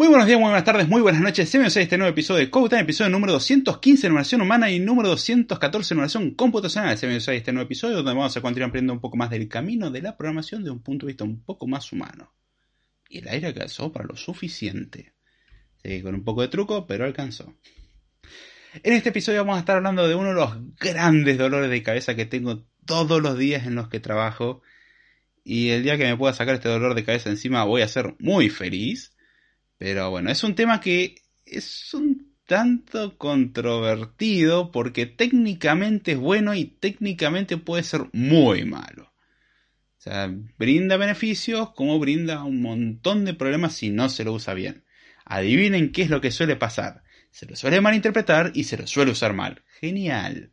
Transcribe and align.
Muy 0.00 0.08
buenos 0.08 0.26
días, 0.26 0.40
muy 0.40 0.48
buenas 0.48 0.64
tardes, 0.64 0.88
muy 0.88 1.02
buenas 1.02 1.20
noches. 1.20 1.52
Bienvenidos 1.52 1.76
a 1.76 1.82
este 1.82 1.98
nuevo 1.98 2.10
episodio 2.10 2.40
de 2.40 2.48
Code 2.48 2.80
episodio 2.80 3.10
número 3.10 3.34
215 3.34 4.00
de 4.00 4.08
numeración 4.08 4.40
humana 4.40 4.70
y 4.70 4.80
número 4.80 5.10
214 5.10 5.88
de 5.90 5.94
numeración 5.94 6.30
computacional. 6.30 6.96
Bienvenidos 6.96 7.28
a 7.28 7.34
este 7.34 7.52
nuevo 7.52 7.66
episodio 7.66 7.96
donde 7.96 8.14
vamos 8.14 8.34
a 8.34 8.40
continuar 8.40 8.70
aprendiendo 8.70 8.94
un 8.94 9.00
poco 9.00 9.18
más 9.18 9.28
del 9.28 9.46
camino 9.46 9.90
de 9.90 10.00
la 10.00 10.16
programación 10.16 10.64
de 10.64 10.70
un 10.70 10.82
punto 10.82 11.04
de 11.04 11.10
vista 11.10 11.24
un 11.24 11.44
poco 11.44 11.66
más 11.66 11.92
humano. 11.92 12.32
Y 13.10 13.18
el 13.18 13.28
aire 13.28 13.48
alcanzó 13.48 13.92
para 13.92 14.06
lo 14.06 14.16
suficiente. 14.16 15.12
Sí, 15.84 16.00
con 16.00 16.14
un 16.14 16.24
poco 16.24 16.40
de 16.40 16.48
truco, 16.48 16.86
pero 16.86 17.04
alcanzó. 17.04 17.54
En 18.82 18.94
este 18.94 19.10
episodio 19.10 19.40
vamos 19.40 19.58
a 19.58 19.60
estar 19.60 19.76
hablando 19.76 20.08
de 20.08 20.14
uno 20.14 20.30
de 20.30 20.34
los 20.34 20.76
grandes 20.76 21.36
dolores 21.36 21.68
de 21.68 21.82
cabeza 21.82 22.16
que 22.16 22.24
tengo 22.24 22.64
todos 22.86 23.20
los 23.20 23.36
días 23.36 23.66
en 23.66 23.74
los 23.74 23.90
que 23.90 24.00
trabajo. 24.00 24.62
Y 25.44 25.68
el 25.68 25.82
día 25.82 25.98
que 25.98 26.06
me 26.06 26.16
pueda 26.16 26.32
sacar 26.32 26.54
este 26.54 26.70
dolor 26.70 26.94
de 26.94 27.04
cabeza 27.04 27.28
encima 27.28 27.64
voy 27.64 27.82
a 27.82 27.88
ser 27.88 28.16
muy 28.18 28.48
feliz. 28.48 29.14
Pero 29.80 30.10
bueno, 30.10 30.30
es 30.30 30.44
un 30.44 30.54
tema 30.54 30.78
que 30.78 31.14
es 31.46 31.94
un 31.94 32.34
tanto 32.44 33.16
controvertido 33.16 34.70
porque 34.70 35.06
técnicamente 35.06 36.12
es 36.12 36.18
bueno 36.18 36.54
y 36.54 36.66
técnicamente 36.66 37.56
puede 37.56 37.82
ser 37.82 38.02
muy 38.12 38.66
malo. 38.66 39.04
O 39.04 40.02
sea, 40.02 40.30
brinda 40.58 40.98
beneficios 40.98 41.70
como 41.70 41.98
brinda 41.98 42.44
un 42.44 42.60
montón 42.60 43.24
de 43.24 43.32
problemas 43.32 43.72
si 43.72 43.88
no 43.88 44.10
se 44.10 44.22
lo 44.22 44.34
usa 44.34 44.52
bien. 44.52 44.84
Adivinen 45.24 45.92
qué 45.92 46.02
es 46.02 46.10
lo 46.10 46.20
que 46.20 46.30
suele 46.30 46.56
pasar. 46.56 47.02
Se 47.30 47.46
lo 47.46 47.56
suele 47.56 47.80
malinterpretar 47.80 48.52
y 48.54 48.64
se 48.64 48.76
lo 48.76 48.86
suele 48.86 49.12
usar 49.12 49.32
mal. 49.32 49.64
Genial. 49.80 50.52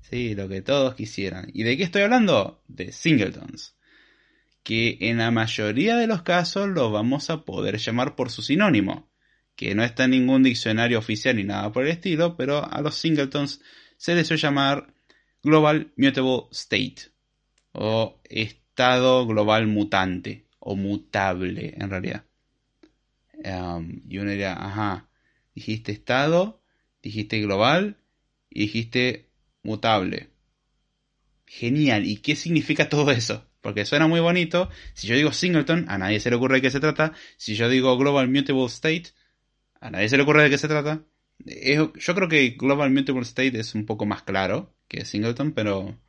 Sí, 0.00 0.34
lo 0.34 0.48
que 0.48 0.62
todos 0.62 0.96
quisieran. 0.96 1.48
¿Y 1.54 1.62
de 1.62 1.76
qué 1.76 1.84
estoy 1.84 2.02
hablando? 2.02 2.64
De 2.66 2.90
singletons 2.90 3.77
que 4.68 4.98
en 5.00 5.16
la 5.16 5.30
mayoría 5.30 5.96
de 5.96 6.06
los 6.06 6.20
casos 6.20 6.68
lo 6.68 6.90
vamos 6.90 7.30
a 7.30 7.46
poder 7.46 7.78
llamar 7.78 8.14
por 8.16 8.30
su 8.30 8.42
sinónimo, 8.42 9.08
que 9.56 9.74
no 9.74 9.82
está 9.82 10.04
en 10.04 10.10
ningún 10.10 10.42
diccionario 10.42 10.98
oficial 10.98 11.36
ni 11.36 11.44
nada 11.44 11.72
por 11.72 11.86
el 11.86 11.90
estilo, 11.92 12.36
pero 12.36 12.70
a 12.70 12.82
los 12.82 12.96
singletons 12.96 13.62
se 13.96 14.14
les 14.14 14.26
suele 14.26 14.42
llamar 14.42 14.92
Global 15.42 15.90
Mutable 15.96 16.48
State 16.50 16.96
o 17.72 18.20
estado 18.24 19.26
global 19.26 19.68
mutante 19.68 20.44
o 20.58 20.76
mutable 20.76 21.72
en 21.74 21.88
realidad. 21.88 22.26
Um, 23.42 24.02
y 24.06 24.18
uno 24.18 24.32
diría, 24.32 24.52
ajá, 24.52 25.08
dijiste 25.54 25.92
estado, 25.92 26.60
dijiste 27.02 27.40
global 27.40 27.96
y 28.50 28.60
dijiste 28.64 29.30
mutable. 29.62 30.28
Genial, 31.46 32.04
¿y 32.04 32.18
qué 32.18 32.36
significa 32.36 32.90
todo 32.90 33.10
eso? 33.10 33.47
Porque 33.68 33.84
suena 33.84 34.06
muy 34.06 34.20
bonito. 34.20 34.70
Si 34.94 35.06
yo 35.06 35.14
digo 35.14 35.30
singleton, 35.30 35.84
a 35.88 35.98
nadie 35.98 36.20
se 36.20 36.30
le 36.30 36.36
ocurre 36.36 36.54
de 36.54 36.62
qué 36.62 36.70
se 36.70 36.80
trata. 36.80 37.12
Si 37.36 37.54
yo 37.54 37.68
digo 37.68 37.98
global 37.98 38.26
mutable 38.30 38.64
state, 38.64 39.10
a 39.78 39.90
nadie 39.90 40.08
se 40.08 40.16
le 40.16 40.22
ocurre 40.22 40.44
de 40.44 40.48
qué 40.48 40.56
se 40.56 40.68
trata. 40.68 41.04
yo 41.44 41.92
creo 41.92 42.28
que 42.30 42.56
global 42.58 42.90
mutable 42.90 43.20
state 43.24 43.60
es 43.60 43.74
un 43.74 43.84
poco 43.84 44.06
más 44.06 44.22
claro 44.22 44.74
que 44.88 45.04
singleton, 45.04 45.52
pero 45.52 46.00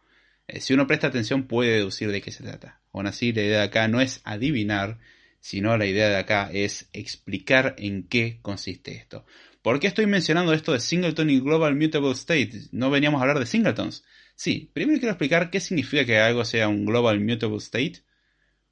eh, 0.48 0.62
si 0.62 0.74
uno 0.74 0.88
presta 0.88 1.08
atención 1.08 1.48
puede 1.48 1.74
deducir 1.74 2.14
de 2.14 2.22
qué 2.22 2.32
se 2.32 2.46
trata. 2.46 2.80
Aún 2.94 3.08
así, 3.08 3.34
la 3.34 3.42
idea 3.42 3.58
de 3.58 3.66
acá 3.66 3.90
no 3.90 4.00
es 4.00 4.22
adivinar, 4.24 5.00
sino 5.42 5.76
la 5.76 5.86
idea 5.86 6.08
de 6.08 6.16
acá 6.16 6.50
es 6.54 6.88
explicar 6.94 7.76
en 7.78 8.08
qué 8.08 8.40
consiste 8.42 8.96
esto. 8.96 9.26
¿Por 9.62 9.82
qué 9.82 9.88
estoy 9.88 10.06
mencionando 10.06 10.54
esto 10.54 10.72
de 10.72 10.80
singleton 10.80 11.30
y 11.30 11.42
global 11.42 11.76
mutable 11.76 12.12
state? 12.12 12.70
No 12.72 12.90
veníamos 12.90 13.20
a 13.20 13.24
hablar 13.24 13.40
de 13.40 13.46
singletons. 13.46 14.06
Sí, 14.40 14.72
primero 14.72 15.00
quiero 15.00 15.12
explicar 15.12 15.50
qué 15.50 15.60
significa 15.60 16.06
que 16.06 16.18
algo 16.18 16.46
sea 16.46 16.70
un 16.70 16.86
Global 16.86 17.20
Mutable 17.20 17.58
State, 17.58 18.04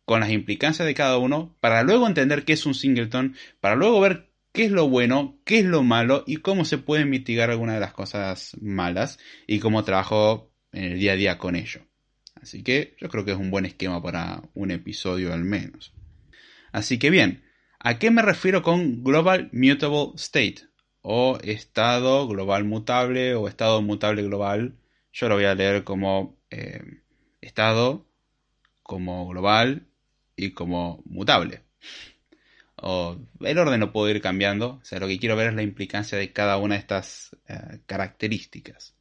con 0.05 0.21
las 0.21 0.29
implicancias 0.29 0.85
de 0.85 0.93
cada 0.93 1.17
uno, 1.17 1.57
para 1.59 1.83
luego 1.83 2.07
entender 2.07 2.45
qué 2.45 2.53
es 2.53 2.65
un 2.65 2.73
singleton, 2.73 3.35
para 3.59 3.75
luego 3.75 3.99
ver 3.99 4.31
qué 4.53 4.63
es 4.63 4.71
lo 4.71 4.87
bueno, 4.87 5.41
qué 5.43 5.59
es 5.59 5.65
lo 5.65 5.83
malo 5.83 6.23
y 6.25 6.37
cómo 6.37 6.63
se 6.63 6.77
pueden 6.77 7.09
mitigar 7.09 7.51
algunas 7.51 7.75
de 7.75 7.81
las 7.81 7.91
cosas 7.91 8.55
malas 8.61 9.19
y 9.45 9.59
cómo 9.59 9.83
trabajo 9.83 10.53
en 10.71 10.85
el 10.85 10.99
día 10.99 11.11
a 11.11 11.15
día 11.17 11.37
con 11.37 11.57
ello. 11.57 11.81
Así 12.41 12.63
que 12.63 12.95
yo 13.01 13.09
creo 13.09 13.25
que 13.25 13.31
es 13.31 13.37
un 13.37 13.51
buen 13.51 13.65
esquema 13.65 14.01
para 14.01 14.43
un 14.53 14.71
episodio 14.71 15.33
al 15.33 15.43
menos. 15.43 15.93
Así 16.71 16.97
que 16.97 17.09
bien, 17.09 17.43
¿a 17.77 17.99
qué 17.99 18.09
me 18.09 18.21
refiero 18.21 18.61
con 18.61 19.03
Global 19.03 19.49
Mutable 19.51 20.13
State? 20.15 20.59
O 21.01 21.37
estado 21.43 22.25
global 22.25 22.63
mutable 22.63 23.35
o 23.35 23.49
estado 23.49 23.81
mutable 23.81 24.23
global 24.23 24.77
yo 25.17 25.29
lo 25.29 25.35
voy 25.35 25.45
a 25.45 25.55
leer 25.55 25.83
como 25.83 26.37
eh, 26.51 27.01
estado, 27.41 28.07
como 28.83 29.27
global 29.27 29.87
y 30.35 30.51
como 30.51 31.01
mutable. 31.05 31.63
O 32.75 33.17
el 33.39 33.57
orden 33.57 33.79
no 33.79 33.91
puedo 33.91 34.09
ir 34.09 34.21
cambiando, 34.21 34.79
o 34.79 34.85
sea, 34.85 34.99
lo 34.99 35.07
que 35.07 35.17
quiero 35.17 35.35
ver 35.35 35.47
es 35.47 35.55
la 35.55 35.63
implicancia 35.63 36.19
de 36.19 36.31
cada 36.31 36.57
una 36.57 36.75
de 36.75 36.81
estas 36.81 37.35
eh, 37.47 37.79
características. 37.87 38.95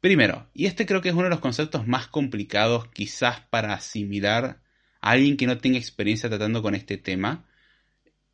Primero, 0.00 0.48
y 0.54 0.66
este 0.66 0.86
creo 0.86 1.00
que 1.00 1.08
es 1.08 1.14
uno 1.16 1.24
de 1.24 1.30
los 1.30 1.40
conceptos 1.40 1.88
más 1.88 2.06
complicados 2.06 2.86
quizás 2.86 3.40
para 3.40 3.74
asimilar 3.74 4.62
a 5.00 5.10
alguien 5.10 5.36
que 5.36 5.48
no 5.48 5.58
tenga 5.58 5.78
experiencia 5.78 6.28
tratando 6.28 6.62
con 6.62 6.76
este 6.76 6.96
tema, 6.96 7.44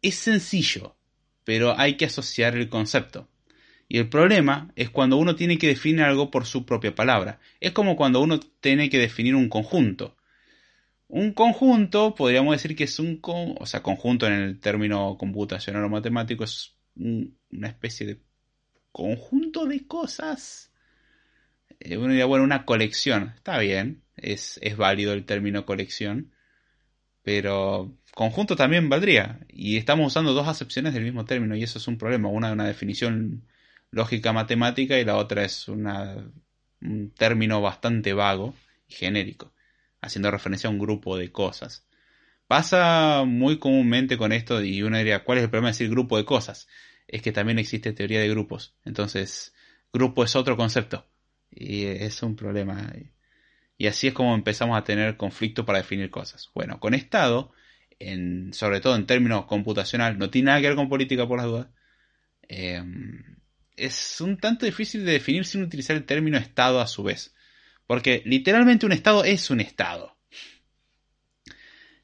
es 0.03 0.17
sencillo, 0.17 0.99
pero 1.45 1.79
hay 1.79 1.97
que 1.97 2.05
asociar 2.05 2.55
el 2.55 2.69
concepto. 2.69 3.31
Y 3.89 3.99
el 3.99 4.09
problema 4.09 4.73
es 4.77 4.91
cuando 4.91 5.17
uno 5.17 5.37
tiene 5.37 5.59
que 5.59 5.69
definir 5.69 6.03
algo 6.03 6.31
por 6.31 6.47
su 6.47 6.65
propia 6.65 6.95
palabra. 6.95 7.39
Es 7.61 7.73
como 7.73 7.97
cuando 7.97 8.21
uno 8.21 8.41
tiene 8.41 8.89
que 8.91 8.99
definir 8.99 9.35
un 9.35 9.49
conjunto. 9.49 10.17
Un 11.09 11.33
conjunto, 11.33 12.15
podríamos 12.15 12.55
decir 12.55 12.75
que 12.75 12.85
es 12.85 12.99
un, 12.99 13.21
o 13.23 13.67
sea, 13.67 13.83
conjunto 13.83 14.27
en 14.27 14.33
el 14.33 14.61
término 14.61 15.17
computacional 15.19 15.85
o 15.85 15.89
matemático 15.89 16.45
es 16.45 16.75
una 16.97 17.69
especie 17.69 18.07
de 18.07 18.21
conjunto 18.91 19.67
de 19.67 19.87
cosas. 19.87 20.73
Eh, 21.81 21.97
uno 21.97 22.09
diría, 22.09 22.27
bueno, 22.27 22.45
una 22.45 22.65
colección. 22.65 23.33
Está 23.37 23.59
bien, 23.59 24.03
es, 24.17 24.59
es 24.63 24.77
válido 24.77 25.13
el 25.13 25.25
término 25.25 25.67
colección. 25.67 26.33
Pero 27.23 27.97
conjunto 28.15 28.57
también 28.57 28.89
valdría. 28.89 29.41
Y 29.49 29.77
estamos 29.77 30.09
usando 30.09 30.33
dos 30.33 30.49
acepciones 30.49 30.95
del 30.95 31.05
mismo 31.05 31.25
término 31.25 31.57
y 31.57 31.63
eso 31.63 31.79
es 31.79 31.89
un 31.89 31.99
problema. 31.99 32.29
Una 32.29 32.49
de 32.49 32.55
una 32.55 32.67
definición 32.67 33.45
lógica 33.95 34.33
matemática 34.33 34.99
y 34.99 35.05
la 35.05 35.17
otra 35.17 35.45
es 35.45 35.69
un 35.69 37.13
término 37.17 37.61
bastante 37.61 38.13
vago 38.13 38.55
y 38.89 38.95
genérico, 38.95 39.55
haciendo 40.01 40.31
referencia 40.31 40.69
a 40.69 40.73
un 40.73 40.79
grupo 40.79 41.17
de 41.17 41.31
cosas. 41.31 41.87
Pasa 42.47 43.25
muy 43.25 43.59
comúnmente 43.59 44.19
con 44.19 44.33
esto 44.33 44.63
y 44.63 44.83
uno 44.83 44.99
diría, 44.99 45.25
¿cuál 45.25 45.39
es 45.39 45.45
el 45.45 45.51
problema 45.51 45.69
de 45.69 45.73
decir 45.73 45.91
grupo 45.91 46.19
de 46.19 46.25
cosas? 46.25 46.69
Es 47.07 47.23
que 47.23 47.33
también 47.33 47.59
existe 47.59 47.93
teoría 47.93 48.21
de 48.21 48.29
grupos. 48.29 48.75
Entonces, 48.85 49.55
grupo 49.93 50.25
es 50.25 50.37
otro 50.37 50.57
concepto 50.57 51.07
y 51.51 51.85
es 51.85 52.23
un 52.23 52.37
problema. 52.37 52.93
Y 53.79 53.87
así 53.87 54.09
es 54.09 54.15
como 54.15 54.35
empezamos 54.35 54.77
a 54.77 54.85
tener 54.85 55.17
conflicto 55.17 55.65
para 55.65 55.79
definir 55.79 56.11
cosas. 56.11 56.51
Bueno, 56.55 56.81
con 56.81 56.95
estado, 56.95 57.53
en, 57.99 58.53
sobre 58.53 58.81
todo 58.81 58.97
en 58.97 59.07
términos 59.07 59.47
computacional, 59.47 60.19
no 60.19 60.31
tiene 60.31 60.47
nada 60.47 60.61
que 60.61 60.69
ver 60.69 60.77
con 60.77 60.89
política 60.89 61.27
por 61.27 61.39
las 61.39 61.47
dudas. 61.47 61.69
Eh, 62.49 62.83
es 63.77 64.21
un 64.21 64.39
tanto 64.39 64.67
difícil 64.67 65.05
de 65.05 65.13
definir 65.13 65.45
sin 65.45 65.63
utilizar 65.63 65.97
el 65.97 66.05
término 66.05 66.39
estado 66.39 66.81
a 66.81 66.87
su 66.87 67.03
vez. 67.03 67.35
Porque 67.87 68.23
literalmente 68.25 68.87
un 68.87 68.93
estado 68.93 69.25
es 69.25 69.51
un 69.51 69.61
estado. 69.61 70.17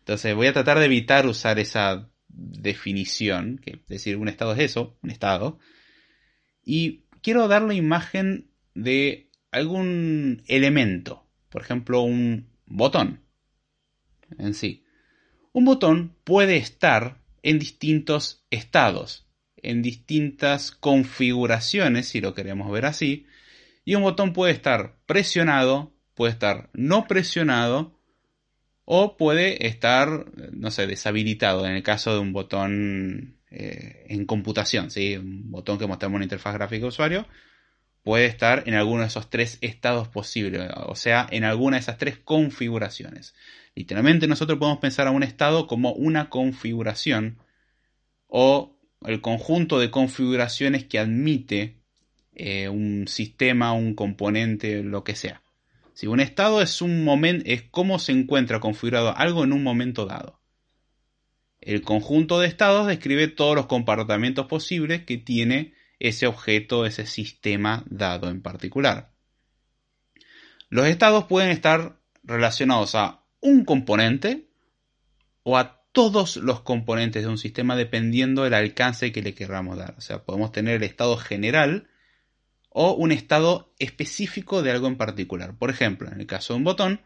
Entonces 0.00 0.34
voy 0.34 0.46
a 0.46 0.52
tratar 0.52 0.78
de 0.78 0.86
evitar 0.86 1.26
usar 1.26 1.58
esa 1.58 2.10
definición, 2.28 3.58
que 3.58 3.82
decir, 3.86 4.16
un 4.16 4.28
estado 4.28 4.52
es 4.54 4.60
eso, 4.60 4.98
un 5.02 5.10
estado. 5.10 5.58
Y 6.64 7.04
quiero 7.22 7.48
dar 7.48 7.62
la 7.62 7.74
imagen 7.74 8.50
de 8.74 9.30
algún 9.50 10.42
elemento, 10.46 11.26
por 11.48 11.62
ejemplo, 11.62 12.02
un 12.02 12.50
botón 12.66 13.22
en 14.38 14.54
sí. 14.54 14.84
Un 15.52 15.64
botón 15.64 16.16
puede 16.24 16.56
estar 16.56 17.20
en 17.42 17.58
distintos 17.58 18.44
estados 18.50 19.29
en 19.62 19.82
distintas 19.82 20.70
configuraciones, 20.70 22.08
si 22.08 22.20
lo 22.20 22.34
queremos 22.34 22.70
ver 22.70 22.86
así, 22.86 23.26
y 23.84 23.94
un 23.94 24.02
botón 24.02 24.32
puede 24.32 24.52
estar 24.52 24.96
presionado, 25.06 25.92
puede 26.14 26.32
estar 26.32 26.70
no 26.72 27.06
presionado, 27.06 28.00
o 28.92 29.16
puede 29.16 29.68
estar, 29.68 30.26
no 30.52 30.72
sé, 30.72 30.88
deshabilitado 30.88 31.64
en 31.64 31.76
el 31.76 31.82
caso 31.84 32.12
de 32.12 32.18
un 32.18 32.32
botón 32.32 33.36
eh, 33.48 34.04
en 34.08 34.26
computación, 34.26 34.90
¿sí? 34.90 35.16
un 35.16 35.50
botón 35.50 35.78
que 35.78 35.86
mostramos 35.86 36.16
en 36.16 36.20
la 36.22 36.24
interfaz 36.24 36.54
gráfica 36.54 36.82
de 36.82 36.88
usuario, 36.88 37.26
puede 38.02 38.26
estar 38.26 38.64
en 38.66 38.74
alguno 38.74 39.02
de 39.02 39.06
esos 39.06 39.30
tres 39.30 39.58
estados 39.60 40.08
posibles, 40.08 40.70
o 40.74 40.96
sea, 40.96 41.28
en 41.30 41.44
alguna 41.44 41.76
de 41.76 41.82
esas 41.82 41.98
tres 41.98 42.18
configuraciones. 42.18 43.34
Literalmente 43.76 44.26
nosotros 44.26 44.58
podemos 44.58 44.80
pensar 44.80 45.06
a 45.06 45.12
un 45.12 45.22
estado 45.22 45.68
como 45.68 45.92
una 45.92 46.28
configuración 46.28 47.38
o 48.26 48.76
el 49.06 49.20
conjunto 49.20 49.78
de 49.78 49.90
configuraciones 49.90 50.84
que 50.84 50.98
admite 50.98 51.80
eh, 52.34 52.68
un 52.68 53.06
sistema, 53.08 53.72
un 53.72 53.94
componente, 53.94 54.82
lo 54.82 55.04
que 55.04 55.14
sea. 55.14 55.42
Si 55.94 56.06
un 56.06 56.20
estado 56.20 56.62
es 56.62 56.80
un 56.80 57.04
momento, 57.04 57.44
es 57.46 57.62
cómo 57.62 57.98
se 57.98 58.12
encuentra 58.12 58.60
configurado 58.60 59.16
algo 59.16 59.44
en 59.44 59.52
un 59.52 59.62
momento 59.62 60.06
dado. 60.06 60.40
El 61.60 61.82
conjunto 61.82 62.40
de 62.40 62.48
estados 62.48 62.86
describe 62.86 63.28
todos 63.28 63.54
los 63.54 63.66
comportamientos 63.66 64.46
posibles 64.46 65.04
que 65.04 65.18
tiene 65.18 65.74
ese 65.98 66.26
objeto, 66.26 66.86
ese 66.86 67.06
sistema 67.06 67.84
dado 67.90 68.30
en 68.30 68.40
particular. 68.40 69.12
Los 70.70 70.86
estados 70.86 71.24
pueden 71.24 71.50
estar 71.50 72.00
relacionados 72.22 72.94
a 72.94 73.24
un 73.40 73.64
componente 73.64 74.48
o 75.42 75.58
a 75.58 75.79
todos 75.92 76.36
los 76.36 76.60
componentes 76.60 77.22
de 77.22 77.28
un 77.28 77.38
sistema 77.38 77.76
dependiendo 77.76 78.44
del 78.44 78.54
alcance 78.54 79.12
que 79.12 79.22
le 79.22 79.34
queramos 79.34 79.76
dar. 79.76 79.94
O 79.98 80.00
sea, 80.00 80.24
podemos 80.24 80.52
tener 80.52 80.76
el 80.76 80.82
estado 80.84 81.16
general 81.16 81.88
o 82.68 82.92
un 82.92 83.12
estado 83.12 83.74
específico 83.78 84.62
de 84.62 84.70
algo 84.70 84.86
en 84.86 84.96
particular. 84.96 85.56
Por 85.58 85.70
ejemplo, 85.70 86.10
en 86.10 86.20
el 86.20 86.26
caso 86.26 86.52
de 86.52 86.58
un 86.58 86.64
botón, 86.64 87.00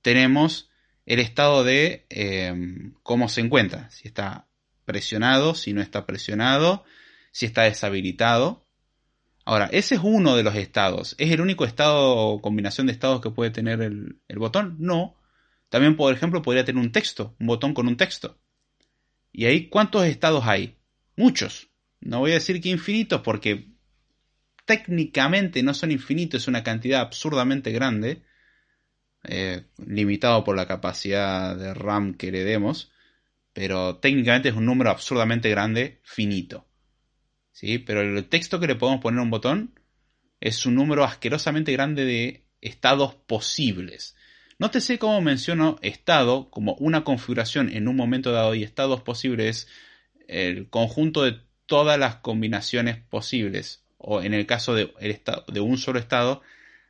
tenemos 0.00 0.70
el 1.04 1.18
estado 1.18 1.64
de 1.64 2.06
em, 2.08 2.94
cómo 3.02 3.28
se 3.28 3.42
encuentra, 3.42 3.90
si 3.90 4.08
está 4.08 4.48
presionado, 4.84 5.54
si 5.54 5.72
no 5.72 5.82
está 5.82 6.06
presionado, 6.06 6.84
si 7.30 7.46
está 7.46 7.62
deshabilitado. 7.62 8.66
Ahora, 9.44 9.68
ese 9.72 9.96
es 9.96 10.00
uno 10.02 10.36
de 10.36 10.42
los 10.42 10.54
estados. 10.54 11.14
¿Es 11.18 11.30
el 11.30 11.40
único 11.40 11.64
estado 11.64 12.16
o 12.16 12.40
combinación 12.40 12.86
de 12.86 12.92
estados 12.92 13.20
que 13.20 13.30
puede 13.30 13.50
tener 13.50 13.82
el, 13.82 14.20
el 14.28 14.38
botón? 14.38 14.76
No. 14.78 15.16
También, 15.72 15.96
por 15.96 16.12
ejemplo, 16.12 16.42
podría 16.42 16.66
tener 16.66 16.84
un 16.84 16.92
texto, 16.92 17.34
un 17.40 17.46
botón 17.46 17.72
con 17.72 17.88
un 17.88 17.96
texto. 17.96 18.38
¿Y 19.32 19.46
ahí 19.46 19.70
cuántos 19.70 20.04
estados 20.04 20.44
hay? 20.44 20.76
Muchos. 21.16 21.70
No 21.98 22.18
voy 22.18 22.32
a 22.32 22.34
decir 22.34 22.60
que 22.60 22.68
infinitos 22.68 23.22
porque 23.22 23.70
técnicamente 24.66 25.62
no 25.62 25.72
son 25.72 25.90
infinitos, 25.90 26.42
es 26.42 26.48
una 26.48 26.62
cantidad 26.62 27.00
absurdamente 27.00 27.72
grande, 27.72 28.22
eh, 29.24 29.64
limitado 29.78 30.44
por 30.44 30.56
la 30.56 30.66
capacidad 30.66 31.56
de 31.56 31.72
RAM 31.72 32.18
que 32.18 32.30
le 32.30 32.44
demos, 32.44 32.92
pero 33.54 33.96
técnicamente 33.96 34.50
es 34.50 34.54
un 34.54 34.66
número 34.66 34.90
absurdamente 34.90 35.48
grande, 35.48 36.02
finito. 36.02 36.68
¿Sí? 37.50 37.78
Pero 37.78 38.02
el 38.02 38.28
texto 38.28 38.60
que 38.60 38.66
le 38.66 38.74
podemos 38.74 39.00
poner 39.00 39.20
a 39.20 39.22
un 39.22 39.30
botón 39.30 39.80
es 40.38 40.66
un 40.66 40.74
número 40.74 41.02
asquerosamente 41.02 41.72
grande 41.72 42.04
de 42.04 42.44
estados 42.60 43.14
posibles. 43.14 44.16
Nótese 44.62 45.00
cómo 45.00 45.20
menciono 45.20 45.76
estado 45.82 46.48
como 46.48 46.74
una 46.74 47.02
configuración 47.02 47.68
en 47.68 47.88
un 47.88 47.96
momento 47.96 48.30
dado 48.30 48.54
y 48.54 48.62
estados 48.62 49.02
posibles 49.02 49.66
el 50.28 50.70
conjunto 50.70 51.24
de 51.24 51.40
todas 51.66 51.98
las 51.98 52.18
combinaciones 52.18 52.96
posibles 52.96 53.84
o 53.98 54.22
en 54.22 54.34
el 54.34 54.46
caso 54.46 54.76
de, 54.76 54.94
estado, 55.00 55.44
de 55.52 55.58
un 55.58 55.78
solo 55.78 55.98
estado, 55.98 56.42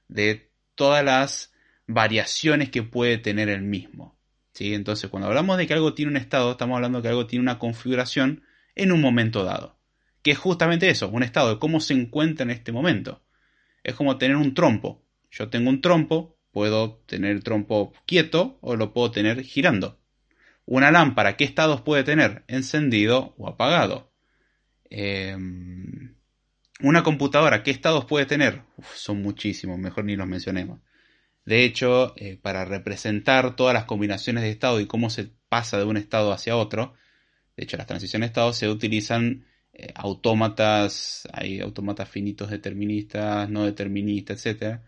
de 0.08 0.50
todas 0.74 1.02
las 1.02 1.54
variaciones 1.86 2.68
que 2.68 2.82
puede 2.82 3.16
tener 3.16 3.48
el 3.48 3.62
mismo. 3.62 4.18
¿sí? 4.52 4.74
Entonces, 4.74 5.08
cuando 5.08 5.28
hablamos 5.28 5.56
de 5.56 5.66
que 5.66 5.72
algo 5.72 5.94
tiene 5.94 6.10
un 6.10 6.18
estado, 6.18 6.50
estamos 6.50 6.76
hablando 6.76 6.98
de 6.98 7.02
que 7.04 7.08
algo 7.08 7.26
tiene 7.26 7.42
una 7.42 7.58
configuración 7.58 8.42
en 8.74 8.92
un 8.92 9.00
momento 9.00 9.44
dado. 9.44 9.78
Que 10.20 10.32
es 10.32 10.38
justamente 10.38 10.90
eso, 10.90 11.08
un 11.08 11.22
estado 11.22 11.54
de 11.54 11.58
cómo 11.58 11.80
se 11.80 11.94
encuentra 11.94 12.44
en 12.44 12.50
este 12.50 12.70
momento. 12.70 13.22
Es 13.82 13.94
como 13.94 14.18
tener 14.18 14.36
un 14.36 14.52
trompo. 14.52 15.02
Yo 15.30 15.48
tengo 15.48 15.70
un 15.70 15.80
trompo, 15.80 16.36
puedo 16.52 17.02
tener 17.06 17.32
el 17.32 17.42
trompo 17.42 17.92
quieto 18.06 18.58
o 18.60 18.76
lo 18.76 18.92
puedo 18.92 19.10
tener 19.10 19.42
girando. 19.42 19.98
Una 20.64 20.90
lámpara, 20.92 21.36
¿qué 21.36 21.44
estados 21.44 21.80
puede 21.80 22.04
tener? 22.04 22.44
Encendido 22.46 23.34
o 23.38 23.48
apagado. 23.48 24.12
Eh, 24.90 25.36
una 26.80 27.02
computadora, 27.02 27.62
¿qué 27.62 27.70
estados 27.70 28.04
puede 28.04 28.26
tener? 28.26 28.62
son 28.94 29.22
muchísimos, 29.22 29.78
mejor 29.78 30.04
ni 30.04 30.16
los 30.16 30.26
mencionemos. 30.26 30.80
De 31.44 31.64
hecho, 31.64 32.14
eh, 32.16 32.38
para 32.40 32.64
representar 32.64 33.56
todas 33.56 33.74
las 33.74 33.84
combinaciones 33.84 34.42
de 34.42 34.50
estado 34.50 34.80
y 34.80 34.86
cómo 34.86 35.10
se 35.10 35.30
pasa 35.48 35.78
de 35.78 35.84
un 35.84 35.96
estado 35.96 36.32
hacia 36.32 36.56
otro, 36.56 36.94
de 37.56 37.64
hecho 37.64 37.76
las 37.76 37.86
transiciones 37.86 38.28
de 38.28 38.30
estado 38.30 38.52
se 38.52 38.68
utilizan 38.68 39.46
eh, 39.72 39.92
autómatas, 39.94 41.28
hay 41.32 41.60
autómatas 41.60 42.08
finitos 42.08 42.50
deterministas, 42.50 43.48
no 43.48 43.64
deterministas, 43.64 44.44
etc. 44.46 44.80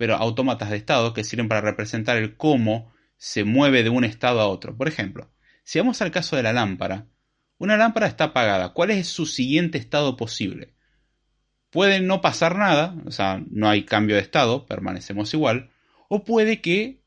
Pero 0.00 0.16
autómatas 0.16 0.70
de 0.70 0.78
estado 0.78 1.12
que 1.12 1.24
sirven 1.24 1.46
para 1.46 1.60
representar 1.60 2.16
el 2.16 2.38
cómo 2.38 2.90
se 3.18 3.44
mueve 3.44 3.82
de 3.82 3.90
un 3.90 4.02
estado 4.02 4.40
a 4.40 4.48
otro. 4.48 4.74
Por 4.74 4.88
ejemplo, 4.88 5.30
si 5.62 5.78
vamos 5.78 6.00
al 6.00 6.10
caso 6.10 6.36
de 6.36 6.42
la 6.42 6.54
lámpara, 6.54 7.08
una 7.58 7.76
lámpara 7.76 8.06
está 8.06 8.24
apagada. 8.24 8.72
¿Cuál 8.72 8.92
es 8.92 9.08
su 9.08 9.26
siguiente 9.26 9.76
estado 9.76 10.16
posible? 10.16 10.72
Puede 11.68 12.00
no 12.00 12.22
pasar 12.22 12.56
nada, 12.56 12.96
o 13.04 13.10
sea, 13.10 13.42
no 13.50 13.68
hay 13.68 13.84
cambio 13.84 14.16
de 14.16 14.22
estado, 14.22 14.64
permanecemos 14.64 15.34
igual, 15.34 15.68
o 16.08 16.24
puede 16.24 16.62
que 16.62 17.02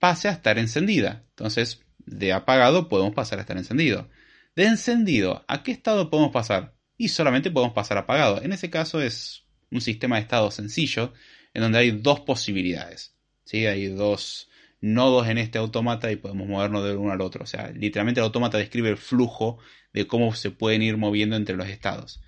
pase 0.00 0.26
a 0.26 0.32
estar 0.32 0.58
encendida. 0.58 1.22
Entonces, 1.28 1.84
de 1.98 2.32
apagado 2.32 2.88
podemos 2.88 3.14
pasar 3.14 3.38
a 3.38 3.42
estar 3.42 3.56
encendido. 3.56 4.08
De 4.56 4.64
encendido, 4.64 5.44
¿a 5.46 5.62
qué 5.62 5.70
estado 5.70 6.10
podemos 6.10 6.32
pasar? 6.32 6.74
Y 6.96 7.10
solamente 7.10 7.52
podemos 7.52 7.72
pasar 7.72 7.98
apagado. 7.98 8.42
En 8.42 8.52
ese 8.52 8.68
caso 8.68 9.00
es 9.00 9.44
un 9.70 9.80
sistema 9.80 10.16
de 10.16 10.22
estado 10.22 10.50
sencillo, 10.50 11.12
en 11.54 11.62
donde 11.62 11.78
hay 11.78 11.90
dos 11.90 12.20
posibilidades. 12.20 13.14
¿sí? 13.44 13.66
Hay 13.66 13.86
dos 13.86 14.48
nodos 14.80 15.28
en 15.28 15.38
este 15.38 15.58
automata 15.58 16.10
y 16.10 16.16
podemos 16.16 16.48
movernos 16.48 16.84
de 16.84 16.96
uno 16.96 17.12
al 17.12 17.20
otro. 17.20 17.44
O 17.44 17.46
sea, 17.46 17.70
literalmente 17.70 18.20
el 18.20 18.24
automata 18.24 18.58
describe 18.58 18.90
el 18.90 18.96
flujo 18.96 19.58
de 19.92 20.06
cómo 20.06 20.34
se 20.34 20.50
pueden 20.50 20.82
ir 20.82 20.96
moviendo 20.96 21.36
entre 21.36 21.56
los 21.56 21.68
estados. 21.68 22.22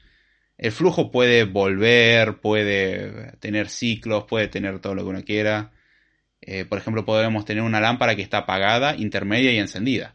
El 0.56 0.70
flujo 0.70 1.10
puede 1.10 1.44
volver, 1.44 2.40
puede 2.40 3.32
tener 3.38 3.68
ciclos, 3.68 4.24
puede 4.24 4.48
tener 4.48 4.78
todo 4.78 4.94
lo 4.94 5.02
que 5.02 5.08
uno 5.08 5.24
quiera. 5.24 5.72
Eh, 6.40 6.64
por 6.64 6.78
ejemplo, 6.78 7.04
podemos 7.04 7.44
tener 7.44 7.62
una 7.64 7.80
lámpara 7.80 8.14
que 8.14 8.22
está 8.22 8.38
apagada, 8.38 8.94
intermedia 8.96 9.52
y 9.52 9.58
encendida. 9.58 10.14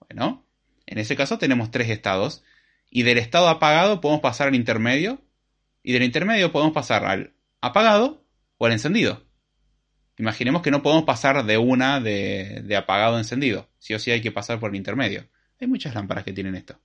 Bueno, 0.00 0.44
en 0.86 0.98
ese 0.98 1.14
caso 1.14 1.38
tenemos 1.38 1.70
tres 1.70 1.90
estados. 1.90 2.42
Y 2.90 3.02
del 3.02 3.18
estado 3.18 3.48
apagado 3.48 4.00
podemos 4.00 4.22
pasar 4.22 4.48
al 4.48 4.54
intermedio. 4.56 5.22
Y 5.84 5.92
del 5.92 6.02
intermedio 6.02 6.50
podemos 6.50 6.74
pasar 6.74 7.04
al 7.04 7.34
apagado 7.60 8.24
o 8.58 8.66
al 8.66 8.72
encendido. 8.72 9.24
Imaginemos 10.18 10.62
que 10.62 10.70
no 10.70 10.82
podemos 10.82 11.04
pasar 11.04 11.44
de 11.44 11.58
una 11.58 12.00
de, 12.00 12.76
apagado 12.76 13.16
a 13.16 13.18
encendido. 13.18 13.70
Sí 13.78 13.94
o 13.94 13.98
sí 13.98 14.10
hay 14.10 14.20
que 14.20 14.32
pasar 14.32 14.58
por 14.58 14.70
el 14.70 14.76
intermedio. 14.76 15.28
Hay 15.60 15.68
muchas 15.68 15.94
lámparas 15.94 16.24
que 16.24 16.32
tienen 16.32 16.56
esto. 16.56 16.80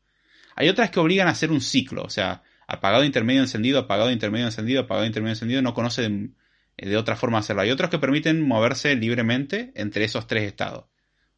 Hay 0.56 0.70
otras 0.70 0.92
que 0.92 1.00
obligan 1.00 1.28
a 1.28 1.32
hacer 1.32 1.52
un 1.52 1.62
ciclo. 1.62 2.04
O 2.04 2.10
sea, 2.10 2.44
apagado, 2.68 3.04
intermedio, 3.04 3.42
encendido, 3.42 3.80
apagado, 3.80 4.12
intermedio, 4.12 4.46
encendido, 4.46 4.82
apagado, 4.82 5.08
intermedio, 5.08 5.34
encendido, 5.34 5.62
no 5.64 5.74
conoce 5.74 6.08
de, 6.78 6.98
otra 6.98 7.16
forma 7.16 7.40
hacerlo. 7.40 7.64
Hay 7.64 7.72
otros 7.72 7.90
que 7.90 7.98
permiten 7.98 8.48
moverse 8.48 8.96
libremente 8.96 9.72
entre 9.76 10.06
esos 10.06 10.28
tres 10.28 10.44
estados. 10.44 10.86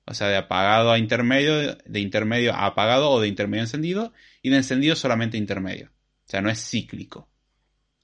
O 0.06 0.14
sea, 0.14 0.28
de 0.28 0.36
apagado 0.36 0.92
a 0.92 1.00
intermedio, 1.00 1.76
de 1.76 2.00
intermedio 2.00 2.54
a 2.54 2.68
apagado 2.68 3.10
o 3.10 3.22
de 3.22 3.30
intermedio 3.30 3.62
a 3.62 3.66
encendido, 3.66 4.14
y 4.42 4.50
de 4.50 4.58
encendido 4.58 4.98
solamente 4.98 5.38
intermedio. 5.38 5.92
O 6.28 6.30
sea, 6.30 6.42
no 6.42 6.50
es 6.50 6.60
cíclico. 6.60 7.30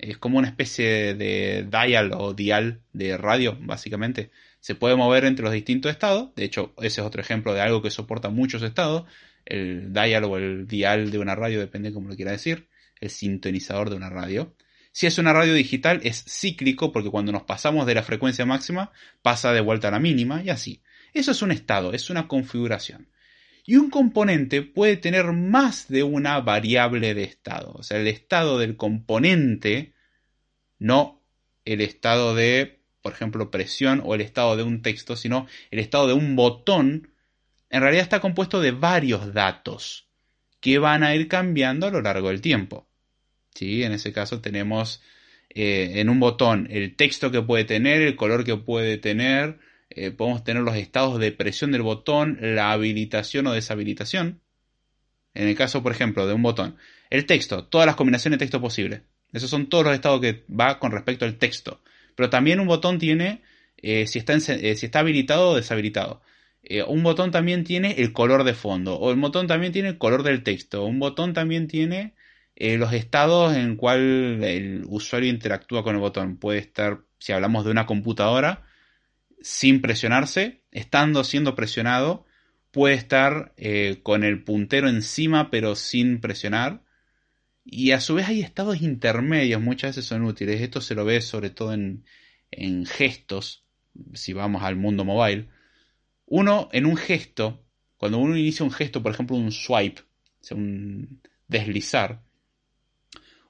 Es 0.01 0.17
como 0.17 0.39
una 0.39 0.47
especie 0.47 1.13
de 1.13 1.67
dial 1.69 2.11
o 2.13 2.33
dial 2.33 2.81
de 2.91 3.17
radio, 3.17 3.57
básicamente. 3.61 4.31
Se 4.59 4.75
puede 4.75 4.95
mover 4.95 5.25
entre 5.25 5.43
los 5.43 5.53
distintos 5.53 5.91
estados. 5.91 6.33
De 6.35 6.43
hecho, 6.43 6.73
ese 6.77 7.01
es 7.01 7.07
otro 7.07 7.21
ejemplo 7.21 7.53
de 7.53 7.61
algo 7.61 7.81
que 7.81 7.91
soporta 7.91 8.29
muchos 8.29 8.63
estados. 8.63 9.03
El 9.45 9.93
dial 9.93 10.23
o 10.25 10.37
el 10.37 10.67
dial 10.67 11.11
de 11.11 11.19
una 11.19 11.35
radio, 11.35 11.59
depende 11.59 11.93
como 11.93 12.09
lo 12.09 12.15
quiera 12.15 12.31
decir 12.31 12.67
el 13.01 13.09
sintonizador 13.09 13.89
de 13.89 13.97
una 13.97 14.09
radio. 14.09 14.55
Si 14.93 15.07
es 15.07 15.17
una 15.17 15.33
radio 15.33 15.53
digital 15.53 15.99
es 16.03 16.23
cíclico 16.27 16.91
porque 16.91 17.09
cuando 17.09 17.31
nos 17.31 17.43
pasamos 17.43 17.85
de 17.85 17.95
la 17.95 18.03
frecuencia 18.03 18.45
máxima 18.45 18.91
pasa 19.21 19.51
de 19.51 19.61
vuelta 19.61 19.89
a 19.89 19.91
la 19.91 19.99
mínima 19.99 20.43
y 20.43 20.49
así. 20.49 20.81
Eso 21.13 21.31
es 21.31 21.41
un 21.41 21.51
estado, 21.51 21.93
es 21.93 22.09
una 22.09 22.27
configuración. 22.27 23.07
Y 23.65 23.75
un 23.75 23.89
componente 23.89 24.61
puede 24.61 24.97
tener 24.97 25.31
más 25.31 25.87
de 25.87 26.03
una 26.03 26.39
variable 26.39 27.13
de 27.13 27.23
estado. 27.23 27.73
O 27.73 27.83
sea, 27.83 27.99
el 27.99 28.07
estado 28.07 28.57
del 28.57 28.75
componente, 28.75 29.93
no 30.79 31.21
el 31.65 31.81
estado 31.81 32.35
de, 32.35 32.81
por 33.01 33.13
ejemplo, 33.13 33.51
presión 33.51 34.01
o 34.03 34.15
el 34.15 34.21
estado 34.21 34.57
de 34.57 34.63
un 34.63 34.81
texto, 34.81 35.15
sino 35.15 35.47
el 35.69 35.79
estado 35.79 36.07
de 36.07 36.13
un 36.13 36.35
botón, 36.35 37.13
en 37.69 37.81
realidad 37.81 38.03
está 38.03 38.19
compuesto 38.19 38.61
de 38.61 38.71
varios 38.71 39.33
datos 39.33 40.07
que 40.59 40.77
van 40.77 41.03
a 41.03 41.15
ir 41.15 41.27
cambiando 41.27 41.87
a 41.87 41.91
lo 41.91 42.01
largo 42.01 42.29
del 42.29 42.41
tiempo. 42.41 42.87
¿sí? 43.53 43.83
En 43.83 43.91
ese 43.93 44.11
caso 44.13 44.41
tenemos 44.41 45.01
eh, 45.49 45.93
en 45.95 46.09
un 46.09 46.19
botón 46.19 46.67
el 46.71 46.95
texto 46.95 47.31
que 47.31 47.41
puede 47.41 47.65
tener, 47.65 48.01
el 48.01 48.15
color 48.15 48.43
que 48.43 48.57
puede 48.57 48.97
tener, 48.97 49.59
eh, 49.95 50.11
podemos 50.11 50.43
tener 50.43 50.63
los 50.63 50.75
estados 50.75 51.19
de 51.19 51.31
presión 51.31 51.71
del 51.71 51.81
botón, 51.81 52.37
la 52.41 52.71
habilitación 52.71 53.47
o 53.47 53.53
deshabilitación. 53.53 54.41
En 55.33 55.47
el 55.47 55.55
caso, 55.55 55.83
por 55.83 55.91
ejemplo, 55.91 56.27
de 56.27 56.33
un 56.33 56.41
botón. 56.41 56.77
El 57.09 57.25
texto, 57.25 57.65
todas 57.65 57.85
las 57.85 57.95
combinaciones 57.95 58.39
de 58.39 58.45
texto 58.45 58.61
posibles. 58.61 59.01
Esos 59.33 59.49
son 59.49 59.67
todos 59.67 59.85
los 59.85 59.93
estados 59.93 60.21
que 60.21 60.43
va 60.49 60.79
con 60.79 60.91
respecto 60.91 61.25
al 61.25 61.37
texto. 61.37 61.81
Pero 62.15 62.29
también 62.29 62.59
un 62.59 62.67
botón 62.67 62.99
tiene 62.99 63.41
eh, 63.77 64.07
si, 64.07 64.19
está 64.19 64.33
eh, 64.35 64.75
si 64.75 64.85
está 64.85 64.99
habilitado 64.99 65.49
o 65.49 65.55
deshabilitado. 65.55 66.21
un 66.87 67.03
botón 67.03 67.31
también 67.31 67.63
tiene 67.63 67.95
el 67.97 68.13
color 68.13 68.43
de 68.43 68.53
fondo. 68.53 68.95
O 68.95 69.11
el 69.11 69.19
botón 69.19 69.47
también 69.47 69.73
tiene 69.73 69.89
el 69.89 69.97
color 69.97 70.23
del 70.23 70.43
texto. 70.43 70.85
Un 70.85 70.99
botón 70.99 71.33
también 71.33 71.67
tiene 71.67 72.13
los 72.55 72.93
estados 72.93 73.55
en 73.55 73.75
cual 73.75 74.43
el 74.43 74.83
usuario 74.87 75.29
interactúa 75.29 75.83
con 75.83 75.95
el 75.95 76.01
botón. 76.01 76.37
Puede 76.37 76.59
estar, 76.59 77.01
si 77.19 77.33
hablamos 77.33 77.65
de 77.65 77.71
una 77.71 77.85
computadora, 77.85 78.65
sin 79.41 79.81
presionarse, 79.81 80.63
estando 80.71 81.23
siendo 81.23 81.55
presionado, 81.55 82.25
puede 82.71 82.95
estar 82.95 83.53
eh, 83.57 83.99
con 84.03 84.23
el 84.23 84.43
puntero 84.43 84.87
encima 84.89 85.49
pero 85.49 85.75
sin 85.75 86.21
presionar. 86.21 86.83
Y 87.63 87.91
a 87.91 87.99
su 87.99 88.15
vez 88.15 88.27
hay 88.27 88.41
estados 88.41 88.81
intermedios, 88.81 89.61
muchas 89.61 89.91
veces 89.95 90.05
son 90.05 90.23
útiles. 90.23 90.61
Esto 90.61 90.81
se 90.81 90.95
lo 90.95 91.05
ve 91.05 91.21
sobre 91.21 91.49
todo 91.49 91.73
en, 91.73 92.05
en 92.49 92.85
gestos, 92.85 93.65
si 94.13 94.33
vamos 94.33 94.63
al 94.63 94.75
mundo 94.75 95.05
mobile. 95.05 95.49
Uno, 96.25 96.69
en 96.71 96.85
un 96.85 96.97
gesto, 96.97 97.63
cuando 97.97 98.17
uno 98.17 98.37
inicia 98.37 98.65
un 98.65 98.71
gesto, 98.71 99.03
por 99.03 99.11
ejemplo 99.11 99.35
un 99.35 99.51
swipe, 99.51 100.01
un 100.51 101.21
deslizar, 101.47 102.23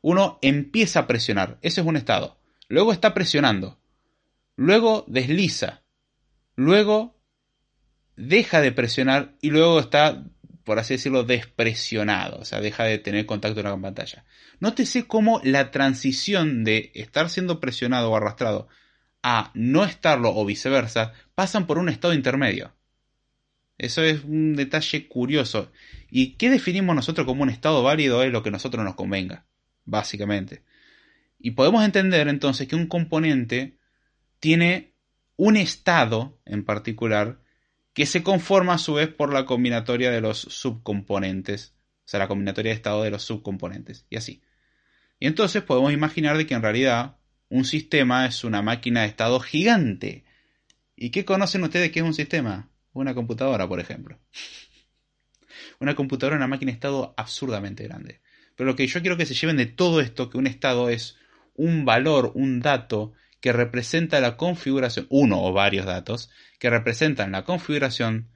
uno 0.01 0.39
empieza 0.41 1.01
a 1.01 1.07
presionar. 1.07 1.59
Ese 1.61 1.81
es 1.81 1.87
un 1.87 1.95
estado. 1.95 2.39
Luego 2.67 2.91
está 2.91 3.13
presionando. 3.13 3.80
Luego 4.55 5.05
desliza 5.07 5.81
luego 6.55 7.19
deja 8.15 8.61
de 8.61 8.71
presionar 8.71 9.35
y 9.41 9.49
luego 9.49 9.79
está, 9.79 10.23
por 10.63 10.79
así 10.79 10.95
decirlo, 10.95 11.23
despresionado, 11.23 12.39
o 12.39 12.45
sea, 12.45 12.61
deja 12.61 12.83
de 12.83 12.99
tener 12.99 13.25
contacto 13.25 13.61
con 13.61 13.71
la 13.71 13.81
pantalla. 13.81 14.25
Nótese 14.59 15.07
cómo 15.07 15.41
la 15.43 15.71
transición 15.71 16.63
de 16.63 16.91
estar 16.93 17.29
siendo 17.29 17.59
presionado 17.59 18.11
o 18.11 18.15
arrastrado 18.15 18.67
a 19.23 19.51
no 19.53 19.83
estarlo 19.83 20.35
o 20.35 20.45
viceversa 20.45 21.13
pasan 21.35 21.67
por 21.67 21.77
un 21.77 21.89
estado 21.89 22.13
intermedio. 22.13 22.75
Eso 23.77 24.03
es 24.03 24.23
un 24.23 24.55
detalle 24.55 25.07
curioso. 25.07 25.71
¿Y 26.11 26.33
qué 26.33 26.51
definimos 26.51 26.95
nosotros 26.95 27.25
como 27.25 27.41
un 27.41 27.49
estado 27.49 27.81
válido? 27.81 28.21
Es 28.21 28.31
lo 28.31 28.43
que 28.43 28.49
a 28.49 28.51
nosotros 28.51 28.85
nos 28.85 28.93
convenga, 28.93 29.47
básicamente. 29.85 30.63
Y 31.39 31.51
podemos 31.51 31.83
entender 31.83 32.27
entonces 32.27 32.67
que 32.67 32.75
un 32.75 32.85
componente 32.85 33.79
tiene 34.41 34.95
un 35.37 35.55
estado 35.55 36.41
en 36.45 36.65
particular 36.65 37.39
que 37.93 38.05
se 38.05 38.23
conforma 38.23 38.73
a 38.73 38.79
su 38.79 38.95
vez 38.95 39.07
por 39.07 39.31
la 39.31 39.45
combinatoria 39.45 40.11
de 40.11 40.19
los 40.19 40.39
subcomponentes, 40.39 41.75
o 41.99 42.07
sea, 42.07 42.19
la 42.19 42.27
combinatoria 42.27 42.71
de 42.71 42.75
estado 42.75 43.03
de 43.03 43.11
los 43.11 43.23
subcomponentes, 43.23 44.05
y 44.09 44.17
así. 44.17 44.41
Y 45.19 45.27
entonces 45.27 45.61
podemos 45.61 45.93
imaginar 45.93 46.37
de 46.37 46.47
que 46.47 46.55
en 46.55 46.63
realidad 46.63 47.17
un 47.49 47.65
sistema 47.65 48.25
es 48.25 48.43
una 48.43 48.61
máquina 48.61 49.01
de 49.01 49.07
estado 49.07 49.39
gigante. 49.39 50.25
¿Y 50.95 51.11
qué 51.11 51.23
conocen 51.23 51.63
ustedes 51.63 51.91
que 51.91 51.99
es 51.99 52.05
un 52.05 52.13
sistema? 52.15 52.69
Una 52.93 53.13
computadora, 53.13 53.67
por 53.67 53.79
ejemplo. 53.79 54.19
Una 55.79 55.95
computadora 55.95 56.37
una 56.37 56.47
máquina 56.47 56.71
de 56.71 56.75
estado 56.75 57.13
absurdamente 57.17 57.83
grande. 57.83 58.21
Pero 58.55 58.69
lo 58.69 58.75
que 58.75 58.87
yo 58.87 59.01
quiero 59.01 59.17
que 59.17 59.25
se 59.25 59.35
lleven 59.35 59.57
de 59.57 59.65
todo 59.67 60.01
esto, 60.01 60.29
que 60.29 60.37
un 60.37 60.47
estado 60.47 60.89
es 60.89 61.17
un 61.53 61.85
valor, 61.85 62.31
un 62.33 62.59
dato 62.59 63.13
que 63.41 63.51
representa 63.51 64.21
la 64.21 64.37
configuración, 64.37 65.07
uno 65.09 65.43
o 65.43 65.51
varios 65.51 65.85
datos, 65.85 66.29
que 66.59 66.69
representan 66.69 67.31
la 67.31 67.43
configuración 67.43 68.29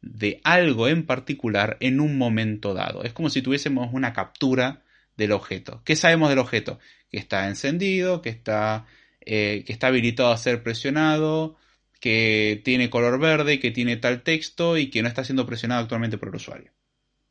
de 0.00 0.40
algo 0.44 0.88
en 0.88 1.04
particular 1.04 1.76
en 1.80 2.00
un 2.00 2.16
momento 2.16 2.72
dado. 2.72 3.02
Es 3.04 3.12
como 3.12 3.28
si 3.28 3.42
tuviésemos 3.42 3.92
una 3.92 4.12
captura 4.12 4.82
del 5.16 5.32
objeto. 5.32 5.82
¿Qué 5.84 5.96
sabemos 5.96 6.28
del 6.28 6.38
objeto? 6.38 6.78
Que 7.10 7.18
está 7.18 7.48
encendido, 7.48 8.22
que 8.22 8.30
está, 8.30 8.86
eh, 9.20 9.64
que 9.66 9.72
está 9.72 9.88
habilitado 9.88 10.32
a 10.32 10.36
ser 10.36 10.62
presionado, 10.62 11.56
que 12.00 12.60
tiene 12.64 12.90
color 12.90 13.20
verde, 13.20 13.60
que 13.60 13.70
tiene 13.70 13.96
tal 13.96 14.22
texto 14.22 14.78
y 14.78 14.90
que 14.90 15.02
no 15.02 15.08
está 15.08 15.24
siendo 15.24 15.46
presionado 15.46 15.82
actualmente 15.82 16.18
por 16.18 16.28
el 16.28 16.36
usuario. 16.36 16.72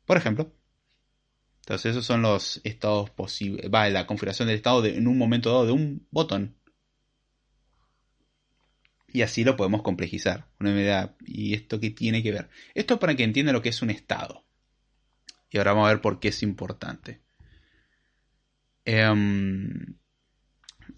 Por 0.06 0.16
ejemplo. 0.16 0.52
Entonces 1.60 1.92
esos 1.92 2.04
son 2.04 2.22
los 2.22 2.60
estados 2.64 3.10
posibles, 3.10 3.70
va, 3.72 3.88
la 3.88 4.06
configuración 4.06 4.48
del 4.48 4.56
estado 4.56 4.84
en 4.84 5.06
un 5.06 5.16
momento 5.16 5.50
dado 5.50 5.66
de 5.66 5.72
un 5.72 6.06
botón. 6.10 6.56
Y 9.12 9.22
así 9.22 9.44
lo 9.44 9.56
podemos 9.56 9.82
complejizar. 9.82 10.46
Una 10.58 10.70
idea, 10.70 11.14
¿y 11.26 11.54
esto 11.54 11.78
qué 11.80 11.90
tiene 11.90 12.22
que 12.22 12.32
ver? 12.32 12.48
Esto 12.74 12.98
para 12.98 13.14
que 13.14 13.24
entienda 13.24 13.52
lo 13.52 13.62
que 13.62 13.68
es 13.68 13.82
un 13.82 13.90
estado. 13.90 14.44
Y 15.50 15.58
ahora 15.58 15.72
vamos 15.72 15.88
a 15.88 15.92
ver 15.92 16.00
por 16.00 16.18
qué 16.18 16.28
es 16.28 16.42
importante. 16.42 17.20
Em, 18.86 19.98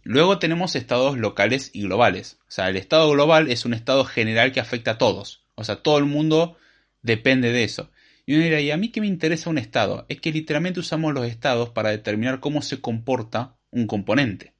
luego 0.04 0.38
tenemos 0.38 0.76
estados 0.76 1.18
locales 1.18 1.70
y 1.72 1.82
globales. 1.82 2.38
O 2.42 2.50
sea, 2.50 2.68
el 2.68 2.76
estado 2.76 3.10
global 3.10 3.50
es 3.50 3.64
un 3.64 3.74
estado 3.74 4.04
general 4.04 4.52
que 4.52 4.60
afecta 4.60 4.92
a 4.92 4.98
todos. 4.98 5.44
O 5.56 5.64
sea, 5.64 5.82
todo 5.82 5.98
el 5.98 6.04
mundo 6.04 6.56
depende 7.02 7.50
de 7.50 7.64
eso. 7.64 7.90
Y 8.26 8.34
uno 8.34 8.44
dirá, 8.44 8.60
¿y 8.60 8.70
a 8.70 8.76
mí 8.76 8.90
qué 8.90 9.00
me 9.00 9.06
interesa 9.08 9.50
un 9.50 9.58
estado? 9.58 10.06
Es 10.08 10.20
que 10.20 10.32
literalmente 10.32 10.80
usamos 10.80 11.12
los 11.12 11.26
estados 11.26 11.70
para 11.70 11.90
determinar 11.90 12.40
cómo 12.40 12.62
se 12.62 12.80
comporta 12.80 13.56
un 13.70 13.86
componente. 13.86 14.54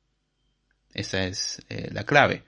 Esa 0.93 1.25
es 1.25 1.63
eh, 1.69 1.89
la 1.93 2.05
clave. 2.05 2.45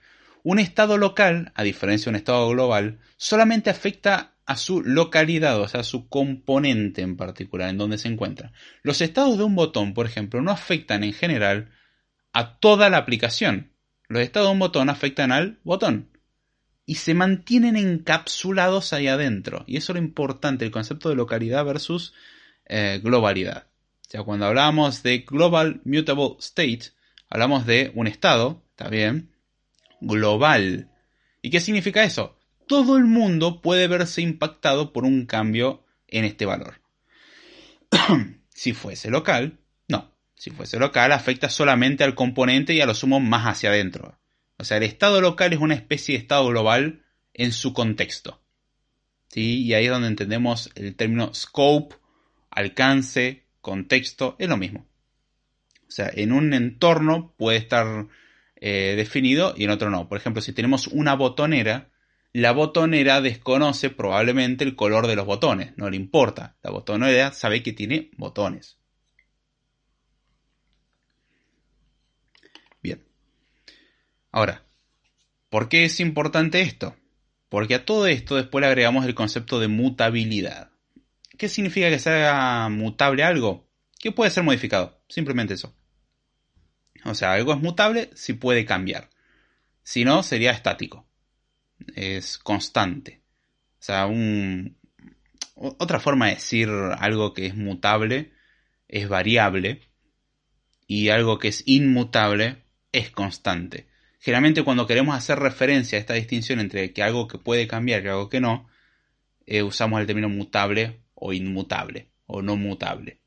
Un 0.49 0.59
estado 0.59 0.97
local, 0.97 1.51
a 1.55 1.63
diferencia 1.63 2.05
de 2.05 2.11
un 2.11 2.15
estado 2.15 2.47
global, 2.47 2.99
solamente 3.17 3.69
afecta 3.69 4.37
a 4.45 4.55
su 4.55 4.81
localidad, 4.81 5.59
o 5.59 5.67
sea, 5.67 5.81
a 5.81 5.83
su 5.83 6.07
componente 6.07 7.01
en 7.01 7.17
particular, 7.17 7.69
en 7.69 7.77
donde 7.77 7.97
se 7.97 8.07
encuentra. 8.07 8.53
Los 8.81 9.01
estados 9.01 9.37
de 9.37 9.43
un 9.43 9.55
botón, 9.55 9.93
por 9.93 10.05
ejemplo, 10.05 10.41
no 10.41 10.51
afectan 10.51 11.03
en 11.03 11.11
general 11.11 11.71
a 12.31 12.59
toda 12.59 12.89
la 12.89 12.95
aplicación. 12.95 13.73
Los 14.07 14.21
estados 14.21 14.47
de 14.47 14.53
un 14.53 14.59
botón 14.59 14.89
afectan 14.89 15.33
al 15.33 15.59
botón 15.65 16.11
y 16.85 16.95
se 16.95 17.13
mantienen 17.13 17.75
encapsulados 17.75 18.93
ahí 18.93 19.09
adentro. 19.09 19.65
Y 19.67 19.75
eso 19.75 19.91
es 19.91 19.99
lo 19.99 20.05
importante, 20.05 20.63
el 20.63 20.71
concepto 20.71 21.09
de 21.09 21.15
localidad 21.15 21.65
versus 21.65 22.13
eh, 22.67 23.01
globalidad. 23.03 23.67
O 24.07 24.11
sea, 24.11 24.23
cuando 24.23 24.45
hablamos 24.45 25.03
de 25.03 25.25
Global 25.27 25.81
Mutable 25.83 26.37
State, 26.39 26.93
hablamos 27.27 27.65
de 27.65 27.91
un 27.95 28.07
estado, 28.07 28.63
¿está 28.69 28.87
bien? 28.87 29.33
Global. 30.01 30.89
¿Y 31.41 31.49
qué 31.49 31.59
significa 31.59 32.03
eso? 32.03 32.37
Todo 32.67 32.97
el 32.97 33.05
mundo 33.05 33.61
puede 33.61 33.87
verse 33.87 34.21
impactado 34.21 34.91
por 34.91 35.05
un 35.05 35.25
cambio 35.25 35.85
en 36.07 36.25
este 36.25 36.45
valor. 36.45 36.81
si 38.53 38.73
fuese 38.73 39.09
local, 39.09 39.59
no. 39.87 40.13
Si 40.35 40.51
fuese 40.51 40.77
local, 40.77 41.11
afecta 41.11 41.49
solamente 41.49 42.03
al 42.03 42.15
componente 42.15 42.73
y 42.73 42.81
a 42.81 42.85
lo 42.85 42.93
sumo 42.93 43.19
más 43.19 43.45
hacia 43.45 43.69
adentro. 43.69 44.19
O 44.57 44.63
sea, 44.63 44.77
el 44.77 44.83
estado 44.83 45.21
local 45.21 45.53
es 45.53 45.59
una 45.59 45.75
especie 45.75 46.15
de 46.15 46.21
estado 46.21 46.47
global 46.47 47.03
en 47.33 47.51
su 47.51 47.73
contexto. 47.73 48.41
¿Sí? 49.29 49.63
Y 49.63 49.73
ahí 49.73 49.85
es 49.85 49.91
donde 49.91 50.07
entendemos 50.07 50.71
el 50.75 50.95
término 50.95 51.33
scope, 51.33 51.95
alcance, 52.49 53.45
contexto, 53.61 54.35
es 54.39 54.49
lo 54.49 54.57
mismo. 54.57 54.87
O 55.87 55.91
sea, 55.91 56.09
en 56.13 56.31
un 56.31 56.53
entorno 56.53 57.33
puede 57.37 57.57
estar 57.57 58.07
eh, 58.59 58.95
definido 58.95 59.53
y 59.55 59.65
en 59.65 59.69
otro 59.69 59.89
no. 59.89 60.07
Por 60.07 60.17
ejemplo, 60.17 60.41
si 60.41 60.53
tenemos 60.53 60.87
una 60.87 61.15
botonera, 61.15 61.91
la 62.33 62.51
botonera 62.51 63.21
desconoce 63.21 63.89
probablemente 63.89 64.63
el 64.63 64.75
color 64.75 65.07
de 65.07 65.15
los 65.15 65.25
botones, 65.25 65.73
no 65.77 65.89
le 65.89 65.97
importa. 65.97 66.57
La 66.63 66.71
botonera 66.71 67.31
sabe 67.31 67.63
que 67.63 67.73
tiene 67.73 68.11
botones. 68.17 68.77
Bien. 72.81 73.07
Ahora, 74.31 74.65
¿por 75.49 75.69
qué 75.69 75.85
es 75.85 75.99
importante 75.99 76.61
esto? 76.61 76.95
Porque 77.49 77.75
a 77.75 77.85
todo 77.85 78.07
esto 78.07 78.35
después 78.35 78.61
le 78.61 78.67
agregamos 78.67 79.05
el 79.05 79.15
concepto 79.15 79.59
de 79.59 79.67
mutabilidad. 79.67 80.71
¿Qué 81.37 81.49
significa 81.49 81.89
que 81.89 81.99
sea 81.99 82.67
mutable 82.69 83.23
algo? 83.23 83.69
Que 83.99 84.11
puede 84.11 84.31
ser 84.31 84.43
modificado. 84.43 85.01
Simplemente 85.07 85.53
eso. 85.53 85.76
O 87.07 87.15
sea, 87.15 87.33
algo 87.33 87.53
es 87.53 87.59
mutable 87.59 88.09
si 88.15 88.33
puede 88.33 88.65
cambiar. 88.65 89.09
Si 89.81 90.03
no, 90.03 90.23
sería 90.23 90.51
estático. 90.51 91.07
Es 91.95 92.37
constante. 92.37 93.21
O 93.79 93.83
sea, 93.83 94.09
otra 95.55 95.99
forma 96.01 96.27
de 96.27 96.35
decir 96.35 96.69
algo 96.69 97.33
que 97.33 97.45
es 97.45 97.55
mutable 97.55 98.33
es 98.89 99.07
variable 99.07 99.81
y 100.85 101.09
algo 101.09 101.39
que 101.39 101.47
es 101.47 101.63
inmutable 101.65 102.63
es 102.91 103.09
constante. 103.11 103.87
Generalmente 104.19 104.63
cuando 104.63 104.85
queremos 104.85 105.15
hacer 105.15 105.39
referencia 105.39 105.97
a 105.97 106.01
esta 106.01 106.15
distinción 106.15 106.59
entre 106.59 106.91
que 106.91 107.03
algo 107.03 107.29
que 107.29 107.37
puede 107.37 107.67
cambiar 107.67 108.03
y 108.03 108.09
algo 108.09 108.29
que 108.29 108.41
no, 108.41 108.67
eh, 109.45 109.63
usamos 109.63 110.01
el 110.01 110.07
término 110.07 110.27
mutable 110.27 110.99
o 111.13 111.31
inmutable 111.31 112.09
o 112.25 112.41
no 112.41 112.57
mutable. 112.57 113.21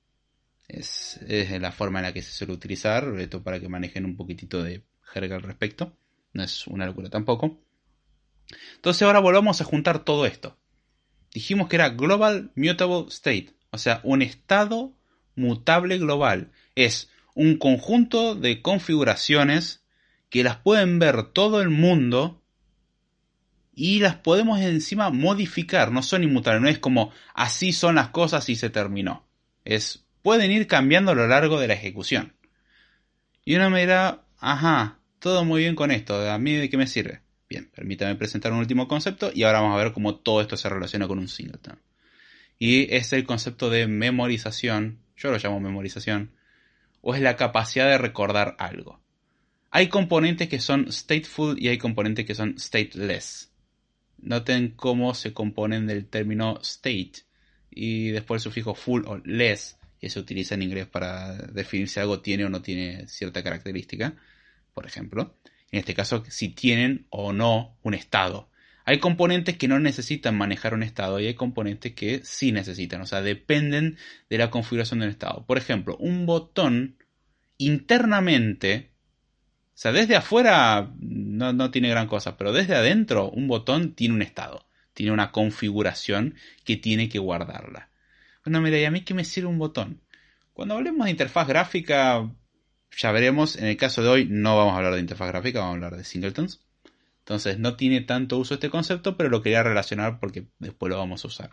Es, 0.73 1.19
la 1.61 1.73
forma 1.73 1.99
en 1.99 2.05
la 2.05 2.13
que 2.13 2.23
se 2.23 2.31
suele 2.31 2.53
utilizar, 2.53 3.13
esto 3.19 3.43
para 3.43 3.59
que 3.59 3.69
manejen 3.69 4.05
un 4.05 4.17
poquitito 4.17 4.63
de 4.63 4.85
jerga 5.03 5.37
al 5.37 5.43
respecto. 5.43 5.97
No 6.33 6.45
es 6.45 6.67
una 6.67 6.87
locura 6.87 7.11
tampoco. 7.11 7.61
Entonces 8.77 9.03
ahora 9.03 9.21
volvamos 9.21 9.61
a 9.61 9.65
juntar 9.65 10.05
todo 10.05 10.27
esto. 10.27 10.57
Dijimos 11.33 11.69
que 11.69 11.77
era 11.77 11.91
Global 11.91 12.53
Mutable 12.55 13.07
State, 13.09 13.55
o 13.71 13.79
sea, 13.79 14.01
un 14.05 14.23
estado 14.23 14.97
mutable 15.35 15.99
global. 15.99 16.53
Es 16.75 17.11
un 17.35 17.57
conjunto 17.57 18.35
de 18.35 18.63
configuraciones 18.63 19.85
que 20.29 20.45
las 20.45 20.57
pueden 20.57 20.99
ver 20.99 21.33
todo 21.33 21.61
el 21.61 21.71
mundo 21.71 22.43
y 23.73 24.01
las 24.01 24.17
podemos 24.17 24.61
encima 24.61 25.11
modificar, 25.11 25.93
no 25.93 26.03
son 26.03 26.23
inmutables, 26.23 26.63
no 26.63 26.69
es 26.69 26.79
como 26.79 27.13
así 27.35 27.73
son 27.73 27.95
las 27.95 28.09
cosas 28.11 28.49
y 28.49 28.57
se 28.57 28.71
terminó. 28.71 29.27
Es 29.65 30.07
pueden 30.23 30.51
ir 30.51 30.67
cambiando 30.67 31.13
a 31.13 31.15
lo 31.15 31.27
largo 31.27 31.59
de 31.59 31.69
la 31.69 31.75
ejecución. 31.75 32.35
Y 33.45 33.57
uno 33.57 33.71
me 33.71 33.81
dirá, 33.81 34.23
ajá, 34.39 34.99
todo 35.19 35.45
muy 35.45 35.63
bien 35.63 35.75
con 35.75 35.91
esto, 35.91 36.31
¿a 36.31 36.39
mí 36.39 36.55
de 36.55 36.69
qué 36.69 36.77
me 36.77 36.87
sirve? 36.87 37.21
Bien, 37.49 37.69
permítame 37.75 38.15
presentar 38.15 38.53
un 38.53 38.59
último 38.59 38.87
concepto 38.87 39.33
y 39.35 39.43
ahora 39.43 39.61
vamos 39.61 39.79
a 39.79 39.83
ver 39.83 39.93
cómo 39.93 40.17
todo 40.17 40.41
esto 40.41 40.57
se 40.57 40.69
relaciona 40.69 41.09
con 41.09 41.19
un 41.19 41.29
singleton. 41.29 41.81
Y 42.59 42.95
es 42.95 43.13
el 43.13 43.25
concepto 43.25 43.71
de 43.71 43.87
memorización, 43.87 45.01
yo 45.17 45.31
lo 45.31 45.39
llamo 45.39 45.59
memorización, 45.59 46.33
o 47.01 47.15
es 47.15 47.21
la 47.21 47.37
capacidad 47.37 47.89
de 47.89 47.99
recordar 47.99 48.55
algo. 48.59 49.01
Hay 49.71 49.89
componentes 49.89 50.49
que 50.49 50.61
son 50.61 50.93
stateful 50.93 51.57
y 51.59 51.69
hay 51.69 51.79
componentes 51.79 52.27
que 52.27 52.35
son 52.35 52.59
stateless. 52.59 53.51
Noten 54.19 54.75
cómo 54.77 55.15
se 55.15 55.33
componen 55.33 55.87
del 55.87 56.07
término 56.07 56.59
state 56.61 57.25
y 57.71 58.11
después 58.11 58.41
el 58.41 58.51
sufijo 58.51 58.75
full 58.75 59.03
o 59.07 59.19
less, 59.25 59.79
que 60.01 60.11
se 60.11 60.19
utiliza 60.19 60.55
en 60.55 60.63
inglés 60.63 60.87
para 60.87 61.37
definir 61.37 61.89
si 61.89 62.01
algo 62.01 62.21
tiene 62.21 62.45
o 62.45 62.49
no 62.49 62.63
tiene 62.63 63.07
cierta 63.07 63.43
característica, 63.43 64.15
por 64.73 64.87
ejemplo. 64.87 65.37
En 65.71 65.79
este 65.79 65.95
caso, 65.95 66.25
si 66.29 66.49
tienen 66.49 67.07
o 67.11 67.33
no 67.33 67.77
un 67.83 67.95
estado. 67.95 68.49
Hay 68.87 68.99
componentes 68.99 69.57
que 69.57 69.69
no 69.69 69.79
necesitan 69.79 70.37
manejar 70.37 70.75
un 70.75 70.83
estado 70.83 71.21
y 71.21 71.27
hay 71.27 71.35
componentes 71.35 71.93
que 71.93 72.23
sí 72.25 72.51
necesitan, 72.51 73.03
o 73.03 73.07
sea, 73.07 73.21
dependen 73.21 73.99
de 74.31 74.39
la 74.39 74.51
configuración 74.51 75.01
del 75.01 75.11
estado. 75.11 75.45
Por 75.47 75.59
ejemplo, 75.59 75.97
un 75.99 76.27
botón 76.27 76.97
internamente, 77.59 78.91
o 79.75 79.79
sea, 79.79 79.93
desde 79.93 80.17
afuera 80.17 80.93
no, 80.99 81.53
no 81.53 81.71
tiene 81.71 81.91
gran 81.91 82.09
cosa, 82.09 82.37
pero 82.39 82.53
desde 82.53 82.75
adentro 82.75 83.31
un 83.31 83.47
botón 83.49 83.95
tiene 83.95 84.15
un 84.15 84.23
estado, 84.23 84.67
tiene 84.95 85.13
una 85.13 85.31
configuración 85.31 86.35
que 86.65 86.77
tiene 86.77 87.09
que 87.11 87.19
guardarla. 87.19 87.90
Bueno, 88.51 88.63
mira, 88.63 88.81
¿y 88.81 88.85
a 88.85 88.91
mí 88.91 89.03
qué 89.03 89.15
me 89.15 89.25
sirve 89.25 89.47
un 89.47 89.61
botón? 89.61 90.01
Cuando 90.55 90.75
hablemos 90.75 91.05
de 91.05 91.13
interfaz 91.13 91.47
gráfica, 91.47 92.29
ya 92.97 93.13
veremos, 93.13 93.55
en 93.55 93.67
el 93.67 93.77
caso 93.77 94.03
de 94.03 94.09
hoy 94.09 94.27
no 94.29 94.57
vamos 94.57 94.75
a 94.75 94.79
hablar 94.79 94.95
de 94.95 95.01
interfaz 95.01 95.29
gráfica, 95.29 95.61
vamos 95.61 95.75
a 95.75 95.77
hablar 95.77 95.97
de 95.97 96.03
singletons. 96.03 96.61
Entonces 97.21 97.61
no 97.61 97.77
tiene 97.77 98.01
tanto 98.01 98.39
uso 98.39 98.55
este 98.55 98.69
concepto, 98.69 99.17
pero 99.17 99.29
lo 99.29 99.41
quería 99.41 99.63
relacionar 99.63 100.19
porque 100.19 100.49
después 100.59 100.91
lo 100.91 100.99
vamos 100.99 101.25
a 101.25 101.29
usar. 101.29 101.51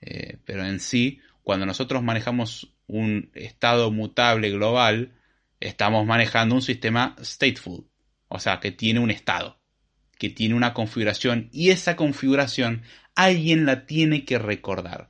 Eh, 0.00 0.38
pero 0.44 0.64
en 0.64 0.80
sí, 0.80 1.20
cuando 1.44 1.64
nosotros 1.64 2.02
manejamos 2.02 2.74
un 2.88 3.30
estado 3.34 3.92
mutable 3.92 4.50
global, 4.50 5.12
estamos 5.60 6.04
manejando 6.06 6.56
un 6.56 6.62
sistema 6.62 7.14
stateful, 7.22 7.86
o 8.26 8.40
sea, 8.40 8.58
que 8.58 8.72
tiene 8.72 8.98
un 8.98 9.12
estado, 9.12 9.60
que 10.18 10.28
tiene 10.28 10.56
una 10.56 10.74
configuración 10.74 11.50
y 11.52 11.70
esa 11.70 11.94
configuración 11.94 12.82
alguien 13.14 13.64
la 13.64 13.86
tiene 13.86 14.24
que 14.24 14.40
recordar. 14.40 15.09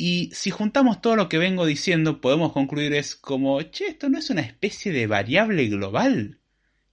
Y 0.00 0.30
si 0.32 0.50
juntamos 0.50 1.00
todo 1.00 1.16
lo 1.16 1.28
que 1.28 1.38
vengo 1.38 1.66
diciendo, 1.66 2.20
podemos 2.20 2.52
concluir 2.52 2.94
es 2.94 3.16
como, 3.16 3.60
che, 3.62 3.88
esto 3.88 4.08
no 4.08 4.18
es 4.18 4.30
una 4.30 4.42
especie 4.42 4.92
de 4.92 5.08
variable 5.08 5.66
global 5.66 6.38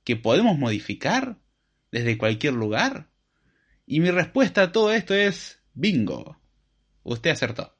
que 0.03 0.15
podemos 0.15 0.57
modificar 0.57 1.37
desde 1.91 2.17
cualquier 2.17 2.53
lugar. 2.53 3.11
Y 3.85 3.99
mi 3.99 4.09
respuesta 4.09 4.63
a 4.63 4.71
todo 4.71 4.91
esto 4.91 5.13
es 5.13 5.61
bingo. 5.75 6.41
Usted 7.03 7.29
acertó. 7.29 7.77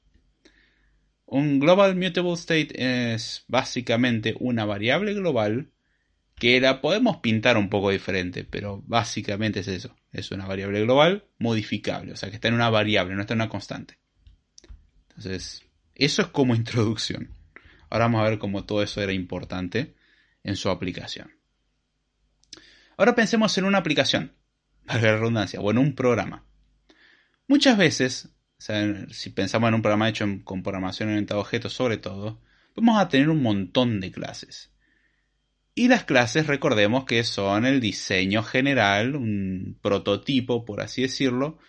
Un 1.25 1.59
Global 1.59 1.95
Mutable 1.95 2.33
State 2.33 3.13
es 3.13 3.45
básicamente 3.47 4.35
una 4.39 4.65
variable 4.65 5.15
global 5.15 5.71
que 6.35 6.61
la 6.61 6.81
podemos 6.81 7.17
pintar 7.17 7.57
un 7.57 7.69
poco 7.69 7.89
diferente, 7.89 8.43
pero 8.43 8.83
básicamente 8.85 9.61
es 9.61 9.67
eso. 9.67 9.95
Es 10.11 10.29
una 10.29 10.45
variable 10.45 10.81
global 10.81 11.25
modificable, 11.39 12.11
o 12.13 12.15
sea 12.15 12.29
que 12.29 12.35
está 12.35 12.49
en 12.49 12.53
una 12.53 12.69
variable, 12.69 13.15
no 13.15 13.21
está 13.21 13.33
en 13.33 13.39
una 13.39 13.49
constante. 13.49 13.97
Entonces, 15.17 15.63
eso 15.95 16.21
es 16.21 16.27
como 16.29 16.55
introducción. 16.55 17.29
Ahora 17.89 18.05
vamos 18.05 18.21
a 18.21 18.29
ver 18.29 18.39
cómo 18.39 18.65
todo 18.65 18.83
eso 18.83 19.01
era 19.01 19.13
importante 19.13 19.95
en 20.43 20.55
su 20.55 20.69
aplicación. 20.69 21.31
Ahora 22.97 23.15
pensemos 23.15 23.57
en 23.57 23.65
una 23.65 23.79
aplicación, 23.79 24.33
para 24.85 25.01
la 25.01 25.17
redundancia, 25.17 25.59
o 25.59 25.71
en 25.71 25.77
un 25.77 25.95
programa. 25.95 26.45
Muchas 27.47 27.77
veces, 27.77 28.29
si 28.57 29.29
pensamos 29.29 29.67
en 29.67 29.75
un 29.75 29.81
programa 29.81 30.09
hecho 30.09 30.25
con 30.43 30.63
programación 30.63 31.09
orientada 31.09 31.39
a 31.39 31.43
objetos 31.43 31.73
sobre 31.73 31.97
todo, 31.97 32.41
vamos 32.75 32.99
a 32.99 33.07
tener 33.07 33.29
un 33.29 33.41
montón 33.41 33.99
de 33.99 34.11
clases. 34.11 34.71
Y 35.75 35.89
las 35.89 36.05
clases, 36.05 36.47
recordemos 36.47 37.03
que 37.03 37.23
son 37.23 37.65
el 37.65 37.81
diseño 37.81 38.43
general, 38.43 39.15
un 39.15 39.77
prototipo, 39.81 40.63
por 40.63 40.81
así 40.81 41.01
decirlo, 41.01 41.59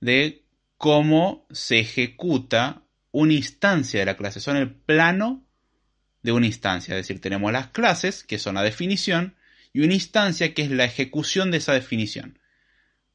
de 0.00 0.46
cómo 0.78 1.46
se 1.50 1.80
ejecuta 1.80 2.84
una 3.12 3.32
instancia 3.32 4.00
de 4.00 4.06
la 4.06 4.16
clase, 4.16 4.40
son 4.40 4.56
el 4.56 4.70
plano 4.70 5.44
de 6.22 6.32
una 6.32 6.46
instancia, 6.46 6.94
es 6.94 7.06
decir, 7.06 7.20
tenemos 7.20 7.52
las 7.52 7.68
clases, 7.68 8.24
que 8.24 8.38
son 8.38 8.54
la 8.54 8.62
definición, 8.62 9.34
y 9.72 9.80
una 9.80 9.94
instancia 9.94 10.54
que 10.54 10.62
es 10.62 10.70
la 10.70 10.84
ejecución 10.84 11.50
de 11.50 11.58
esa 11.58 11.72
definición. 11.72 12.38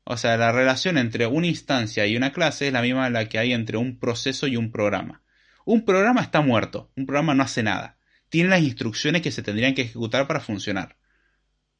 O 0.03 0.17
sea, 0.17 0.37
la 0.37 0.51
relación 0.51 0.97
entre 0.97 1.27
una 1.27 1.47
instancia 1.47 2.05
y 2.05 2.15
una 2.15 2.31
clase 2.31 2.67
es 2.67 2.73
la 2.73 2.81
misma 2.81 3.09
la 3.09 3.27
que 3.27 3.39
hay 3.39 3.53
entre 3.53 3.77
un 3.77 3.97
proceso 3.99 4.47
y 4.47 4.55
un 4.55 4.71
programa. 4.71 5.21
Un 5.65 5.83
programa 5.83 6.21
está 6.21 6.41
muerto, 6.41 6.91
un 6.95 7.05
programa 7.05 7.33
no 7.33 7.43
hace 7.43 7.63
nada. 7.63 7.97
Tiene 8.29 8.49
las 8.49 8.61
instrucciones 8.61 9.21
que 9.21 9.31
se 9.31 9.41
tendrían 9.41 9.73
que 9.73 9.81
ejecutar 9.81 10.27
para 10.27 10.39
funcionar. 10.39 10.97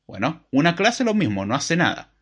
Bueno, 0.08 0.48
una 0.52 0.76
clase 0.76 1.04
lo 1.04 1.14
mismo, 1.14 1.46
no 1.46 1.56
hace 1.56 1.76
nada. 1.76 2.14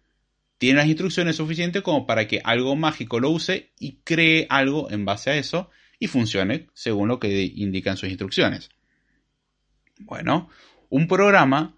Tiene 0.58 0.78
las 0.78 0.88
instrucciones 0.88 1.38
suficientes 1.38 1.82
como 1.82 2.06
para 2.06 2.28
que 2.28 2.42
algo 2.44 2.76
mágico 2.76 3.20
lo 3.20 3.30
use 3.30 3.72
y 3.80 4.00
cree 4.04 4.48
algo 4.50 4.92
en 4.92 5.06
base 5.06 5.30
a 5.30 5.36
eso 5.36 5.70
y 6.04 6.08
funcione 6.08 6.68
según 6.74 7.08
lo 7.08 7.18
que 7.18 7.46
indican 7.56 7.96
sus 7.96 8.10
instrucciones. 8.10 8.70
Bueno, 10.00 10.50
un 10.90 11.08
programa 11.08 11.78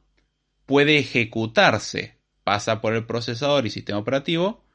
puede 0.65 0.97
ejecutarse, 0.97 2.17
pasa 2.43 2.81
por 2.81 2.95
el 2.95 3.05
procesador 3.05 3.67
y 3.67 3.69
sistema 3.69 3.99
operativo 3.99 4.65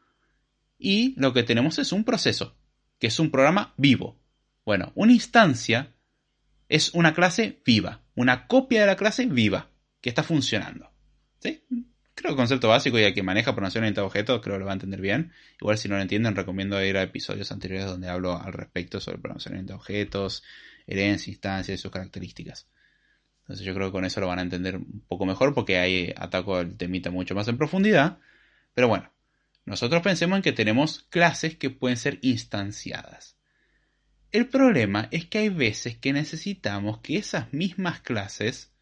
y 0.79 1.15
lo 1.21 1.33
que 1.33 1.43
tenemos 1.43 1.81
es 1.81 1.91
un 1.91 2.05
proceso, 2.05 2.57
que 3.01 3.09
es 3.09 3.19
un 3.19 3.33
programa 3.33 3.75
vivo. 3.77 4.21
Bueno, 4.65 4.93
una 4.95 5.13
instancia 5.13 5.97
es 6.69 6.95
una 6.95 7.13
clase 7.13 7.61
viva, 7.67 8.03
una 8.15 8.47
copia 8.47 8.83
de 8.83 8.87
la 8.87 8.97
clase 8.97 9.27
viva 9.27 9.69
que 10.01 10.11
está 10.11 10.23
funcionando. 10.23 10.93
¿Sí? 11.41 11.65
Creo 12.21 12.37
concepto 12.37 12.69
básico 12.69 12.99
y 12.99 13.03
el 13.03 13.15
que 13.15 13.23
maneja 13.23 13.53
programación 13.53 13.85
orientada 13.85 14.05
a 14.05 14.09
objetos 14.09 14.43
creo 14.43 14.57
que 14.57 14.59
lo 14.59 14.67
va 14.67 14.73
a 14.73 14.75
entender 14.75 15.01
bien. 15.01 15.33
Igual 15.59 15.79
si 15.79 15.89
no 15.89 15.97
lo 15.97 16.03
entienden 16.03 16.37
recomiendo 16.37 16.85
ir 16.85 16.99
a 16.99 17.03
episodios 17.03 17.51
anteriores 17.51 17.87
donde 17.87 18.11
hablo 18.11 18.39
al 18.39 18.53
respecto 18.53 19.01
sobre 19.01 19.17
programación 19.17 19.55
orientada 19.55 19.77
a 19.77 19.81
objetos, 19.81 20.45
herencia, 20.87 21.31
instancias 21.31 21.79
y 21.79 21.81
sus 21.81 21.91
características. 21.91 22.69
Entonces 23.41 23.65
yo 23.65 23.75
creo 23.75 23.89
que 23.89 23.93
con 23.93 24.05
eso 24.05 24.21
lo 24.21 24.27
van 24.27 24.39
a 24.39 24.43
entender 24.43 24.77
un 24.77 25.03
poco 25.09 25.25
mejor 25.25 25.55
porque 25.55 25.79
ahí 25.79 26.13
ataco 26.15 26.61
el 26.61 26.77
temita 26.77 27.11
mucho 27.11 27.35
más 27.35 27.49
en 27.49 27.57
profundidad. 27.57 28.19
Pero 28.75 28.89
bueno, 28.89 29.11
nosotros 29.65 30.03
pensemos 30.03 30.37
en 30.37 30.43
que 30.43 30.53
tenemos 30.53 31.07
clases 31.09 31.57
que 31.57 31.71
pueden 31.71 31.97
ser 31.97 32.19
instanciadas. 32.21 33.39
El 34.31 34.47
problema 34.47 35.09
es 35.11 35.25
que 35.25 35.39
hay 35.39 35.49
veces 35.49 35.97
que 35.97 36.13
necesitamos 36.13 36.99
que 36.99 37.17
esas 37.17 37.51
mismas 37.55 38.01
clases 38.03 38.75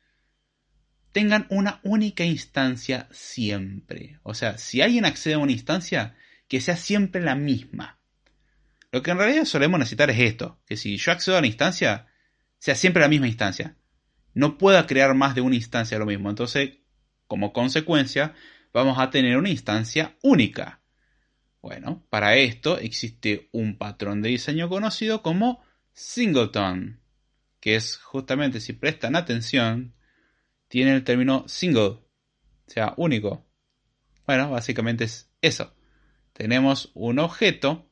tengan 1.18 1.48
una 1.50 1.80
única 1.82 2.22
instancia 2.22 3.08
siempre. 3.10 4.20
O 4.22 4.34
sea, 4.34 4.56
si 4.56 4.82
alguien 4.82 5.04
accede 5.04 5.34
a 5.34 5.38
una 5.38 5.50
instancia, 5.50 6.14
que 6.46 6.60
sea 6.60 6.76
siempre 6.76 7.20
la 7.20 7.34
misma. 7.34 7.98
Lo 8.92 9.02
que 9.02 9.10
en 9.10 9.18
realidad 9.18 9.44
solemos 9.44 9.80
necesitar 9.80 10.10
es 10.10 10.20
esto, 10.20 10.60
que 10.64 10.76
si 10.76 10.96
yo 10.96 11.10
accedo 11.10 11.36
a 11.36 11.40
la 11.40 11.48
instancia, 11.48 12.06
sea 12.60 12.76
siempre 12.76 13.02
la 13.02 13.08
misma 13.08 13.26
instancia. 13.26 13.74
No 14.32 14.58
pueda 14.58 14.86
crear 14.86 15.12
más 15.16 15.34
de 15.34 15.40
una 15.40 15.56
instancia 15.56 15.98
lo 15.98 16.06
mismo. 16.06 16.30
Entonces, 16.30 16.74
como 17.26 17.52
consecuencia, 17.52 18.34
vamos 18.72 18.96
a 19.00 19.10
tener 19.10 19.36
una 19.38 19.50
instancia 19.50 20.14
única. 20.22 20.82
Bueno, 21.60 22.06
para 22.10 22.36
esto 22.36 22.78
existe 22.78 23.48
un 23.50 23.76
patrón 23.76 24.22
de 24.22 24.28
diseño 24.28 24.68
conocido 24.68 25.20
como 25.22 25.64
singleton, 25.94 27.00
que 27.58 27.74
es 27.74 27.96
justamente, 27.96 28.60
si 28.60 28.72
prestan 28.72 29.16
atención, 29.16 29.94
tiene 30.68 30.94
el 30.94 31.04
término 31.04 31.44
single, 31.48 31.82
o 31.82 32.04
sea, 32.66 32.94
único. 32.96 33.46
Bueno, 34.26 34.50
básicamente 34.50 35.04
es 35.04 35.30
eso. 35.40 35.74
Tenemos 36.32 36.92
un 36.94 37.18
objeto 37.18 37.90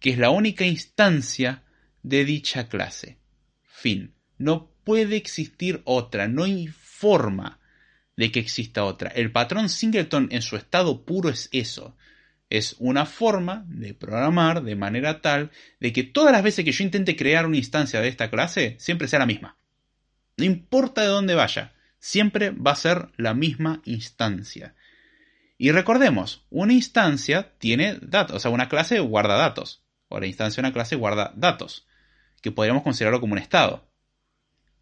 que 0.00 0.10
es 0.10 0.18
la 0.18 0.30
única 0.30 0.64
instancia 0.64 1.64
de 2.02 2.24
dicha 2.24 2.68
clase. 2.68 3.18
Fin. 3.62 4.14
No 4.38 4.70
puede 4.84 5.16
existir 5.16 5.82
otra, 5.84 6.28
no 6.28 6.44
hay 6.44 6.68
forma 6.68 7.60
de 8.16 8.32
que 8.32 8.40
exista 8.40 8.84
otra. 8.84 9.10
El 9.10 9.30
patrón 9.30 9.68
singleton 9.68 10.28
en 10.32 10.42
su 10.42 10.56
estado 10.56 11.04
puro 11.04 11.28
es 11.28 11.48
eso. 11.52 11.96
Es 12.50 12.76
una 12.78 13.04
forma 13.04 13.64
de 13.68 13.94
programar 13.94 14.62
de 14.62 14.74
manera 14.74 15.20
tal 15.20 15.50
de 15.80 15.92
que 15.92 16.02
todas 16.02 16.32
las 16.32 16.42
veces 16.42 16.64
que 16.64 16.72
yo 16.72 16.82
intente 16.82 17.14
crear 17.14 17.46
una 17.46 17.58
instancia 17.58 18.00
de 18.00 18.08
esta 18.08 18.30
clase, 18.30 18.76
siempre 18.78 19.06
sea 19.06 19.18
la 19.18 19.26
misma. 19.26 19.58
No 20.36 20.44
importa 20.44 21.02
de 21.02 21.08
dónde 21.08 21.34
vaya, 21.34 21.74
siempre 21.98 22.50
va 22.50 22.72
a 22.72 22.76
ser 22.76 23.08
la 23.16 23.34
misma 23.34 23.82
instancia. 23.84 24.74
Y 25.56 25.72
recordemos, 25.72 26.46
una 26.50 26.72
instancia 26.72 27.54
tiene 27.58 27.98
datos, 28.00 28.36
o 28.36 28.40
sea, 28.40 28.50
una 28.50 28.68
clase 28.68 29.00
guarda 29.00 29.36
datos. 29.36 29.84
O 30.08 30.20
la 30.20 30.26
instancia 30.26 30.62
de 30.62 30.68
una 30.68 30.72
clase 30.72 30.96
guarda 30.96 31.32
datos, 31.36 31.86
que 32.40 32.52
podríamos 32.52 32.82
considerarlo 32.82 33.20
como 33.20 33.34
un 33.34 33.40
estado. 33.40 33.90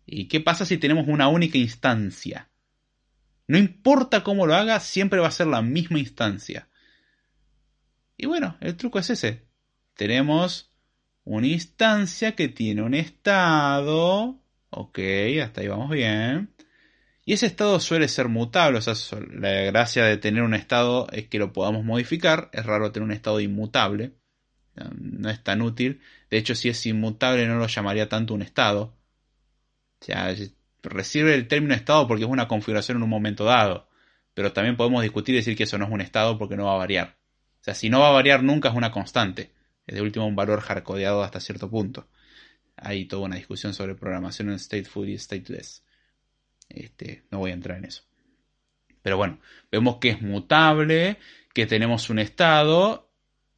¿Y 0.05 0.29
qué 0.29 0.41
pasa 0.41 0.65
si 0.65 0.79
tenemos 0.79 1.09
una 1.09 1.29
única 1.29 1.59
instancia? 1.59 2.49
No 3.49 3.59
importa 3.59 4.23
cómo 4.23 4.47
lo 4.47 4.55
haga, 4.55 4.79
siempre 4.81 5.21
va 5.21 5.29
a 5.29 5.33
ser 5.33 5.49
la 5.49 5.63
misma 5.63 5.99
instancia. 5.99 6.69
Y 8.17 8.27
bueno, 8.27 8.57
el 8.61 8.77
truco 8.77 8.99
es 8.99 9.11
ese. 9.11 9.47
Tenemos 9.95 10.73
una 11.25 11.47
instancia 11.49 12.37
que 12.37 12.49
tiene 12.49 12.83
un 12.83 12.95
estado. 12.95 14.41
Ok, 14.71 14.99
hasta 15.43 15.61
ahí 15.61 15.69
vamos 15.69 15.91
bien. 15.91 16.55
Y 17.29 17.33
ese 17.33 17.47
estado 17.47 17.81
suele 17.81 18.07
ser 18.07 18.29
mutable. 18.29 18.79
O 18.79 18.81
sea, 18.81 18.95
la 19.33 19.51
gracia 19.63 20.05
de 20.05 20.17
tener 20.17 20.45
un 20.45 20.55
estado 20.55 21.09
es 21.11 21.27
que 21.27 21.41
lo 21.41 21.53
podamos 21.53 21.85
modificar. 21.85 22.49
Es 22.53 22.65
raro 22.65 22.93
tener 22.93 23.05
un 23.05 23.13
estado 23.13 23.41
inmutable. 23.41 24.13
No 24.97 25.29
es 25.29 25.43
tan 25.43 25.61
útil. 25.61 26.01
De 26.31 26.39
hecho, 26.39 26.55
si 26.55 26.69
es 26.69 26.87
inmutable 26.87 27.49
no 27.49 27.57
lo 27.57 27.67
llamaría 27.67 28.09
tanto 28.09 28.33
un 28.33 28.43
estado. 28.43 28.97
O 30.01 30.05
sea, 30.05 30.33
recibe 30.85 31.35
el 31.35 31.49
término 31.49 31.75
estado 31.75 32.07
porque 32.07 32.23
es 32.23 32.31
una 32.31 32.47
configuración 32.47 32.99
en 32.99 33.03
un 33.03 33.11
momento 33.11 33.45
dado. 33.45 33.89
Pero 34.33 34.53
también 34.53 34.77
podemos 34.77 35.03
discutir 35.03 35.35
y 35.35 35.39
decir 35.39 35.57
que 35.57 35.65
eso 35.65 35.79
no 35.79 35.87
es 35.87 35.91
un 35.91 36.03
estado 36.03 36.39
porque 36.39 36.57
no 36.57 36.67
va 36.67 36.75
a 36.75 36.79
variar. 36.79 37.17
O 37.61 37.65
sea, 37.65 37.75
si 37.75 37.91
no 37.91 37.99
va 37.99 38.11
a 38.11 38.13
variar 38.13 38.45
nunca 38.45 38.69
es 38.69 38.77
una 38.77 38.93
constante. 38.93 39.51
Es 39.85 39.97
de 39.97 40.03
último 40.03 40.27
un 40.29 40.37
valor 40.37 40.61
hardcodeado 40.61 41.25
hasta 41.25 41.41
cierto 41.41 41.69
punto. 41.69 42.09
Hay 42.77 43.07
toda 43.07 43.25
una 43.25 43.37
discusión 43.37 43.75
sobre 43.75 43.97
programación 43.97 44.51
en 44.51 44.61
stateful 44.61 45.09
y 45.09 45.19
stateless. 45.19 45.83
Este, 46.69 47.25
no 47.31 47.39
voy 47.39 47.51
a 47.51 47.55
entrar 47.55 47.79
en 47.79 47.87
eso. 47.87 48.03
Pero 49.03 49.17
bueno, 49.17 49.39
vemos 49.71 49.99
que 49.99 50.11
es 50.11 50.23
mutable, 50.23 51.19
que 51.55 51.67
tenemos 51.67 52.11
un 52.11 52.19
estado 52.19 53.11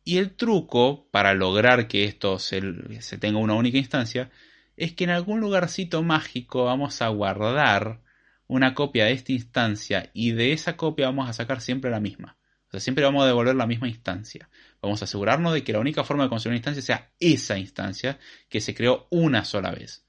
y 0.05 0.19
el 0.19 0.37
truco 0.37 1.09
para 1.11 1.35
lograr 1.35 1.89
que 1.89 2.05
esto 2.05 2.39
se, 2.39 2.63
se 3.01 3.19
tenga 3.19 3.39
una 3.39 3.55
única 3.55 3.79
instancia 3.79 4.31
es 4.77 4.95
que 4.95 5.05
en 5.05 5.11
algún 5.11 5.41
lugarcito 5.41 6.03
mágico 6.03 6.65
vamos 6.65 7.03
a 7.03 7.09
guardar 7.09 8.01
una 8.47 8.75
copia 8.75 9.05
de 9.07 9.13
esta 9.13 9.33
instancia 9.33 10.11
y 10.15 10.33
de 10.33 10.53
esa 10.53 10.77
copia 10.77 11.07
vamos 11.07 11.29
a 11.29 11.33
sacar 11.33 11.61
siempre 11.61 11.91
la 11.91 12.01
misma. 12.01 12.39
O 12.69 12.71
sea, 12.71 12.81
siempre 12.81 13.05
vamos 13.05 13.23
a 13.23 13.27
devolver 13.27 13.57
la 13.57 13.67
misma 13.67 13.89
instancia. 13.89 14.49
Vamos 14.81 15.03
a 15.03 15.07
asegurarnos 15.07 15.53
de 15.53 15.65
que 15.65 15.73
la 15.73 15.81
única 15.81 16.05
forma 16.05 16.25
de 16.25 16.29
conseguir 16.29 16.53
una 16.53 16.59
instancia 16.59 16.83
sea 16.83 17.13
esa 17.19 17.59
instancia 17.59 18.19
que 18.49 18.61
se 18.61 18.75
creó 18.75 19.09
una 19.11 19.45
sola 19.45 19.73
vez. 19.73 20.07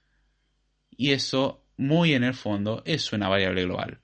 Y 0.91 1.11
eso, 1.11 1.65
muy 1.79 2.13
en 2.13 2.23
el 2.23 2.35
fondo, 2.35 2.83
es 2.85 3.11
una 3.13 3.27
variable 3.27 3.63
global. 3.63 4.01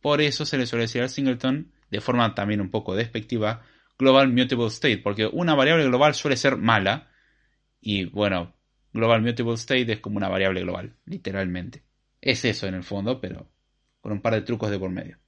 Por 0.00 0.20
eso 0.20 0.44
se 0.44 0.58
le 0.58 0.66
suele 0.66 0.84
decir 0.84 1.02
al 1.02 1.10
singleton, 1.10 1.72
de 1.90 2.00
forma 2.00 2.34
también 2.34 2.60
un 2.60 2.70
poco 2.70 2.96
despectiva, 2.96 3.62
global 3.98 4.32
mutable 4.32 4.66
state, 4.66 4.98
porque 4.98 5.26
una 5.26 5.54
variable 5.54 5.86
global 5.86 6.14
suele 6.14 6.36
ser 6.36 6.56
mala. 6.56 7.10
Y 7.80 8.06
bueno, 8.06 8.54
Global 8.92 9.22
Mutable 9.22 9.54
State 9.54 9.92
es 9.92 10.00
como 10.00 10.18
una 10.18 10.28
variable 10.28 10.60
global, 10.60 10.94
literalmente. 11.06 11.82
Es 12.20 12.44
eso 12.44 12.66
en 12.66 12.74
el 12.74 12.84
fondo, 12.84 13.20
pero 13.20 13.50
con 14.00 14.12
un 14.12 14.20
par 14.20 14.34
de 14.34 14.42
trucos 14.42 14.70
de 14.70 14.78
por 14.78 14.90
medio. 14.90 15.18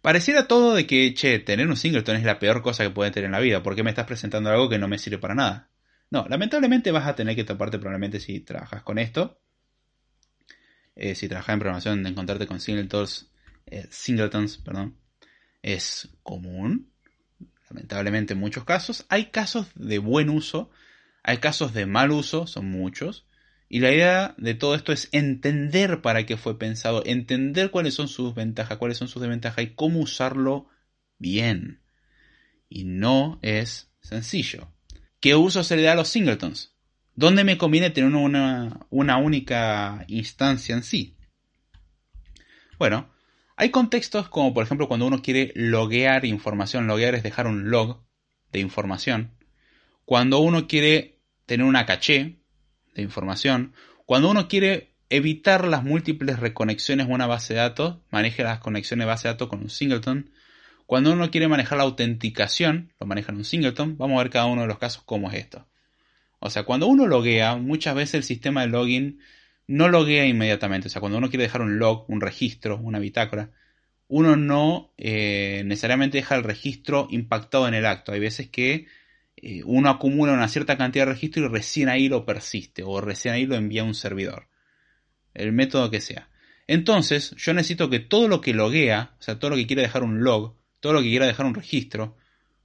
Pareciera 0.00 0.46
todo 0.46 0.74
de 0.74 0.86
que, 0.86 1.14
che, 1.14 1.40
tener 1.40 1.66
un 1.66 1.76
singleton 1.76 2.16
es 2.16 2.22
la 2.22 2.38
peor 2.38 2.62
cosa 2.62 2.84
que 2.84 2.90
puede 2.90 3.10
tener 3.10 3.26
en 3.26 3.32
la 3.32 3.40
vida. 3.40 3.62
¿Por 3.62 3.74
qué 3.74 3.82
me 3.82 3.90
estás 3.90 4.06
presentando 4.06 4.50
algo 4.50 4.68
que 4.68 4.78
no 4.78 4.86
me 4.86 4.98
sirve 4.98 5.18
para 5.18 5.34
nada? 5.34 5.70
No, 6.10 6.26
lamentablemente 6.28 6.90
vas 6.90 7.06
a 7.06 7.14
tener 7.14 7.34
que 7.34 7.44
toparte 7.44 7.78
probablemente 7.78 8.20
si 8.20 8.40
trabajas 8.40 8.82
con 8.82 8.98
esto. 8.98 9.40
Eh, 10.94 11.14
si 11.14 11.28
trabajas 11.28 11.54
en 11.54 11.58
programación, 11.60 12.02
de 12.02 12.10
encontrarte 12.10 12.46
con 12.46 12.60
singletons, 12.60 13.30
eh, 13.66 13.88
perdón, 14.64 14.96
es 15.62 16.08
común. 16.22 16.90
Lamentablemente 17.68 18.34
en 18.34 18.40
muchos 18.40 18.64
casos. 18.64 19.04
Hay 19.08 19.26
casos 19.26 19.68
de 19.74 19.98
buen 19.98 20.30
uso 20.30 20.70
hay 21.28 21.38
casos 21.38 21.74
de 21.74 21.86
mal 21.86 22.12
uso, 22.12 22.46
son 22.46 22.70
muchos. 22.70 23.26
Y 23.68 23.80
la 23.80 23.90
idea 23.92 24.36
de 24.38 24.54
todo 24.54 24.76
esto 24.76 24.92
es 24.92 25.08
entender 25.10 26.00
para 26.00 26.24
qué 26.24 26.36
fue 26.36 26.56
pensado, 26.56 27.02
entender 27.04 27.72
cuáles 27.72 27.94
son 27.94 28.06
sus 28.06 28.32
ventajas, 28.32 28.78
cuáles 28.78 28.96
son 28.96 29.08
sus 29.08 29.20
desventajas 29.20 29.64
y 29.64 29.74
cómo 29.74 29.98
usarlo 29.98 30.68
bien. 31.18 31.82
Y 32.68 32.84
no 32.84 33.40
es 33.42 33.90
sencillo. 34.00 34.72
¿Qué 35.20 35.34
uso 35.34 35.64
se 35.64 35.76
le 35.76 35.82
da 35.82 35.92
a 35.92 35.96
los 35.96 36.08
singletons? 36.08 36.74
¿Dónde 37.14 37.44
me 37.44 37.56
conviene 37.56 37.90
tener 37.90 38.14
una, 38.14 38.86
única 38.90 40.04
instancia 40.08 40.74
en 40.74 40.82
sí? 40.82 41.16
Bueno, 42.78 43.10
hay 43.56 43.70
contextos 43.70 44.28
como 44.28 44.52
por 44.52 44.64
ejemplo 44.64 44.86
cuando 44.86 45.06
uno 45.06 45.22
quiere 45.22 45.52
loguear 45.54 46.26
información. 46.26 46.86
Loguear 46.86 47.14
es 47.14 47.22
dejar 47.22 47.46
un 47.46 47.70
log 47.70 48.04
de 48.52 48.60
información. 48.60 49.32
Cuando 50.04 50.40
uno 50.40 50.68
quiere 50.68 51.20
tener 51.46 51.64
una 51.64 51.86
caché 51.86 52.42
de 52.94 53.02
información. 53.02 53.72
Cuando 54.04 54.30
uno 54.30 54.48
quiere 54.48 54.94
evitar 55.08 55.66
las 55.66 55.84
múltiples 55.84 56.38
reconexiones 56.38 57.06
a 57.06 57.10
una 57.10 57.26
base 57.26 57.54
de 57.54 57.60
datos, 57.60 57.98
maneje 58.10 58.42
las 58.42 58.58
conexiones 58.58 59.04
de 59.04 59.08
base 59.08 59.28
de 59.28 59.34
datos 59.34 59.48
con 59.48 59.60
un 59.60 59.70
singleton. 59.70 60.30
Cuando 60.86 61.12
uno 61.12 61.30
quiere 61.30 61.48
manejar 61.48 61.78
la 61.78 61.84
autenticación, 61.84 62.92
lo 63.00 63.06
maneja 63.06 63.32
en 63.32 63.38
un 63.38 63.44
singleton. 63.44 63.98
Vamos 63.98 64.18
a 64.18 64.22
ver 64.22 64.30
cada 64.30 64.46
uno 64.46 64.62
de 64.62 64.68
los 64.68 64.78
casos 64.78 65.02
cómo 65.04 65.30
es 65.30 65.38
esto. 65.38 65.66
O 66.38 66.48
sea, 66.48 66.62
cuando 66.62 66.86
uno 66.86 67.06
loguea, 67.06 67.56
muchas 67.56 67.94
veces 67.96 68.14
el 68.14 68.22
sistema 68.22 68.60
de 68.60 68.68
login 68.68 69.20
no 69.66 69.88
loguea 69.88 70.26
inmediatamente. 70.26 70.86
O 70.86 70.90
sea, 70.90 71.00
cuando 71.00 71.18
uno 71.18 71.28
quiere 71.28 71.42
dejar 71.42 71.62
un 71.62 71.78
log, 71.78 72.04
un 72.08 72.20
registro, 72.20 72.78
una 72.78 73.00
bitácora, 73.00 73.50
uno 74.08 74.36
no 74.36 74.92
eh, 74.96 75.62
necesariamente 75.66 76.18
deja 76.18 76.36
el 76.36 76.44
registro 76.44 77.08
impactado 77.10 77.66
en 77.66 77.74
el 77.74 77.86
acto. 77.86 78.12
Hay 78.12 78.20
veces 78.20 78.48
que 78.48 78.86
eh, 79.36 79.62
uno 79.64 79.90
acumula 79.90 80.32
una 80.32 80.48
cierta 80.48 80.76
cantidad 80.76 81.06
de 81.06 81.12
registro 81.12 81.44
y 81.44 81.48
recién 81.48 81.88
ahí 81.88 82.08
lo 82.08 82.24
persiste 82.24 82.84
o 82.84 83.00
recién 83.00 83.34
ahí 83.34 83.46
lo 83.46 83.56
envía 83.56 83.82
a 83.82 83.86
un 83.86 83.94
servidor. 83.94 84.48
El 85.34 85.52
método 85.52 85.90
que 85.90 86.00
sea. 86.00 86.30
Entonces, 86.68 87.32
yo 87.36 87.54
necesito 87.54 87.90
que 87.90 88.00
todo 88.00 88.28
lo 88.28 88.40
que 88.40 88.54
loguea, 88.54 89.14
o 89.18 89.22
sea, 89.22 89.38
todo 89.38 89.50
lo 89.50 89.56
que 89.56 89.66
quiera 89.66 89.82
dejar 89.82 90.02
un 90.02 90.22
log, 90.22 90.56
todo 90.86 90.92
lo 90.92 91.02
que 91.02 91.08
quiera 91.08 91.26
dejar 91.26 91.46
un 91.46 91.54
registro, 91.56 92.16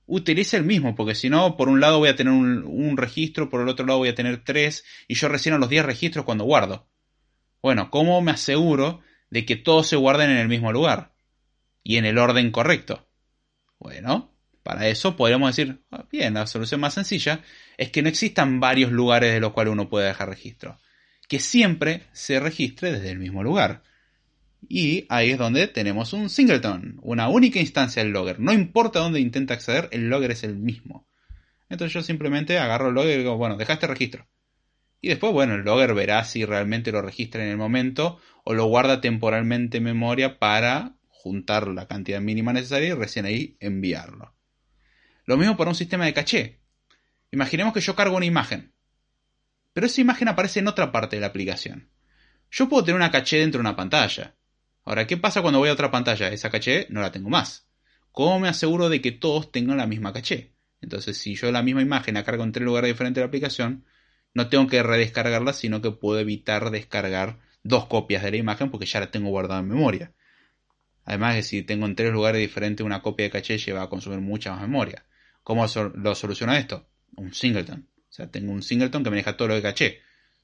utilice 0.05 0.55
el 0.55 0.63
mismo, 0.63 0.93
porque 0.93 1.15
si 1.15 1.27
no, 1.27 1.57
por 1.57 1.69
un 1.69 1.81
lado 1.81 1.97
voy 1.97 2.09
a 2.09 2.15
tener 2.15 2.31
un, 2.31 2.95
registro, 2.95 3.49
por 3.49 3.61
el 3.61 3.67
otro 3.67 3.83
lado 3.83 3.97
voy 3.97 4.09
a 4.09 4.13
tener 4.13 4.43
tres, 4.43 4.85
y 5.07 5.15
yo 5.15 5.27
recién 5.27 5.55
a 5.55 5.57
los 5.57 5.69
10 5.69 5.83
registros 5.83 6.23
cuando 6.23 6.43
guardo. 6.43 6.87
Bueno, 7.63 7.89
¿cómo 7.89 8.21
me 8.21 8.29
aseguro 8.29 9.01
de 9.31 9.43
que 9.43 9.55
todos 9.55 9.87
se 9.87 9.95
guarden 9.95 10.29
en 10.29 10.37
el 10.37 10.47
mismo 10.47 10.71
lugar? 10.71 11.15
Y 11.81 11.97
en 11.97 12.05
el 12.05 12.19
orden 12.19 12.51
correcto. 12.51 13.09
Bueno, 13.79 14.31
para 14.61 14.87
eso 14.87 15.15
podríamos 15.15 15.55
decir, 15.55 15.81
ah, 15.89 16.05
bien, 16.11 16.35
la 16.35 16.45
solución 16.45 16.79
más 16.79 16.93
sencilla 16.93 17.41
es 17.75 17.89
que 17.89 18.03
no 18.03 18.09
existan 18.09 18.59
varios 18.59 18.91
lugares 18.91 19.33
de 19.33 19.39
los 19.39 19.51
cuales 19.51 19.73
uno 19.73 19.89
puede 19.89 20.09
dejar 20.09 20.29
registro. 20.29 20.77
Que 21.27 21.39
siempre 21.39 22.03
se 22.11 22.39
registre 22.39 22.91
desde 22.91 23.09
el 23.09 23.17
mismo 23.17 23.41
lugar. 23.41 23.81
Y 24.67 25.05
ahí 25.09 25.31
es 25.31 25.37
donde 25.37 25.67
tenemos 25.67 26.13
un 26.13 26.29
singleton, 26.29 26.99
una 27.01 27.27
única 27.27 27.59
instancia 27.59 28.03
del 28.03 28.11
logger. 28.13 28.39
No 28.39 28.53
importa 28.53 28.99
dónde 28.99 29.19
intenta 29.19 29.53
acceder, 29.53 29.89
el 29.91 30.09
logger 30.09 30.31
es 30.31 30.43
el 30.43 30.55
mismo. 30.55 31.07
Entonces 31.69 31.93
yo 31.93 32.01
simplemente 32.01 32.59
agarro 32.59 32.89
el 32.89 32.95
logger 32.95 33.15
y 33.15 33.17
digo, 33.19 33.37
bueno, 33.37 33.57
deja 33.57 33.73
este 33.73 33.87
registro. 33.87 34.27
Y 35.01 35.09
después, 35.09 35.33
bueno, 35.33 35.55
el 35.55 35.61
logger 35.61 35.93
verá 35.93 36.23
si 36.23 36.45
realmente 36.45 36.91
lo 36.91 37.01
registra 37.01 37.43
en 37.43 37.49
el 37.49 37.57
momento 37.57 38.19
o 38.43 38.53
lo 38.53 38.65
guarda 38.65 39.01
temporalmente 39.01 39.77
en 39.77 39.83
memoria 39.83 40.37
para 40.37 40.95
juntar 41.07 41.67
la 41.67 41.87
cantidad 41.87 42.21
mínima 42.21 42.53
necesaria 42.53 42.89
y 42.89 42.93
recién 42.93 43.25
ahí 43.25 43.57
enviarlo. 43.59 44.35
Lo 45.25 45.37
mismo 45.37 45.57
para 45.57 45.69
un 45.69 45.75
sistema 45.75 46.05
de 46.05 46.13
caché. 46.13 46.61
Imaginemos 47.31 47.73
que 47.73 47.81
yo 47.81 47.95
cargo 47.95 48.17
una 48.17 48.25
imagen, 48.25 48.73
pero 49.73 49.87
esa 49.87 50.01
imagen 50.01 50.27
aparece 50.27 50.59
en 50.59 50.67
otra 50.67 50.91
parte 50.91 51.15
de 51.15 51.21
la 51.21 51.27
aplicación. 51.27 51.89
Yo 52.49 52.67
puedo 52.67 52.83
tener 52.83 52.97
una 52.97 53.11
caché 53.11 53.37
dentro 53.37 53.59
de 53.59 53.61
una 53.61 53.75
pantalla. 53.75 54.35
Ahora, 54.83 55.05
¿qué 55.07 55.17
pasa 55.17 55.41
cuando 55.41 55.59
voy 55.59 55.69
a 55.69 55.73
otra 55.73 55.91
pantalla? 55.91 56.29
Esa 56.29 56.49
caché 56.49 56.87
no 56.89 57.01
la 57.01 57.11
tengo 57.11 57.29
más. 57.29 57.67
¿Cómo 58.11 58.39
me 58.39 58.47
aseguro 58.47 58.89
de 58.89 59.01
que 59.01 59.11
todos 59.11 59.51
tengan 59.51 59.77
la 59.77 59.87
misma 59.87 60.11
caché? 60.11 60.53
Entonces, 60.81 61.17
si 61.17 61.35
yo 61.35 61.51
la 61.51 61.61
misma 61.61 61.81
imagen 61.81 62.15
la 62.15 62.23
cargo 62.23 62.43
en 62.43 62.51
tres 62.51 62.65
lugares 62.65 62.89
diferentes 62.89 63.15
de 63.15 63.21
la 63.21 63.27
aplicación, 63.27 63.85
no 64.33 64.49
tengo 64.49 64.67
que 64.67 64.81
redescargarla, 64.81 65.53
sino 65.53 65.81
que 65.81 65.91
puedo 65.91 66.19
evitar 66.19 66.71
descargar 66.71 67.39
dos 67.63 67.85
copias 67.85 68.23
de 68.23 68.31
la 68.31 68.37
imagen 68.37 68.71
porque 68.71 68.85
ya 68.85 68.99
la 68.99 69.11
tengo 69.11 69.29
guardada 69.29 69.59
en 69.59 69.67
memoria. 69.67 70.13
Además 71.05 71.35
de 71.35 71.43
si 71.43 71.61
tengo 71.63 71.85
en 71.85 71.95
tres 71.95 72.11
lugares 72.11 72.41
diferentes 72.41 72.85
una 72.85 73.01
copia 73.01 73.25
de 73.25 73.31
caché, 73.31 73.57
lleva 73.57 73.83
a 73.83 73.89
consumir 73.89 74.19
mucha 74.19 74.51
más 74.51 74.61
memoria. 74.61 75.05
¿Cómo 75.43 75.65
lo 75.95 76.15
soluciona 76.15 76.57
esto? 76.57 76.87
Un 77.15 77.33
singleton. 77.33 77.87
O 77.97 78.13
sea, 78.13 78.29
tengo 78.29 78.51
un 78.51 78.61
singleton 78.63 79.03
que 79.03 79.09
me 79.09 79.17
deja 79.17 79.37
todo 79.37 79.49
lo 79.49 79.55
de 79.55 79.61
caché. 79.61 80.01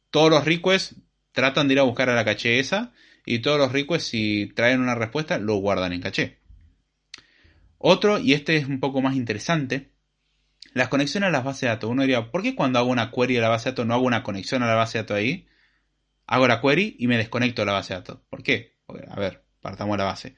Todos 0.10 0.30
los 0.30 0.46
requests 0.46 0.96
tratan 1.32 1.68
de 1.68 1.76
ir 1.76 1.80
a 1.80 1.84
buscar 1.84 2.10
a 2.10 2.16
la 2.16 2.26
caché 2.26 2.60
esa 2.60 2.94
y 3.28 3.40
todos 3.40 3.60
los 3.60 3.72
requests 3.74 4.08
si 4.08 4.52
traen 4.56 4.80
una 4.80 4.96
respuesta 4.96 5.38
lo 5.38 5.56
guardan 5.58 5.94
en 5.94 6.02
caché. 6.02 6.40
Otro, 7.78 8.18
y 8.18 8.34
este 8.34 8.58
es 8.58 8.68
un 8.68 8.80
poco 8.80 9.02
más 9.02 9.16
interesante, 9.16 9.92
las 10.74 10.88
conexiones 10.88 11.28
a 11.28 11.32
las 11.32 11.44
bases 11.44 11.62
de 11.62 11.68
datos. 11.68 11.90
Uno 11.90 12.04
diría, 12.04 12.32
¿por 12.32 12.42
qué 12.42 12.56
cuando 12.56 12.80
hago 12.80 12.90
una 12.90 13.12
query 13.12 13.38
a 13.38 13.42
la 13.42 13.50
base 13.50 13.66
de 13.66 13.72
datos 13.72 13.86
no 13.86 13.94
hago 13.94 14.06
una 14.06 14.24
conexión 14.24 14.64
a 14.64 14.68
la 14.68 14.76
base 14.76 14.98
de 14.98 15.04
datos 15.04 15.18
ahí? 15.18 15.48
Hago 16.26 16.48
la 16.48 16.62
query 16.62 16.96
y 17.00 17.08
me 17.08 17.18
desconecto 17.18 17.62
de 17.62 17.66
la 17.68 17.74
base 17.74 17.94
de 17.94 18.00
datos. 18.00 18.20
¿Por 18.30 18.44
qué? 18.44 18.78
a 19.10 19.20
ver, 19.20 19.44
partamos 19.62 19.98
la 19.98 20.06
base. 20.06 20.36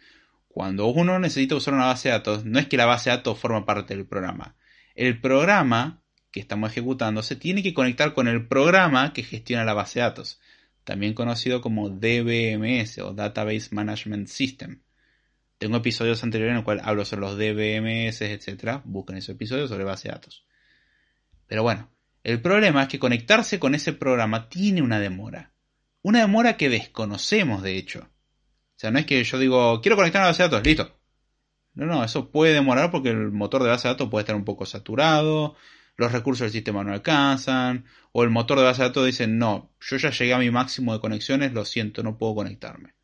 Cuando 0.48 0.88
uno 0.88 1.20
necesita 1.20 1.56
usar 1.56 1.76
una 1.76 1.86
base 1.86 2.10
de 2.10 2.14
datos, 2.14 2.44
no 2.44 2.58
es 2.58 2.68
que 2.68 2.78
la 2.78 2.86
base 2.86 3.12
de 3.12 3.18
datos 3.18 3.38
forma 3.38 3.66
parte 3.66 3.96
del 3.96 4.08
programa. 4.08 4.56
El 4.96 5.22
programa 5.22 6.02
que 6.32 6.40
estamos 6.40 6.72
ejecutando 6.72 7.22
se 7.22 7.36
tiene 7.36 7.62
que 7.62 7.74
conectar 7.74 8.14
con 8.14 8.28
el 8.28 8.48
programa 8.48 9.14
que 9.14 9.24
gestiona 9.24 9.64
la 9.64 9.74
base 9.74 10.00
de 10.00 10.06
datos, 10.06 10.42
también 10.90 11.14
conocido 11.14 11.62
como 11.62 11.92
DBMS 11.92 12.98
o 12.98 13.14
Database 13.14 13.68
Management 13.70 14.28
System. 14.28 14.82
Tengo 15.60 15.78
episodios 15.78 16.24
anteriores 16.24 16.54
en 16.54 16.56
los 16.56 16.64
cuales 16.64 16.84
hablo 16.84 17.06
sobre 17.06 17.22
los 17.22 17.38
DBMS, 17.38 18.22
etc. 18.22 18.82
Busquen 18.86 19.18
esos 19.18 19.36
episodios 19.36 19.70
sobre 19.70 19.84
base 19.84 20.08
de 20.08 20.16
datos. 20.16 20.48
Pero 21.46 21.62
bueno, 21.62 21.92
el 22.24 22.42
problema 22.42 22.82
es 22.82 22.88
que 22.88 22.98
conectarse 22.98 23.60
con 23.60 23.76
ese 23.76 23.94
programa 23.94 24.50
tiene 24.50 24.82
una 24.82 25.00
demora. 25.00 25.54
Una 26.02 26.22
demora 26.22 26.58
que 26.58 26.70
desconocemos, 26.70 27.62
de 27.62 27.78
hecho. 27.78 28.00
O 28.00 28.80
sea, 28.80 28.90
no 28.90 28.98
es 28.98 29.06
que 29.06 29.24
yo 29.24 29.38
digo, 29.38 29.82
quiero 29.82 29.96
conectar 29.96 30.24
a 30.24 30.26
la 30.26 30.30
base 30.32 30.42
de 30.42 30.50
datos, 30.50 30.66
listo. 30.66 31.00
No, 31.76 31.86
no, 31.86 32.04
eso 32.04 32.32
puede 32.32 32.56
demorar 32.56 32.90
porque 32.90 33.10
el 33.10 33.30
motor 33.30 33.62
de 33.62 33.70
base 33.70 33.88
de 33.88 33.94
datos 33.94 34.10
puede 34.10 34.24
estar 34.24 34.36
un 34.36 34.44
poco 34.44 34.66
saturado, 34.66 35.56
los 36.00 36.12
recursos 36.12 36.46
del 36.46 36.52
sistema 36.52 36.84
no 36.84 36.94
alcanzan, 36.94 37.86
o 38.12 38.24
el 38.24 38.30
motor 38.30 38.58
de 38.60 38.66
base 38.66 38.82
de 38.82 38.88
datos 38.90 39.06
dice, 39.06 39.28
no, 39.28 39.72
yo 39.80 39.98
ya 39.98 40.10
llegué 40.12 40.34
a 40.34 40.40
mi 40.40 40.50
máximo 40.50 40.94
de 40.94 41.00
conexiones, 41.00 41.54
lo 41.54 41.66
siento, 41.66 42.04
no 42.04 42.18
puedo 42.18 42.36
conectarme. 42.36 42.96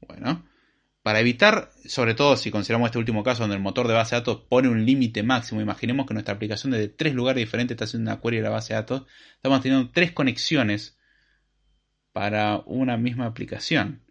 Bueno, 0.00 0.46
para 1.02 1.20
evitar, 1.20 1.70
sobre 1.86 2.14
todo 2.14 2.36
si 2.36 2.50
consideramos 2.50 2.88
este 2.88 2.98
último 2.98 3.22
caso 3.22 3.42
donde 3.42 3.56
el 3.56 3.62
motor 3.62 3.88
de 3.88 3.94
base 3.94 4.14
de 4.14 4.20
datos 4.20 4.42
pone 4.48 4.68
un 4.68 4.86
límite 4.86 5.22
máximo, 5.22 5.60
imaginemos 5.60 6.06
que 6.06 6.14
nuestra 6.14 6.34
aplicación 6.34 6.72
desde 6.72 6.88
tres 6.88 7.14
lugares 7.14 7.42
diferentes 7.42 7.74
está 7.74 7.84
haciendo 7.84 8.10
una 8.10 8.20
query 8.20 8.38
de 8.38 8.42
la 8.42 8.50
base 8.50 8.74
de 8.74 8.80
datos, 8.80 9.06
estamos 9.34 9.60
teniendo 9.60 9.90
tres 9.90 10.12
conexiones 10.12 10.98
para 12.12 12.62
una 12.66 12.96
misma 12.96 13.26
aplicación 13.26 14.08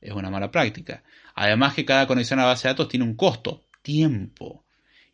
es 0.00 0.12
una 0.12 0.30
mala 0.30 0.50
práctica. 0.50 1.02
Además 1.34 1.74
que 1.74 1.84
cada 1.84 2.06
conexión 2.06 2.40
a 2.40 2.46
base 2.46 2.68
de 2.68 2.74
datos 2.74 2.88
tiene 2.88 3.04
un 3.04 3.16
costo, 3.16 3.66
tiempo. 3.82 4.64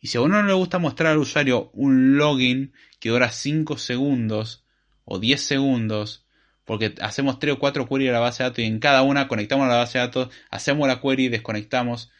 Y 0.05 0.07
si 0.07 0.19
a 0.19 0.21
uno 0.21 0.39
no 0.39 0.47
le 0.47 0.53
gusta 0.53 0.77
mostrar 0.77 1.13
al 1.13 1.17
usuario 1.17 1.71
un 1.73 2.15
login 2.15 2.73
que 2.99 3.09
dura 3.09 3.31
5 3.31 3.79
segundos 3.79 4.63
o 5.03 5.17
10 5.17 5.41
segundos, 5.41 6.27
porque 6.63 6.93
hacemos 7.01 7.39
3 7.39 7.55
o 7.55 7.57
4 7.57 7.89
queries 7.89 8.11
a 8.11 8.13
la 8.13 8.19
base 8.19 8.43
de 8.43 8.49
datos 8.49 8.59
y 8.59 8.67
en 8.67 8.77
cada 8.77 9.01
una 9.01 9.27
conectamos 9.27 9.65
a 9.65 9.69
la 9.69 9.77
base 9.77 9.97
de 9.97 10.05
datos, 10.05 10.29
hacemos 10.51 10.87
la 10.87 11.01
query, 11.01 11.29
desconectamos, 11.29 12.11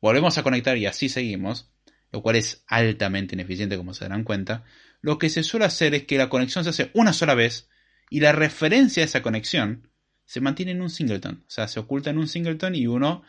volvemos 0.00 0.36
a 0.36 0.42
conectar 0.42 0.76
y 0.76 0.86
así 0.86 1.08
seguimos, 1.08 1.70
lo 2.10 2.22
cual 2.22 2.34
es 2.34 2.64
altamente 2.66 3.36
ineficiente 3.36 3.76
como 3.76 3.94
se 3.94 4.04
darán 4.04 4.24
cuenta, 4.24 4.64
lo 5.00 5.18
que 5.20 5.30
se 5.30 5.44
suele 5.44 5.66
hacer 5.66 5.94
es 5.94 6.06
que 6.06 6.18
la 6.18 6.28
conexión 6.28 6.64
se 6.64 6.70
hace 6.70 6.90
una 6.92 7.12
sola 7.12 7.36
vez 7.36 7.68
y 8.10 8.18
la 8.18 8.32
referencia 8.32 9.04
a 9.04 9.06
esa 9.06 9.22
conexión 9.22 9.86
se 10.24 10.40
mantiene 10.40 10.72
en 10.72 10.82
un 10.82 10.90
singleton. 10.90 11.44
O 11.46 11.50
sea, 11.50 11.68
se 11.68 11.78
oculta 11.78 12.10
en 12.10 12.18
un 12.18 12.26
singleton 12.26 12.74
y 12.74 12.88
uno 12.88 13.22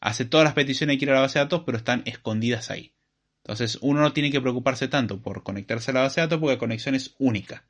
hace 0.00 0.26
todas 0.26 0.44
las 0.44 0.52
peticiones 0.52 0.96
que 0.96 0.98
quiere 0.98 1.12
a 1.12 1.14
la 1.14 1.20
base 1.22 1.38
de 1.38 1.46
datos, 1.46 1.62
pero 1.64 1.78
están 1.78 2.02
escondidas 2.04 2.70
ahí. 2.70 2.92
Entonces, 3.48 3.78
uno 3.80 4.02
no 4.02 4.12
tiene 4.12 4.30
que 4.30 4.40
preocuparse 4.40 4.88
tanto 4.88 5.22
por 5.22 5.42
conectarse 5.42 5.90
a 5.90 5.94
la 5.94 6.00
base 6.02 6.20
de 6.20 6.26
datos 6.26 6.38
porque 6.38 6.56
la 6.56 6.58
conexión 6.58 6.94
es 6.94 7.14
única. 7.18 7.64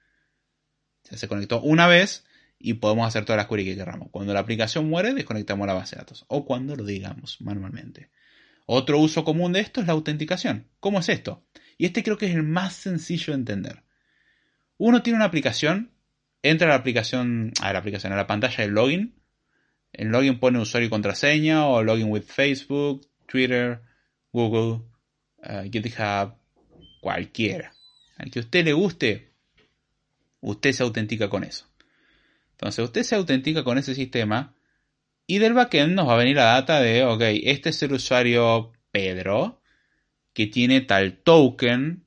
O 1.10 1.16
se 1.16 1.28
conectó 1.28 1.62
una 1.62 1.86
vez 1.86 2.26
y 2.58 2.74
podemos 2.74 3.06
hacer 3.06 3.24
todas 3.24 3.36
las 3.36 3.46
queries 3.46 3.68
que 3.68 3.76
queramos. 3.76 4.08
Cuando 4.10 4.34
la 4.34 4.40
aplicación 4.40 4.88
muere, 4.88 5.14
desconectamos 5.14 5.66
la 5.68 5.74
base 5.74 5.94
de 5.94 6.00
datos. 6.00 6.24
O 6.26 6.44
cuando 6.44 6.74
lo 6.74 6.84
digamos 6.84 7.40
manualmente. 7.40 8.10
Otro 8.66 8.98
uso 8.98 9.24
común 9.24 9.52
de 9.52 9.60
esto 9.60 9.80
es 9.80 9.86
la 9.86 9.92
autenticación. 9.92 10.68
¿Cómo 10.80 10.98
es 10.98 11.08
esto? 11.08 11.46
Y 11.78 11.86
este 11.86 12.02
creo 12.02 12.18
que 12.18 12.26
es 12.26 12.34
el 12.34 12.42
más 12.42 12.74
sencillo 12.74 13.32
de 13.32 13.38
entender. 13.38 13.84
Uno 14.76 15.02
tiene 15.02 15.16
una 15.16 15.26
aplicación 15.26 15.92
entra 16.42 16.68
a 16.68 16.70
la 16.70 16.76
aplicación, 16.76 17.52
a 17.62 17.72
la 17.72 17.78
aplicación, 17.78 18.12
a 18.12 18.16
la 18.16 18.26
pantalla 18.26 18.64
de 18.64 18.70
login. 18.70 19.14
En 19.92 20.10
login 20.12 20.38
pone 20.38 20.58
usuario 20.58 20.86
y 20.86 20.90
contraseña 20.90 21.66
o 21.66 21.82
login 21.82 22.10
with 22.10 22.24
Facebook, 22.24 23.06
Twitter, 23.26 23.82
Google, 24.32 24.84
uh, 25.44 25.62
GitHub, 25.70 26.34
cualquiera. 27.00 27.72
Al 28.16 28.30
que 28.30 28.40
a 28.40 28.42
usted 28.42 28.64
le 28.64 28.72
guste, 28.72 29.32
usted 30.40 30.72
se 30.72 30.82
autentica 30.82 31.28
con 31.28 31.44
eso. 31.44 31.66
Entonces 32.52 32.84
usted 32.84 33.02
se 33.02 33.14
autentica 33.14 33.62
con 33.62 33.78
ese 33.78 33.94
sistema 33.94 34.54
y 35.26 35.38
del 35.38 35.54
backend 35.54 35.94
nos 35.94 36.08
va 36.08 36.14
a 36.14 36.18
venir 36.18 36.36
la 36.36 36.44
data 36.44 36.80
de, 36.80 37.04
ok, 37.04 37.22
este 37.44 37.70
es 37.70 37.82
el 37.82 37.92
usuario 37.92 38.72
Pedro 38.90 39.60
que 40.32 40.46
tiene 40.46 40.80
tal 40.80 41.18
token, 41.18 42.04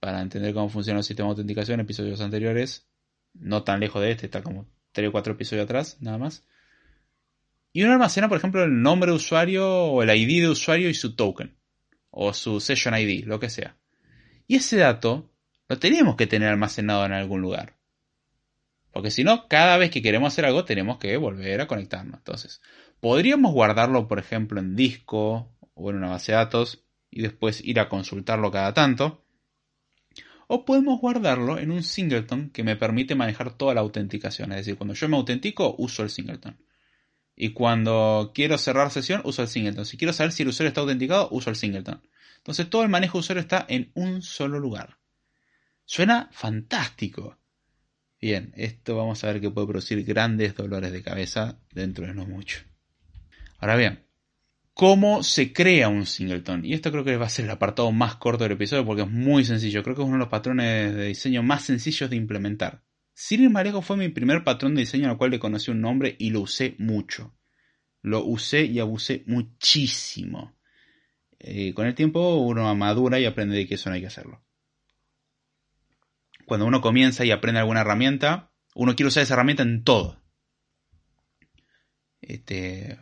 para 0.00 0.20
entender 0.20 0.52
cómo 0.52 0.68
funciona 0.68 1.00
el 1.00 1.04
sistema 1.04 1.28
de 1.28 1.32
autenticación, 1.32 1.80
en 1.80 1.84
episodios 1.84 2.20
anteriores 2.20 2.86
no 3.34 3.64
tan 3.64 3.80
lejos 3.80 4.00
de 4.00 4.12
este, 4.12 4.26
está 4.26 4.42
como 4.42 4.66
3 4.92 5.08
o 5.08 5.12
4 5.12 5.32
episodios 5.34 5.64
atrás, 5.64 5.98
nada 6.00 6.18
más. 6.18 6.44
Y 7.72 7.82
uno 7.82 7.92
almacena, 7.92 8.28
por 8.28 8.38
ejemplo, 8.38 8.62
el 8.62 8.80
nombre 8.82 9.10
de 9.10 9.16
usuario 9.16 9.68
o 9.68 10.02
el 10.02 10.16
ID 10.16 10.42
de 10.42 10.48
usuario 10.48 10.88
y 10.88 10.94
su 10.94 11.16
token, 11.16 11.56
o 12.16 12.32
su 12.32 12.60
session 12.60 12.94
ID, 12.96 13.24
lo 13.24 13.40
que 13.40 13.50
sea. 13.50 13.76
Y 14.46 14.56
ese 14.56 14.76
dato 14.76 15.30
lo 15.68 15.78
tenemos 15.78 16.16
que 16.16 16.26
tener 16.26 16.48
almacenado 16.48 17.04
en 17.04 17.12
algún 17.12 17.40
lugar. 17.40 17.76
Porque 18.92 19.10
si 19.10 19.24
no, 19.24 19.48
cada 19.48 19.76
vez 19.76 19.90
que 19.90 20.02
queremos 20.02 20.32
hacer 20.32 20.44
algo 20.44 20.64
tenemos 20.64 20.98
que 20.98 21.16
volver 21.16 21.60
a 21.60 21.66
conectarnos. 21.66 22.18
Entonces, 22.18 22.62
podríamos 23.00 23.52
guardarlo, 23.52 24.06
por 24.06 24.20
ejemplo, 24.20 24.60
en 24.60 24.76
disco 24.76 25.52
o 25.74 25.90
en 25.90 25.96
una 25.96 26.10
base 26.10 26.32
de 26.32 26.38
datos 26.38 26.84
y 27.10 27.22
después 27.22 27.64
ir 27.64 27.80
a 27.80 27.88
consultarlo 27.88 28.52
cada 28.52 28.72
tanto 28.72 29.24
o 30.46 30.64
podemos 30.64 31.00
guardarlo 31.00 31.58
en 31.58 31.70
un 31.70 31.82
singleton 31.82 32.50
que 32.50 32.62
me 32.62 32.76
permite 32.76 33.14
manejar 33.14 33.56
toda 33.56 33.74
la 33.74 33.80
autenticación. 33.80 34.52
Es 34.52 34.58
decir, 34.58 34.76
cuando 34.76 34.94
yo 34.94 35.08
me 35.08 35.16
autentico, 35.16 35.74
uso 35.78 36.02
el 36.02 36.10
singleton. 36.10 36.56
Y 37.36 37.50
cuando 37.50 38.32
quiero 38.34 38.58
cerrar 38.58 38.90
sesión, 38.90 39.22
uso 39.24 39.42
el 39.42 39.48
singleton. 39.48 39.86
Si 39.86 39.96
quiero 39.96 40.12
saber 40.12 40.32
si 40.32 40.42
el 40.42 40.50
usuario 40.50 40.68
está 40.68 40.80
autenticado, 40.80 41.28
uso 41.30 41.50
el 41.50 41.56
singleton. 41.56 42.00
Entonces 42.38 42.68
todo 42.70 42.82
el 42.82 42.88
manejo 42.88 43.18
de 43.18 43.20
usuario 43.20 43.40
está 43.40 43.66
en 43.68 43.90
un 43.94 44.22
solo 44.22 44.60
lugar. 44.60 44.98
Suena 45.84 46.28
fantástico. 46.32 47.38
Bien, 48.20 48.52
esto 48.56 48.96
vamos 48.96 49.22
a 49.22 49.32
ver 49.32 49.40
que 49.40 49.50
puede 49.50 49.66
producir 49.66 50.04
grandes 50.04 50.54
dolores 50.54 50.92
de 50.92 51.02
cabeza 51.02 51.58
dentro 51.72 52.06
de 52.06 52.14
no 52.14 52.24
mucho. 52.24 52.60
Ahora 53.58 53.76
bien, 53.76 54.06
cómo 54.74 55.22
se 55.22 55.52
crea 55.52 55.88
un 55.88 56.06
singleton. 56.06 56.64
Y 56.64 56.74
esto 56.74 56.90
creo 56.90 57.04
que 57.04 57.16
va 57.16 57.26
a 57.26 57.30
ser 57.30 57.46
el 57.46 57.50
apartado 57.50 57.90
más 57.92 58.16
corto 58.16 58.44
del 58.44 58.52
episodio 58.52 58.84
porque 58.84 59.02
es 59.02 59.10
muy 59.10 59.44
sencillo. 59.44 59.82
Creo 59.82 59.96
que 59.96 60.02
es 60.02 60.06
uno 60.06 60.16
de 60.16 60.20
los 60.20 60.28
patrones 60.28 60.94
de 60.94 61.06
diseño 61.06 61.42
más 61.42 61.64
sencillos 61.64 62.10
de 62.10 62.16
implementar. 62.16 62.82
Ir 63.30 63.48
más 63.50 63.84
fue 63.84 63.96
mi 63.96 64.08
primer 64.08 64.42
patrón 64.42 64.74
de 64.74 64.80
diseño 64.80 65.08
al 65.08 65.16
cual 65.16 65.30
le 65.30 65.38
conocí 65.38 65.70
un 65.70 65.80
nombre 65.80 66.16
y 66.18 66.30
lo 66.30 66.40
usé 66.40 66.74
mucho. 66.78 67.36
Lo 68.02 68.24
usé 68.24 68.64
y 68.64 68.80
abusé 68.80 69.22
muchísimo. 69.26 70.56
Eh, 71.38 71.74
con 71.74 71.86
el 71.86 71.94
tiempo 71.94 72.36
uno 72.36 72.74
madura 72.74 73.20
y 73.20 73.24
aprende 73.24 73.56
de 73.56 73.66
que 73.66 73.74
eso 73.74 73.88
no 73.88 73.94
hay 73.94 74.00
que 74.00 74.08
hacerlo. 74.08 74.44
Cuando 76.44 76.66
uno 76.66 76.80
comienza 76.80 77.24
y 77.24 77.30
aprende 77.30 77.60
alguna 77.60 77.82
herramienta, 77.82 78.52
uno 78.74 78.94
quiere 78.94 79.08
usar 79.08 79.22
esa 79.22 79.34
herramienta 79.34 79.62
en 79.62 79.84
todo. 79.84 80.20
Este, 82.20 82.98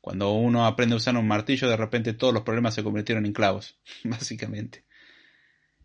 cuando 0.00 0.32
uno 0.32 0.66
aprende 0.66 0.94
a 0.94 0.98
usar 0.98 1.16
un 1.16 1.26
martillo, 1.26 1.68
de 1.68 1.76
repente 1.76 2.12
todos 2.12 2.34
los 2.34 2.42
problemas 2.42 2.74
se 2.74 2.84
convirtieron 2.84 3.26
en 3.26 3.32
clavos, 3.32 3.80
básicamente. 4.04 4.84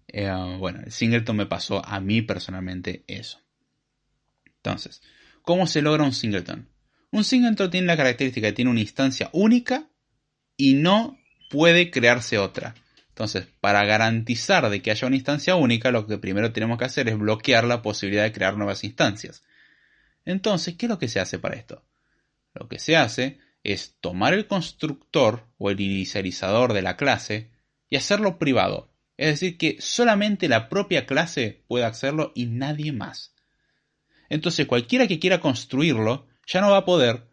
Eh, 0.07 0.29
bueno, 0.59 0.81
el 0.85 0.91
singleton 0.91 1.37
me 1.37 1.45
pasó 1.45 1.83
a 1.85 1.99
mí 1.99 2.21
personalmente 2.21 3.03
eso. 3.07 3.39
Entonces, 4.63 5.01
¿cómo 5.41 5.65
se 5.67 5.81
logra 5.81 6.03
un 6.03 6.13
singleton? 6.13 6.69
Un 7.11 7.23
singleton 7.23 7.71
tiene 7.71 7.87
la 7.87 7.97
característica 7.97 8.47
de 8.47 8.53
que 8.53 8.55
tiene 8.55 8.71
una 8.71 8.79
instancia 8.79 9.29
única 9.33 9.89
y 10.55 10.75
no 10.75 11.17
puede 11.49 11.91
crearse 11.91 12.37
otra. 12.37 12.75
Entonces, 13.09 13.47
para 13.59 13.83
garantizar 13.85 14.69
de 14.69 14.81
que 14.81 14.91
haya 14.91 15.07
una 15.07 15.17
instancia 15.17 15.55
única, 15.55 15.91
lo 15.91 16.07
que 16.07 16.17
primero 16.17 16.53
tenemos 16.53 16.77
que 16.77 16.85
hacer 16.85 17.09
es 17.09 17.17
bloquear 17.17 17.65
la 17.65 17.81
posibilidad 17.81 18.23
de 18.23 18.31
crear 18.31 18.55
nuevas 18.55 18.83
instancias. 18.83 19.43
Entonces, 20.25 20.75
¿qué 20.75 20.85
es 20.85 20.89
lo 20.89 20.99
que 20.99 21.07
se 21.07 21.19
hace 21.19 21.39
para 21.39 21.55
esto? 21.55 21.83
Lo 22.53 22.69
que 22.69 22.79
se 22.79 22.95
hace 22.95 23.39
es 23.63 23.95
tomar 23.99 24.33
el 24.33 24.47
constructor 24.47 25.47
o 25.57 25.69
el 25.69 25.81
inicializador 25.81 26.73
de 26.73 26.81
la 26.81 26.97
clase 26.97 27.51
y 27.89 27.95
hacerlo 27.95 28.39
privado. 28.39 28.89
Es 29.17 29.27
decir, 29.39 29.57
que 29.57 29.77
solamente 29.79 30.47
la 30.47 30.69
propia 30.69 31.05
clase 31.05 31.63
puede 31.67 31.85
hacerlo 31.85 32.31
y 32.33 32.45
nadie 32.45 32.91
más. 32.91 33.35
Entonces 34.31 34.65
cualquiera 34.65 35.07
que 35.07 35.19
quiera 35.19 35.41
construirlo 35.41 36.25
ya 36.47 36.61
no 36.61 36.71
va 36.71 36.77
a 36.77 36.85
poder 36.85 37.27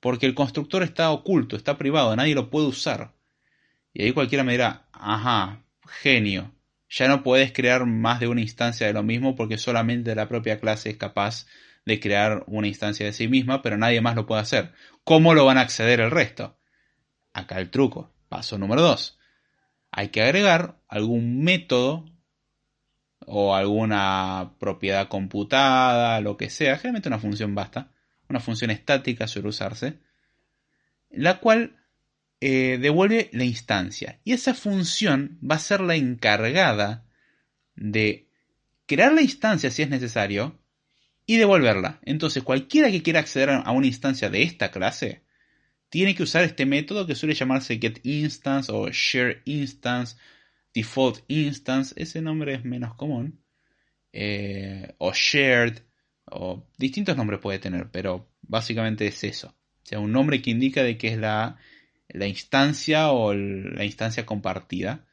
porque 0.00 0.26
el 0.26 0.34
constructor 0.34 0.82
está 0.82 1.12
oculto, 1.12 1.56
está 1.56 1.78
privado, 1.78 2.14
nadie 2.16 2.34
lo 2.34 2.50
puede 2.50 2.66
usar. 2.66 3.14
Y 3.92 4.02
ahí 4.02 4.12
cualquiera 4.12 4.42
me 4.42 4.52
dirá, 4.52 4.88
ajá, 4.92 5.64
genio, 6.02 6.52
ya 6.88 7.06
no 7.06 7.22
puedes 7.22 7.52
crear 7.52 7.86
más 7.86 8.18
de 8.18 8.26
una 8.26 8.40
instancia 8.40 8.88
de 8.88 8.92
lo 8.92 9.04
mismo 9.04 9.36
porque 9.36 9.58
solamente 9.58 10.12
la 10.16 10.26
propia 10.26 10.58
clase 10.58 10.90
es 10.90 10.96
capaz 10.96 11.46
de 11.86 12.00
crear 12.00 12.42
una 12.48 12.66
instancia 12.66 13.06
de 13.06 13.12
sí 13.12 13.28
misma, 13.28 13.62
pero 13.62 13.78
nadie 13.78 14.00
más 14.00 14.16
lo 14.16 14.26
puede 14.26 14.40
hacer. 14.40 14.72
¿Cómo 15.04 15.34
lo 15.34 15.44
van 15.44 15.56
a 15.56 15.60
acceder 15.60 16.00
el 16.00 16.10
resto? 16.10 16.58
Acá 17.32 17.60
el 17.60 17.70
truco. 17.70 18.12
Paso 18.28 18.58
número 18.58 18.82
2. 18.82 19.20
Hay 19.92 20.08
que 20.08 20.22
agregar 20.22 20.80
algún 20.88 21.44
método 21.44 22.06
o 23.26 23.54
alguna 23.54 24.54
propiedad 24.58 25.08
computada, 25.08 26.20
lo 26.20 26.36
que 26.36 26.50
sea. 26.50 26.76
Generalmente 26.76 27.08
una 27.08 27.18
función 27.18 27.54
basta. 27.54 27.90
Una 28.28 28.40
función 28.40 28.70
estática 28.70 29.26
suele 29.26 29.48
usarse. 29.48 29.98
La 31.10 31.40
cual 31.40 31.76
eh, 32.40 32.78
devuelve 32.80 33.28
la 33.32 33.44
instancia. 33.44 34.20
Y 34.24 34.32
esa 34.32 34.54
función 34.54 35.38
va 35.48 35.56
a 35.56 35.60
ser 35.60 35.80
la 35.80 35.96
encargada 35.96 37.04
de 37.74 38.28
crear 38.86 39.12
la 39.12 39.22
instancia 39.22 39.70
si 39.70 39.82
es 39.82 39.90
necesario 39.90 40.58
y 41.26 41.36
devolverla. 41.36 42.00
Entonces, 42.02 42.42
cualquiera 42.42 42.90
que 42.90 43.02
quiera 43.02 43.20
acceder 43.20 43.50
a 43.50 43.70
una 43.70 43.86
instancia 43.86 44.30
de 44.30 44.42
esta 44.42 44.70
clase, 44.70 45.22
tiene 45.90 46.14
que 46.14 46.22
usar 46.22 46.44
este 46.44 46.66
método 46.66 47.06
que 47.06 47.14
suele 47.14 47.34
llamarse 47.34 47.78
getInstance 47.78 48.72
o 48.72 48.88
shareInstance, 48.90 50.16
defaultInstance, 50.74 51.94
ese 51.96 52.22
nombre 52.22 52.54
es 52.54 52.64
menos 52.64 52.94
común, 52.94 53.42
eh, 54.12 54.94
o 54.98 55.12
shared, 55.12 55.78
o 56.26 56.66
distintos 56.78 57.16
nombres 57.16 57.40
puede 57.40 57.58
tener, 57.58 57.90
pero 57.90 58.30
básicamente 58.42 59.06
es 59.06 59.24
eso. 59.24 59.48
O 59.82 59.86
sea, 59.86 60.00
un 60.00 60.12
nombre 60.12 60.40
que 60.42 60.50
indica 60.50 60.82
de 60.82 60.96
que 60.96 61.08
es 61.08 61.18
la, 61.18 61.58
la 62.08 62.26
instancia 62.26 63.10
o 63.10 63.34
la 63.34 63.84
instancia 63.84 64.26
compartida 64.26 65.06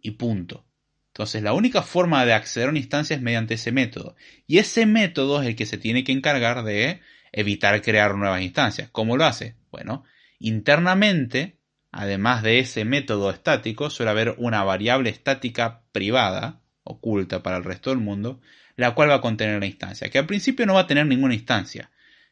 y 0.00 0.12
punto. 0.12 0.66
Entonces, 1.08 1.42
la 1.42 1.54
única 1.54 1.82
forma 1.82 2.24
de 2.24 2.32
acceder 2.32 2.68
a 2.68 2.70
una 2.70 2.78
instancia 2.78 3.16
es 3.16 3.22
mediante 3.22 3.54
ese 3.54 3.72
método. 3.72 4.14
Y 4.46 4.58
ese 4.58 4.86
método 4.86 5.42
es 5.42 5.48
el 5.48 5.56
que 5.56 5.66
se 5.66 5.78
tiene 5.78 6.04
que 6.04 6.12
encargar 6.12 6.62
de 6.62 7.00
evitar 7.32 7.82
crear 7.82 8.14
nuevas 8.14 8.42
instancias. 8.42 8.90
¿Cómo 8.90 9.16
lo 9.16 9.24
hace? 9.24 9.56
Bueno, 9.70 10.04
internamente, 10.38 11.59
además 11.92 12.42
de 12.42 12.58
ese 12.58 12.84
método 12.84 13.30
estático, 13.30 13.90
suele 13.90 14.10
haber 14.10 14.34
una 14.38 14.64
variable 14.64 15.10
estática 15.10 15.82
privada, 15.92 16.60
oculta 16.84 17.42
para 17.42 17.56
el 17.56 17.64
resto 17.64 17.90
del 17.90 17.98
mundo, 17.98 18.40
la 18.76 18.94
cual 18.94 19.10
va 19.10 19.16
a 19.16 19.20
contener 19.20 19.60
la 19.60 19.66
instancia, 19.66 20.08
que 20.10 20.18
al 20.18 20.26
principio 20.26 20.66
no 20.66 20.74
va 20.74 20.80
a 20.80 20.86
tener 20.86 21.06
ninguna 21.06 21.34
instancia. 21.34 21.90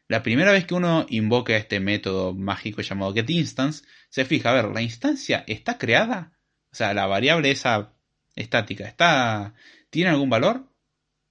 La 0.09 0.23
primera 0.23 0.53
vez 0.53 0.65
que 0.65 0.75
uno 0.75 1.05
invoca 1.11 1.57
este 1.57 1.81
método 1.81 2.33
mágico 2.33 2.81
llamado 2.81 3.13
getInstance, 3.13 3.85
se 4.09 4.25
fija, 4.25 4.51
a 4.51 4.55
ver, 4.55 4.65
¿la 4.67 4.81
instancia 4.81 5.45
está 5.47 5.77
creada? 5.77 6.33
O 6.73 6.75
sea, 6.75 6.95
la 6.95 7.07
variable 7.07 7.51
esa 7.51 7.93
estática, 8.35 8.87
¿está, 8.87 9.55
¿tiene 9.91 10.11
algún 10.11 10.31
valor? 10.31 10.65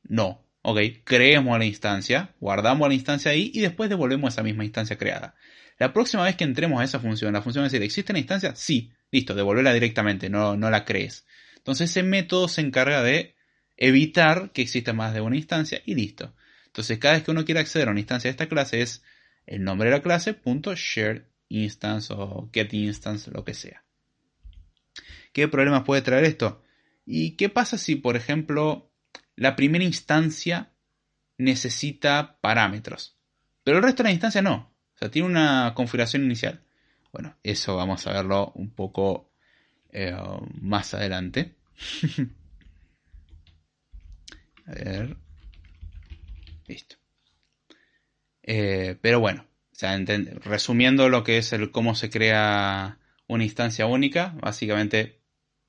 No. 0.03 0.43
Ok, 0.61 0.79
creemos 1.05 1.57
la 1.57 1.65
instancia, 1.65 2.35
guardamos 2.39 2.87
la 2.89 2.93
instancia 2.93 3.31
ahí 3.31 3.51
y 3.53 3.61
después 3.61 3.89
devolvemos 3.89 4.33
esa 4.33 4.43
misma 4.43 4.65
instancia 4.65 4.97
creada. 4.97 5.33
La 5.79 5.93
próxima 5.93 6.23
vez 6.23 6.35
que 6.35 6.43
entremos 6.43 6.81
a 6.81 6.83
esa 6.83 6.99
función, 6.99 7.33
la 7.33 7.41
función 7.41 7.63
va 7.63 7.67
a 7.67 7.69
decir, 7.69 7.83
¿existe 7.83 8.11
una 8.11 8.19
instancia? 8.19 8.55
Sí, 8.55 8.91
listo, 9.11 9.35
devolverla 9.35 9.73
directamente, 9.73 10.29
no, 10.29 10.57
no 10.57 10.69
la 10.69 10.85
crees. 10.85 11.25
Entonces 11.57 11.91
ese 11.91 12.03
método 12.03 12.47
se 12.47 12.61
encarga 12.61 13.03
de 13.03 13.35
evitar 13.75 14.51
que 14.51 14.61
exista 14.61 14.93
más 14.93 15.13
de 15.13 15.21
una 15.21 15.37
instancia 15.37 15.81
y 15.85 15.95
listo. 15.95 16.33
Entonces 16.65 16.97
cada 16.97 17.15
vez 17.15 17.23
que 17.23 17.31
uno 17.31 17.45
quiere 17.45 17.59
acceder 17.59 17.87
a 17.87 17.91
una 17.91 17.99
instancia 17.99 18.29
de 18.29 18.31
esta 18.31 18.49
clase 18.49 18.81
es 18.81 19.03
el 19.45 19.63
nombre 19.63 19.89
de 19.89 19.95
la 19.95 20.01
clase, 20.01 20.33
punto, 20.33 20.73
share 20.75 21.27
instance 21.49 22.11
o 22.11 22.49
get 22.53 22.73
instance, 22.73 23.29
lo 23.31 23.45
que 23.45 23.53
sea. 23.53 23.83
¿Qué 25.31 25.47
problemas 25.47 25.83
puede 25.83 26.01
traer 26.01 26.23
esto? 26.23 26.63
¿Y 27.05 27.31
qué 27.31 27.49
pasa 27.49 27.77
si, 27.77 27.95
por 27.95 28.15
ejemplo, 28.15 28.91
la 29.35 29.55
primera 29.55 29.83
instancia 29.83 30.73
necesita 31.37 32.39
parámetros, 32.41 33.17
pero 33.63 33.77
el 33.77 33.83
resto 33.83 34.03
de 34.03 34.09
la 34.09 34.13
instancia 34.13 34.41
no? 34.41 34.76
O 34.97 34.99
sea, 34.99 35.11
tiene 35.11 35.27
una 35.27 35.73
configuración 35.75 36.23
inicial. 36.23 36.59
Bueno, 37.13 37.37
eso 37.43 37.75
vamos 37.75 38.07
a 38.07 38.13
verlo 38.13 38.51
un 38.55 38.71
poco 38.71 39.29
eh, 39.91 40.17
más 40.59 40.95
adelante. 40.95 41.53
a 44.65 44.71
ver. 44.71 45.15
Listo. 46.65 46.95
Eh, 48.41 48.97
pero 48.99 49.19
bueno, 49.19 49.45
resumiendo 50.43 51.09
lo 51.09 51.23
que 51.23 51.37
es 51.37 51.53
el 51.53 51.69
cómo 51.69 51.93
se 51.93 52.09
crea 52.09 52.97
una 53.27 53.43
instancia 53.43 53.85
única, 53.85 54.33
básicamente 54.41 55.19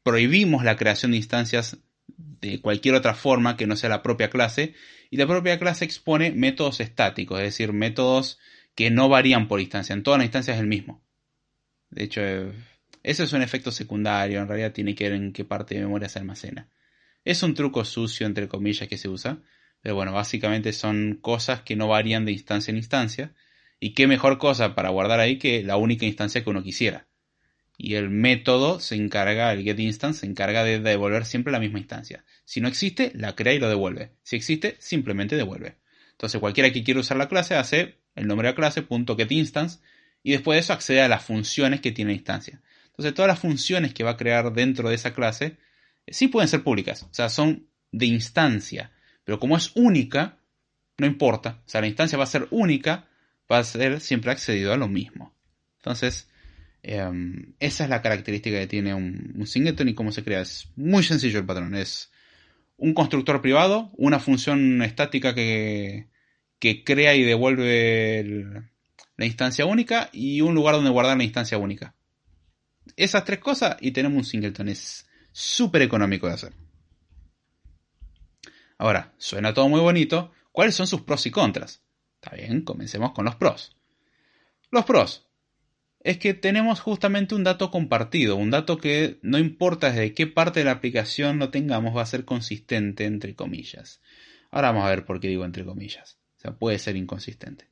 prohibimos 0.02 0.64
la 0.64 0.76
creación 0.76 1.10
de 1.10 1.18
instancias 1.18 1.76
de 2.16 2.62
cualquier 2.62 2.94
otra 2.94 3.14
forma 3.14 3.58
que 3.58 3.66
no 3.66 3.76
sea 3.76 3.90
la 3.90 4.02
propia 4.02 4.30
clase 4.30 4.74
y 5.10 5.18
la 5.18 5.26
propia 5.26 5.58
clase 5.58 5.84
expone 5.84 6.30
métodos 6.30 6.80
estáticos, 6.80 7.40
es 7.40 7.44
decir, 7.44 7.74
métodos 7.74 8.38
que 8.78 8.92
no 8.92 9.08
varían 9.08 9.48
por 9.48 9.60
instancia, 9.60 9.92
en 9.92 10.04
todas 10.04 10.18
las 10.18 10.26
instancias 10.26 10.54
es 10.54 10.60
el 10.60 10.68
mismo. 10.68 11.02
De 11.90 12.04
hecho, 12.04 12.20
ese 13.02 13.24
es 13.24 13.32
un 13.32 13.42
efecto 13.42 13.72
secundario, 13.72 14.40
en 14.40 14.46
realidad 14.46 14.70
tiene 14.70 14.94
que 14.94 15.10
ver 15.10 15.14
en 15.14 15.32
qué 15.32 15.44
parte 15.44 15.74
de 15.74 15.80
memoria 15.80 16.08
se 16.08 16.20
almacena. 16.20 16.70
Es 17.24 17.42
un 17.42 17.54
truco 17.54 17.84
sucio, 17.84 18.24
entre 18.24 18.46
comillas, 18.46 18.86
que 18.86 18.96
se 18.96 19.08
usa, 19.08 19.42
pero 19.80 19.96
bueno, 19.96 20.12
básicamente 20.12 20.72
son 20.72 21.18
cosas 21.20 21.62
que 21.62 21.74
no 21.74 21.88
varían 21.88 22.24
de 22.24 22.30
instancia 22.30 22.70
en 22.70 22.76
instancia, 22.76 23.34
y 23.80 23.94
qué 23.94 24.06
mejor 24.06 24.38
cosa 24.38 24.76
para 24.76 24.90
guardar 24.90 25.18
ahí 25.18 25.38
que 25.38 25.64
la 25.64 25.76
única 25.76 26.06
instancia 26.06 26.44
que 26.44 26.50
uno 26.50 26.62
quisiera 26.62 27.08
y 27.76 27.96
el 27.96 28.10
método 28.10 28.78
se 28.78 28.94
encarga, 28.94 29.52
el 29.52 29.64
getInstance 29.64 30.20
se 30.20 30.26
encarga 30.26 30.62
de 30.62 30.78
devolver 30.78 31.24
siempre 31.24 31.52
la 31.52 31.58
misma 31.58 31.80
instancia. 31.80 32.24
Si 32.44 32.60
no 32.60 32.68
existe, 32.68 33.10
la 33.16 33.34
crea 33.34 33.54
y 33.54 33.58
lo 33.58 33.68
devuelve. 33.68 34.12
Si 34.22 34.36
existe, 34.36 34.76
simplemente 34.78 35.34
devuelve. 35.34 35.78
Entonces 36.12 36.40
cualquiera 36.40 36.72
que 36.72 36.82
quiera 36.82 37.00
usar 37.00 37.16
la 37.16 37.28
clase 37.28 37.54
hace 37.54 37.98
el 38.18 38.26
nombre 38.26 38.46
de 38.46 38.52
la 38.52 38.56
clase, 38.56 38.82
punto 38.82 39.16
getInstance, 39.16 39.78
y 40.22 40.32
después 40.32 40.56
de 40.56 40.60
eso 40.60 40.72
accede 40.72 41.00
a 41.02 41.08
las 41.08 41.24
funciones 41.24 41.80
que 41.80 41.92
tiene 41.92 42.12
la 42.12 42.16
instancia. 42.16 42.60
Entonces 42.86 43.14
todas 43.14 43.28
las 43.28 43.38
funciones 43.38 43.94
que 43.94 44.04
va 44.04 44.10
a 44.10 44.16
crear 44.16 44.52
dentro 44.52 44.88
de 44.88 44.94
esa 44.94 45.14
clase 45.14 45.56
eh, 46.06 46.12
sí 46.12 46.28
pueden 46.28 46.48
ser 46.48 46.62
públicas, 46.62 47.04
o 47.04 47.12
sea, 47.12 47.28
son 47.28 47.68
de 47.92 48.06
instancia, 48.06 48.92
pero 49.24 49.38
como 49.38 49.56
es 49.56 49.72
única, 49.74 50.38
no 50.98 51.06
importa, 51.06 51.62
o 51.64 51.68
sea, 51.68 51.80
la 51.80 51.86
instancia 51.86 52.18
va 52.18 52.24
a 52.24 52.28
ser 52.28 52.48
única, 52.50 53.08
va 53.50 53.58
a 53.58 53.64
ser 53.64 54.00
siempre 54.00 54.32
accedido 54.32 54.72
a 54.72 54.76
lo 54.76 54.88
mismo. 54.88 55.34
Entonces, 55.78 56.28
Em, 56.82 57.54
esa 57.60 57.84
es 57.84 57.90
la 57.90 58.02
característica 58.02 58.58
que 58.58 58.66
tiene 58.66 58.94
un, 58.94 59.46
singleton 59.46 59.88
y 59.88 59.94
cómo 59.94 60.12
se 60.12 60.24
crea. 60.24 60.40
Es 60.40 60.68
muy 60.76 61.02
sencillo 61.02 61.38
el 61.38 61.46
patrón. 61.46 61.74
Es 61.74 62.10
un 62.76 62.94
constructor 62.94 63.42
privado, 63.42 63.90
una 63.96 64.20
función 64.20 64.82
estática 64.82 65.34
que, 65.34 66.06
que 66.58 66.84
crea 66.84 67.14
y 67.14 67.22
devuelve 67.22 68.46
la 69.16 69.26
instancia 69.26 69.66
única 69.66 70.10
y 70.12 70.40
un 70.40 70.54
lugar 70.54 70.74
donde 70.74 70.90
guardar 70.90 71.16
la 71.16 71.24
instancia 71.24 71.58
única. 71.58 71.94
Esas 72.96 73.24
tres 73.24 73.38
cosas 73.38 73.76
y 73.80 73.92
tenemos 73.92 74.16
un 74.18 74.24
singleton. 74.24 74.68
Es 74.68 75.08
súper 75.32 75.82
económico 75.82 76.26
de 76.26 76.34
hacer. 76.34 76.52
Ahora, 78.78 79.12
suena 79.18 79.54
todo 79.54 79.68
muy 79.68 79.80
bonito. 79.80 80.32
¿Cuáles 80.52 80.74
son 80.74 80.86
sus 80.86 81.02
pros 81.02 81.26
y 81.26 81.30
contras? 81.30 81.82
Está 82.20 82.36
bien, 82.36 82.62
comencemos 82.62 83.12
con 83.12 83.24
los 83.24 83.36
pros. 83.36 83.76
Los 84.70 84.84
pros 84.84 85.26
es 86.00 86.18
que 86.18 86.34
tenemos 86.34 86.80
justamente 86.80 87.34
un 87.34 87.44
dato 87.44 87.70
compartido, 87.70 88.36
un 88.36 88.50
dato 88.50 88.78
que 88.78 89.18
no 89.22 89.38
importa 89.38 89.90
desde 89.90 90.14
qué 90.14 90.26
parte 90.26 90.60
de 90.60 90.64
la 90.64 90.72
aplicación 90.72 91.38
lo 91.38 91.50
tengamos, 91.50 91.96
va 91.96 92.02
a 92.02 92.06
ser 92.06 92.24
consistente 92.24 93.04
entre 93.04 93.34
comillas. 93.34 94.00
Ahora 94.50 94.68
vamos 94.68 94.86
a 94.86 94.90
ver 94.90 95.04
por 95.04 95.20
qué 95.20 95.28
digo 95.28 95.44
entre 95.44 95.64
comillas. 95.64 96.17
O 96.38 96.40
sea, 96.40 96.52
puede 96.52 96.78
ser 96.78 96.96
inconsistente. 96.96 97.68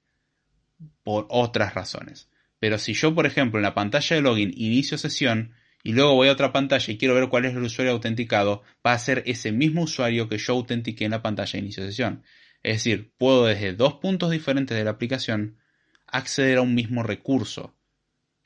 Por 1.03 1.27
otras 1.31 1.75
razones. 1.75 2.29
Pero 2.59 2.79
si 2.79 2.95
yo, 2.95 3.15
por 3.15 3.27
ejemplo, 3.27 3.59
en 3.59 3.63
la 3.63 3.75
pantalla 3.75 4.17
de 4.17 4.23
login 4.23 4.53
inicio 4.57 4.99
sesión 4.99 5.53
y 5.83 5.93
luego 5.93 6.15
voy 6.15 6.29
a 6.29 6.33
otra 6.33 6.53
pantalla 6.53 6.93
y 6.93 6.99
quiero 6.99 7.15
ver 7.15 7.29
cuál 7.29 7.45
es 7.45 7.55
el 7.55 7.63
usuario 7.63 7.93
autenticado, 7.93 8.63
va 8.85 8.93
a 8.93 8.99
ser 8.99 9.23
ese 9.27 9.53
mismo 9.53 9.83
usuario 9.83 10.29
que 10.29 10.39
yo 10.39 10.55
autentiqué 10.55 11.05
en 11.05 11.13
la 11.13 11.23
pantalla 11.23 11.53
de 11.53 11.59
inicio 11.59 11.85
sesión. 11.85 12.25
Es 12.63 12.77
decir, 12.77 13.13
puedo 13.17 13.47
desde 13.47 13.73
dos 13.73 13.95
puntos 13.95 14.31
diferentes 14.31 14.77
de 14.77 14.85
la 14.85 14.91
aplicación 14.91 15.59
acceder 16.07 16.59
a 16.59 16.63
un 16.63 16.75
mismo 16.75 17.03
recurso 17.03 17.77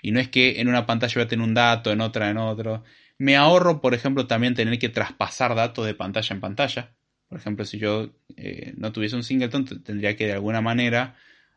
y 0.02 0.12
no 0.12 0.20
es 0.20 0.28
que 0.28 0.60
en 0.60 0.68
una 0.68 0.86
pantalla 0.86 1.12
voy 1.14 1.24
a 1.24 1.28
tener 1.28 1.46
un 1.46 1.54
dato, 1.54 1.92
en 1.92 2.00
otra 2.00 2.30
en 2.30 2.38
otro. 2.38 2.84
Me 3.18 3.36
ahorro, 3.36 3.80
por 3.80 3.94
ejemplo, 3.94 4.26
también 4.26 4.54
tener 4.54 4.78
que 4.78 4.88
traspasar 4.88 5.54
datos 5.54 5.86
de 5.86 5.94
pantalla 5.94 6.34
en 6.34 6.40
pantalla. 6.40 6.94
Por 7.30 7.38
ejemplo, 7.38 7.64
si 7.64 7.78
yo 7.78 8.10
eh, 8.36 8.74
no 8.76 8.92
tuviese 8.92 9.14
un 9.14 9.22
singleton, 9.22 9.64
tendría 9.84 10.16
que 10.16 10.26
de 10.26 10.32
alguna 10.32 10.60
manera 10.60 11.14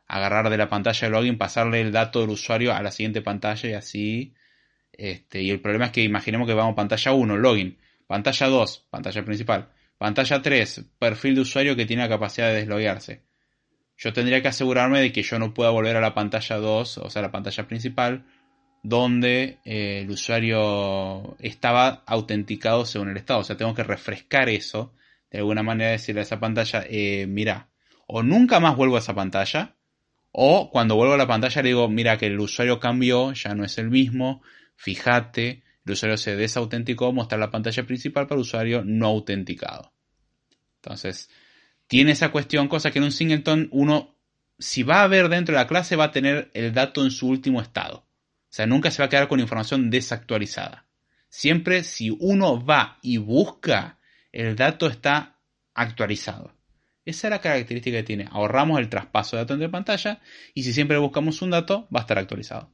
agarrar 0.08 0.52
de 0.52 0.58
la 0.58 0.70
pantalla 0.70 1.08
de 1.08 1.12
login, 1.12 1.38
pasarle 1.40 1.82
el 1.82 1.92
dato 1.92 2.22
del 2.22 2.30
usuario 2.30 2.74
a 2.74 2.84
la 2.84 2.92
siguiente 2.92 3.24
pantalla 3.24 3.70
y 3.70 3.74
así. 3.74 4.34
Este, 4.92 5.42
y 5.42 5.50
el 5.50 5.60
problema 5.60 5.86
es 5.86 5.92
que 5.92 6.04
imaginemos 6.04 6.48
que 6.48 6.54
vamos 6.54 6.74
a 6.74 6.76
pantalla 6.76 7.14
1, 7.14 7.38
login, 7.38 7.80
pantalla 8.06 8.48
2, 8.48 8.88
pantalla 8.92 9.26
principal, 9.26 9.70
pantalla 9.98 10.44
3, 10.44 10.86
perfil 11.00 11.36
de 11.36 11.42
usuario 11.42 11.76
que 11.76 11.88
tiene 11.88 12.04
la 12.04 12.10
capacidad 12.10 12.50
de 12.50 12.56
desloguearse. 12.56 13.24
Yo 13.98 14.14
tendría 14.14 14.44
que 14.44 14.50
asegurarme 14.50 15.02
de 15.02 15.12
que 15.12 15.24
yo 15.24 15.40
no 15.40 15.56
pueda 15.56 15.72
volver 15.72 15.98
a 15.98 16.02
la 16.02 16.14
pantalla 16.14 16.58
2, 16.58 17.00
o 17.00 17.10
sea, 17.10 17.24
la 17.24 17.32
pantalla 17.32 17.68
principal, 17.68 18.26
donde 18.84 19.58
eh, 19.66 20.02
el 20.04 20.12
usuario 20.12 21.36
estaba 21.40 22.04
autenticado 22.06 22.86
según 22.86 23.10
el 23.10 23.18
estado. 23.18 23.40
O 23.40 23.44
sea, 23.44 23.58
tengo 23.58 23.74
que 23.74 23.84
refrescar 23.84 24.50
eso, 24.50 24.94
de 25.34 25.40
alguna 25.40 25.64
manera 25.64 25.90
decirle 25.90 26.22
a 26.22 26.24
esa 26.24 26.40
pantalla, 26.40 26.86
eh, 26.88 27.26
mira, 27.28 27.68
o 28.06 28.22
nunca 28.22 28.60
más 28.60 28.76
vuelvo 28.78 28.98
a 28.98 29.00
esa 29.00 29.16
pantalla, 29.16 29.76
o 30.32 30.70
cuando 30.70 30.96
vuelvo 30.96 31.16
a 31.16 31.18
la 31.18 31.28
pantalla 31.28 31.64
le 31.64 31.70
digo, 31.70 31.90
mira 31.90 32.18
que 32.18 32.28
el 32.28 32.40
usuario 32.40 32.80
cambió, 32.80 33.34
ya 33.34 33.56
no 33.56 33.66
es 33.66 33.80
el 33.80 33.90
mismo, 33.90 34.44
fíjate, 34.76 35.64
el 35.86 35.92
usuario 35.92 36.18
se 36.18 36.36
desautenticó, 36.36 37.12
mostrar 37.12 37.40
la 37.40 37.50
pantalla 37.50 37.84
principal 37.84 38.28
para 38.28 38.36
el 38.36 38.42
usuario 38.42 38.84
no 38.86 39.08
autenticado. 39.08 39.92
Entonces, 40.76 41.32
tiene 41.88 42.12
esa 42.12 42.30
cuestión, 42.30 42.68
cosa 42.68 42.92
que 42.92 43.00
en 43.00 43.06
un 43.06 43.12
singleton 43.12 43.70
uno, 43.72 44.16
si 44.60 44.84
va 44.84 45.02
a 45.02 45.08
ver 45.08 45.30
dentro 45.30 45.56
de 45.56 45.62
la 45.62 45.68
clase, 45.68 45.96
va 45.96 46.06
a 46.06 46.12
tener 46.12 46.52
el 46.54 46.74
dato 46.74 47.04
en 47.04 47.10
su 47.10 47.28
último 47.28 47.60
estado. 47.60 47.98
O 47.98 48.56
sea, 48.56 48.68
nunca 48.68 48.92
se 48.92 49.02
va 49.02 49.08
a 49.08 49.10
quedar 49.10 49.28
con 49.28 49.40
información 49.40 49.90
desactualizada. 49.90 50.86
Siempre 51.28 51.84
si 51.84 52.16
uno 52.20 52.64
va 52.64 53.00
y 53.02 53.18
busca, 53.18 53.98
el 54.34 54.56
dato 54.56 54.88
está 54.88 55.40
actualizado. 55.74 56.54
Esa 57.06 57.28
es 57.28 57.32
la 57.32 57.42
característica 57.42 57.98
que 57.98 58.04
tiene. 58.04 58.28
Ahorramos 58.32 58.80
el 58.80 58.90
traspaso 58.90 59.36
de 59.36 59.44
datos 59.44 59.56
entre 59.56 59.70
pantalla 59.70 60.22
y 60.54 60.64
si 60.64 60.74
siempre 60.74 60.98
buscamos 60.98 61.42
un 61.42 61.52
dato, 61.52 61.88
va 61.94 62.00
a 62.00 62.02
estar 62.02 62.18
actualizado. 62.18 62.72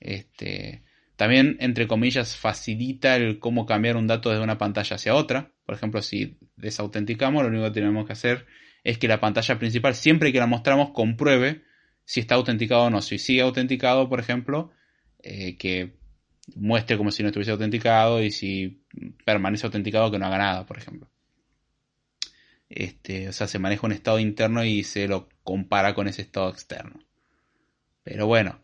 Este, 0.00 0.82
también, 1.16 1.56
entre 1.60 1.86
comillas, 1.86 2.36
facilita 2.36 3.16
el 3.16 3.38
cómo 3.38 3.66
cambiar 3.66 3.96
un 3.96 4.06
dato 4.06 4.30
desde 4.30 4.42
una 4.42 4.58
pantalla 4.58 4.96
hacia 4.96 5.14
otra. 5.14 5.52
Por 5.66 5.74
ejemplo, 5.74 6.00
si 6.00 6.38
desautenticamos, 6.56 7.42
lo 7.42 7.48
único 7.48 7.64
que 7.64 7.70
tenemos 7.70 8.06
que 8.06 8.12
hacer 8.12 8.46
es 8.84 8.98
que 8.98 9.08
la 9.08 9.20
pantalla 9.20 9.58
principal, 9.58 9.94
siempre 9.94 10.32
que 10.32 10.38
la 10.38 10.46
mostramos, 10.46 10.90
compruebe 10.90 11.62
si 12.04 12.20
está 12.20 12.36
autenticado 12.36 12.84
o 12.84 12.90
no. 12.90 13.02
Si 13.02 13.18
sigue 13.18 13.42
autenticado, 13.42 14.08
por 14.08 14.20
ejemplo, 14.20 14.70
eh, 15.22 15.56
que 15.56 15.96
muestre 16.56 16.96
como 16.96 17.10
si 17.10 17.22
no 17.22 17.28
estuviese 17.28 17.52
autenticado 17.52 18.22
y 18.22 18.30
si 18.30 18.84
permanece 19.24 19.66
autenticado 19.66 20.10
que 20.10 20.18
no 20.18 20.26
haga 20.26 20.38
nada, 20.38 20.66
por 20.66 20.78
ejemplo. 20.78 21.08
Este, 22.68 23.28
o 23.28 23.32
sea, 23.32 23.46
se 23.46 23.58
maneja 23.58 23.86
un 23.86 23.92
estado 23.92 24.18
interno 24.18 24.64
y 24.64 24.84
se 24.84 25.06
lo 25.08 25.28
compara 25.42 25.94
con 25.94 26.08
ese 26.08 26.22
estado 26.22 26.48
externo. 26.50 27.00
Pero 28.02 28.26
bueno, 28.26 28.60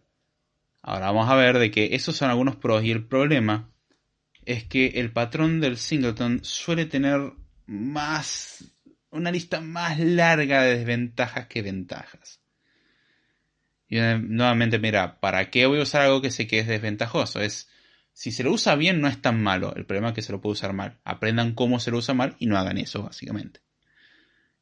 Ahora 0.83 1.07
vamos 1.07 1.29
a 1.29 1.37
ver 1.37 1.59
de 1.59 1.71
que 1.71 1.95
esos 1.95 2.17
son 2.17 2.31
algunos 2.31 2.57
pros 2.57 2.85
y 2.85 2.91
el 2.91 3.07
problema 3.07 3.71
es 4.47 4.65
que 4.65 4.87
el 4.97 5.13
patrón 5.13 5.61
del 5.61 5.77
singleton 5.77 6.41
suele 6.43 6.87
tener 6.87 7.33
más 7.67 8.65
una 9.11 9.31
lista 9.31 9.61
más 9.61 9.99
larga 9.99 10.63
de 10.63 10.79
desventajas 10.79 11.47
que 11.49 11.63
ventajas. 11.63 12.41
Y 13.89 13.97
nuevamente, 13.99 14.79
mira, 14.79 15.21
¿para 15.21 15.51
qué 15.51 15.67
voy 15.67 15.81
a 15.81 15.83
usar 15.83 16.03
algo 16.03 16.23
que 16.23 16.31
sé 16.31 16.47
que 16.47 16.61
es 16.61 16.67
desventajoso? 16.67 17.41
Es 17.41 17.69
si 18.21 18.33
se 18.33 18.45
lo 18.45 18.53
usa 18.53 18.75
bien 18.75 19.01
no 19.01 19.09
es 19.09 19.23
tan 19.23 19.43
malo, 19.43 19.75
el 19.77 19.87
problema 19.87 20.09
es 20.09 20.15
que 20.15 20.21
se 20.21 20.31
lo 20.31 20.43
puede 20.43 20.53
usar 20.53 20.75
mal. 20.75 21.01
Aprendan 21.05 21.55
cómo 21.55 21.81
se 21.81 21.91
lo 21.91 21.97
usa 21.97 22.13
mal 22.13 22.37
y 22.39 22.49
no 22.49 22.59
hagan 22.59 22.77
eso, 22.77 23.05
básicamente. 23.05 23.63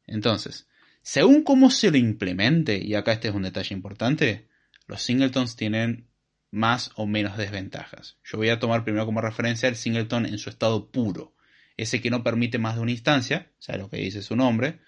Entonces, 0.07 0.69
según 1.01 1.43
cómo 1.43 1.69
se 1.69 1.91
lo 1.91 1.97
implemente, 1.97 2.81
y 2.81 2.95
acá 2.95 3.11
este 3.11 3.27
es 3.27 3.35
un 3.35 3.41
detalle 3.41 3.75
importante, 3.75 4.47
los 4.87 5.01
singletons 5.01 5.57
tienen 5.57 6.07
más 6.51 6.91
o 6.95 7.05
menos 7.05 7.35
desventajas. 7.35 8.17
Yo 8.23 8.37
voy 8.37 8.47
a 8.47 8.59
tomar 8.59 8.85
primero 8.85 9.05
como 9.05 9.19
referencia 9.19 9.67
el 9.67 9.75
singleton 9.75 10.25
en 10.25 10.37
su 10.37 10.49
estado 10.49 10.89
puro, 10.89 11.35
ese 11.75 11.99
que 11.99 12.11
no 12.11 12.23
permite 12.23 12.59
más 12.59 12.75
de 12.75 12.81
una 12.81 12.91
instancia, 12.91 13.51
o 13.59 13.61
sea, 13.61 13.75
lo 13.75 13.89
que 13.89 13.97
dice 13.97 14.21
su 14.21 14.37
nombre. 14.37 14.79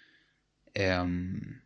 Em, 0.73 1.59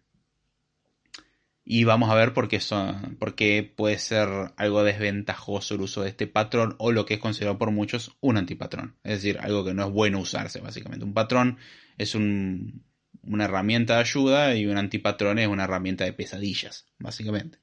y 1.66 1.84
vamos 1.84 2.10
a 2.12 2.16
ver 2.16 2.34
por 2.34 2.48
qué, 2.48 2.60
son, 2.60 3.18
por 3.20 3.36
qué 3.36 3.74
puede 3.76 3.98
ser 3.98 4.30
algo 4.56 4.84
desventajoso 4.84 5.76
el 5.76 5.82
uso 5.82 6.04
de 6.04 6.10
este 6.10 6.28
patrón 6.28 6.76
o 6.78 6.92
lo 6.92 7.06
que 7.06 7.16
es 7.16 7.20
considerado 7.20 7.58
por 7.58 7.72
muchos 7.72 8.16
un 8.22 8.38
antipatrón. 8.38 8.96
Es 9.04 9.24
decir, 9.24 9.40
algo 9.42 9.66
que 9.66 9.74
no 9.74 9.86
es 9.86 9.92
bueno 9.92 10.20
usarse, 10.20 10.62
básicamente. 10.62 11.06
Un 11.06 11.14
patrón 11.14 11.58
es 11.98 12.16
una 12.16 13.46
herramienta 13.46 13.96
de 13.96 14.02
ayuda 14.02 14.56
y 14.56 14.68
un 14.68 14.78
antipatrón 14.78 15.40
es 15.40 15.48
una 15.48 15.64
herramienta 15.64 16.06
de 16.06 16.14
pesadillas, 16.14 16.86
básicamente 17.00 17.60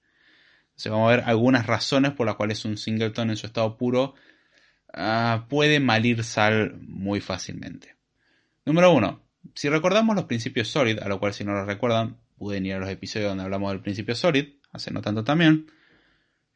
vamos 0.91 1.09
a 1.09 1.17
ver 1.17 1.25
algunas 1.27 1.67
razones 1.67 2.13
por 2.13 2.27
las 2.27 2.37
cuales 2.37 2.65
un 2.65 2.77
singleton 2.77 3.31
en 3.31 3.37
su 3.37 3.47
estado 3.47 3.77
puro 3.77 4.15
ah, 4.93 5.47
puede 5.49 5.81
malir 5.81 6.25
sal 6.25 6.77
muy 6.81 7.21
fácilmente. 7.21 7.97
Número 8.65 8.93
1. 8.93 9.21
Si 9.55 9.69
recordamos 9.69 10.17
los 10.17 10.27
principios 10.27 10.69
SOLID, 10.69 11.01
a 11.01 11.09
lo 11.09 11.19
cual 11.19 11.35
si 11.35 11.45
no 11.45 11.53
lo 11.53 11.65
recuerdan, 11.65 12.17
pueden 12.43 12.67
ir 12.67 12.75
a 12.75 12.81
los 12.81 12.91
episodios 12.91 13.29
donde 13.29 13.45
hablamos 13.45 13.71
del 13.71 13.83
principio 13.83 14.17
SOLID, 14.17 14.55
hace 14.73 14.91
no 14.91 15.01
tanto 15.01 15.23
también, 15.23 15.71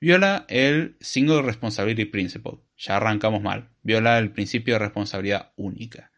viola 0.01 0.45
el 0.49 0.97
Single 1.01 1.43
Responsibility 1.43 2.07
Principle. 2.07 2.55
Ya 2.77 2.97
arrancamos 2.97 3.41
mal. 3.41 3.69
Viola 3.85 4.19
el 4.19 4.33
principio 4.33 4.75
de 4.75 4.81
responsabilidad 4.81 5.53
única. 5.55 6.11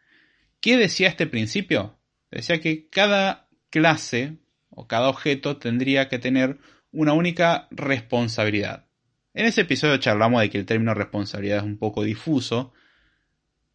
¿Qué 0.62 0.78
decía 0.78 1.08
este 1.08 1.26
principio? 1.26 1.98
Decía 2.30 2.62
que 2.62 2.88
cada 2.88 3.50
clase 3.68 4.38
o 4.70 4.88
cada 4.88 5.10
objeto 5.10 5.58
tendría 5.58 6.08
que 6.08 6.18
tener 6.18 6.56
una 6.90 7.12
única 7.12 7.68
responsabilidad. 7.70 8.86
En 9.34 9.44
ese 9.44 9.60
episodio 9.60 9.98
charlamos 9.98 10.40
de 10.40 10.48
que 10.48 10.56
el 10.56 10.64
término 10.64 10.94
responsabilidad 10.94 11.58
es 11.58 11.64
un 11.64 11.76
poco 11.76 12.04
difuso. 12.04 12.72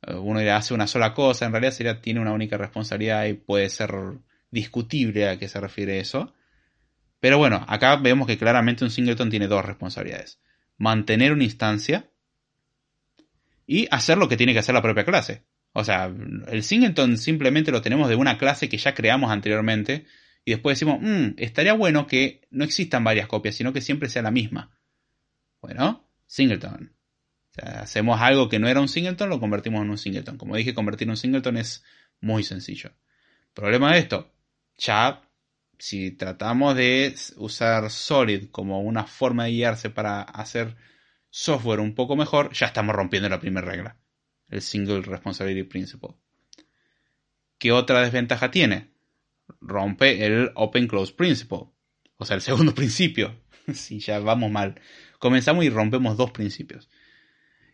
Eh, 0.01 0.15
uno 0.15 0.39
hace 0.39 0.73
una 0.73 0.87
sola 0.87 1.13
cosa, 1.13 1.45
en 1.45 1.51
realidad 1.51 1.71
sería 1.71 2.01
tiene 2.01 2.19
una 2.19 2.33
única 2.33 2.57
responsabilidad 2.57 3.25
y 3.25 3.33
puede 3.33 3.69
ser 3.69 3.91
discutible 4.53 5.27
a 5.27 5.37
qué 5.39 5.47
se 5.47 5.59
refiere 5.59 5.99
eso. 5.99 6.33
Pero 7.19 7.37
bueno, 7.37 7.65
acá 7.67 7.95
vemos 7.95 8.27
que 8.27 8.37
claramente 8.37 8.83
un 8.83 8.91
singleton 8.91 9.29
tiene 9.29 9.47
dos 9.47 9.65
responsabilidades. 9.65 10.39
Mantener 10.77 11.33
una 11.33 11.43
instancia 11.43 12.09
y 13.65 13.87
hacer 13.89 14.17
lo 14.17 14.29
que 14.29 14.37
tiene 14.37 14.53
que 14.53 14.59
hacer 14.59 14.75
la 14.75 14.81
propia 14.81 15.05
clase. 15.05 15.43
O 15.73 15.83
sea, 15.83 16.05
el 16.05 16.63
singleton 16.63 17.17
simplemente 17.17 17.71
lo 17.71 17.81
tenemos 17.81 18.07
de 18.09 18.15
una 18.15 18.37
clase 18.37 18.69
que 18.69 18.77
ya 18.77 18.93
creamos 18.93 19.31
anteriormente 19.31 20.05
y 20.45 20.51
después 20.51 20.77
decimos, 20.77 20.99
mmm, 21.01 21.33
estaría 21.37 21.73
bueno 21.73 22.05
que 22.05 22.47
no 22.51 22.63
existan 22.63 23.03
varias 23.03 23.27
copias, 23.27 23.55
sino 23.55 23.73
que 23.73 23.81
siempre 23.81 24.09
sea 24.09 24.21
la 24.21 24.31
misma. 24.31 24.71
Bueno, 25.61 26.07
singleton. 26.27 26.93
O 27.49 27.53
sea, 27.53 27.81
hacemos 27.81 28.21
algo 28.21 28.49
que 28.49 28.59
no 28.59 28.67
era 28.67 28.81
un 28.81 28.89
singleton, 28.89 29.29
lo 29.29 29.39
convertimos 29.39 29.81
en 29.81 29.89
un 29.89 29.97
singleton. 29.97 30.37
Como 30.37 30.55
dije, 30.55 30.75
convertir 30.75 31.09
un 31.09 31.17
singleton 31.17 31.57
es 31.57 31.83
muy 32.21 32.43
sencillo. 32.43 32.91
Problema 33.53 33.93
de 33.93 33.99
esto, 33.99 34.32
ya 34.77 35.21
si 35.79 36.11
tratamos 36.11 36.75
de 36.75 37.15
usar 37.37 37.89
Solid 37.89 38.49
como 38.51 38.81
una 38.81 39.05
forma 39.05 39.45
de 39.45 39.51
guiarse 39.51 39.89
para 39.89 40.21
hacer 40.21 40.75
software 41.29 41.79
un 41.79 41.95
poco 41.95 42.15
mejor, 42.15 42.53
ya 42.53 42.67
estamos 42.67 42.95
rompiendo 42.95 43.29
la 43.29 43.39
primera 43.39 43.65
regla, 43.65 43.97
el 44.49 44.61
Single 44.61 45.01
Responsibility 45.01 45.63
Principle. 45.67 46.15
¿Qué 47.57 47.71
otra 47.71 48.01
desventaja 48.01 48.51
tiene? 48.51 48.93
rompe 49.59 50.25
el 50.25 50.51
Open 50.55 50.87
Close 50.87 51.13
Principle. 51.13 51.69
O 52.17 52.25
sea, 52.25 52.35
el 52.35 52.41
segundo 52.41 52.73
principio. 52.75 53.41
si 53.73 53.99
ya 53.99 54.19
vamos 54.19 54.51
mal. 54.51 54.79
Comenzamos 55.19 55.65
y 55.65 55.69
rompemos 55.69 56.17
dos 56.17 56.31
principios. 56.31 56.89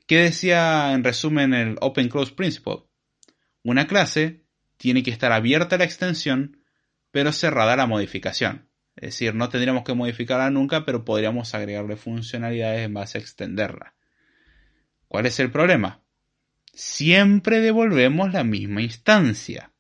¿Qué 0.06 0.20
decía 0.20 0.94
en 0.94 1.04
resumen 1.04 1.54
el 1.54 1.78
Open 1.82 2.10
Close 2.10 2.34
Principle? 2.34 2.84
Una 3.64 3.88
clase 3.88 4.46
tiene 4.78 5.04
que 5.04 5.12
estar 5.12 5.32
abierta 5.32 5.76
a 5.76 5.80
la 5.80 5.86
extensión, 5.86 6.59
pero 7.12 7.32
cerrada 7.32 7.76
la 7.76 7.88
modificación. 7.88 8.70
Es 8.96 9.12
decir, 9.12 9.34
no 9.34 9.50
tendríamos 9.50 9.84
que 9.84 9.94
modificarla 9.94 10.50
nunca, 10.50 10.86
pero 10.86 11.06
podríamos 11.06 11.54
agregarle 11.56 11.96
funcionalidades 11.96 12.86
en 12.86 12.94
base 12.94 13.18
a 13.18 13.22
extenderla. 13.22 13.96
¿Cuál 15.08 15.26
es 15.26 15.40
el 15.40 15.52
problema? 15.52 16.02
Siempre 16.74 17.62
devolvemos 17.62 18.34
la 18.34 18.44
misma 18.44 18.82
instancia. 18.82 19.72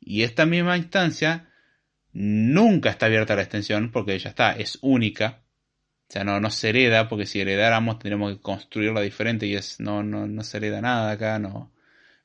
Y 0.00 0.22
esta 0.22 0.44
misma 0.44 0.76
instancia 0.76 1.50
nunca 2.12 2.90
está 2.90 3.06
abierta 3.06 3.34
a 3.34 3.36
la 3.36 3.42
extensión 3.42 3.90
porque 3.92 4.18
ya 4.18 4.30
está, 4.30 4.52
es 4.52 4.78
única. 4.82 5.42
O 6.08 6.12
sea, 6.12 6.24
no, 6.24 6.40
no 6.40 6.50
se 6.50 6.70
hereda, 6.70 7.08
porque 7.08 7.26
si 7.26 7.40
heredáramos 7.40 7.98
tendríamos 7.98 8.34
que 8.34 8.42
construirla 8.42 9.00
diferente 9.00 9.46
y 9.46 9.54
es, 9.54 9.78
no, 9.78 10.02
no, 10.02 10.26
no 10.26 10.42
se 10.42 10.56
hereda 10.56 10.80
nada 10.80 11.12
acá, 11.12 11.38
no, 11.38 11.72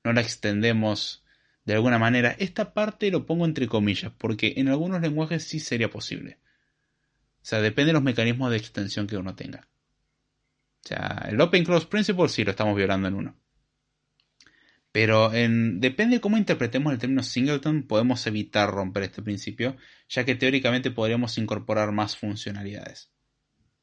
no 0.04 0.14
la 0.14 0.22
extendemos 0.22 1.25
de 1.66 1.74
alguna 1.74 2.00
manera. 2.00 2.36
Esta 2.40 2.74
parte 2.74 3.12
lo 3.12 3.26
pongo 3.26 3.46
entre 3.46 3.68
comillas, 3.68 4.12
porque 4.18 4.54
en 4.58 4.70
algunos 4.70 5.02
lenguajes 5.02 5.44
sí 5.44 5.60
sería 5.60 5.90
posible. 5.90 6.38
O 7.42 7.46
sea, 7.48 7.62
depende 7.62 7.90
de 7.90 7.94
los 7.94 8.04
mecanismos 8.04 8.50
de 8.52 8.58
extensión 8.58 9.08
que 9.08 9.18
uno 9.18 9.36
tenga. 9.36 9.68
O 10.84 10.88
sea, 10.88 11.28
el 11.30 11.40
Open 11.42 11.64
Close 11.64 11.88
Principle 11.88 12.30
sí 12.30 12.44
lo 12.44 12.52
estamos 12.52 12.76
violando 12.76 13.08
en 13.08 13.16
uno. 13.16 13.36
Pero 14.92 15.30
depende 15.30 16.16
de 16.16 16.22
cómo 16.22 16.38
interpretemos 16.38 16.94
el 16.94 17.00
término 17.00 17.22
singleton, 17.22 17.84
podemos 17.84 18.26
evitar 18.28 18.72
romper 18.72 19.04
este 19.04 19.22
principio, 19.22 19.76
ya 20.08 20.24
que 20.24 20.36
teóricamente 20.36 20.90
podríamos 20.90 21.38
incorporar 21.38 21.92
más 21.92 22.16
funcionalidades. 22.16 23.12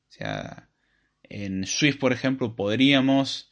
O 0.09 0.13
sea, 0.13 0.71
en 1.23 1.67
Swift, 1.67 1.99
por 1.99 2.15
ejemplo, 2.15 2.57
podríamos. 2.57 3.52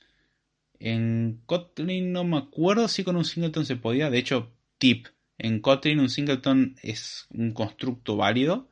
En 0.80 1.42
Kotlin 1.46 2.10
no 2.10 2.24
me 2.24 2.38
acuerdo 2.38 2.88
si 2.88 3.04
con 3.04 3.16
un 3.16 3.24
singleton 3.24 3.66
se 3.66 3.76
podía. 3.76 4.10
De 4.10 4.18
hecho, 4.18 4.52
tip. 4.78 5.06
En 5.38 5.60
Kotlin 5.60 6.00
un 6.00 6.08
singleton 6.08 6.76
es 6.82 7.26
un 7.30 7.52
constructo 7.52 8.16
válido. 8.16 8.68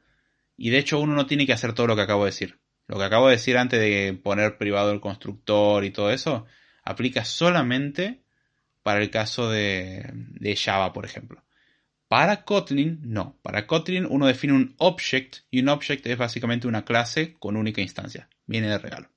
Y 0.56 0.70
de 0.70 0.78
hecho 0.78 0.98
uno 0.98 1.14
no 1.14 1.26
tiene 1.26 1.46
que 1.46 1.52
hacer 1.52 1.74
todo 1.74 1.86
lo 1.86 1.94
que 1.94 2.02
acabo 2.02 2.24
de 2.24 2.30
decir. 2.30 2.58
Lo 2.88 2.96
que 2.96 3.04
acabo 3.04 3.28
de 3.28 3.36
decir 3.36 3.58
antes 3.58 3.78
de 3.78 4.18
poner 4.20 4.56
privado 4.56 4.90
el 4.90 5.00
constructor 5.00 5.84
y 5.84 5.90
todo 5.90 6.10
eso, 6.10 6.46
aplica 6.82 7.24
solamente 7.24 8.22
para 8.82 9.02
el 9.02 9.10
caso 9.10 9.50
de, 9.50 10.56
Java, 10.56 10.94
por 10.94 11.04
ejemplo. 11.04 11.44
Para 12.08 12.44
Kotlin, 12.44 13.00
no. 13.02 13.38
Para 13.42 13.66
Kotlin 13.66 14.06
uno 14.06 14.26
define 14.26 14.54
un 14.54 14.74
object 14.78 15.40
y 15.50 15.60
un 15.60 15.68
object 15.68 16.06
es 16.06 16.16
básicamente 16.16 16.66
una 16.66 16.86
clase 16.86 17.36
con 17.38 17.56
única 17.56 17.82
instancia. 17.82 18.30
Viene 18.46 18.68
de 18.68 18.78
regalo. 18.78 19.10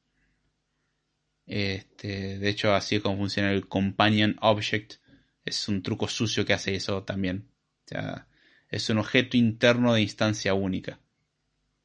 Este, 1.51 2.39
de 2.39 2.47
hecho, 2.47 2.73
así 2.73 2.95
es 2.95 3.01
como 3.01 3.17
funciona 3.17 3.51
el 3.51 3.67
companion 3.67 4.37
object. 4.39 5.01
Es 5.43 5.67
un 5.67 5.83
truco 5.83 6.07
sucio 6.07 6.45
que 6.45 6.53
hace 6.53 6.75
eso 6.75 7.03
también. 7.03 7.49
O 7.85 7.89
sea, 7.89 8.27
es 8.69 8.89
un 8.89 8.99
objeto 8.99 9.35
interno 9.35 9.93
de 9.93 10.01
instancia 10.01 10.53
única. 10.53 11.01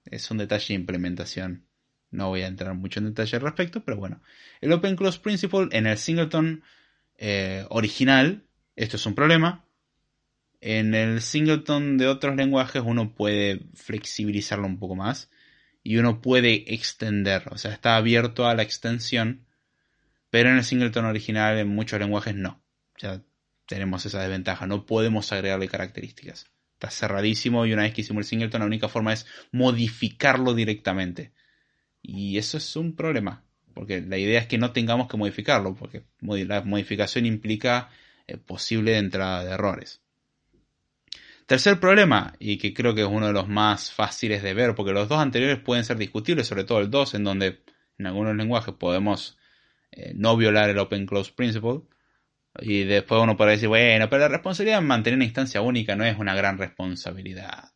Es 0.05 0.31
un 0.31 0.39
detalle 0.39 0.69
de 0.69 0.75
implementación. 0.75 1.67
No 2.13 2.29
voy 2.29 2.43
a 2.43 2.47
entrar 2.47 2.77
mucho 2.77 3.01
en 3.01 3.07
detalle 3.07 3.39
al 3.39 3.43
respecto, 3.43 3.85
pero 3.85 3.97
bueno. 3.97 4.23
El 4.61 4.73
Open 4.73 4.95
Close 4.95 5.19
Principle 5.19 5.67
en 5.73 5.89
el 5.89 5.99
singleton 5.99 6.63
eh, 7.19 7.67
original, 7.71 8.45
esto 8.77 8.95
es 8.95 9.05
un 9.05 9.17
problema. 9.17 9.65
En 10.61 10.95
el 10.95 11.21
singleton 11.21 11.99
de 11.99 12.07
otros 12.07 12.37
lenguajes 12.37 12.85
uno 12.87 13.17
puede 13.17 13.67
flexibilizarlo 13.75 14.69
un 14.69 14.79
poco 14.79 14.95
más 14.95 15.29
y 15.83 15.97
uno 15.97 16.21
puede 16.21 16.73
extender, 16.73 17.49
o 17.51 17.59
sea, 17.59 17.73
está 17.73 17.97
abierto 17.97 18.47
a 18.47 18.55
la 18.55 18.63
extensión, 18.63 19.46
pero 20.31 20.51
en 20.51 20.57
el 20.57 20.65
singleton 20.65 21.05
original 21.05 21.59
en 21.59 21.69
muchos 21.69 21.99
lenguajes 21.99 22.35
no. 22.35 22.63
Ya 22.99 23.23
tenemos 23.67 24.07
esa 24.07 24.21
desventaja, 24.23 24.67
no 24.67 24.87
podemos 24.87 25.33
agregarle 25.33 25.69
características. 25.69 26.47
Está 26.75 26.91
cerradísimo 26.91 27.65
y 27.67 27.73
una 27.73 27.83
vez 27.83 27.95
que 27.95 28.03
hicimos 28.03 28.23
el 28.23 28.27
singleton 28.27 28.61
la 28.61 28.67
única 28.67 28.89
forma 28.89 29.13
es 29.13 29.27
modificarlo 29.51 30.55
directamente. 30.55 31.33
Y 32.03 32.39
eso 32.39 32.59
es 32.59 32.77
un 32.77 32.95
problema, 32.95 33.45
porque 33.75 34.01
la 34.01 34.19
idea 34.19 34.41
es 34.41 34.47
que 34.47 34.59
no 34.59 34.73
tengamos 34.73 35.09
que 35.09 35.17
modificarlo, 35.17 35.75
porque 35.75 36.05
la 36.21 36.63
modificación 36.63 37.27
implica 37.27 37.91
eh, 38.27 38.37
posible 38.37 38.97
entrada 38.99 39.45
de 39.45 39.53
errores. 39.53 40.03
Tercer 41.47 41.79
problema, 41.79 42.35
y 42.39 42.59
que 42.59 42.75
creo 42.75 42.95
que 42.95 43.03
es 43.03 43.09
uno 43.09 43.29
de 43.29 43.33
los 43.33 43.49
más 43.49 43.93
fáciles 43.93 44.43
de 44.43 44.53
ver, 44.53 44.75
porque 44.75 44.93
los 44.93 45.09
dos 45.09 45.19
anteriores 45.19 45.61
pueden 45.61 45.85
ser 45.85 45.97
discutibles, 45.97 46.47
sobre 46.47 46.65
todo 46.65 46.81
el 46.81 46.91
2, 46.91 47.15
en 47.15 47.25
donde 47.25 47.63
en 47.99 48.07
algunos 48.07 48.37
lenguajes 48.37 48.75
podemos 48.75 49.39
eh, 49.93 50.13
no 50.15 50.37
violar 50.37 50.71
el 50.71 50.79
Open 50.79 51.07
Close 51.07 51.33
Principle, 51.33 51.83
y 52.61 52.85
después 52.85 53.23
uno 53.23 53.37
puede 53.37 53.53
decir, 53.53 53.69
bueno, 53.69 54.09
pero 54.09 54.21
la 54.21 54.29
responsabilidad 54.29 54.81
de 54.81 54.87
mantener 54.87 55.17
una 55.17 55.25
instancia 55.25 55.61
única 55.61 55.97
no 55.97 56.05
es 56.05 56.19
una 56.19 56.35
gran 56.35 56.59
responsabilidad. 56.59 57.73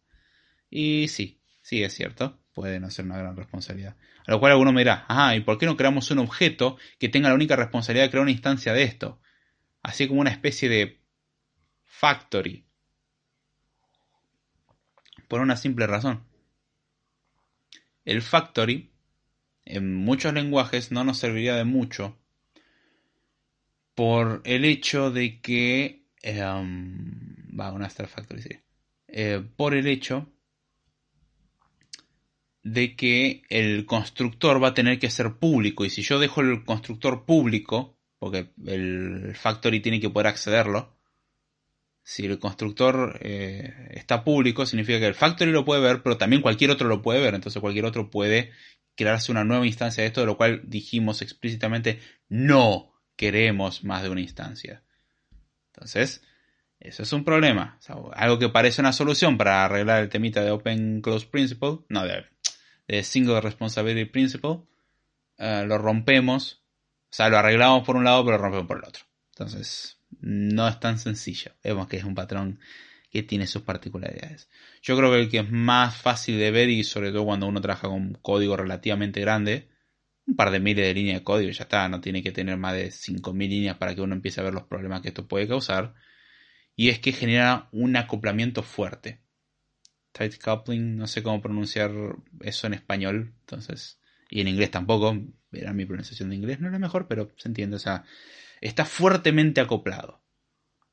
Y 0.71 1.09
sí, 1.09 1.43
sí 1.63 1.83
es 1.83 1.93
cierto, 1.95 2.41
puede 2.53 2.81
no 2.81 2.91
ser 2.91 3.05
una 3.05 3.19
gran 3.19 3.37
responsabilidad. 3.37 3.97
A 4.27 4.31
lo 4.31 4.41
cual 4.41 4.53
alguno 4.53 4.73
me 4.73 4.83
dirá, 4.83 5.05
ajá, 5.09 5.37
¿y 5.37 5.41
por 5.41 5.59
qué 5.59 5.67
no 5.67 5.77
creamos 5.77 6.11
un 6.11 6.21
objeto 6.21 6.79
que 6.99 7.09
tenga 7.09 7.29
la 7.29 7.35
única 7.35 7.57
responsabilidad 7.57 8.07
de 8.07 8.11
crear 8.11 8.23
una 8.23 8.31
instancia 8.31 8.73
de 8.73 8.85
esto? 8.85 9.21
Así 9.83 10.09
como 10.09 10.21
una 10.21 10.31
especie 10.31 10.69
de 10.69 11.01
factory 11.85 12.67
por 15.29 15.41
una 15.41 15.57
simple 15.57 15.87
razón. 15.87 16.25
El 18.05 18.23
factory 18.23 18.93
en 19.77 19.95
muchos 19.95 20.33
lenguajes 20.35 20.93
no 20.93 21.05
nos 21.05 21.19
serviría 21.19 21.55
de 21.55 21.65
mucho 21.65 22.17
por 23.95 24.41
el 24.45 24.65
hecho 24.65 25.11
de 25.11 25.41
que 25.41 26.05
em, 26.23 27.59
va 27.59 27.73
una 27.73 27.87
star 27.87 28.09
factory 28.09 28.43
sí. 28.43 28.59
Eh, 29.09 29.43
por 29.57 29.75
el 29.75 29.87
hecho 29.87 30.29
de 32.63 32.95
que 32.95 33.43
el 33.49 33.87
constructor 33.87 34.63
va 34.63 34.69
a 34.69 34.75
tener 34.75 34.99
que 34.99 35.11
ser 35.11 35.35
público 35.39 35.85
y 35.85 35.91
si 35.91 36.03
yo 36.03 36.19
dejo 36.19 36.41
el 36.43 36.65
constructor 36.65 37.25
público 37.25 37.97
porque 38.19 38.51
el 38.67 39.35
factory 39.35 39.81
tiene 39.81 40.01
que 40.01 40.11
poder 40.11 40.29
accederlo 40.29 40.95
si 42.03 42.27
el 42.27 42.39
constructor 42.39 43.19
eh, 43.21 43.89
está 43.91 44.25
público, 44.25 44.67
significa 44.67 44.99
que 44.99 45.07
el 45.07 45.15
factory 45.15 45.53
lo 45.53 45.65
puede 45.65 45.81
ver, 45.81 46.03
pero 46.03 46.17
también 46.17 46.43
cualquier 46.43 46.71
otro 46.71 46.89
lo 46.89 47.03
puede 47.03 47.21
ver. 47.21 47.35
Entonces 47.35 47.61
cualquier 47.61 47.85
otro 47.85 48.11
puede 48.11 48.51
crearse 48.97 49.33
una 49.33 49.45
nueva 49.45 49.67
instancia 49.67 50.03
de 50.03 50.09
esto, 50.09 50.21
de 50.21 50.27
lo 50.27 50.37
cual 50.37 50.63
dijimos 50.65 51.23
explícitamente 51.23 52.01
no 52.29 52.93
queremos 53.17 53.85
más 53.85 54.03
de 54.03 54.09
una 54.09 54.21
instancia. 54.21 54.83
Entonces, 55.73 56.23
eso 56.81 57.03
es 57.03 57.13
un 57.13 57.25
problema. 57.25 57.79
algo 58.15 58.39
que 58.39 58.49
parece 58.49 58.81
una 58.81 58.93
solución 58.93 59.37
para 59.37 59.65
arreglar 59.65 60.03
el 60.03 60.09
temita 60.09 60.43
de 60.43 60.51
Open 60.51 61.03
Close 61.03 61.27
Principle, 61.27 61.81
no, 61.89 62.05
de, 62.07 63.03
Single 63.03 63.41
Responsibility 63.41 64.11
Principle, 64.11 64.63
eh, 65.39 65.65
lo 65.67 65.79
rompemos. 65.79 66.63
O 67.11 67.13
sea, 67.13 67.29
lo 67.29 67.39
arreglamos 67.39 67.85
por 67.85 67.97
un 67.97 68.05
lado, 68.05 68.25
pero 68.25 68.39
lo 68.39 68.45
rompemos 68.45 68.67
por 68.67 68.79
el 68.79 68.85
otro. 68.85 69.05
Entonces, 69.33 69.99
no 70.21 70.67
es 70.67 70.81
tan 70.81 70.99
sencillo. 70.99 71.53
Vemos 71.63 71.87
que 71.87 71.99
es 71.99 72.05
un 72.05 72.15
patrón 72.15 72.61
que 73.11 73.23
tiene 73.25 73.47
sus 73.47 73.63
particularidades. 73.63 74.49
Yo 74.83 74.97
creo 74.97 75.11
que 75.11 75.21
el 75.21 75.29
que 75.29 75.41
es 75.41 75.51
más 75.51 75.97
fácil 75.97 76.39
de 76.39 76.51
ver 76.51 76.71
y 76.71 76.85
sobre 76.85 77.11
todo 77.11 77.25
cuando 77.25 77.47
uno 77.47 77.61
trabaja 77.61 77.89
con 77.89 78.15
código 78.23 78.57
relativamente 78.57 79.21
grande, 79.21 79.69
un 80.27 80.37
par 80.37 80.51
de 80.51 80.61
miles 80.61 80.87
de 80.87 80.95
líneas 80.95 81.19
de 81.19 81.25
código 81.25 81.51
ya 81.51 81.65
está, 81.65 81.89
no 81.89 82.01
tiene 82.01 82.23
que 82.23 82.31
tener 82.31 82.57
más 82.57 82.75
de 82.75 82.91
5.000 82.91 83.51
líneas 83.51 83.77
para 83.79 83.95
que 83.95 84.01
uno 84.01 84.15
empiece 84.15 84.41
a 84.41 84.45
ver 84.45 84.55
los 84.55 84.63
problemas 84.65 85.03
que 85.03 85.09
esto 85.09 85.27
puede 85.27 85.49
causar. 85.49 85.95
Y 86.77 86.89
es 86.89 87.01
que 87.01 87.13
genera 87.13 87.69
un 87.73 87.97
acoplamiento 87.97 88.63
fuerte. 88.63 89.21
Tight 90.13 90.41
coupling, 90.43 90.97
no 90.97 91.07
sé 91.07 91.23
cómo 91.23 91.41
pronunciar 91.41 91.91
eso 92.41 92.67
en 92.69 92.75
español, 92.75 93.35
entonces, 93.41 94.01
y 94.29 94.41
en 94.41 94.49
inglés 94.49 94.71
tampoco, 94.71 95.17
verán 95.51 95.77
mi 95.77 95.85
pronunciación 95.85 96.31
de 96.31 96.37
inglés, 96.37 96.61
no 96.61 96.67
es 96.67 96.73
la 96.73 96.79
mejor, 96.79 97.09
pero 97.09 97.33
se 97.37 97.49
entiende, 97.49 97.77
o 97.77 97.81
sea, 97.81 98.05
está 98.61 98.85
fuertemente 98.85 99.61
acoplado. 99.61 100.23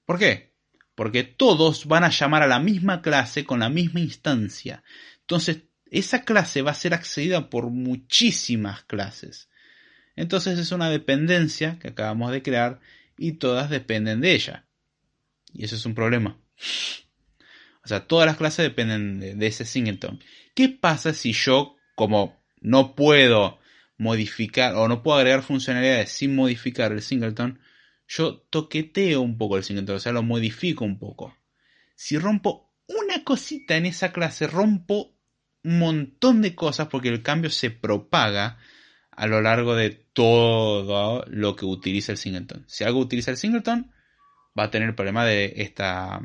¿Por 0.05 0.19
qué? 0.19 0.56
Porque 0.97 1.23
todos 1.23 1.85
van 1.85 2.03
a 2.03 2.09
llamar 2.09 2.41
a 2.41 2.47
la 2.47 2.59
misma 2.59 3.03
clase 3.03 3.45
con 3.45 3.59
la 3.59 3.69
misma 3.69 3.99
instancia. 3.99 4.83
Entonces, 5.21 5.59
esa 5.91 6.23
clase 6.23 6.63
va 6.63 6.71
a 6.71 6.73
ser 6.73 6.95
accedida 6.95 7.51
por 7.51 7.69
muchísimas 7.69 8.81
clases. 8.81 9.47
Entonces 10.15 10.57
es 10.57 10.71
una 10.71 10.89
dependencia 10.89 11.77
que 11.77 11.89
acabamos 11.89 12.31
de 12.31 12.41
crear 12.41 12.79
y 13.15 13.33
todas 13.33 13.69
dependen 13.69 14.21
de 14.21 14.33
ella. 14.33 14.65
Y 15.53 15.65
eso 15.65 15.75
es 15.75 15.85
un 15.85 15.93
problema. 15.93 16.39
O 17.83 17.87
sea, 17.87 18.07
todas 18.07 18.25
las 18.25 18.37
clases 18.37 18.63
dependen 18.63 19.19
de, 19.19 19.35
de 19.35 19.45
ese 19.45 19.65
singleton. 19.65 20.19
¿Qué 20.55 20.67
pasa 20.67 21.13
si 21.13 21.31
yo, 21.31 21.75
como 21.93 22.43
no 22.59 22.95
puedo 22.95 23.59
modificar 23.97 24.73
o 24.73 24.87
no 24.87 25.03
puedo 25.03 25.19
agregar 25.19 25.43
funcionalidades 25.43 26.11
sin 26.11 26.35
modificar 26.35 26.91
el 26.91 27.03
singleton, 27.03 27.59
yo 28.07 28.37
toqueteo 28.49 29.21
un 29.21 29.37
poco 29.37 29.57
el 29.57 29.63
singleton, 29.63 29.97
o 29.97 29.99
sea, 29.99 30.11
lo 30.11 30.23
modifico 30.23 30.85
un 30.85 30.97
poco. 30.97 31.35
Si 31.95 32.17
rompo 32.17 32.71
una 32.87 33.23
cosita 33.23 33.75
en 33.75 33.85
esa 33.85 34.11
clase, 34.11 34.47
rompo 34.47 35.13
un 35.63 35.79
montón 35.79 36.41
de 36.41 36.55
cosas 36.55 36.87
porque 36.87 37.09
el 37.09 37.23
cambio 37.23 37.49
se 37.49 37.69
propaga 37.69 38.57
a 39.11 39.27
lo 39.27 39.41
largo 39.41 39.75
de 39.75 39.89
todo 40.13 41.25
lo 41.27 41.55
que 41.55 41.65
utiliza 41.65 42.13
el 42.13 42.17
singleton. 42.17 42.63
Si 42.67 42.83
algo 42.83 42.99
utiliza 42.99 43.31
el 43.31 43.37
singleton, 43.37 43.91
va 44.57 44.65
a 44.65 44.71
tener 44.71 44.89
el 44.89 44.95
problema 44.95 45.25
de 45.25 45.53
esta 45.57 46.21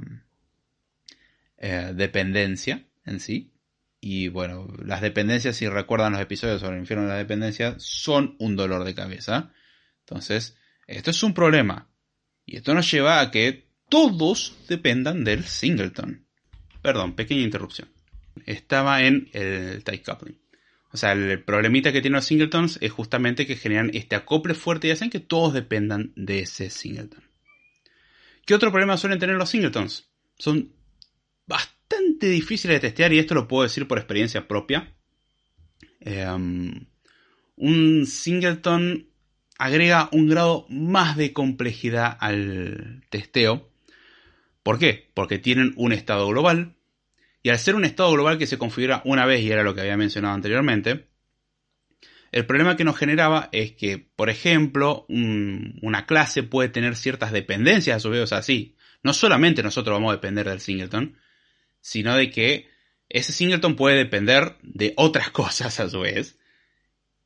eh, 1.57 1.93
dependencia 1.95 2.87
en 3.05 3.19
sí. 3.19 3.53
Y 4.01 4.29
bueno, 4.29 4.69
las 4.85 5.01
dependencias, 5.01 5.57
si 5.57 5.69
recuerdan 5.69 6.13
los 6.13 6.21
episodios 6.21 6.61
sobre 6.61 6.75
el 6.75 6.83
infierno 6.83 7.05
de 7.07 7.13
la 7.13 7.19
dependencia, 7.19 7.77
son 7.79 8.37
un 8.39 8.57
dolor 8.57 8.85
de 8.85 8.95
cabeza. 8.95 9.53
Entonces, 10.01 10.57
esto 10.87 11.11
es 11.11 11.23
un 11.23 11.35
problema. 11.35 11.89
Y 12.45 12.57
esto 12.57 12.75
nos 12.75 12.91
lleva 12.91 13.21
a 13.21 13.31
que 13.31 13.69
todos 13.89 14.57
dependan 14.69 15.25
del 15.25 15.45
singleton. 15.45 16.27
Perdón, 16.83 17.15
pequeña 17.15 17.43
interrupción. 17.43 17.89
Estaba 18.47 19.03
en 19.03 19.29
el 19.33 19.85
tight 19.85 20.05
coupling. 20.05 20.39
O 20.93 20.97
sea, 20.97 21.13
el 21.13 21.43
problemita 21.43 21.93
que 21.93 22.03
tienen 22.03 22.17
los 22.17 22.27
singletons 22.27 22.79
es 22.83 22.93
justamente 22.93 23.47
que 23.47 23.57
generan 23.57 23.91
este 23.95 24.15
acople 24.15 24.55
fuerte 24.55 24.89
y 24.89 24.91
hacen 24.91 25.09
que 25.09 25.21
todos 25.21 25.55
dependan 25.55 26.13
de 26.17 26.41
ese 26.41 26.69
singleton. 26.69 27.23
¿Qué 28.45 28.55
otro 28.55 28.71
problema 28.71 28.99
suelen 28.99 29.19
tener 29.19 29.37
los 29.37 29.49
singletons? 29.49 30.11
Son 30.39 30.73
bastante 31.47 32.29
difícil 32.29 32.71
de 32.71 32.81
testear 32.81 33.13
y 33.13 33.19
esto 33.19 33.35
lo 33.35 33.49
puedo 33.49 33.63
decir 33.63 33.89
por 33.89 33.99
experiencia 33.99 34.47
propia. 34.47 34.95
Em, 36.01 36.87
un 37.57 38.07
singleton 38.07 39.12
agrega 39.63 40.09
un 40.11 40.29
grado 40.29 40.67
más 40.69 41.17
de 41.17 41.33
complejidad 41.33 42.17
al 42.19 43.05
testeo. 43.11 43.71
¿Por 44.65 44.81
qué? 44.81 45.09
Porque 45.15 45.39
tienen 45.39 45.73
un 45.77 45.93
estado 45.93 46.27
global. 46.27 46.75
Y 47.45 47.51
al 47.51 47.61
ser 47.61 47.77
un 47.77 47.85
estado 47.85 48.11
global 48.11 48.39
que 48.39 48.49
se 48.49 48.59
configura 48.59 49.03
una 49.05 49.25
vez, 49.25 49.41
y 49.41 49.53
era 49.53 49.63
lo 49.63 49.73
que 49.73 49.83
había 49.83 49.97
mencionado 49.97 50.35
anteriormente, 50.35 51.07
el 52.33 52.45
problema 52.45 52.77
que 52.77 52.83
nos 52.83 52.97
generaba 52.97 53.51
es 53.53 53.71
que, 53.71 53.99
por 53.99 54.31
ejemplo, 54.31 55.07
una 55.09 56.07
clase 56.07 56.43
puede 56.43 56.69
tener 56.69 56.97
ciertas 56.97 57.31
dependencias 57.31 57.97
a 57.97 58.01
su 58.01 58.11
vez. 58.11 58.21
O 58.23 58.27
sea, 58.27 58.43
sí, 58.43 58.75
no 59.05 59.15
solamente 59.15 59.63
nosotros 59.63 59.95
vamos 59.95 60.11
a 60.11 60.17
depender 60.17 60.49
del 60.49 60.59
singleton, 60.59 61.17
sino 61.81 62.17
de 62.17 62.31
que 62.31 62.69
ese 63.09 63.33
singleton 63.33 63.77
puede 63.77 63.97
depender 63.97 64.57
de 64.63 64.93
otras 64.97 65.31
cosas 65.31 65.79
a 65.79 65.89
su 65.89 66.01
vez. 66.01 66.37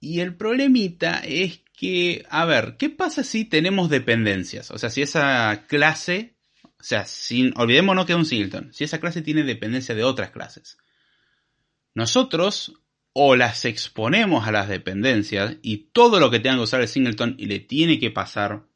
Y 0.01 0.21
el 0.21 0.35
problemita 0.35 1.23
es 1.25 1.63
que, 1.77 2.27
a 2.31 2.45
ver, 2.45 2.77
¿qué 2.79 2.91
pasa 2.91 3.23
si 3.23 3.45
tenemos 3.45 3.91
dependencias? 3.91 4.71
O 4.71 4.79
sea, 4.79 4.91
si 4.91 5.03
esa 5.03 5.67
clase 5.69 6.37
O 6.81 6.83
sea, 6.83 7.05
sin, 7.05 7.53
olvidémonos 7.57 8.07
que 8.07 8.13
es 8.13 8.19
un 8.19 8.27
singleton. 8.27 8.73
Si 8.73 8.85
esa 8.85 9.01
clase 9.01 9.23
tiene 9.23 9.45
dependencia 9.45 9.95
de 9.95 10.05
otras 10.05 10.31
clases. 10.31 10.79
Nosotros 11.95 12.75
o 13.13 13.35
las 13.35 13.65
exponemos 13.65 14.47
a 14.47 14.53
las 14.53 14.69
dependencias 14.69 15.57
y 15.63 15.89
todo 15.93 16.21
lo 16.21 16.31
que 16.31 16.39
tenga 16.39 16.57
que 16.57 16.63
usar 16.63 16.83
el 16.83 16.89
singleton 16.89 17.35
y 17.39 17.47
le 17.47 17.61
tiene 17.61 17.99
que 17.99 18.11
pasar 18.11 18.67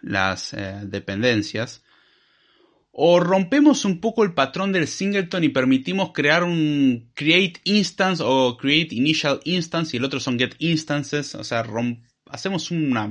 las 0.00 0.52
eh, 0.52 0.80
dependencias, 0.82 1.84
o 2.90 3.20
rompemos 3.20 3.84
un 3.84 4.00
poco 4.00 4.24
el 4.24 4.34
patrón 4.34 4.72
del 4.72 4.86
singleton 4.86 5.44
y 5.44 5.48
permitimos 5.48 6.10
crear 6.12 6.42
un 6.44 7.10
create 7.14 7.60
instance 7.64 8.22
o 8.26 8.56
create 8.58 8.94
initial 8.94 9.40
instance 9.44 9.96
y 9.96 9.98
el 9.98 10.04
otro 10.04 10.20
son 10.20 10.38
get 10.38 10.54
instances, 10.58 11.34
o 11.36 11.44
sea, 11.44 11.62
hacemos 12.32 12.70
una 12.70 13.10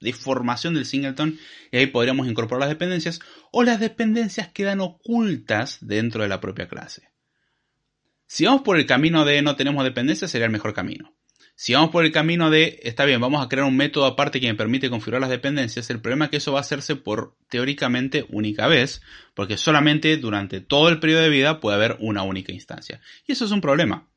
deformación 0.00 0.74
del 0.74 0.86
singleton 0.86 1.38
y 1.70 1.76
ahí 1.78 1.86
podríamos 1.86 2.28
incorporar 2.28 2.60
las 2.60 2.68
dependencias 2.68 3.20
o 3.52 3.62
las 3.62 3.80
dependencias 3.80 4.48
quedan 4.48 4.80
ocultas 4.80 5.78
dentro 5.80 6.22
de 6.22 6.28
la 6.28 6.40
propia 6.40 6.68
clase. 6.68 7.08
Si 8.26 8.44
vamos 8.44 8.62
por 8.62 8.76
el 8.78 8.86
camino 8.86 9.24
de 9.24 9.42
no 9.42 9.56
tenemos 9.56 9.84
dependencia, 9.84 10.28
sería 10.28 10.46
el 10.46 10.52
mejor 10.52 10.74
camino. 10.74 11.14
Si 11.56 11.72
vamos 11.72 11.90
por 11.90 12.04
el 12.04 12.10
camino 12.10 12.50
de, 12.50 12.80
está 12.82 13.04
bien, 13.04 13.20
vamos 13.20 13.44
a 13.44 13.48
crear 13.48 13.64
un 13.64 13.76
método 13.76 14.06
aparte 14.06 14.40
que 14.40 14.48
me 14.48 14.56
permite 14.56 14.90
configurar 14.90 15.20
las 15.20 15.30
dependencias, 15.30 15.88
el 15.88 16.00
problema 16.00 16.24
es 16.24 16.30
que 16.32 16.36
eso 16.38 16.52
va 16.52 16.58
a 16.58 16.62
hacerse 16.62 16.96
por 16.96 17.36
teóricamente 17.48 18.26
única 18.28 18.66
vez, 18.66 19.02
porque 19.34 19.56
solamente 19.56 20.16
durante 20.16 20.60
todo 20.60 20.88
el 20.88 20.98
periodo 20.98 21.22
de 21.22 21.28
vida 21.28 21.60
puede 21.60 21.76
haber 21.76 21.96
una 22.00 22.24
única 22.24 22.52
instancia. 22.52 23.00
Y 23.24 23.32
eso 23.32 23.44
es 23.44 23.52
un 23.52 23.60
problema. 23.60 24.08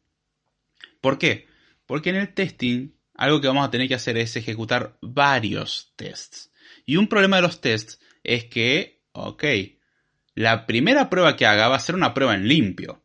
¿Por 1.00 1.20
qué? 1.20 1.46
Porque 1.86 2.10
en 2.10 2.16
el 2.16 2.34
testing, 2.34 2.97
algo 3.18 3.42
que 3.42 3.48
vamos 3.48 3.68
a 3.68 3.72
tener 3.72 3.88
que 3.88 3.96
hacer 3.96 4.18
es 4.18 4.36
ejecutar 4.36 4.98
varios 5.02 5.94
tests. 5.96 6.52
Y 6.86 6.98
un 6.98 7.08
problema 7.08 7.38
de 7.38 7.42
los 7.42 7.60
tests 7.60 8.00
es 8.24 8.46
que, 8.46 9.04
ok, 9.12 9.44
la 10.36 10.66
primera 10.66 11.10
prueba 11.10 11.36
que 11.36 11.46
haga 11.46 11.68
va 11.68 11.76
a 11.76 11.80
ser 11.80 11.96
una 11.96 12.14
prueba 12.14 12.36
en 12.36 12.48
limpio. 12.48 13.04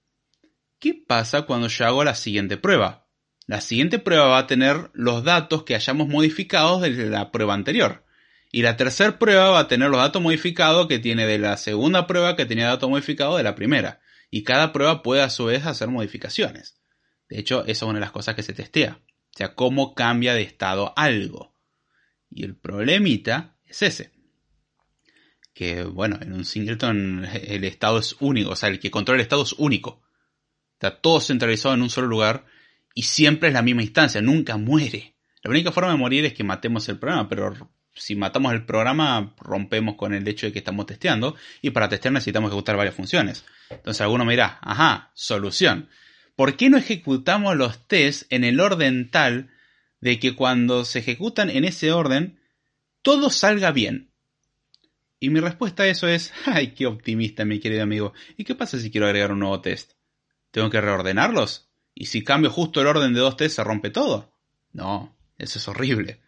¿Qué 0.79 0.95
pasa 0.95 1.43
cuando 1.43 1.69
yo 1.69 1.87
hago 1.87 2.05
la 2.05 2.15
siguiente 2.15 2.57
prueba? 2.57 3.09
La 3.47 3.61
siguiente 3.61 3.99
prueba 3.99 4.27
va 4.27 4.39
a 4.39 4.47
tener 4.47 4.91
los 4.93 5.25
datos 5.25 5.65
que 5.65 5.75
hayamos 5.75 6.09
modificado 6.09 6.81
desde 6.81 7.09
la 7.09 7.33
prueba 7.33 7.55
anterior. 7.55 8.05
Y 8.51 8.63
la 8.63 8.77
tercera 8.77 9.19
prueba 9.19 9.51
va 9.51 9.61
a 9.61 9.69
tener 9.69 9.89
los 9.89 10.01
datos 10.01 10.21
modificados 10.21 10.87
que 10.87 10.99
tiene 10.99 11.27
de 11.27 11.39
la 11.39 11.57
segunda 11.57 12.07
prueba 12.07 12.37
que 12.37 12.45
tenía 12.45 12.67
datos 12.67 12.91
modificados 12.91 13.39
de 13.39 13.45
la 13.45 13.55
primera. 13.55 14.01
Y 14.31 14.45
cada 14.45 14.73
prueba 14.73 15.03
puede 15.03 15.23
a 15.23 15.31
su 15.31 15.47
vez 15.47 15.65
hacer 15.65 15.89
modificaciones. 15.89 16.81
De 17.29 17.39
hecho, 17.39 17.63
esa 17.63 17.71
es 17.71 17.83
una 17.83 17.95
de 17.95 18.01
las 18.01 18.13
cosas 18.13 18.35
que 18.35 18.43
se 18.43 18.53
testea. 18.53 19.01
O 19.35 19.37
sea, 19.37 19.55
cómo 19.55 19.95
cambia 19.95 20.35
de 20.35 20.43
estado 20.43 20.93
algo. 20.97 21.55
Y 22.31 22.45
el 22.45 22.55
problemita 22.57 23.57
es 23.67 23.83
ese. 23.83 24.13
Que, 25.55 25.85
bueno, 25.85 26.19
en 26.21 26.33
un 26.33 26.45
singleton 26.45 27.27
el 27.33 27.65
estado 27.65 27.99
es 27.99 28.17
único. 28.21 28.51
O 28.51 28.57
sea, 28.57 28.69
el 28.69 28.81
que 28.81 28.91
controla 28.91 29.21
el 29.21 29.23
estado 29.23 29.43
es 29.43 29.55
único. 29.55 30.03
Está 30.75 31.01
todo 31.01 31.21
centralizado 31.21 31.75
en 31.75 31.83
un 31.83 31.91
solo 31.91 32.09
lugar 32.09 32.45
y 32.95 33.05
siempre 33.05 33.49
es 33.49 33.55
la 33.55 33.63
misma 33.63 33.83
instancia, 33.83 34.21
nunca 34.21 34.57
muere. 34.57 35.15
La 35.43 35.51
única 35.51 35.73
forma 35.73 35.93
de 35.93 35.97
morir 35.97 36.25
es 36.25 36.35
que 36.35 36.45
matemos 36.45 36.89
el 36.89 36.99
programa, 36.99 37.29
pero 37.29 37.55
si 37.95 38.17
matamos 38.17 38.53
el 38.53 38.65
programa 38.65 39.35
rompemos 39.39 39.97
con 39.97 40.15
el 40.15 40.27
hecho 40.27 40.47
de 40.47 40.53
que 40.53 40.59
estamos 40.59 40.87
testeando 40.87 41.37
y 41.61 41.71
para 41.71 41.89
testear 41.89 42.13
necesitamos 42.13 42.51
ejecutar 42.51 42.77
varias 42.77 42.95
funciones. 42.95 43.45
Entonces 43.71 44.01
alguno 44.01 44.25
me 44.25 44.33
dirá, 44.33 44.59
ajá, 44.61 45.11
solución. 45.15 45.89
¿Por 46.43 46.57
qué 46.57 46.71
no 46.71 46.77
ejecutamos 46.77 47.55
los 47.55 47.87
tests 47.87 48.27
en 48.29 48.43
el 48.43 48.59
orden 48.59 49.13
tal 49.13 49.53
de 50.01 50.19
que 50.19 50.35
cuando 50.35 50.85
se 50.85 50.99
ejecutan 50.99 51.49
en 51.49 51.65
ese 51.65 51.93
orden 51.93 52.41
todo 53.03 53.31
salga 53.31 53.71
bien? 53.71 54.11
Y 55.21 55.31
mi 55.31 55.39
respuesta 55.39 55.85
a 55.85 55.87
eso 55.87 56.09
es, 56.09 56.33
ay, 56.47 56.75
qué 56.75 56.87
optimista 56.87 57.45
mi 57.45 57.61
querido 57.61 57.85
amigo. 57.85 58.13
¿Y 58.37 58.43
qué 58.43 58.57
pasa 58.57 58.81
si 58.81 58.91
quiero 58.91 59.07
agregar 59.07 59.31
un 59.31 59.39
nuevo 59.39 59.61
test? 59.61 59.93
¿Tengo 60.51 60.69
que 60.69 60.81
reordenarlos? 60.81 61.71
¿Y 61.95 62.07
si 62.07 62.25
cambio 62.25 62.51
justo 62.51 62.81
el 62.81 62.89
orden 62.89 63.15
de 63.15 63.21
dos 63.21 63.37
test 63.37 63.55
se 63.55 63.63
rompe 63.63 63.91
todo? 63.91 64.35
No, 64.73 65.17
eso 65.39 65.61
es 65.61 65.69
horrible. 65.69 66.23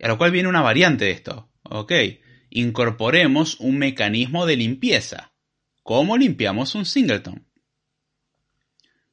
A 0.00 0.08
lo 0.08 0.16
cual 0.16 0.30
viene 0.30 0.48
una 0.48 0.62
variante 0.62 1.04
de 1.04 1.10
esto. 1.10 1.50
Ok, 1.64 1.92
incorporemos 2.48 3.60
un 3.60 3.76
mecanismo 3.76 4.46
de 4.46 4.56
limpieza. 4.56 5.34
¿Cómo 5.82 6.16
limpiamos 6.16 6.74
un 6.74 6.86
singleton? 6.86 7.47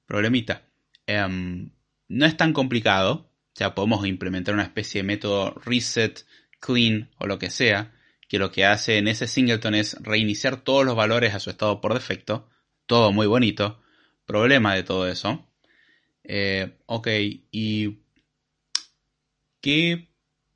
Problemita. 0.05 0.67
Em, 1.07 1.71
no 2.07 2.25
es 2.25 2.37
tan 2.37 2.53
complicado. 2.53 3.31
O 3.53 3.57
sea, 3.57 3.73
podemos 3.73 4.05
implementar 4.05 4.53
una 4.53 4.63
especie 4.63 5.01
de 5.01 5.07
método 5.07 5.53
reset, 5.65 6.25
clean 6.59 7.09
o 7.19 7.27
lo 7.27 7.39
que 7.39 7.49
sea, 7.49 7.93
que 8.27 8.39
lo 8.39 8.51
que 8.51 8.65
hace 8.65 8.97
en 8.97 9.07
ese 9.07 9.27
singleton 9.27 9.75
es 9.75 9.97
reiniciar 10.01 10.57
todos 10.57 10.85
los 10.85 10.95
valores 10.95 11.33
a 11.33 11.39
su 11.39 11.49
estado 11.49 11.79
por 11.79 11.93
defecto. 11.93 12.49
Todo 12.85 13.11
muy 13.11 13.27
bonito 13.27 13.81
problema 14.25 14.75
de 14.75 14.83
todo 14.83 15.07
eso. 15.07 15.47
Eh, 16.23 16.77
ok, 16.87 17.07
¿y 17.51 17.99
qué 19.61 20.09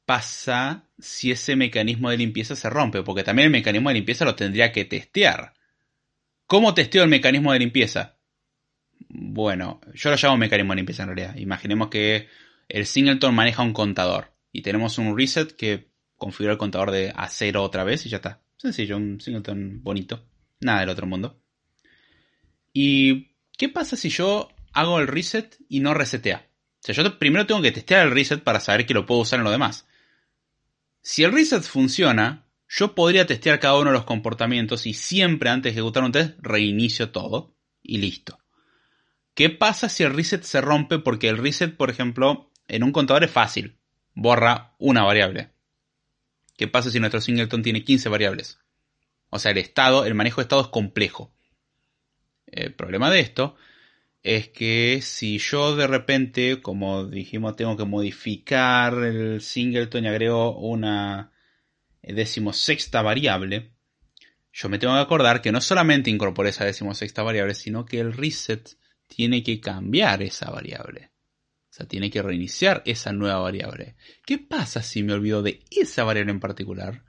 pasa 0.05 0.89
si 0.97 1.31
ese 1.31 1.55
mecanismo 1.55 2.09
de 2.09 2.17
limpieza 2.17 2.55
se 2.55 2.69
rompe? 2.69 3.03
Porque 3.03 3.23
también 3.23 3.47
el 3.47 3.51
mecanismo 3.51 3.89
de 3.89 3.95
limpieza 3.95 4.25
lo 4.25 4.35
tendría 4.35 4.71
que 4.71 4.85
testear. 4.85 5.53
¿Cómo 6.47 6.73
testeo 6.73 7.03
el 7.03 7.09
mecanismo 7.09 7.53
de 7.53 7.59
limpieza? 7.59 8.18
Bueno, 9.07 9.81
yo 9.93 10.09
lo 10.09 10.17
llamo 10.17 10.37
mecanismo 10.37 10.73
de 10.73 10.77
limpieza 10.77 11.03
en 11.03 11.09
realidad. 11.15 11.35
Imaginemos 11.37 11.87
que 11.89 12.27
el 12.67 12.85
singleton 12.85 13.33
maneja 13.33 13.63
un 13.63 13.73
contador 13.73 14.33
y 14.51 14.61
tenemos 14.61 14.97
un 14.97 15.17
reset 15.17 15.55
que 15.55 15.89
configura 16.17 16.53
el 16.53 16.57
contador 16.59 16.91
de 16.91 17.13
a 17.15 17.29
cero 17.29 17.63
otra 17.63 17.83
vez 17.83 18.05
y 18.05 18.09
ya 18.09 18.17
está. 18.17 18.41
Sencillo, 18.57 18.97
un 18.97 19.21
singleton 19.21 19.81
bonito. 19.81 20.25
Nada 20.59 20.81
del 20.81 20.89
otro 20.89 21.07
mundo. 21.07 21.41
Y 22.73 23.29
¿Qué 23.59 23.67
pasa 23.67 23.97
si 23.97 24.07
yo 24.07 24.47
hago 24.71 25.01
el 25.01 25.07
reset 25.07 25.57
y 25.67 25.81
no 25.81 25.93
resetea? 25.93 26.47
O 26.47 26.79
sea, 26.79 26.95
yo 26.95 27.19
primero 27.19 27.45
tengo 27.45 27.61
que 27.61 27.73
testear 27.73 28.07
el 28.07 28.13
reset 28.13 28.41
para 28.41 28.61
saber 28.61 28.85
que 28.85 28.93
lo 28.93 29.05
puedo 29.05 29.19
usar 29.19 29.39
en 29.39 29.43
lo 29.43 29.51
demás. 29.51 29.85
Si 31.01 31.25
el 31.25 31.33
reset 31.33 31.61
funciona, 31.63 32.47
yo 32.69 32.95
podría 32.95 33.25
testear 33.25 33.59
cada 33.59 33.77
uno 33.77 33.89
de 33.89 33.97
los 33.97 34.05
comportamientos 34.05 34.85
y 34.85 34.93
siempre 34.93 35.49
antes 35.49 35.73
de 35.73 35.81
ejecutar 35.81 36.03
un 36.05 36.13
test 36.13 36.39
reinicio 36.39 37.11
todo 37.11 37.57
y 37.83 37.97
listo. 37.97 38.38
¿Qué 39.39 39.49
pasa 39.49 39.87
si 39.87 40.03
el 40.03 40.13
reset 40.13 40.43
se 40.43 40.59
rompe? 40.59 40.99
Porque 40.99 41.29
el 41.29 41.37
reset, 41.37 41.77
por 41.77 41.89
ejemplo, 41.89 42.51
en 42.67 42.83
un 42.83 42.91
contador 42.91 43.23
es 43.23 43.31
fácil. 43.31 43.77
Borra 44.13 44.75
una 44.79 45.03
variable. 45.03 45.51
¿Qué 46.57 46.67
pasa 46.67 46.91
si 46.91 46.99
nuestro 46.99 47.21
singleton 47.21 47.63
tiene 47.63 47.85
15 47.85 48.09
variables? 48.09 48.59
O 49.29 49.39
sea, 49.39 49.51
el 49.51 49.57
estado, 49.59 50.03
el 50.03 50.13
manejo 50.13 50.41
de 50.41 50.43
estado 50.43 50.63
es 50.63 50.67
complejo. 50.67 51.33
El 52.47 52.73
problema 52.73 53.09
de 53.09 53.21
esto 53.21 53.55
es 54.23 54.49
que 54.49 54.99
si 55.01 55.37
yo 55.37 55.73
de 55.77 55.87
repente, 55.87 56.61
como 56.61 57.05
dijimos, 57.05 57.55
tengo 57.55 57.77
que 57.77 57.85
modificar 57.85 58.93
el 58.95 59.39
singleton 59.39 60.03
y 60.03 60.07
agrego 60.09 60.59
una 60.59 61.31
decimosexta 62.01 63.01
variable, 63.03 63.71
yo 64.51 64.67
me 64.67 64.79
tengo 64.79 64.95
que 64.95 64.99
acordar 64.99 65.41
que 65.41 65.53
no 65.53 65.61
solamente 65.61 66.09
incorporé 66.09 66.49
esa 66.49 66.65
decimosexta 66.65 67.23
variable, 67.23 67.55
sino 67.55 67.85
que 67.85 68.01
el 68.01 68.11
reset 68.11 68.77
tiene 69.09 69.43
que 69.43 69.59
cambiar 69.59 70.23
esa 70.23 70.49
variable. 70.49 71.11
O 71.69 71.73
sea, 71.73 71.85
tiene 71.85 72.09
que 72.09 72.21
reiniciar 72.21 72.81
esa 72.85 73.11
nueva 73.11 73.39
variable. 73.39 73.97
¿Qué 74.25 74.37
pasa 74.37 74.81
si 74.81 75.03
me 75.03 75.11
olvido 75.11 75.43
de 75.43 75.65
esa 75.69 76.05
variable 76.05 76.31
en 76.31 76.39
particular? 76.39 77.03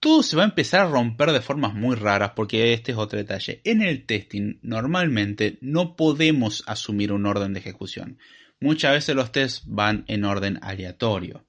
todo 0.00 0.22
se 0.22 0.36
va 0.36 0.42
a 0.42 0.46
empezar 0.46 0.80
a 0.80 0.90
romper 0.90 1.32
de 1.32 1.40
formas 1.40 1.74
muy 1.74 1.96
raras 1.96 2.32
porque 2.36 2.72
este 2.72 2.92
es 2.92 2.98
otro 2.98 3.18
detalle. 3.18 3.60
En 3.64 3.82
el 3.82 4.06
testing 4.06 4.58
normalmente 4.62 5.58
no 5.60 5.96
podemos 5.96 6.62
asumir 6.66 7.12
un 7.12 7.26
orden 7.26 7.52
de 7.52 7.60
ejecución. 7.60 8.18
Muchas 8.60 8.92
veces 8.92 9.16
los 9.16 9.32
tests 9.32 9.62
van 9.66 10.04
en 10.08 10.24
orden 10.24 10.58
aleatorio. 10.62 11.46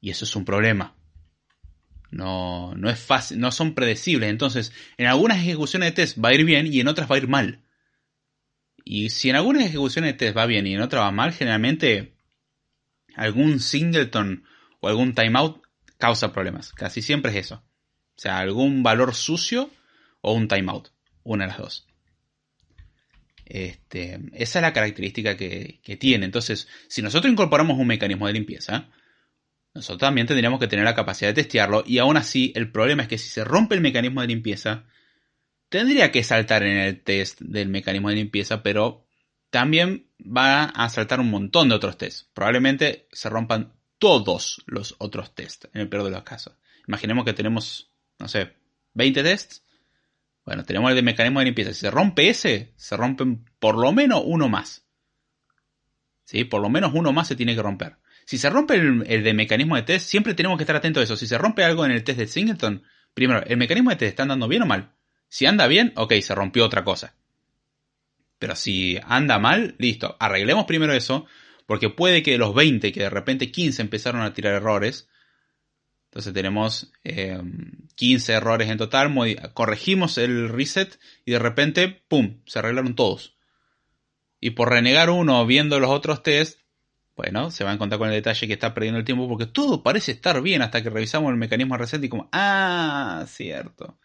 Y 0.00 0.10
eso 0.10 0.24
es 0.24 0.36
un 0.36 0.44
problema. 0.44 0.96
No, 2.10 2.74
no 2.74 2.90
es 2.90 2.98
fácil, 2.98 3.38
no 3.38 3.52
son 3.52 3.74
predecibles. 3.74 4.30
Entonces, 4.30 4.72
en 4.96 5.06
algunas 5.06 5.38
ejecuciones 5.38 5.90
de 5.90 5.92
test 5.92 6.18
va 6.22 6.30
a 6.30 6.34
ir 6.34 6.44
bien 6.44 6.66
y 6.66 6.80
en 6.80 6.88
otras 6.88 7.10
va 7.10 7.16
a 7.16 7.18
ir 7.18 7.28
mal. 7.28 7.64
Y 8.84 9.10
si 9.10 9.30
en 9.30 9.36
algunas 9.36 9.64
ejecuciones 9.64 10.16
test 10.16 10.36
va 10.36 10.46
bien 10.46 10.66
y 10.66 10.74
en 10.74 10.80
otras 10.80 11.02
va 11.02 11.10
mal, 11.10 11.32
generalmente 11.32 12.14
algún 13.14 13.60
singleton 13.60 14.44
o 14.80 14.88
algún 14.88 15.14
timeout 15.14 15.62
causa 15.98 16.32
problemas. 16.32 16.72
Casi 16.72 17.02
siempre 17.02 17.30
es 17.32 17.46
eso. 17.46 17.56
O 17.56 18.20
sea, 18.20 18.38
algún 18.38 18.82
valor 18.82 19.14
sucio 19.14 19.70
o 20.20 20.32
un 20.32 20.48
timeout. 20.48 20.88
Una 21.22 21.44
de 21.44 21.48
las 21.48 21.58
dos. 21.58 21.86
Este, 23.44 24.20
esa 24.32 24.58
es 24.58 24.62
la 24.62 24.72
característica 24.72 25.36
que, 25.36 25.80
que, 25.82 25.96
tiene. 25.96 26.24
Entonces, 26.24 26.68
si 26.88 27.02
nosotros 27.02 27.32
incorporamos 27.32 27.78
un 27.78 27.86
mecanismo 27.86 28.26
de 28.26 28.32
limpieza, 28.32 28.90
nosotros 29.74 30.00
también 30.00 30.26
tendríamos 30.26 30.60
que 30.60 30.68
tener 30.68 30.84
la 30.84 30.94
capacidad 30.94 31.30
de 31.30 31.42
testearlo. 31.42 31.82
Y 31.86 31.98
aún 31.98 32.16
así, 32.16 32.52
el 32.54 32.70
problema 32.70 33.02
es 33.02 33.08
que 33.08 33.18
si 33.18 33.28
se 33.28 33.44
rompe 33.44 33.74
el 33.74 33.80
mecanismo 33.80 34.20
de 34.20 34.28
limpieza, 34.28 34.86
tendría 35.70 36.10
que 36.12 36.22
saltar 36.22 36.62
en 36.64 36.76
el 36.76 37.02
test 37.02 37.40
del 37.40 37.68
mecanismo 37.68 38.10
de 38.10 38.16
limpieza, 38.16 38.62
pero 38.62 39.06
también 39.48 40.10
va 40.20 40.64
a 40.64 40.88
saltar 40.90 41.20
un 41.20 41.30
montón 41.30 41.70
de 41.70 41.76
otros 41.76 41.96
tests. 41.96 42.28
Probablemente 42.34 43.08
se 43.12 43.30
rompan 43.30 43.72
todos 43.98 44.62
los 44.66 44.96
otros 44.98 45.34
tests, 45.34 45.68
en 45.72 45.82
el 45.82 45.88
peor 45.88 46.04
de 46.04 46.10
los 46.10 46.22
casos. 46.22 46.54
Imaginemos 46.86 47.24
que 47.24 47.32
tenemos, 47.32 47.90
no 48.18 48.28
sé, 48.28 48.52
20 48.94 49.22
tests. 49.22 49.64
Bueno, 50.44 50.64
tenemos 50.64 50.90
el 50.90 50.96
de 50.96 51.02
mecanismo 51.02 51.38
de 51.38 51.46
limpieza. 51.46 51.72
Si 51.72 51.80
se 51.80 51.90
rompe 51.90 52.28
ese, 52.28 52.72
se 52.76 52.96
rompen 52.96 53.44
por 53.58 53.78
lo 53.78 53.92
menos 53.92 54.22
uno 54.24 54.48
más. 54.48 54.86
¿Sí? 56.24 56.44
Por 56.44 56.62
lo 56.62 56.68
menos 56.68 56.92
uno 56.94 57.12
más 57.12 57.28
se 57.28 57.36
tiene 57.36 57.54
que 57.54 57.62
romper. 57.62 57.96
Si 58.24 58.38
se 58.38 58.50
rompe 58.50 58.74
el, 58.74 59.22
de 59.22 59.34
mecanismo 59.34 59.76
de 59.76 59.82
test, 59.82 60.08
siempre 60.08 60.34
tenemos 60.34 60.56
que 60.56 60.64
estar 60.64 60.76
atentos 60.76 61.00
a 61.00 61.04
eso. 61.04 61.16
Si 61.16 61.26
se 61.26 61.38
rompe 61.38 61.64
algo 61.64 61.84
en 61.84 61.92
el 61.92 62.04
test 62.04 62.18
de 62.18 62.26
Singleton, 62.26 62.82
primero, 63.14 63.44
¿el 63.44 63.56
mecanismo 63.56 63.90
de 63.90 63.96
test 63.96 64.10
está 64.10 64.22
andando 64.22 64.48
bien 64.48 64.62
o 64.62 64.66
mal? 64.66 64.94
Si 65.30 65.46
anda 65.46 65.68
bien, 65.68 65.92
ok, 65.96 66.12
se 66.20 66.34
rompió 66.34 66.66
otra 66.66 66.84
cosa. 66.84 67.14
Pero 68.40 68.56
si 68.56 68.98
anda 69.04 69.38
mal, 69.38 69.76
listo, 69.78 70.16
arreglemos 70.18 70.64
primero 70.64 70.92
eso, 70.92 71.24
porque 71.66 71.88
puede 71.88 72.22
que 72.22 72.32
de 72.32 72.38
los 72.38 72.52
20, 72.52 72.92
que 72.92 73.00
de 73.00 73.10
repente 73.10 73.52
15 73.52 73.80
empezaron 73.80 74.22
a 74.22 74.34
tirar 74.34 74.54
errores, 74.54 75.08
entonces 76.06 76.34
tenemos 76.34 76.92
15 77.94 78.32
eh, 78.32 78.36
errores 78.36 78.68
en 78.68 78.78
total, 78.78 79.14
corregimos 79.54 80.18
el 80.18 80.48
reset 80.48 80.98
y 81.24 81.30
de 81.30 81.38
repente, 81.38 82.02
¡pum!, 82.08 82.40
se 82.46 82.58
arreglaron 82.58 82.96
todos. 82.96 83.36
Y 84.40 84.50
por 84.50 84.70
renegar 84.70 85.10
uno 85.10 85.46
viendo 85.46 85.78
los 85.78 85.90
otros 85.90 86.24
tests, 86.24 86.60
bueno, 87.14 87.52
se 87.52 87.62
va 87.62 87.70
a 87.70 87.74
encontrar 87.74 88.00
con 88.00 88.08
el 88.08 88.14
detalle 88.14 88.48
que 88.48 88.54
está 88.54 88.74
perdiendo 88.74 88.98
el 88.98 89.04
tiempo 89.04 89.28
porque 89.28 89.46
todo 89.46 89.84
parece 89.84 90.10
estar 90.10 90.42
bien 90.42 90.62
hasta 90.62 90.82
que 90.82 90.90
revisamos 90.90 91.30
el 91.30 91.36
mecanismo 91.36 91.76
reset 91.76 92.02
y 92.02 92.08
como, 92.08 92.28
ah, 92.32 93.24
cierto, 93.28 94.00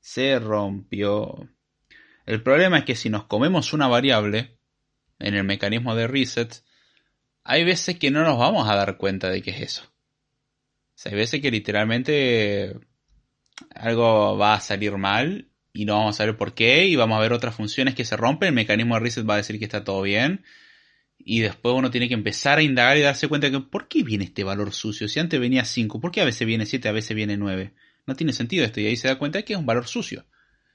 se 0.00 0.38
rompió. 0.38 1.48
El 2.26 2.42
problema 2.42 2.78
es 2.78 2.84
que 2.84 2.96
si 2.96 3.10
nos 3.10 3.24
comemos 3.24 3.72
una 3.72 3.88
variable 3.88 4.58
en 5.18 5.34
el 5.34 5.44
mecanismo 5.44 5.94
de 5.94 6.06
reset, 6.06 6.62
hay 7.44 7.64
veces 7.64 7.98
que 7.98 8.10
no 8.10 8.22
nos 8.24 8.38
vamos 8.38 8.68
a 8.68 8.76
dar 8.76 8.96
cuenta 8.96 9.30
de 9.30 9.42
que 9.42 9.50
es 9.50 9.60
eso 9.60 9.90
hay 11.08 11.14
veces 11.14 11.40
que 11.40 11.50
literalmente 11.50 12.76
algo 13.74 14.36
va 14.36 14.54
a 14.54 14.60
salir 14.60 14.96
mal 14.96 15.48
y 15.72 15.84
no 15.84 15.94
vamos 15.94 16.16
a 16.16 16.18
saber 16.18 16.36
por 16.36 16.54
qué 16.54 16.86
y 16.86 16.96
vamos 16.96 17.16
a 17.16 17.20
ver 17.20 17.32
otras 17.32 17.54
funciones 17.54 17.94
que 17.94 18.04
se 18.04 18.16
rompen, 18.16 18.48
el 18.48 18.54
mecanismo 18.54 18.94
de 18.94 19.00
reset 19.00 19.28
va 19.28 19.34
a 19.34 19.38
decir 19.38 19.58
que 19.58 19.64
está 19.64 19.84
todo 19.84 20.02
bien 20.02 20.44
y 21.18 21.40
después 21.40 21.74
uno 21.74 21.90
tiene 21.90 22.08
que 22.08 22.14
empezar 22.14 22.58
a 22.58 22.62
indagar 22.62 22.96
y 22.96 23.02
darse 23.02 23.28
cuenta 23.28 23.48
de 23.48 23.52
que 23.52 23.60
¿por 23.60 23.88
qué 23.88 24.02
viene 24.02 24.24
este 24.24 24.44
valor 24.44 24.72
sucio? 24.72 25.08
Si 25.08 25.20
antes 25.20 25.38
venía 25.38 25.64
5, 25.64 26.00
¿por 26.00 26.10
qué 26.10 26.22
a 26.22 26.24
veces 26.24 26.46
viene 26.46 26.66
7, 26.66 26.88
a 26.88 26.92
veces 26.92 27.14
viene 27.14 27.36
9? 27.36 27.72
No 28.06 28.16
tiene 28.16 28.32
sentido 28.32 28.64
esto 28.64 28.80
y 28.80 28.86
ahí 28.86 28.96
se 28.96 29.08
da 29.08 29.18
cuenta 29.18 29.42
que 29.42 29.54
es 29.54 29.58
un 29.58 29.66
valor 29.66 29.86
sucio. 29.86 30.26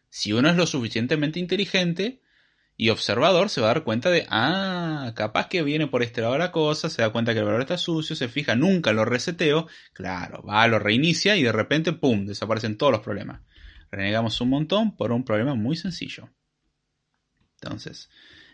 Si 0.09 0.33
uno 0.33 0.49
es 0.49 0.55
lo 0.55 0.65
suficientemente 0.65 1.39
inteligente, 1.39 2.21
y 2.77 2.89
observador 2.89 3.49
se 3.49 3.61
va 3.61 3.67
a 3.67 3.73
dar 3.73 3.83
cuenta 3.83 4.09
de, 4.09 4.25
ah, 4.29 5.13
capaz 5.15 5.47
que 5.47 5.63
viene 5.63 5.87
por 5.87 6.03
este 6.03 6.21
lado 6.21 6.37
la 6.37 6.51
cosa, 6.51 6.89
se 6.89 7.01
da 7.01 7.11
cuenta 7.11 7.33
que 7.33 7.39
el 7.39 7.45
valor 7.45 7.61
está 7.61 7.77
sucio, 7.77 8.15
se 8.15 8.27
fija, 8.27 8.55
nunca 8.55 8.91
lo 8.91 9.05
reseteo, 9.05 9.67
claro, 9.93 10.43
va, 10.43 10.67
lo 10.67 10.79
reinicia 10.79 11.37
y 11.37 11.43
de 11.43 11.53
repente, 11.53 11.93
¡pum!, 11.93 12.25
desaparecen 12.25 12.77
todos 12.77 12.91
los 12.91 13.01
problemas. 13.01 13.41
Renegamos 13.91 14.41
un 14.41 14.49
montón 14.49 14.97
por 14.97 15.13
un 15.13 15.23
problema 15.23 15.55
muy 15.55 15.77
sencillo. 15.77 16.29
Entonces, 17.61 18.09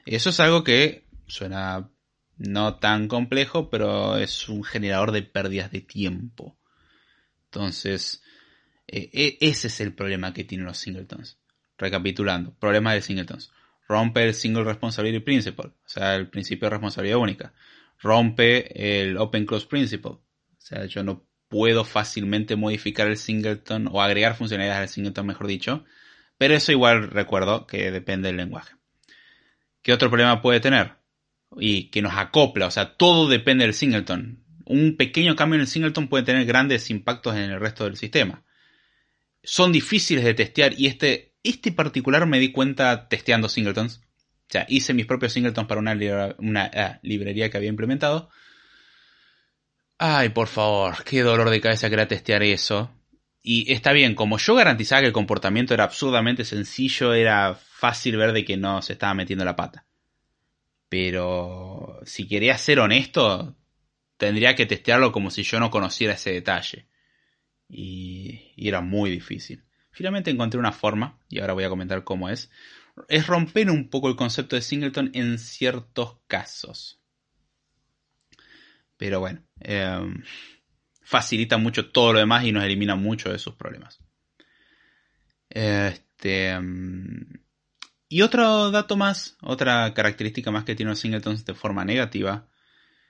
eso 0.05 0.30
es 0.30 0.39
algo 0.39 0.63
que 0.63 1.07
suena 1.26 1.89
no 2.38 2.78
tan 2.78 3.07
complejo, 3.07 3.69
pero 3.69 4.17
es 4.17 4.49
un 4.49 4.63
generador 4.63 5.11
de 5.11 5.24
pérdidas 5.24 5.72
de 5.72 5.82
tiempo. 5.82 6.59
Entonces, 7.45 8.22
e, 8.91 9.09
e, 9.13 9.37
ese 9.39 9.67
es 9.67 9.81
el 9.81 9.93
problema 9.93 10.33
que 10.33 10.43
tienen 10.43 10.67
los 10.67 10.77
singletons. 10.77 11.39
Recapitulando, 11.77 12.53
problema 12.59 12.93
de 12.93 13.01
singletons 13.01 13.51
rompe 13.91 14.23
el 14.23 14.33
Single 14.33 14.63
Responsibility 14.63 15.19
Principle, 15.19 15.65
o 15.65 15.89
sea, 15.89 16.15
el 16.15 16.29
principio 16.29 16.67
de 16.67 16.71
responsabilidad 16.71 17.17
única. 17.17 17.53
Rompe 17.99 19.01
el 19.01 19.17
Open 19.17 19.45
Close 19.45 19.67
Principle, 19.67 20.11
o 20.11 20.21
sea, 20.57 20.85
yo 20.85 21.03
no 21.03 21.27
puedo 21.49 21.83
fácilmente 21.83 22.55
modificar 22.55 23.07
el 23.07 23.17
singleton 23.17 23.89
o 23.91 24.01
agregar 24.01 24.35
funcionalidades 24.35 24.81
al 24.81 24.87
singleton, 24.89 25.27
mejor 25.27 25.47
dicho, 25.47 25.83
pero 26.37 26.55
eso 26.55 26.71
igual 26.71 27.09
recuerdo 27.09 27.67
que 27.67 27.91
depende 27.91 28.29
del 28.29 28.37
lenguaje. 28.37 28.75
¿Qué 29.81 29.91
otro 29.91 30.09
problema 30.09 30.41
puede 30.41 30.61
tener? 30.61 30.93
Y 31.57 31.89
que 31.89 32.01
nos 32.01 32.13
acopla, 32.15 32.67
o 32.67 32.71
sea, 32.71 32.95
todo 32.95 33.27
depende 33.27 33.65
del 33.65 33.73
singleton. 33.73 34.41
Un 34.65 34.95
pequeño 34.95 35.35
cambio 35.35 35.55
en 35.55 35.61
el 35.61 35.67
singleton 35.67 36.07
puede 36.07 36.23
tener 36.23 36.45
grandes 36.45 36.89
impactos 36.89 37.35
en 37.35 37.51
el 37.51 37.59
resto 37.59 37.83
del 37.83 37.97
sistema. 37.97 38.45
Son 39.43 39.71
difíciles 39.71 40.23
de 40.23 40.33
testear 40.33 40.73
y 40.77 40.87
este 40.87 41.31
este 41.43 41.71
particular 41.71 42.25
me 42.25 42.39
di 42.39 42.51
cuenta 42.51 43.07
testeando 43.07 43.49
singletons. 43.49 43.97
O 43.97 44.51
sea, 44.51 44.65
hice 44.67 44.93
mis 44.93 45.05
propios 45.05 45.33
singletons 45.33 45.67
para 45.67 45.79
una, 45.79 46.71
ah, 46.73 46.99
librería 47.03 47.49
que 47.49 47.57
había 47.57 47.69
implementado. 47.69 48.29
Ay, 49.97 50.29
por 50.29 50.47
favor, 50.47 51.03
qué 51.03 51.21
dolor 51.21 51.49
de 51.49 51.61
cabeza 51.61 51.87
que 51.87 51.93
era 51.93 52.07
testear 52.07 52.43
eso. 52.43 52.91
Y 53.43 53.71
está 53.71 53.91
bien, 53.93 54.13
como 54.13 54.37
yo 54.37 54.55
garantizaba 54.55 55.01
que 55.01 55.07
el 55.07 55.13
comportamiento 55.13 55.73
era 55.73 55.85
absurdamente 55.85 56.43
sencillo, 56.43 57.13
era 57.13 57.55
fácil 57.55 58.17
ver 58.17 58.33
de 58.33 58.45
que 58.45 58.57
no 58.57 58.81
se 58.81 58.93
estaba 58.93 59.13
metiendo 59.13 59.45
la 59.45 59.55
pata. 59.55 59.85
Pero 60.89 61.99
si 62.03 62.27
quería 62.27 62.57
ser 62.57 62.79
honesto, 62.79 63.55
tendría 64.17 64.55
que 64.55 64.65
testearlo 64.65 65.11
como 65.11 65.31
si 65.31 65.43
yo 65.43 65.59
no 65.59 65.71
conociera 65.71 66.13
ese 66.13 66.33
detalle. 66.33 66.87
Y 67.72 68.67
era 68.67 68.82
muy 68.82 69.09
difícil. 69.09 69.63
Finalmente 69.91 70.32
encontré 70.32 70.59
una 70.59 70.72
forma, 70.72 71.19
y 71.30 71.39
ahora 71.39 71.53
voy 71.53 71.63
a 71.63 71.69
comentar 71.69 72.03
cómo 72.03 72.30
es, 72.30 72.49
es 73.07 73.28
romper 73.28 73.69
un 73.69 73.89
poco 73.89 74.09
el 74.09 74.15
concepto 74.15 74.55
de 74.55 74.61
singleton 74.61 75.11
en 75.13 75.38
ciertos 75.38 76.17
casos. 76.28 77.01
Pero 78.97 79.19
bueno, 79.19 79.43
em, 79.59 80.24
facilita 81.01 81.57
mucho 81.57 81.89
todo 81.89 82.13
lo 82.13 82.19
demás 82.19 82.45
y 82.45 82.51
nos 82.51 82.63
elimina 82.63 82.95
mucho 82.95 83.32
de 83.32 83.39
sus 83.39 83.55
problemas. 83.55 83.99
Este, 85.49 86.49
em, 86.49 87.26
y 88.07 88.22
otro 88.22 88.72
dato 88.72 88.95
más, 88.97 89.38
otra 89.41 89.93
característica 89.93 90.51
más 90.51 90.63
que 90.63 90.76
tienen 90.76 90.91
los 90.91 90.99
singletons 90.99 91.45
de 91.45 91.53
forma 91.53 91.84
negativa, 91.86 92.47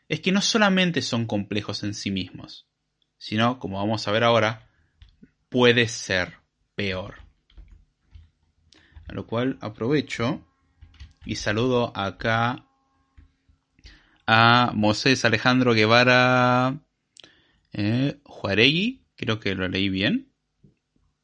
es 0.07 0.22
que 0.22 0.32
no 0.32 0.41
solamente 0.41 1.01
son 1.01 1.26
complejos 1.26 1.84
en 1.84 1.93
sí 1.93 2.12
mismos, 2.12 2.68
sino, 3.22 3.59
como 3.59 3.78
vamos 3.78 4.07
a 4.07 4.11
ver 4.11 4.24
ahora, 4.24 4.67
puede 5.47 5.88
ser 5.88 6.39
peor. 6.74 7.19
A 9.07 9.13
lo 9.13 9.28
cual 9.28 9.59
aprovecho 9.61 10.43
y 11.24 11.36
saludo 11.36 11.95
acá 11.95 12.65
a 14.26 14.72
Moisés 14.74 15.24
Alejandro 15.24 15.76
Guevara 15.76 16.82
eh, 17.74 18.19
Juaregui, 18.24 19.05
creo 19.15 19.39
que 19.39 19.53
lo 19.53 19.67
leí 19.67 19.89
bien. 19.89 20.34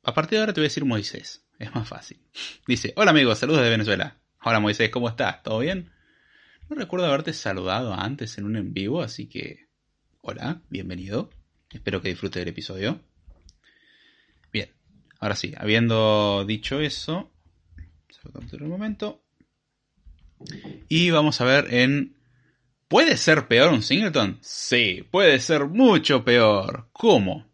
A 0.04 0.14
partir 0.14 0.38
de 0.38 0.42
ahora 0.42 0.54
te 0.54 0.62
voy 0.62 0.66
a 0.66 0.70
decir 0.70 0.86
Moisés, 0.86 1.48
es 1.58 1.74
más 1.74 1.90
fácil. 1.90 2.22
Dice, 2.68 2.94
hola 2.96 3.10
amigos, 3.10 3.40
saludos 3.40 3.64
de 3.64 3.72
Venezuela. 3.72 4.22
Hola 4.44 4.60
Moisés, 4.60 4.92
¿cómo 4.92 5.10
estás? 5.10 5.42
¿Todo 5.42 5.60
bien? 5.60 5.92
No 6.70 6.76
recuerdo 6.76 7.08
haberte 7.08 7.34
saludado 7.34 7.96
antes 7.96 8.38
en 8.38 8.46
un 8.46 8.56
en 8.56 8.72
vivo, 8.72 9.02
así 9.02 9.28
que... 9.28 9.66
Hola, 10.22 10.62
bienvenido. 10.70 11.32
Espero 11.72 12.02
que 12.02 12.10
disfrute 12.10 12.40
del 12.40 12.50
episodio. 12.50 13.02
Ahora 15.20 15.36
sí, 15.36 15.54
habiendo 15.58 16.46
dicho 16.46 16.80
eso, 16.80 17.32
se 18.10 18.58
un 18.58 18.70
momento. 18.70 19.24
Y 20.88 21.10
vamos 21.10 21.42
a 21.42 21.46
ver 21.46 21.74
en... 21.74 22.16
¿Puede 22.88 23.18
ser 23.18 23.48
peor 23.48 23.74
un 23.74 23.82
singleton? 23.82 24.38
Sí, 24.42 25.06
puede 25.12 25.40
ser 25.40 25.66
mucho 25.66 26.24
peor. 26.24 26.90
¿Cómo? 26.94 27.52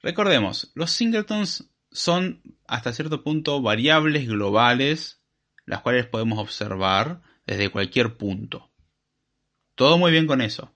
Recordemos, 0.00 0.70
los 0.74 0.92
singletons 0.92 1.70
son 1.90 2.42
hasta 2.66 2.92
cierto 2.92 3.24
punto 3.24 3.60
variables 3.60 4.28
globales, 4.28 5.20
las 5.64 5.80
cuales 5.80 6.06
podemos 6.06 6.38
observar 6.38 7.22
desde 7.46 7.70
cualquier 7.70 8.16
punto. 8.16 8.70
Todo 9.74 9.98
muy 9.98 10.12
bien 10.12 10.26
con 10.28 10.40
eso. 10.40 10.72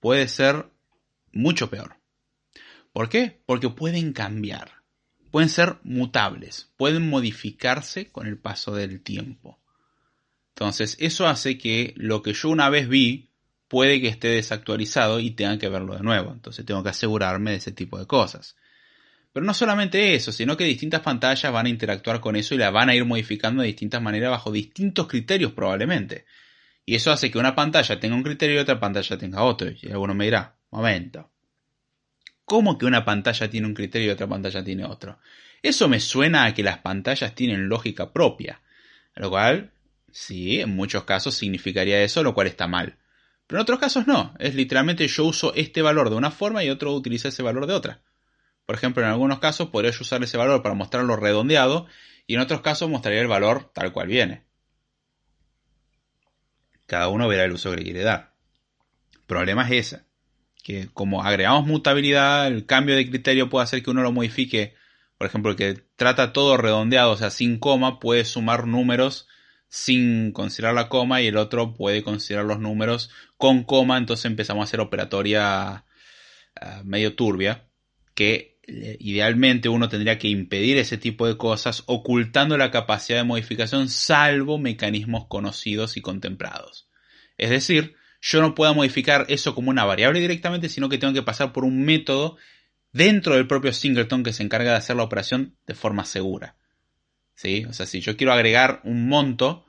Puede 0.00 0.26
ser 0.26 0.70
mucho 1.32 1.70
peor. 1.70 1.96
¿Por 2.92 3.08
qué? 3.08 3.42
Porque 3.46 3.68
pueden 3.70 4.12
cambiar 4.12 4.80
pueden 5.30 5.48
ser 5.48 5.76
mutables, 5.82 6.70
pueden 6.76 7.08
modificarse 7.08 8.10
con 8.10 8.26
el 8.26 8.38
paso 8.38 8.74
del 8.74 9.00
tiempo. 9.02 9.60
Entonces, 10.54 10.96
eso 11.00 11.26
hace 11.26 11.56
que 11.56 11.94
lo 11.96 12.22
que 12.22 12.32
yo 12.32 12.50
una 12.50 12.68
vez 12.68 12.88
vi 12.88 13.30
puede 13.68 14.00
que 14.00 14.08
esté 14.08 14.28
desactualizado 14.28 15.20
y 15.20 15.30
tenga 15.30 15.58
que 15.58 15.68
verlo 15.68 15.94
de 15.94 16.02
nuevo. 16.02 16.32
Entonces, 16.32 16.66
tengo 16.66 16.82
que 16.82 16.90
asegurarme 16.90 17.52
de 17.52 17.58
ese 17.58 17.72
tipo 17.72 17.98
de 17.98 18.06
cosas. 18.06 18.56
Pero 19.32 19.46
no 19.46 19.54
solamente 19.54 20.14
eso, 20.14 20.32
sino 20.32 20.56
que 20.56 20.64
distintas 20.64 21.02
pantallas 21.02 21.52
van 21.52 21.66
a 21.66 21.70
interactuar 21.70 22.20
con 22.20 22.34
eso 22.34 22.54
y 22.54 22.58
la 22.58 22.70
van 22.70 22.88
a 22.88 22.96
ir 22.96 23.04
modificando 23.04 23.62
de 23.62 23.68
distintas 23.68 24.02
maneras 24.02 24.30
bajo 24.30 24.50
distintos 24.50 25.06
criterios 25.06 25.52
probablemente. 25.52 26.26
Y 26.84 26.96
eso 26.96 27.12
hace 27.12 27.30
que 27.30 27.38
una 27.38 27.54
pantalla 27.54 28.00
tenga 28.00 28.16
un 28.16 28.24
criterio 28.24 28.56
y 28.56 28.58
otra 28.58 28.80
pantalla 28.80 29.16
tenga 29.16 29.44
otro. 29.44 29.70
Y 29.70 29.88
alguno 29.88 30.14
me 30.14 30.24
dirá, 30.24 30.56
momento, 30.70 31.30
¿Cómo 32.50 32.78
que 32.78 32.84
una 32.84 33.04
pantalla 33.04 33.48
tiene 33.48 33.68
un 33.68 33.74
criterio 33.74 34.08
y 34.08 34.10
otra 34.10 34.26
pantalla 34.26 34.64
tiene 34.64 34.84
otro? 34.84 35.20
Eso 35.62 35.88
me 35.88 36.00
suena 36.00 36.46
a 36.46 36.52
que 36.52 36.64
las 36.64 36.78
pantallas 36.78 37.36
tienen 37.36 37.68
lógica 37.68 38.12
propia. 38.12 38.60
Lo 39.14 39.30
cual, 39.30 39.70
sí, 40.10 40.60
en 40.60 40.74
muchos 40.74 41.04
casos 41.04 41.36
significaría 41.36 42.02
eso, 42.02 42.24
lo 42.24 42.34
cual 42.34 42.48
está 42.48 42.66
mal. 42.66 42.98
Pero 43.46 43.60
en 43.60 43.62
otros 43.62 43.78
casos 43.78 44.08
no. 44.08 44.34
Es 44.40 44.56
literalmente 44.56 45.06
yo 45.06 45.26
uso 45.26 45.54
este 45.54 45.80
valor 45.80 46.10
de 46.10 46.16
una 46.16 46.32
forma 46.32 46.64
y 46.64 46.70
otro 46.70 46.92
utiliza 46.92 47.28
ese 47.28 47.44
valor 47.44 47.68
de 47.68 47.74
otra. 47.74 48.02
Por 48.66 48.74
ejemplo, 48.74 49.04
en 49.04 49.10
algunos 49.10 49.38
casos 49.38 49.68
podría 49.68 49.92
usar 49.92 50.20
ese 50.24 50.36
valor 50.36 50.60
para 50.60 50.74
mostrarlo 50.74 51.14
redondeado 51.14 51.86
y 52.26 52.34
en 52.34 52.40
otros 52.40 52.62
casos 52.62 52.90
mostraría 52.90 53.20
el 53.20 53.28
valor 53.28 53.70
tal 53.72 53.92
cual 53.92 54.08
viene. 54.08 54.42
Cada 56.86 57.06
uno 57.06 57.28
verá 57.28 57.44
el 57.44 57.52
uso 57.52 57.70
que 57.70 57.76
le 57.76 57.84
quiere 57.84 58.02
dar. 58.02 58.34
El 59.14 59.22
problema 59.28 59.68
es 59.68 59.92
ese, 59.92 60.09
que 60.62 60.88
como 60.92 61.22
agregamos 61.22 61.66
mutabilidad, 61.66 62.46
el 62.46 62.66
cambio 62.66 62.96
de 62.96 63.08
criterio 63.08 63.48
puede 63.48 63.64
hacer 63.64 63.82
que 63.82 63.90
uno 63.90 64.02
lo 64.02 64.12
modifique. 64.12 64.74
Por 65.18 65.26
ejemplo, 65.26 65.52
el 65.52 65.56
que 65.56 65.74
trata 65.96 66.32
todo 66.32 66.56
redondeado, 66.56 67.12
o 67.12 67.16
sea, 67.16 67.30
sin 67.30 67.58
coma, 67.58 68.00
puede 68.00 68.24
sumar 68.24 68.66
números 68.66 69.28
sin 69.70 70.32
considerar 70.32 70.74
la 70.74 70.88
coma 70.88 71.22
y 71.22 71.28
el 71.28 71.36
otro 71.36 71.74
puede 71.74 72.02
considerar 72.02 72.44
los 72.44 72.58
números 72.58 73.10
con 73.36 73.62
coma, 73.62 73.98
entonces 73.98 74.24
empezamos 74.26 74.62
a 74.62 74.64
hacer 74.64 74.80
operatoria 74.80 75.84
ah, 76.60 76.82
medio 76.84 77.14
turbia, 77.14 77.68
que 78.14 78.58
eh, 78.66 78.96
idealmente 78.98 79.68
uno 79.68 79.88
tendría 79.88 80.18
que 80.18 80.28
impedir 80.28 80.76
ese 80.76 80.98
tipo 80.98 81.26
de 81.26 81.36
cosas 81.36 81.84
ocultando 81.86 82.58
la 82.58 82.72
capacidad 82.72 83.18
de 83.18 83.24
modificación 83.24 83.88
salvo 83.88 84.58
mecanismos 84.58 85.26
conocidos 85.28 85.96
y 85.96 86.00
contemplados. 86.00 86.88
Es 87.38 87.50
decir, 87.50 87.94
yo 88.20 88.40
no 88.40 88.54
puedo 88.54 88.74
modificar 88.74 89.26
eso 89.28 89.54
como 89.54 89.70
una 89.70 89.84
variable 89.84 90.20
directamente, 90.20 90.68
sino 90.68 90.88
que 90.88 90.98
tengo 90.98 91.14
que 91.14 91.22
pasar 91.22 91.52
por 91.52 91.64
un 91.64 91.82
método 91.82 92.36
dentro 92.92 93.34
del 93.34 93.46
propio 93.46 93.72
singleton 93.72 94.22
que 94.22 94.32
se 94.32 94.42
encarga 94.42 94.72
de 94.72 94.76
hacer 94.76 94.96
la 94.96 95.04
operación 95.04 95.56
de 95.66 95.74
forma 95.74 96.04
segura. 96.04 96.56
¿Sí? 97.34 97.64
O 97.64 97.72
sea, 97.72 97.86
si 97.86 98.00
yo 98.00 98.16
quiero 98.16 98.32
agregar 98.32 98.80
un 98.84 99.08
monto, 99.08 99.64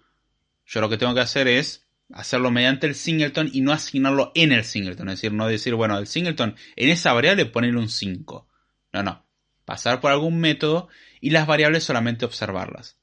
yo 0.66 0.82
lo 0.82 0.89
que 0.89 0.97
tengo 0.97 1.14
que 1.14 1.22
hacer 1.22 1.47
es 1.47 1.88
hacerlo 2.14 2.52
mediante 2.52 2.88
el 2.88 2.95
singleton 2.95 3.49
y 3.54 3.62
no 3.62 3.72
asignarlo 3.72 4.32
en 4.36 4.52
el 4.52 4.66
singleton. 4.66 5.08
Es 5.10 5.22
decir, 5.22 5.32
no 5.32 5.47
decir, 5.47 5.76
bueno, 5.76 5.97
el 5.97 6.08
singleton 6.08 6.56
en 6.76 6.89
esa 6.89 7.14
variable 7.14 7.45
ponerle 7.45 7.80
un 7.80 7.89
5. 7.89 8.47
No, 8.93 9.04
no. 9.04 9.26
Pasar 9.64 10.02
por 10.02 10.12
algún 10.12 10.39
método 10.39 10.89
y 11.22 11.30
las 11.30 11.47
variables 11.47 11.84
solamente 11.84 12.26
observarlas. 12.26 13.01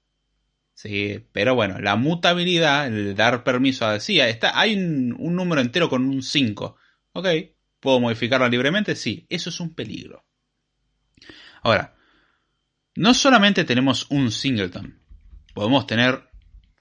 Sí, 0.79 1.26
pero 1.33 1.57
bueno, 1.57 1.81
la 1.81 1.97
mutabilidad, 1.97 2.87
el 2.87 3.16
dar 3.16 3.43
permiso 3.43 3.85
a 3.85 3.95
decir, 3.95 4.20
está, 4.20 4.57
hay 4.57 4.76
un, 4.76 5.12
un 5.18 5.35
número 5.35 5.61
entero 5.61 5.89
con 5.89 6.05
un 6.05 6.22
5. 6.22 6.76
Ok, 7.14 7.26
¿puedo 7.81 7.99
modificarlo 7.99 8.49
libremente? 8.49 8.95
Sí, 8.95 9.26
eso 9.29 9.51
es 9.51 9.59
un 9.59 9.74
peligro. 9.74 10.24
Ahora, 11.64 11.97
no 12.95 13.12
solamente 13.12 13.64
tenemos 13.64 14.09
un 14.11 14.31
singleton, 14.31 15.03
podemos 15.53 15.85
tener 15.89 16.31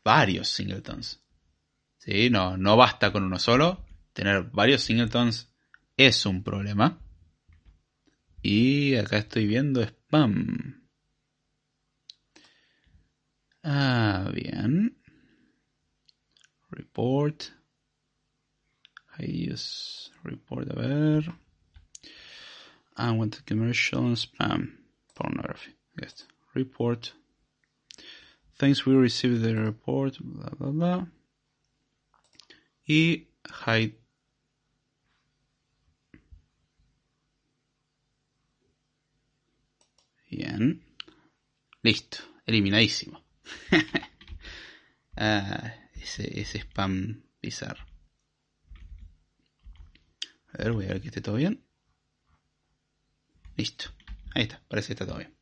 varios 0.06 0.48
singletons. 0.48 1.24
¿Sí? 1.98 2.30
No, 2.30 2.56
no 2.56 2.78
basta 2.78 3.12
con 3.12 3.24
uno 3.24 3.40
solo. 3.40 3.84
Tener 4.14 4.44
varios 4.44 4.84
singletons 4.84 5.52
es 5.98 6.24
un 6.28 6.44
problema. 6.44 7.02
Y 8.44 8.94
acá 8.94 9.18
estoy 9.18 9.48
viendo 9.48 9.82
spam. 9.82 10.87
Ah, 13.70 14.32
bien. 14.34 14.92
Report. 16.72 17.52
I 19.20 19.24
use 19.26 20.10
report, 20.24 20.70
a 20.70 20.76
ver. 20.76 21.34
I 22.96 23.12
want 23.12 23.36
the 23.36 23.42
commercial 23.42 24.16
spam. 24.16 24.70
Pornography. 25.16 25.74
Yes. 26.02 26.24
Report. 26.56 27.12
Thanks, 28.58 28.86
we 28.86 28.96
received 28.96 29.42
the 29.42 29.54
report. 29.54 30.18
Bla, 30.22 30.50
bla, 30.58 30.72
bla. 30.72 31.08
Y 32.88 33.28
hide 33.50 33.96
Bien. 40.30 40.82
Listo. 41.84 42.20
Eliminadísimo. 42.46 43.27
ah, 45.18 45.74
ese, 45.96 46.60
spam 46.60 47.24
bizarro. 47.42 47.86
A 50.54 50.64
ver, 50.64 50.72
voy 50.72 50.86
a 50.86 50.90
ver 50.90 51.02
que 51.02 51.08
esté 51.08 51.22
todo 51.22 51.36
bien. 51.36 51.64
Listo. 53.56 53.92
Ahí 54.34 54.44
está. 54.44 54.62
Parece 54.68 54.88
que 54.88 54.94
está 54.94 55.06
todo 55.06 55.18
bien. 55.18 55.36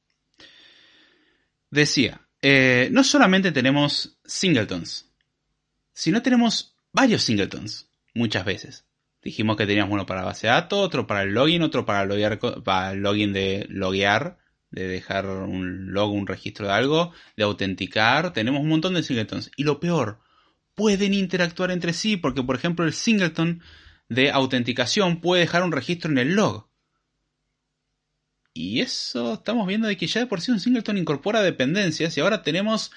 Decía, 1.70 2.28
eh, 2.41 2.89
no 2.91 3.03
solamente 3.03 3.51
tenemos 3.51 4.20
singletons, 4.26 5.12
sino 5.93 6.22
tenemos 6.22 6.78
varios 6.91 7.24
singletons 7.24 7.89
muchas 8.14 8.45
veces. 8.45 8.86
Dijimos 9.22 9.58
que 9.58 9.66
teníamos 9.66 9.91
uno 9.93 10.06
para 10.06 10.24
base 10.24 10.47
de 10.47 10.53
datos, 10.53 10.80
otro 10.80 11.08
para 11.08 11.24
el 11.24 11.34
login, 11.34 11.64
otro 11.64 11.86
para, 11.86 12.08
para 12.64 12.91
el 12.91 12.99
login 12.99 13.34
de 13.34 13.66
loguear 13.70 14.38
de 14.76 14.88
dejar 14.88 15.26
un 15.26 15.94
log, 15.94 16.12
un 16.12 16.28
registro 16.28 16.68
de 16.68 16.74
algo, 16.74 17.14
de 17.38 17.44
autenticar, 17.44 18.34
tenemos 18.34 18.62
un 18.62 18.68
montón 18.68 18.94
de 18.94 19.04
singletons. 19.04 19.50
Y 19.56 19.64
lo 19.64 19.80
peor, 19.80 20.20
pueden 20.76 21.14
interactuar 21.14 21.72
entre 21.72 21.94
sí, 21.94 22.18
porque 22.18 22.44
por 22.44 22.58
ejemplo 22.58 22.86
el 22.86 22.94
singleton 22.94 23.62
de 24.10 24.32
autenticación 24.32 25.22
puede 25.22 25.42
dejar 25.42 25.64
un 25.64 25.72
registro 25.72 26.12
en 26.12 26.18
el 26.18 26.36
log. 26.36 26.68
Y 28.54 28.82
eso 28.82 29.36
estamos 29.36 29.66
viendo 29.66 29.88
de 29.88 29.98
que 29.98 30.08
ya 30.08 30.20
de 30.20 30.28
por 30.28 30.42
sí 30.42 30.52
un 30.52 30.60
singleton 30.60 30.98
incorpora 30.98 31.42
dependencias 31.42 32.18
y 32.18 32.22
ahora 32.22 32.44
tenemos 32.44 32.92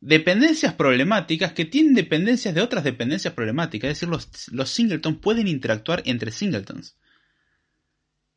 dependencias 0.00 0.74
problemáticas 0.74 1.52
que 1.52 1.64
tienen 1.64 1.94
dependencias 1.94 2.54
de 2.54 2.60
otras 2.60 2.84
dependencias 2.84 3.32
problemáticas. 3.32 3.90
Es 3.90 3.96
decir, 3.96 4.08
los, 4.10 4.52
los 4.52 4.70
singletons 4.70 5.18
pueden 5.18 5.48
interactuar 5.48 6.02
entre 6.04 6.30
singletons. 6.30 6.96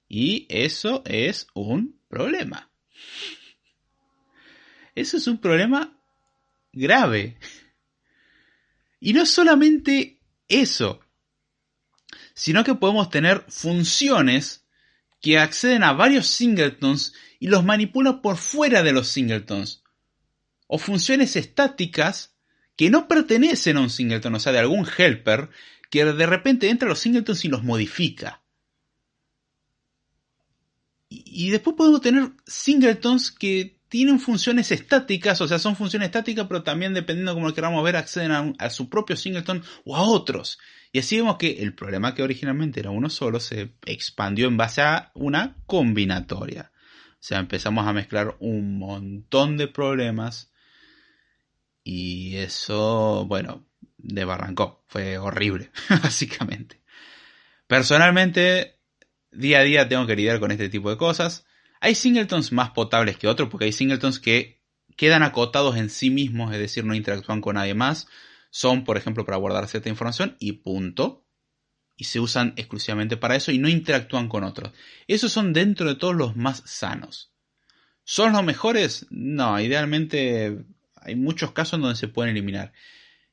Y 0.07 0.47
eso 0.49 1.03
es 1.05 1.47
un 1.53 1.99
problema. 2.07 2.68
Eso 4.95 5.17
es 5.17 5.27
un 5.27 5.39
problema 5.39 5.97
grave. 6.73 7.37
Y 8.99 9.13
no 9.13 9.25
solamente 9.25 10.19
eso, 10.47 10.99
sino 12.33 12.63
que 12.63 12.75
podemos 12.75 13.09
tener 13.09 13.45
funciones 13.47 14.65
que 15.21 15.37
acceden 15.37 15.83
a 15.83 15.93
varios 15.93 16.27
singletons 16.27 17.13
y 17.39 17.47
los 17.47 17.63
manipulan 17.63 18.21
por 18.21 18.37
fuera 18.37 18.83
de 18.83 18.91
los 18.91 19.07
singletons. 19.07 19.83
O 20.67 20.77
funciones 20.77 21.35
estáticas 21.35 22.35
que 22.75 22.89
no 22.89 23.07
pertenecen 23.07 23.77
a 23.77 23.81
un 23.81 23.89
singleton, 23.89 24.35
o 24.35 24.39
sea, 24.39 24.51
de 24.51 24.59
algún 24.59 24.87
helper, 24.97 25.49
que 25.89 26.05
de 26.05 26.25
repente 26.25 26.69
entra 26.69 26.87
a 26.87 26.89
los 26.89 26.99
singletons 26.99 27.43
y 27.45 27.49
los 27.49 27.63
modifica. 27.63 28.38
Y 31.09 31.49
después 31.49 31.75
podemos 31.75 32.01
tener 32.01 32.31
singletons 32.45 33.31
que 33.31 33.79
tienen 33.89 34.19
funciones 34.19 34.71
estáticas, 34.71 35.41
o 35.41 35.47
sea, 35.47 35.57
son 35.57 35.75
funciones 35.75 36.07
estáticas, 36.07 36.45
pero 36.47 36.61
también 36.61 36.93
dependiendo 36.93 37.31
de 37.31 37.35
cómo 37.35 37.47
lo 37.47 37.55
queramos 37.55 37.83
ver, 37.83 37.95
acceden 37.95 38.55
a, 38.57 38.69
su 38.69 38.89
propio 38.89 39.15
singleton 39.15 39.63
o 39.83 39.95
a 39.95 40.03
otros. 40.03 40.59
Y 40.91 40.99
así 40.99 41.17
vemos 41.17 41.37
que 41.37 41.63
el 41.63 41.73
problema 41.73 42.13
que 42.13 42.21
originalmente 42.21 42.79
era 42.79 42.91
uno 42.91 43.09
solo 43.09 43.39
se 43.39 43.73
expandió 43.85 44.47
en 44.47 44.57
base 44.57 44.81
a 44.83 45.11
una 45.15 45.57
combinatoria. 45.65 46.71
O 47.13 47.21
sea, 47.21 47.39
empezamos 47.39 47.87
a 47.87 47.93
mezclar 47.93 48.37
un 48.39 48.77
montón 48.77 49.57
de 49.57 49.67
problemas 49.67 50.51
y 51.83 52.35
eso, 52.35 53.25
bueno, 53.27 53.65
barrancó. 53.97 54.83
Fue 54.87 55.17
horrible, 55.17 55.71
básicamente. 56.03 56.81
Personalmente, 57.67 58.78
día 59.31 59.59
a 59.59 59.63
día 59.63 59.87
tengo 59.87 60.07
que 60.07 60.15
lidiar 60.15 60.39
con 60.39 60.51
este 60.51 60.69
tipo 60.69 60.89
de 60.89 60.97
cosas. 60.97 61.45
Hay 61.81 61.95
singletons 61.95 62.51
más 62.51 62.71
potables 62.71 63.17
que 63.17 63.27
otros, 63.27 63.49
porque 63.49 63.65
hay 63.65 63.71
singletons 63.71 64.19
que 64.19 64.61
quedan 64.95 65.23
acotados 65.23 65.77
en 65.77 65.89
sí 65.89 66.09
mismos, 66.09 66.53
es 66.53 66.59
decir, 66.59 66.83
no 66.83 66.93
interactúan 66.93 67.41
con 67.41 67.55
nadie 67.55 67.73
más. 67.73 68.07
Son, 68.49 68.83
por 68.83 68.97
ejemplo, 68.97 69.25
para 69.25 69.37
guardar 69.37 69.67
cierta 69.67 69.89
información 69.89 70.35
y 70.39 70.53
punto. 70.53 71.25
Y 71.95 72.05
se 72.05 72.19
usan 72.19 72.53
exclusivamente 72.55 73.17
para 73.17 73.35
eso 73.35 73.51
y 73.51 73.59
no 73.59 73.67
interactúan 73.67 74.29
con 74.29 74.43
otros. 74.43 74.71
Esos 75.07 75.31
son 75.31 75.53
dentro 75.53 75.87
de 75.87 75.95
todos 75.95 76.15
los 76.15 76.35
más 76.35 76.63
sanos. 76.65 77.33
¿Son 78.03 78.31
los 78.31 78.43
mejores? 78.43 79.05
No, 79.09 79.59
idealmente 79.59 80.65
hay 80.95 81.15
muchos 81.15 81.51
casos 81.51 81.79
donde 81.79 81.95
se 81.95 82.07
pueden 82.07 82.31
eliminar. 82.31 82.73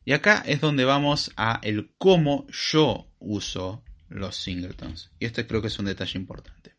Y 0.04 0.12
acá 0.12 0.42
es 0.46 0.60
donde 0.60 0.84
vamos 0.84 1.32
a 1.36 1.60
el 1.62 1.92
cómo 1.98 2.46
yo 2.48 3.10
uso 3.18 3.82
los 4.08 4.36
singletons. 4.36 5.10
Y 5.18 5.26
este 5.26 5.46
creo 5.46 5.60
que 5.60 5.68
es 5.68 5.78
un 5.78 5.86
detalle 5.86 6.18
importante. 6.18 6.76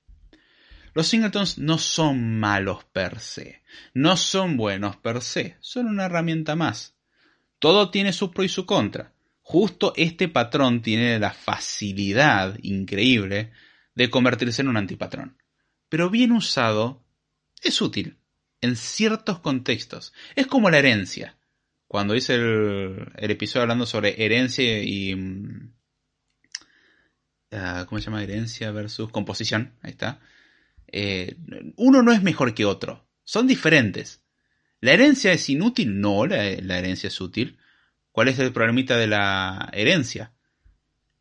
Los 0.93 1.07
singletons 1.07 1.57
no 1.59 1.78
son 1.78 2.39
malos 2.39 2.84
per 2.86 3.19
se, 3.19 3.61
no 3.93 4.17
son 4.17 4.57
buenos 4.57 4.97
per 4.97 5.21
se, 5.21 5.57
son 5.59 5.86
una 5.88 6.05
herramienta 6.05 6.55
más. 6.55 6.95
Todo 7.59 7.91
tiene 7.91 8.13
su 8.13 8.32
pro 8.32 8.43
y 8.43 8.49
su 8.49 8.65
contra. 8.65 9.13
Justo 9.41 9.93
este 9.95 10.28
patrón 10.28 10.82
tiene 10.82 11.19
la 11.19 11.32
facilidad 11.32 12.57
increíble 12.63 13.51
de 13.93 14.09
convertirse 14.09 14.61
en 14.61 14.69
un 14.69 14.78
antipatrón. 14.78 15.38
Pero 15.89 16.09
bien 16.09 16.32
usado, 16.32 17.03
es 17.61 17.82
útil 17.82 18.17
en 18.61 18.75
ciertos 18.75 19.39
contextos. 19.39 20.13
Es 20.36 20.47
como 20.47 20.69
la 20.69 20.80
herencia. 20.80 21.38
Cuando 21.88 22.15
hice 22.15 22.36
el, 22.36 23.11
el 23.15 23.32
episodio 23.32 23.61
hablando 23.61 23.86
sobre 23.86 24.23
herencia 24.23 24.84
y, 24.84 25.15
Ah, 27.51 27.85
¿cómo 27.87 27.99
se 27.99 28.05
llama? 28.05 28.23
Herencia 28.23 28.71
versus 28.71 29.09
composición, 29.11 29.73
ahí 29.81 29.91
está. 29.91 30.19
eh, 30.87 31.37
uno 31.77 32.03
no 32.03 32.11
es 32.11 32.21
mejor 32.23 32.53
que 32.53 32.65
otro, 32.65 33.07
son 33.23 33.47
diferentes. 33.47 34.21
¿La 34.79 34.93
herencia 34.93 35.31
es 35.33 35.49
inútil? 35.49 35.99
No, 35.99 36.25
la, 36.27 36.45
herencia 36.45 37.07
es 37.07 37.19
útil. 37.21 37.57
¿Cuál 38.11 38.27
es 38.29 38.39
el 38.39 38.53
problemita 38.53 38.97
de 38.97 39.07
la 39.07 39.69
herencia? 39.73 40.33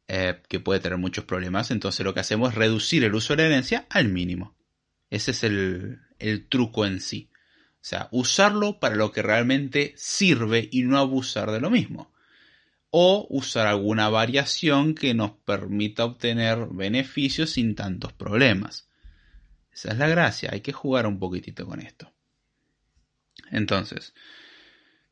Eh, 0.09 0.41
que 0.49 0.61
puede 0.61 0.81
tener 0.81 0.99
muchos 0.99 1.24
problemas, 1.24 1.70
entonces 1.70 2.05
lo 2.05 2.14
que 2.14 2.20
hacemos 2.20 2.51
es 2.51 2.55
reducir 2.57 3.03
el 3.05 3.14
uso 3.14 3.35
de 3.35 3.43
la 3.43 3.49
herencia 3.49 3.87
al 3.91 4.09
mínimo. 4.09 4.57
Ese 5.11 5.33
es 5.33 5.43
el, 5.45 6.01
el 6.18 6.49
truco 6.49 6.87
en 6.87 7.01
sí. 7.01 7.31
O 7.77 7.89
sea, 7.89 8.09
usarlo 8.12 8.79
para 8.79 8.97
lo 8.97 9.12
que 9.12 9.22
realmente 9.22 9.95
sirve 9.97 10.68
y 10.70 10.83
no 10.83 10.99
abusar 10.99 11.51
de 11.51 11.61
lo 11.61 11.70
mismo. 11.70 12.12
O 12.99 13.27
usar 13.29 13.67
alguna 13.67 14.09
variación 14.09 14.95
que 14.95 15.13
nos 15.13 15.33
permita 15.33 16.07
obtener 16.07 16.67
beneficios 16.71 17.51
sin 17.51 17.75
tantos 17.75 18.15
problemas. 18.15 18.89
Esa 19.71 19.93
es 19.93 19.99
la 19.99 20.09
gracia, 20.09 20.49
hay 20.51 20.63
que 20.63 20.73
jugar 20.73 21.07
un 21.07 21.19
poquitito 21.19 21.67
con 21.67 21.83
esto. 21.83 22.11
Entonces, 23.51 24.15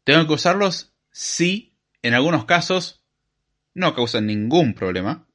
¿tengo 0.02 0.26
que 0.26 0.32
usarlos? 0.32 0.94
Sí, 1.10 1.76
en 2.00 2.14
algunos 2.14 2.46
casos 2.46 3.04
no 3.74 3.94
causan 3.94 4.28
ningún 4.28 4.72
problema. 4.72 5.28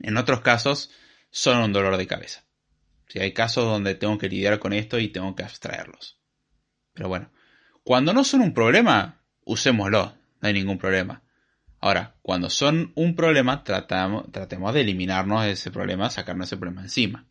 En 0.00 0.16
otros 0.16 0.40
casos 0.40 0.92
son 1.30 1.58
un 1.58 1.74
dolor 1.74 1.98
de 1.98 2.06
cabeza. 2.06 2.46
Si 3.08 3.18
hay 3.18 3.34
casos 3.34 3.66
donde 3.66 3.96
tengo 3.96 4.16
que 4.16 4.30
lidiar 4.30 4.58
con 4.58 4.72
esto 4.72 4.98
y 4.98 5.08
tengo 5.08 5.36
que 5.36 5.42
abstraerlos. 5.42 6.18
Pero 6.94 7.10
bueno, 7.10 7.30
cuando 7.84 8.14
no 8.14 8.24
son 8.24 8.40
un 8.40 8.54
problema, 8.54 9.22
usémoslo, 9.44 10.21
no 10.42 10.48
hay 10.48 10.54
ningún 10.54 10.76
problema. 10.76 11.22
Ahora, 11.80 12.16
cuando 12.22 12.50
son 12.50 12.92
un 12.94 13.16
problema, 13.16 13.64
tratamos, 13.64 14.30
tratemos 14.30 14.74
de 14.74 14.82
eliminarnos 14.82 15.46
ese 15.46 15.70
problema, 15.70 16.10
sacarnos 16.10 16.48
ese 16.48 16.56
problema 16.56 16.82
encima. 16.82 17.26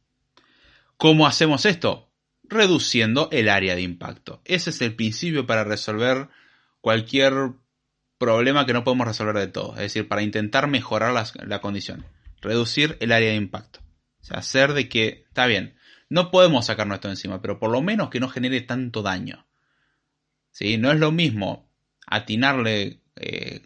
¿Cómo 0.98 1.28
hacemos 1.28 1.66
esto? 1.66 2.12
Reduciendo 2.44 3.30
el 3.32 3.50
área 3.50 3.76
de 3.76 3.82
impacto. 3.82 4.42
Ese 4.46 4.72
es 4.72 4.82
el 4.82 4.96
principio 4.96 5.46
para 5.46 5.64
resolver 5.64 6.30
cualquier 6.82 7.54
problema 8.18 8.66
que 8.66 8.74
no 8.74 8.84
podemos 8.84 9.08
resolver 9.08 9.36
de 9.38 9.48
todo. 9.48 9.72
Es 9.74 9.82
decir, 9.82 10.08
para 10.08 10.22
intentar 10.22 10.68
mejorar 10.68 11.14
la, 11.14 11.62
condición. 11.62 12.06
Reducir 12.42 12.98
el 13.00 13.12
área 13.12 13.30
de 13.30 13.36
impacto. 13.36 13.80
O 14.22 14.24
sea, 14.24 14.38
hacer 14.38 14.74
de 14.74 14.90
que, 14.90 15.26
está 15.28 15.48
bien, 15.48 15.76
no 16.10 16.30
podemos 16.30 16.66
sacarnos 16.66 16.96
esto 16.96 17.10
encima, 17.10 17.42
pero 17.42 17.58
por 17.58 17.72
lo 17.72 17.82
menos 17.82 18.10
que 18.10 18.20
no 18.20 18.30
genere 18.30 18.62
tanto 18.62 19.02
daño. 19.02 19.48
¿Sí? 20.52 20.78
No 20.78 20.92
es 20.92 21.00
lo 21.00 21.12
mismo 21.12 21.72
atinarle, 22.06 23.01
eh, 23.22 23.62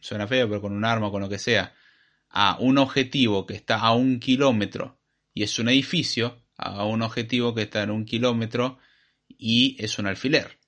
suena 0.00 0.26
feo, 0.26 0.48
pero 0.48 0.60
con 0.60 0.72
un 0.72 0.84
arma 0.84 1.10
con 1.10 1.22
lo 1.22 1.28
que 1.28 1.38
sea, 1.38 1.74
a 2.28 2.56
un 2.58 2.78
objetivo 2.78 3.46
que 3.46 3.54
está 3.54 3.78
a 3.78 3.92
un 3.92 4.20
kilómetro 4.20 4.98
y 5.34 5.42
es 5.42 5.58
un 5.58 5.68
edificio 5.68 6.42
a 6.56 6.84
un 6.84 7.02
objetivo 7.02 7.54
que 7.54 7.62
está 7.62 7.82
en 7.82 7.90
un 7.90 8.04
kilómetro 8.04 8.78
y 9.28 9.76
es 9.82 9.98
un 9.98 10.06
alfiler. 10.06 10.58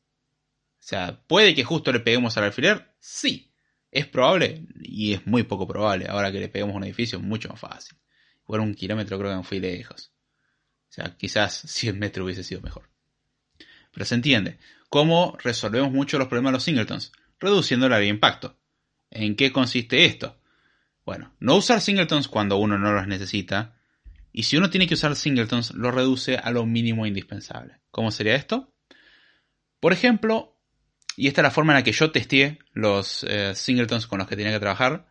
O 0.85 0.87
sea, 0.87 1.23
¿puede 1.27 1.55
que 1.55 1.65
justo 1.65 1.93
le 1.93 2.01
peguemos 2.01 2.37
al 2.37 2.45
alfiler? 2.45 2.95
Sí. 2.99 3.53
¿Es 3.91 4.07
probable? 4.07 4.67
Y 4.83 5.15
es 5.15 5.27
muy 5.27 5.45
poco 5.45 5.67
probable. 5.67 6.07
Ahora 6.09 6.33
que 6.33 6.41
le 6.41 6.49
peguemos 6.49 6.75
a 6.75 6.79
un 6.79 6.85
edificio 6.85 7.19
es 7.19 7.25
mucho 7.25 7.49
más 7.49 7.61
fácil. 7.61 7.97
Por 8.45 8.61
un 8.61 8.75
kilómetro 8.75 9.19
creo 9.19 9.31
que 9.31 9.37
no 9.37 9.45
fui 9.45 9.61
lejos. 9.61 10.13
O 10.91 10.93
sea, 10.93 11.17
quizás 11.17 11.55
100 11.67 11.99
metros 11.99 12.25
hubiese 12.25 12.43
sido 12.43 12.61
mejor. 12.61 12.91
Pero 13.93 14.05
se 14.05 14.15
entiende. 14.17 14.59
¿Cómo 14.89 15.37
resolvemos 15.43 15.93
mucho 15.93 16.19
los 16.19 16.29
problemas 16.29 16.51
de 16.51 16.57
los 16.57 16.65
singletons? 16.65 17.13
Reduciendo 17.45 17.85
el 17.85 17.93
área 17.93 18.07
de 18.07 18.15
impacto. 18.15 18.59
¿En 19.11 19.37
qué 19.37 19.53
consiste 19.53 20.07
esto? 20.07 20.41
Bueno, 21.05 21.35
no 21.41 21.57
usar 21.57 21.83
singletons 21.83 22.27
cuando 22.27 22.57
uno 22.57 22.79
no 22.79 22.95
los 22.95 23.07
necesita 23.07 23.77
y 24.33 24.45
si 24.45 24.57
uno 24.57 24.71
tiene 24.71 24.87
que 24.87 24.95
usar 24.95 25.15
singletons, 25.15 25.75
lo 25.75 25.91
reduce 25.91 26.39
a 26.39 26.51
lo 26.51 26.65
mínimo 26.65 27.05
indispensable. 27.05 27.83
¿Cómo 27.91 28.11
sería 28.11 28.35
esto? 28.35 28.73
Por 29.79 29.93
ejemplo, 29.93 30.59
y 31.19 31.29
esta 31.29 31.43
es 31.43 31.45
la 31.45 31.51
forma 31.51 31.75
en 31.75 31.81
la 31.81 31.85
que 31.85 31.93
yo 31.93 32.11
testé 32.11 32.61
los 32.73 33.27
eh, 33.29 33.55
singletons 33.55 34.07
con 34.07 34.21
los 34.21 34.27
que 34.27 34.37
tenía 34.37 34.53
que 34.53 34.61
trabajar, 34.61 35.07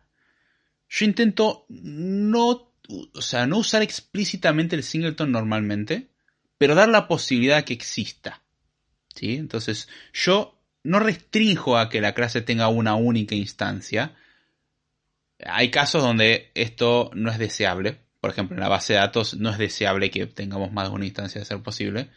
yo 0.88 1.04
intento 1.04 1.66
no, 1.68 2.72
o 3.14 3.22
sea, 3.22 3.46
no 3.46 3.58
usar 3.58 3.82
explícitamente 3.82 4.74
el 4.74 4.82
singleton 4.82 5.30
normalmente, 5.30 6.10
pero 6.58 6.74
dar 6.74 6.88
la 6.88 7.06
posibilidad 7.06 7.62
que 7.62 7.74
exista. 7.74 8.42
¿Sí? 9.14 9.36
Entonces, 9.36 9.88
yo 10.12 10.53
no 10.84 11.00
restringo 11.00 11.76
a 11.76 11.88
que 11.88 12.00
la 12.00 12.14
clase 12.14 12.40
tenga 12.40 12.68
una 12.68 12.94
única 12.94 13.34
instancia. 13.34 14.14
Hay 15.44 15.70
casos 15.70 16.02
donde 16.02 16.52
esto 16.54 17.10
no 17.14 17.30
es 17.30 17.38
deseable, 17.38 18.04
por 18.24 18.30
ejemplo, 18.30 18.56
en 18.56 18.62
la 18.62 18.70
base 18.70 18.94
de 18.94 19.00
datos 19.00 19.34
no 19.34 19.50
es 19.50 19.58
deseable 19.58 20.10
que 20.10 20.26
tengamos 20.26 20.72
más 20.72 20.88
de 20.88 20.94
una 20.94 21.04
instancia 21.04 21.38
de 21.38 21.44
ser 21.44 21.62
posible. 21.62 22.08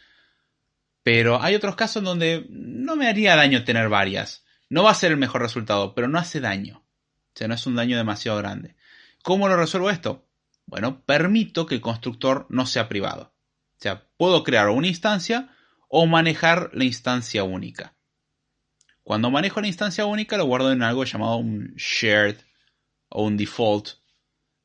Pero 1.02 1.42
hay 1.42 1.54
otros 1.54 1.76
casos 1.76 2.02
donde 2.02 2.46
no 2.48 2.96
me 2.96 3.08
haría 3.08 3.36
daño 3.36 3.62
tener 3.62 3.90
varias. 3.90 4.42
No 4.70 4.84
va 4.84 4.92
a 4.92 4.94
ser 4.94 5.12
el 5.12 5.18
mejor 5.18 5.42
resultado, 5.42 5.94
pero 5.94 6.08
no 6.08 6.18
hace 6.18 6.40
daño. 6.40 6.78
O 6.78 7.32
sea, 7.34 7.46
no 7.46 7.52
es 7.52 7.66
un 7.66 7.76
daño 7.76 7.98
demasiado 7.98 8.38
grande. 8.38 8.74
¿Cómo 9.22 9.48
lo 9.48 9.58
resuelvo 9.58 9.90
esto? 9.90 10.26
Bueno, 10.64 11.02
permito 11.04 11.66
que 11.66 11.74
el 11.74 11.82
constructor 11.82 12.46
no 12.48 12.64
sea 12.64 12.88
privado. 12.88 13.34
O 13.76 13.82
sea, 13.82 14.06
puedo 14.16 14.44
crear 14.44 14.70
una 14.70 14.86
instancia 14.86 15.50
o 15.88 16.06
manejar 16.06 16.70
la 16.72 16.84
instancia 16.84 17.44
única. 17.44 17.92
Cuando 19.08 19.30
manejo 19.30 19.62
la 19.62 19.68
instancia 19.68 20.04
única 20.04 20.36
lo 20.36 20.44
guardo 20.44 20.70
en 20.70 20.82
algo 20.82 21.02
llamado 21.02 21.38
un 21.38 21.72
shared 21.78 22.36
o 23.08 23.24
un 23.24 23.38
default 23.38 23.92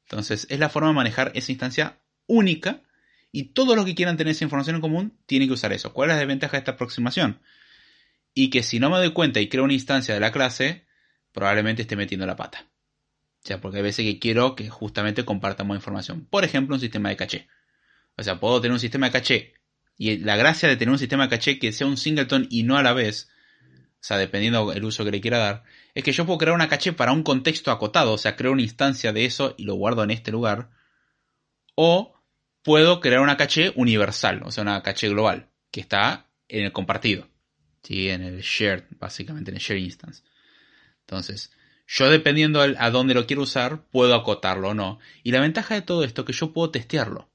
entonces, 0.03 0.47
es 0.49 0.59
la 0.59 0.67
forma 0.67 0.89
de 0.89 0.95
manejar 0.95 1.31
esa 1.33 1.53
instancia 1.53 2.01
única 2.27 2.81
y 3.31 3.53
todos 3.53 3.77
los 3.77 3.85
que 3.85 3.95
quieran 3.95 4.17
tener 4.17 4.31
esa 4.31 4.43
información 4.43 4.75
en 4.75 4.81
común 4.81 5.17
tienen 5.27 5.47
que 5.47 5.53
usar 5.53 5.71
eso. 5.71 5.93
¿Cuál 5.93 6.09
es 6.09 6.15
la 6.15 6.19
desventaja 6.19 6.51
de 6.51 6.57
esta 6.57 6.71
aproximación? 6.71 7.39
Y 8.33 8.49
que 8.49 8.63
si 8.63 8.81
no 8.81 8.89
me 8.89 8.97
doy 8.97 9.13
cuenta 9.13 9.39
y 9.39 9.47
creo 9.47 9.63
una 9.63 9.71
instancia 9.71 10.13
de 10.13 10.19
la 10.19 10.33
clase, 10.33 10.85
probablemente 11.31 11.83
esté 11.83 11.95
metiendo 11.95 12.25
la 12.25 12.35
pata. 12.35 12.67
O 13.43 13.47
sea, 13.47 13.61
porque 13.61 13.77
hay 13.77 13.83
veces 13.83 14.03
que 14.03 14.19
quiero 14.19 14.57
que 14.57 14.69
justamente 14.69 15.23
compartamos 15.23 15.77
información. 15.77 16.27
Por 16.29 16.43
ejemplo, 16.43 16.75
un 16.75 16.81
sistema 16.81 17.07
de 17.07 17.15
caché. 17.15 17.47
O 18.17 18.23
sea, 18.23 18.41
puedo 18.41 18.59
tener 18.59 18.73
un 18.73 18.79
sistema 18.81 19.05
de 19.05 19.13
caché. 19.13 19.53
Y 19.97 20.17
la 20.17 20.35
gracia 20.35 20.67
de 20.67 20.75
tener 20.75 20.91
un 20.91 20.99
sistema 20.99 21.23
de 21.23 21.29
caché 21.29 21.59
que 21.59 21.71
sea 21.71 21.87
un 21.87 21.95
singleton 21.95 22.45
y 22.49 22.63
no 22.63 22.75
a 22.75 22.83
la 22.83 22.91
vez, 22.91 23.29
o 24.03 24.05
sea, 24.05 24.17
dependiendo 24.17 24.69
del 24.69 24.83
uso 24.83 25.05
que 25.05 25.11
le 25.11 25.21
quiera 25.21 25.37
dar, 25.37 25.63
es 25.93 26.03
que 26.03 26.11
yo 26.11 26.25
puedo 26.25 26.37
crear 26.37 26.53
una 26.53 26.67
caché 26.67 26.91
para 26.91 27.13
un 27.13 27.23
contexto 27.23 27.71
acotado, 27.71 28.11
o 28.11 28.17
sea, 28.17 28.35
creo 28.35 28.51
una 28.51 28.61
instancia 28.61 29.13
de 29.13 29.23
eso 29.23 29.55
y 29.57 29.63
lo 29.63 29.75
guardo 29.75 30.03
en 30.03 30.11
este 30.11 30.29
lugar. 30.29 30.71
O 31.75 32.13
puedo 32.63 32.99
crear 32.99 33.21
una 33.21 33.37
caché 33.37 33.71
universal, 33.77 34.41
o 34.43 34.51
sea, 34.51 34.63
una 34.63 34.83
caché 34.83 35.07
global, 35.07 35.51
que 35.71 35.79
está 35.79 36.27
en 36.49 36.65
el 36.65 36.73
compartido, 36.73 37.29
¿sí? 37.81 38.09
en 38.09 38.23
el 38.23 38.41
shared, 38.41 38.83
básicamente 38.99 39.51
en 39.51 39.55
el 39.55 39.63
share 39.63 39.79
instance. 39.79 40.21
Entonces, 40.99 41.53
yo 41.87 42.09
dependiendo 42.09 42.59
a 42.59 42.89
dónde 42.89 43.13
lo 43.13 43.25
quiero 43.25 43.43
usar, 43.43 43.85
puedo 43.89 44.15
acotarlo 44.15 44.71
o 44.71 44.73
no. 44.73 44.99
Y 45.23 45.31
la 45.31 45.39
ventaja 45.39 45.75
de 45.75 45.81
todo 45.81 46.03
esto 46.03 46.23
es 46.23 46.27
que 46.27 46.33
yo 46.33 46.51
puedo 46.51 46.71
testearlo. 46.71 47.31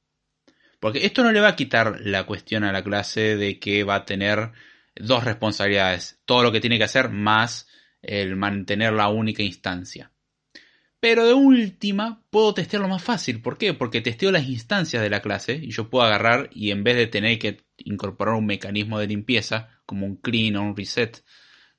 Porque 0.81 1.07
esto 1.07 1.23
no 1.25 1.33
le 1.33 1.41
va 1.41 1.49
a 1.49 1.57
quitar 1.57 2.03
la 2.03 2.27
cuestión 2.27 2.63
a 2.65 2.73
la 2.73 2.85
clase 2.85 3.39
de 3.39 3.59
que 3.59 3.85
va 3.85 3.95
a 3.95 4.05
tener 4.05 4.53
dos 5.01 5.25
responsabilidades. 5.25 6.21
Todo 6.25 6.43
lo 6.43 6.53
que 6.53 6.61
tiene 6.61 6.79
que 6.79 6.85
hacer 6.85 7.11
más 7.11 7.69
el 8.03 8.37
mantener 8.37 8.93
la 8.93 9.09
única 9.09 9.43
instancia. 9.43 10.13
Pero 11.01 11.27
de 11.27 11.35
última, 11.35 12.25
puedo 12.31 12.55
testearlo 12.55 12.89
más 12.89 13.03
fácil. 13.03 13.41
¿Por 13.41 13.57
qué? 13.57 13.73
Porque 13.73 14.01
testeo 14.01 14.33
las 14.33 14.49
instancias 14.49 15.03
de 15.03 15.11
la 15.11 15.23
clase 15.23 15.55
y 15.55 15.71
yo 15.71 15.89
puedo 15.91 16.05
agarrar 16.05 16.51
y 16.53 16.73
en 16.73 16.83
vez 16.83 16.97
de 16.97 17.07
tener 17.07 17.39
que 17.39 17.65
incorporar 17.77 18.35
un 18.35 18.47
mecanismo 18.47 18.99
de 18.99 19.07
limpieza, 19.07 19.81
como 19.87 20.07
un 20.07 20.17
clean 20.17 20.57
o 20.57 20.63
un 20.63 20.77
reset, 20.77 21.23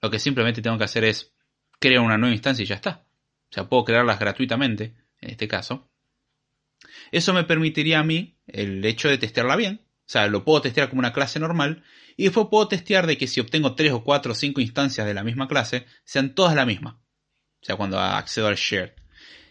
lo 0.02 0.10
que 0.10 0.20
simplemente 0.20 0.62
tengo 0.62 0.78
que 0.78 0.86
hacer 0.86 1.04
es 1.04 1.34
crear 1.80 2.02
una 2.02 2.18
nueva 2.18 2.34
instancia 2.34 2.64
y 2.64 2.68
ya 2.68 2.76
está. 2.76 3.06
O 3.52 3.54
sea, 3.54 3.68
puedo 3.68 3.84
crearlas 3.84 4.20
gratuitamente, 4.20 4.96
en 5.20 5.32
este 5.32 5.48
caso. 5.48 5.90
Eso 7.12 7.34
me 7.34 7.44
permitiría 7.44 8.00
a 8.00 8.04
mí 8.04 8.38
el 8.48 8.84
hecho 8.86 9.10
de 9.10 9.18
testearla 9.18 9.58
bien. 9.58 9.82
O 9.84 10.12
sea, 10.12 10.28
lo 10.28 10.46
puedo 10.46 10.62
testear 10.62 10.90
como 10.90 11.00
una 11.00 11.14
clase 11.14 11.40
normal 11.40 11.84
y 12.20 12.24
después 12.24 12.48
puedo 12.52 12.68
testear 12.68 13.08
de 13.08 13.18
que 13.18 13.28
si 13.28 13.40
obtengo 13.40 13.76
3 13.76 13.94
o 13.94 14.04
4 14.04 14.34
o 14.34 14.36
5 14.36 14.60
instancias 14.60 15.08
de 15.08 15.14
la 15.14 15.24
misma 15.24 15.48
clase, 15.48 15.86
sean 16.04 16.36
todas 16.36 16.54
la 16.54 16.66
misma. 16.66 17.02
O 17.62 17.66
sea, 17.66 17.78
cuando 17.78 17.98
accedo 17.98 18.48
al 18.48 18.58
shared. 18.58 18.92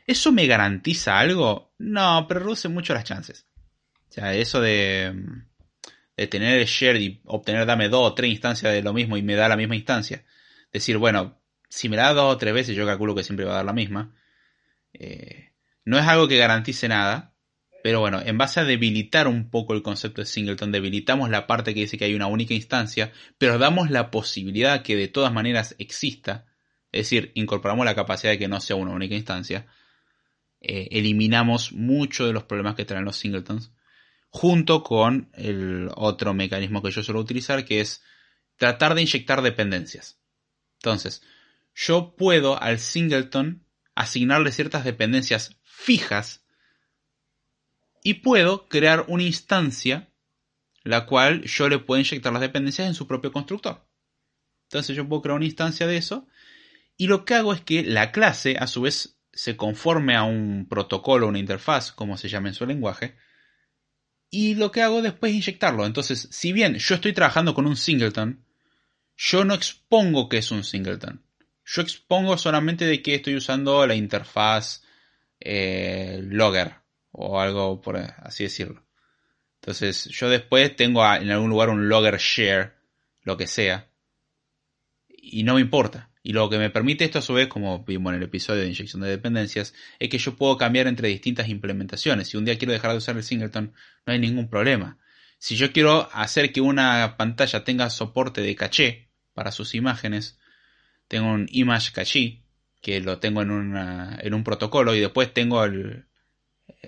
¿Eso 0.07 0.33
me 0.33 0.47
garantiza 0.47 1.19
algo? 1.19 1.73
No, 1.79 2.27
pero 2.29 2.41
reduce 2.41 2.69
mucho 2.69 2.93
las 2.93 3.05
chances. 3.05 3.47
O 4.11 4.13
sea, 4.13 4.35
eso 4.35 4.61
de, 4.61 5.15
tener 6.29 6.59
el 6.59 6.67
shared 6.67 7.01
y 7.01 7.23
obtener, 7.25 7.65
dame 7.65 7.89
2 7.89 8.11
o 8.13 8.15
3 8.15 8.31
instancias 8.33 8.71
de 8.71 8.83
lo 8.83 8.93
mismo 8.93 9.17
y 9.17 9.23
me 9.23 9.35
da 9.35 9.49
la 9.49 9.57
misma 9.57 9.75
instancia. 9.75 10.27
Decir, 10.71 10.99
bueno, 10.99 11.41
si 11.71 11.89
me 11.89 11.97
da 11.97 12.13
2 12.13 12.35
o 12.35 12.37
3 12.37 12.53
veces, 12.53 12.77
yo 12.77 12.85
calculo 12.85 13.15
que 13.15 13.25
siempre 13.25 13.47
va 13.47 13.53
a 13.53 13.57
dar 13.57 13.65
la 13.65 13.73
misma. 13.73 14.15
Eh, 14.93 15.53
no 15.87 15.99
es 15.99 16.07
algo 16.07 16.29
que 16.29 16.37
garantice 16.37 16.87
nada, 16.87 17.28
pero 17.89 18.01
bueno, 18.01 18.21
en 18.23 18.37
base 18.37 18.61
a 18.61 18.65
debilitar 18.65 19.29
un 19.29 19.49
poco 19.49 19.73
el 19.73 19.81
concepto 19.81 20.21
de 20.21 20.27
singleton, 20.27 20.71
debilitamos 20.71 21.31
la 21.31 21.47
parte 21.47 21.73
que 21.73 21.81
dice 21.81 21.97
que 21.97 22.05
hay 22.05 22.13
una 22.13 22.27
única 22.27 22.53
instancia, 22.53 23.13
pero 23.39 23.57
damos 23.57 23.91
la 23.91 24.11
posibilidad 24.11 24.83
que 24.83 24.95
de 24.95 25.09
todas 25.09 25.33
maneras 25.33 25.75
exista, 25.79 26.45
es 26.93 27.07
decir, 27.07 27.33
incorporamos 27.33 27.87
la 27.87 27.95
capacidad 27.95 28.31
de 28.31 28.39
que 28.39 28.47
no 28.47 28.61
sea 28.61 28.77
una 28.77 28.91
única 28.93 29.15
instancia, 29.15 29.69
eh, 30.61 30.89
eliminamos 30.91 31.73
mucho 31.73 32.27
de 32.27 32.35
los 32.35 32.45
problemas 32.45 32.75
que 32.75 32.85
traen 32.85 33.07
los 33.07 33.17
singletons. 33.17 33.73
junto 34.29 34.83
con 34.83 35.31
el 35.33 35.89
otro 35.95 36.35
mecanismo 36.35 36.83
que 36.83 36.91
yo 36.91 37.03
suelo 37.03 37.21
utilizar, 37.21 37.65
que 37.65 37.81
es 37.81 38.03
tratar 38.57 38.95
de 38.95 39.01
inyectar 39.01 39.41
dependencias. 39.41 40.21
Entonces, 40.75 41.23
yo 41.75 42.17
puedo 42.19 42.63
al 42.63 42.81
singleton 42.81 43.65
asignarle 43.95 44.53
ciertas 44.53 44.85
dependencias 44.85 45.57
fijas 45.63 46.45
y 48.03 48.15
puedo 48.15 48.69
crear 48.69 49.05
una 49.09 49.25
instancia 49.25 50.09
la 50.89 51.05
cual 51.07 51.43
yo 51.43 51.69
le 51.69 51.79
puedo 51.79 52.01
inyectar 52.01 52.33
las 52.33 52.41
dependencias 52.41 52.89
en 52.89 52.95
su 52.95 53.07
propio 53.07 53.31
constructor. 53.31 53.87
Entonces 54.65 54.97
yo 54.97 55.07
puedo 55.09 55.23
crear 55.23 55.37
una 55.37 55.45
instancia 55.45 55.87
de 55.87 55.99
eso 55.99 56.27
y 56.97 57.09
lo 57.09 57.25
que 57.25 57.35
hago 57.35 57.53
es 57.53 57.61
que 57.61 57.83
la 57.83 58.11
clase 58.11 58.57
a 58.59 58.67
su 58.67 58.83
vez 58.83 59.19
se 59.33 59.57
conforme 59.57 60.17
a 60.17 60.23
un 60.23 60.67
protocolo, 60.69 61.29
una 61.29 61.39
interfaz, 61.39 61.93
como 61.93 62.17
se 62.17 62.29
llama 62.29 62.49
en 62.49 62.55
su 62.55 62.67
lenguaje, 62.67 63.17
y 64.31 64.57
lo 64.57 64.73
que 64.73 64.83
hago 64.83 65.01
después 65.01 65.31
es 65.31 65.37
inyectarlo. 65.37 65.87
Entonces, 65.87 66.29
si 66.33 66.53
bien 66.53 66.77
yo 66.77 66.97
estoy 66.97 67.13
trabajando 67.13 67.55
con 67.55 67.67
un 67.67 67.77
singleton, 67.77 68.45
yo 69.17 69.45
no 69.45 69.55
expongo 69.55 70.29
que 70.29 70.39
es 70.39 70.51
un 70.51 70.65
singleton. 70.65 71.23
Yo 71.65 71.83
expongo 71.83 72.37
solamente 72.37 72.85
de 72.87 73.03
que 73.03 73.15
estoy 73.15 73.37
usando 73.37 73.87
la 73.87 73.95
interfaz 73.95 74.83
eh, 75.39 76.21
logger 76.25 76.77
o 77.19 77.41
algo 77.41 77.81
por 77.81 77.97
así 77.97 78.45
decirlo. 78.45 78.85
Entonces, 79.61 80.05
yo 80.07 80.31
después 80.31 80.75
tengo 80.77 81.05
en 81.15 81.31
algún 81.31 81.51
lugar 81.51 81.69
un 81.69 81.89
logger 81.89 82.17
share, 82.19 82.75
lo 83.23 83.37
que 83.37 83.47
sea, 83.47 83.91
y 85.09 85.43
no 85.43 85.55
me 85.55 85.61
importa. 85.61 86.11
Y 86.23 86.33
lo 86.33 86.49
que 86.49 86.59
me 86.59 86.71
permite 86.71 87.05
esto 87.05 87.19
a 87.19 87.23
su 87.23 87.35
vez, 87.35 87.49
como 87.49 87.85
vimos 87.85 88.13
en 88.13 88.19
el 88.19 88.25
episodio 88.25 88.63
de 88.63 88.69
inyección 88.69 89.03
de 89.03 89.09
dependencias, 89.09 89.75
es 89.99 90.09
que 90.09 90.19
yo 90.19 90.37
puedo 90.37 90.57
cambiar 90.57 90.87
entre 90.87 91.09
distintas 91.09 91.49
implementaciones. 91.49 92.29
Si 92.29 92.37
un 92.37 92.45
día 92.45 92.59
quiero 92.59 92.73
dejar 92.73 92.93
de 92.93 92.99
usar 92.99 93.17
el 93.17 93.25
singleton, 93.25 93.73
no 94.07 94.13
hay 94.13 94.19
ningún 94.19 94.49
problema. 94.49 94.99
Si 95.39 95.57
yo 95.57 95.73
quiero 95.73 96.09
hacer 96.13 96.53
que 96.53 96.61
una 96.61 97.17
pantalla 97.17 97.65
tenga 97.65 97.91
soporte 97.91 98.43
de 98.43 98.55
caché 98.57 99.11
para 99.33 99.53
sus 99.53 99.75
imágenes, 99.75 100.39
tengo 101.09 101.29
un 101.29 101.47
image 101.51 101.93
caché, 101.93 102.43
que 102.81 103.01
lo 103.01 103.19
tengo 103.19 103.43
en, 103.43 103.77
en 103.77 104.35
un 104.35 104.45
protocolo, 104.45 104.95
y 104.95 105.01
después 105.01 105.33
tengo 105.33 105.65
el, 105.65 106.08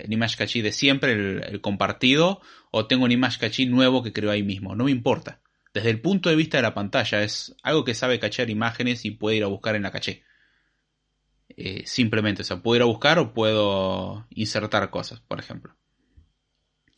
image 0.08 0.36
caché 0.36 0.62
de 0.62 0.72
siempre, 0.72 1.12
el, 1.12 1.44
el, 1.44 1.60
compartido, 1.60 2.40
o 2.70 2.86
tengo 2.86 3.04
un 3.04 3.12
image 3.12 3.38
caché 3.38 3.66
nuevo 3.66 4.02
que 4.02 4.12
creo 4.12 4.30
ahí 4.30 4.42
mismo. 4.42 4.74
No 4.74 4.84
me 4.84 4.90
importa 4.90 5.40
desde 5.72 5.90
el 5.90 6.00
punto 6.00 6.28
de 6.28 6.36
vista 6.36 6.58
de 6.58 6.62
la 6.62 6.74
pantalla. 6.74 7.22
Es 7.22 7.54
algo 7.62 7.84
que 7.84 7.94
sabe 7.94 8.18
cachear 8.18 8.50
imágenes 8.50 9.04
y 9.04 9.12
puede 9.12 9.36
ir 9.36 9.44
a 9.44 9.48
buscar 9.48 9.76
en 9.76 9.82
la 9.82 9.90
caché. 9.90 10.24
Eh, 11.48 11.82
simplemente, 11.86 12.42
o 12.42 12.44
sea, 12.44 12.62
puedo 12.62 12.76
ir 12.76 12.82
a 12.82 12.86
buscar 12.86 13.18
o 13.18 13.34
puedo 13.34 14.26
insertar 14.30 14.90
cosas, 14.90 15.20
por 15.20 15.38
ejemplo. 15.38 15.76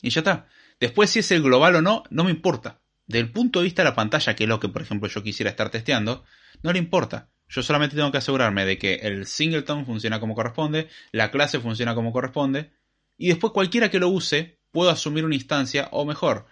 Y 0.01 0.09
ya 0.09 0.21
está. 0.21 0.47
Después, 0.79 1.09
si 1.09 1.19
es 1.19 1.31
el 1.31 1.41
global 1.41 1.75
o 1.75 1.81
no, 1.81 2.03
no 2.09 2.23
me 2.23 2.31
importa. 2.31 2.81
Desde 3.05 3.25
el 3.25 3.31
punto 3.31 3.59
de 3.59 3.65
vista 3.65 3.83
de 3.83 3.89
la 3.89 3.95
pantalla, 3.95 4.35
que 4.35 4.43
es 4.43 4.49
lo 4.49 4.59
que, 4.59 4.69
por 4.69 4.81
ejemplo, 4.81 5.09
yo 5.09 5.23
quisiera 5.23 5.49
estar 5.49 5.69
testeando, 5.69 6.23
no 6.61 6.71
le 6.71 6.79
importa. 6.79 7.29
Yo 7.53 7.61
solamente 7.61 7.95
tengo 7.95 8.11
que 8.11 8.17
asegurarme 8.17 8.65
de 8.65 8.79
que 8.79 8.95
el 8.95 9.27
singleton 9.27 9.85
funciona 9.85 10.19
como 10.19 10.33
corresponde, 10.33 10.89
la 11.11 11.29
clase 11.29 11.59
funciona 11.59 11.93
como 11.93 12.11
corresponde, 12.11 12.71
y 13.15 13.27
después 13.27 13.53
cualquiera 13.53 13.91
que 13.91 13.99
lo 13.99 14.09
use 14.09 14.59
puedo 14.71 14.89
asumir 14.89 15.23
una 15.23 15.35
instancia, 15.35 15.87
o 15.91 16.03
mejor, 16.03 16.47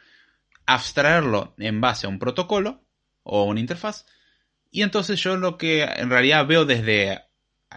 abstraerlo 0.67 1.55
en 1.57 1.81
base 1.81 2.05
a 2.05 2.09
un 2.09 2.19
protocolo 2.19 2.85
o 3.23 3.45
una 3.45 3.59
interfaz. 3.59 4.05
Y 4.69 4.83
entonces 4.83 5.19
yo 5.19 5.37
lo 5.37 5.57
que 5.57 5.81
en 5.81 6.11
realidad 6.11 6.45
veo 6.45 6.65
desde 6.65 7.23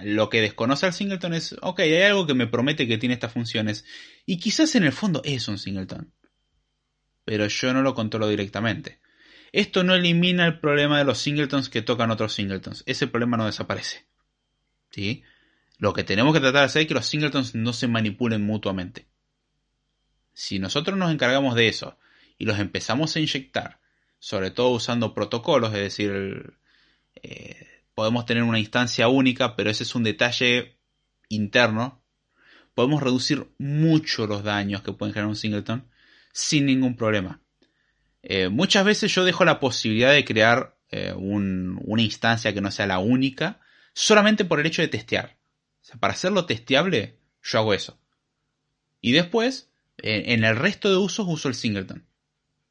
lo 0.02 0.28
que 0.28 0.42
desconoce 0.42 0.84
al 0.84 0.92
singleton 0.92 1.32
es, 1.32 1.56
ok, 1.62 1.80
hay 1.80 2.02
algo 2.02 2.26
que 2.26 2.34
me 2.34 2.46
promete 2.46 2.86
que 2.86 2.98
tiene 2.98 3.14
estas 3.14 3.32
funciones. 3.32 3.86
Y 4.26 4.38
quizás 4.38 4.74
en 4.74 4.84
el 4.84 4.92
fondo 4.92 5.22
es 5.24 5.48
un 5.48 5.56
singleton. 5.56 6.12
Pero 7.24 7.46
yo 7.46 7.72
no 7.72 7.80
lo 7.80 7.94
controlo 7.94 8.28
directamente. 8.28 9.00
Esto 9.54 9.84
no 9.84 9.94
elimina 9.94 10.46
el 10.46 10.58
problema 10.58 10.98
de 10.98 11.04
los 11.04 11.18
singletons 11.18 11.68
que 11.68 11.80
tocan 11.80 12.10
otros 12.10 12.34
singletons. 12.34 12.82
Ese 12.86 13.06
problema 13.06 13.36
no 13.36 13.46
desaparece. 13.46 14.04
¿Sí? 14.90 15.22
Lo 15.78 15.92
que 15.92 16.02
tenemos 16.02 16.34
que 16.34 16.40
tratar 16.40 16.62
de 16.62 16.66
hacer 16.66 16.82
es 16.82 16.88
que 16.88 16.94
los 16.94 17.06
singletons 17.06 17.54
no 17.54 17.72
se 17.72 17.86
manipulen 17.86 18.44
mutuamente. 18.44 19.06
Si 20.32 20.58
nosotros 20.58 20.98
nos 20.98 21.12
encargamos 21.12 21.54
de 21.54 21.68
eso 21.68 21.96
y 22.36 22.46
los 22.46 22.58
empezamos 22.58 23.14
a 23.14 23.20
inyectar, 23.20 23.78
sobre 24.18 24.50
todo 24.50 24.70
usando 24.70 25.14
protocolos, 25.14 25.72
es 25.72 25.82
decir, 25.82 26.58
eh, 27.22 27.84
podemos 27.94 28.26
tener 28.26 28.42
una 28.42 28.58
instancia 28.58 29.06
única, 29.06 29.54
pero 29.54 29.70
ese 29.70 29.84
es 29.84 29.94
un 29.94 30.02
detalle 30.02 30.80
interno, 31.28 32.02
podemos 32.74 33.00
reducir 33.00 33.46
mucho 33.58 34.26
los 34.26 34.42
daños 34.42 34.82
que 34.82 34.92
pueden 34.92 35.14
generar 35.14 35.28
un 35.28 35.36
singleton 35.36 35.88
sin 36.32 36.66
ningún 36.66 36.96
problema. 36.96 37.43
Eh, 38.26 38.48
muchas 38.48 38.84
veces 38.84 39.14
yo 39.14 39.24
dejo 39.24 39.44
la 39.44 39.60
posibilidad 39.60 40.12
de 40.12 40.24
crear 40.24 40.76
eh, 40.90 41.12
una 41.14 42.02
instancia 42.02 42.54
que 42.54 42.60
no 42.60 42.70
sea 42.70 42.86
la 42.86 42.98
única, 42.98 43.60
solamente 43.92 44.44
por 44.44 44.60
el 44.60 44.66
hecho 44.66 44.82
de 44.82 44.88
testear. 44.88 45.36
para 46.00 46.14
hacerlo 46.14 46.46
testeable, 46.46 47.18
yo 47.42 47.58
hago 47.58 47.74
eso. 47.74 47.98
Y 49.00 49.12
después, 49.12 49.70
en 49.98 50.44
el 50.44 50.56
resto 50.56 50.90
de 50.90 50.96
usos, 50.96 51.26
uso 51.28 51.48
el 51.48 51.54
singleton. 51.54 52.06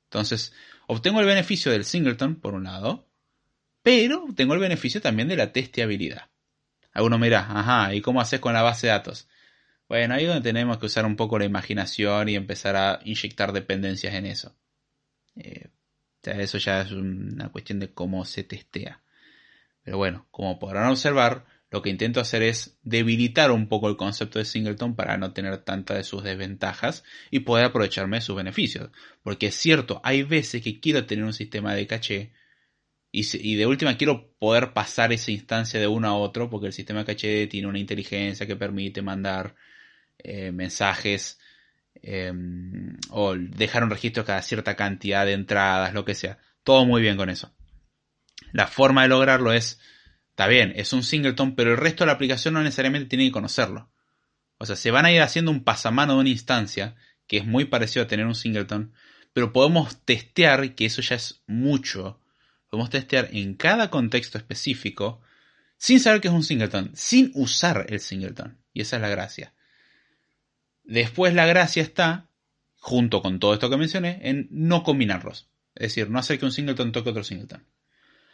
Entonces, 0.05 0.53
obtengo 0.87 1.19
el 1.19 1.27
beneficio 1.27 1.71
del 1.71 1.85
singleton, 1.85 2.35
por 2.35 2.55
un 2.55 2.63
lado, 2.63 3.07
pero 3.83 4.25
tengo 4.35 4.55
el 4.55 4.59
beneficio 4.59 5.01
también 5.01 5.27
de 5.27 5.35
la 5.35 5.51
testeabilidad. 5.51 6.29
Alguno 6.93 7.19
mira, 7.19 7.39
ajá, 7.39 7.93
¿y 7.93 8.01
cómo 8.01 8.21
haces 8.21 8.39
con 8.39 8.53
la 8.53 8.61
base 8.61 8.87
de 8.87 8.93
datos? 8.93 9.27
Bueno, 9.87 10.15
ahí 10.15 10.23
es 10.23 10.29
donde 10.29 10.49
tenemos 10.49 10.77
que 10.77 10.85
usar 10.85 11.05
un 11.05 11.15
poco 11.15 11.37
la 11.37 11.45
imaginación 11.45 12.29
y 12.29 12.35
empezar 12.35 12.75
a 12.75 12.99
inyectar 13.03 13.51
dependencias 13.51 14.13
en 14.13 14.25
eso. 14.25 14.55
Eh, 15.35 15.69
eso 16.23 16.57
ya 16.57 16.81
es 16.81 16.91
una 16.91 17.49
cuestión 17.49 17.79
de 17.79 17.93
cómo 17.93 18.25
se 18.25 18.43
testea. 18.43 19.01
Pero 19.83 19.97
bueno, 19.97 20.27
como 20.31 20.59
podrán 20.59 20.89
observar, 20.89 21.45
lo 21.69 21.81
que 21.81 21.89
intento 21.89 22.19
hacer 22.19 22.43
es 22.43 22.77
debilitar 22.83 23.51
un 23.51 23.67
poco 23.67 23.89
el 23.89 23.97
concepto 23.97 24.39
de 24.39 24.45
singleton 24.45 24.95
para 24.95 25.17
no 25.17 25.33
tener 25.33 25.57
tantas 25.59 25.97
de 25.97 26.03
sus 26.03 26.23
desventajas 26.23 27.03
y 27.31 27.39
poder 27.39 27.65
aprovecharme 27.65 28.17
de 28.17 28.21
sus 28.21 28.35
beneficios. 28.35 28.91
Porque 29.23 29.47
es 29.47 29.55
cierto, 29.55 29.99
hay 30.03 30.23
veces 30.23 30.61
que 30.61 30.79
quiero 30.79 31.05
tener 31.05 31.25
un 31.25 31.33
sistema 31.33 31.73
de 31.73 31.87
caché 31.87 32.31
y, 33.11 33.55
de 33.55 33.65
última 33.67 33.95
quiero 33.95 34.35
poder 34.39 34.73
pasar 34.73 35.13
esa 35.13 35.31
instancia 35.31 35.79
de 35.79 35.87
uno 35.87 36.07
a 36.07 36.17
otro 36.17 36.49
porque 36.49 36.67
el 36.67 36.73
sistema 36.73 36.99
de 37.01 37.05
caché 37.05 37.47
tiene 37.47 37.67
una 37.67 37.77
inteligencia 37.79 38.47
que 38.47 38.55
permite 38.55 39.03
mandar 39.03 39.55
eh, 40.17 40.51
mensajes 40.51 41.39
em, 42.03 42.97
o 43.09 43.35
dejar 43.35 43.83
un 43.83 43.89
registro 43.89 44.25
cada 44.25 44.41
cierta 44.41 44.75
cantidad 44.75 45.25
de 45.25 45.33
entradas, 45.33 45.93
lo 45.93 46.05
que 46.05 46.15
sea. 46.15 46.37
Todo 46.63 46.85
muy 46.85 47.01
bien 47.01 47.17
con 47.17 47.29
eso. 47.29 47.51
La 48.51 48.67
forma 48.67 49.01
de 49.01 49.07
lograrlo 49.07 49.51
es 49.51 49.79
Está 50.33 50.47
bien, 50.47 50.73
es 50.75 50.93
un 50.93 51.03
singleton, 51.03 51.53
pero 51.53 51.69
el 51.69 51.77
resto 51.77 52.03
de 52.03 52.07
la 52.07 52.13
aplicación 52.13 52.55
no 52.55 52.63
necesariamente 52.63 53.07
tiene 53.07 53.25
que 53.25 53.31
conocerlo. 53.31 53.91
O 54.57 54.65
sea, 54.65 54.75
se 54.75 54.89
van 54.89 55.05
a 55.05 55.11
ir 55.11 55.21
haciendo 55.21 55.51
un 55.51 55.63
pasamano 55.63 56.13
de 56.13 56.21
una 56.21 56.29
instancia, 56.29 56.95
que 57.27 57.37
es 57.37 57.45
muy 57.45 57.65
parecido 57.65 58.03
a 58.03 58.07
tener 58.07 58.25
un 58.25 58.33
singleton, 58.33 58.95
pero 59.31 59.53
podemos 59.53 60.03
testear, 60.05 60.73
que 60.73 60.87
eso 60.87 61.03
ya 61.03 61.17
es 61.17 61.43
mucho, 61.45 62.19
podemos 62.71 62.89
testear 62.89 63.29
en 63.31 63.53
cada 63.53 63.91
contexto 63.91 64.39
específico, 64.39 65.21
sin 65.77 65.99
saber 65.99 66.19
que 66.19 66.29
es 66.29 66.33
un 66.33 66.43
singleton, 66.43 66.89
sin 66.95 67.31
usar 67.35 67.85
el 67.89 67.99
singleton. 67.99 68.57
Y 68.73 68.81
esa 68.81 68.95
es 68.95 69.03
la 69.03 69.09
gracia. 69.09 69.53
Después 70.83 71.33
la 71.33 71.45
gracia 71.45 71.81
está, 71.81 72.29
junto 72.75 73.21
con 73.21 73.39
todo 73.39 73.53
esto 73.53 73.69
que 73.69 73.77
mencioné, 73.77 74.19
en 74.23 74.47
no 74.51 74.83
combinarlos. 74.83 75.49
Es 75.75 75.89
decir, 75.89 76.09
no 76.09 76.19
hacer 76.19 76.39
que 76.39 76.45
un 76.45 76.51
singleton 76.51 76.91
toque 76.91 77.09
otro 77.09 77.23
singleton. 77.23 77.65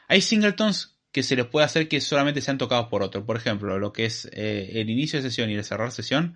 Hay 0.08 0.22
singletons 0.22 0.98
que 1.12 1.24
se 1.24 1.36
les 1.36 1.46
puede 1.46 1.66
hacer 1.66 1.88
que 1.88 2.02
solamente 2.02 2.42
sean 2.42 2.58
tocados 2.58 2.88
por 2.88 3.04
otro. 3.04 3.26
Por 3.26 3.38
ejemplo, 3.38 3.80
lo 3.80 3.94
que 3.94 4.06
es 4.06 4.26
eh, 4.34 4.72
el 4.80 4.90
inicio 4.90 5.22
de 5.22 5.30
sesión 5.30 5.50
y 5.50 5.56
el 5.56 5.64
cerrar 5.64 5.92
sesión, 5.92 6.36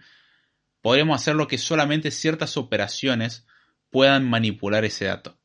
podremos 0.81 1.19
hacerlo 1.19 1.47
que 1.47 1.57
solamente 1.57 2.11
ciertas 2.11 2.57
operaciones 2.57 3.45
puedan 3.89 4.27
manipular 4.27 4.85
ese 4.85 5.05
dato. 5.05 5.37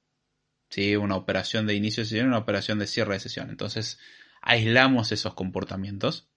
¿Sí? 0.71 0.97
Una 0.97 1.17
operación 1.17 1.67
de 1.67 1.75
inicio 1.75 2.03
de 2.03 2.09
sesión 2.09 2.27
y 2.27 2.29
una 2.29 2.39
operación 2.39 2.79
de 2.79 2.87
cierre 2.87 3.15
de 3.15 3.21
sesión. 3.21 3.51
Entonces, 3.51 3.99
aislamos 4.43 5.13
esos 5.13 5.35
comportamientos 5.35 6.29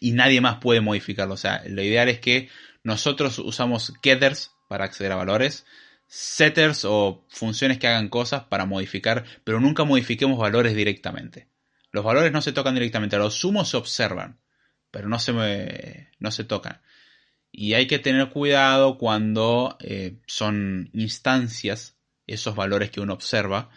y 0.00 0.12
nadie 0.12 0.40
más 0.40 0.56
puede 0.56 0.80
modificarlo. 0.80 1.34
O 1.34 1.38
sea, 1.38 1.62
lo 1.66 1.82
ideal 1.82 2.08
es 2.08 2.20
que 2.20 2.48
nosotros 2.84 3.38
usamos 3.38 3.92
getters 4.02 4.52
para 4.68 4.84
acceder 4.84 5.12
a 5.12 5.16
valores, 5.16 5.66
setters 6.06 6.84
o 6.84 7.24
funciones 7.28 7.78
que 7.78 7.86
hagan 7.86 8.08
cosas 8.08 8.44
para 8.44 8.66
modificar, 8.66 9.24
pero 9.44 9.60
nunca 9.60 9.84
modifiquemos 9.84 10.38
valores 10.38 10.74
directamente. 10.74 11.48
Los 11.90 12.04
valores 12.04 12.32
no 12.32 12.42
se 12.42 12.52
tocan 12.52 12.74
directamente, 12.74 13.18
los 13.18 13.34
sumos 13.34 13.68
se 13.68 13.76
observan, 13.76 14.40
pero 14.90 15.08
no 15.08 15.18
se, 15.18 16.08
no 16.18 16.30
se 16.30 16.44
tocan. 16.44 16.80
Y 17.50 17.74
hay 17.74 17.86
que 17.86 17.98
tener 17.98 18.30
cuidado 18.30 18.96
cuando 18.98 19.76
eh, 19.80 20.18
son 20.26 20.90
instancias, 20.94 21.98
esos 22.26 22.56
valores 22.56 22.90
que 22.90 23.00
uno 23.00 23.12
observa, 23.12 23.70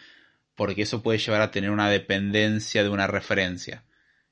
porque 0.54 0.82
eso 0.82 1.02
puede 1.02 1.18
llevar 1.18 1.42
a 1.42 1.50
tener 1.50 1.70
una 1.70 1.90
dependencia 1.90 2.82
de 2.82 2.88
una 2.88 3.06
referencia. 3.06 3.84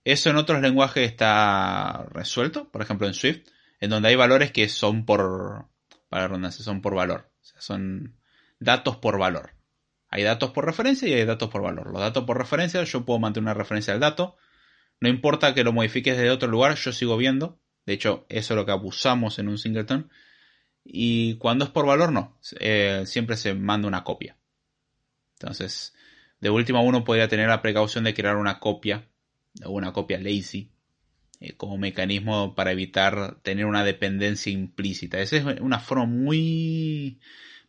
Eso 0.04 0.30
en 0.30 0.36
otros 0.36 0.62
lenguajes 0.62 1.10
está 1.10 2.06
resuelto, 2.10 2.70
por 2.70 2.82
ejemplo 2.82 3.06
en 3.06 3.14
Swift, 3.14 3.46
en 3.84 3.90
donde 3.90 4.08
hay 4.08 4.16
valores 4.16 4.50
que 4.50 4.68
son 4.70 5.04
por, 5.04 5.66
para 6.08 6.26
redundancia, 6.26 6.64
son 6.64 6.80
por 6.80 6.94
valor. 6.94 7.30
O 7.42 7.44
sea, 7.44 7.60
son 7.60 8.16
datos 8.58 8.96
por 8.96 9.18
valor. 9.18 9.50
Hay 10.08 10.22
datos 10.22 10.52
por 10.52 10.64
referencia 10.64 11.06
y 11.06 11.12
hay 11.12 11.26
datos 11.26 11.50
por 11.50 11.60
valor. 11.60 11.90
Los 11.92 12.00
datos 12.00 12.24
por 12.24 12.38
referencia, 12.38 12.82
yo 12.82 13.04
puedo 13.04 13.20
mantener 13.20 13.44
una 13.44 13.54
referencia 13.54 13.92
al 13.92 14.00
dato. 14.00 14.36
No 15.00 15.10
importa 15.10 15.54
que 15.54 15.64
lo 15.64 15.74
modifiques 15.74 16.16
desde 16.16 16.30
otro 16.30 16.48
lugar, 16.48 16.76
yo 16.76 16.92
sigo 16.92 17.18
viendo. 17.18 17.60
De 17.84 17.92
hecho, 17.92 18.24
eso 18.30 18.54
es 18.54 18.56
lo 18.56 18.64
que 18.64 18.72
abusamos 18.72 19.38
en 19.38 19.48
un 19.48 19.58
singleton. 19.58 20.10
Y 20.82 21.36
cuando 21.36 21.66
es 21.66 21.70
por 21.70 21.84
valor, 21.84 22.10
no. 22.10 22.38
Eh, 22.60 23.02
siempre 23.04 23.36
se 23.36 23.52
manda 23.52 23.86
una 23.86 24.02
copia. 24.02 24.38
Entonces, 25.38 25.94
de 26.40 26.48
última 26.48 26.80
uno 26.80 27.04
podría 27.04 27.28
tener 27.28 27.48
la 27.48 27.60
precaución 27.60 28.04
de 28.04 28.14
crear 28.14 28.36
una 28.36 28.60
copia, 28.60 29.06
o 29.62 29.72
una 29.72 29.92
copia 29.92 30.18
lazy, 30.18 30.73
eh, 31.44 31.54
como 31.56 31.76
mecanismo 31.76 32.54
para 32.54 32.72
evitar 32.72 33.36
tener 33.42 33.66
una 33.66 33.84
dependencia 33.84 34.50
implícita. 34.50 35.20
Esa 35.20 35.36
es 35.36 35.44
una 35.60 35.78
forma 35.78 36.06
muy 36.06 37.20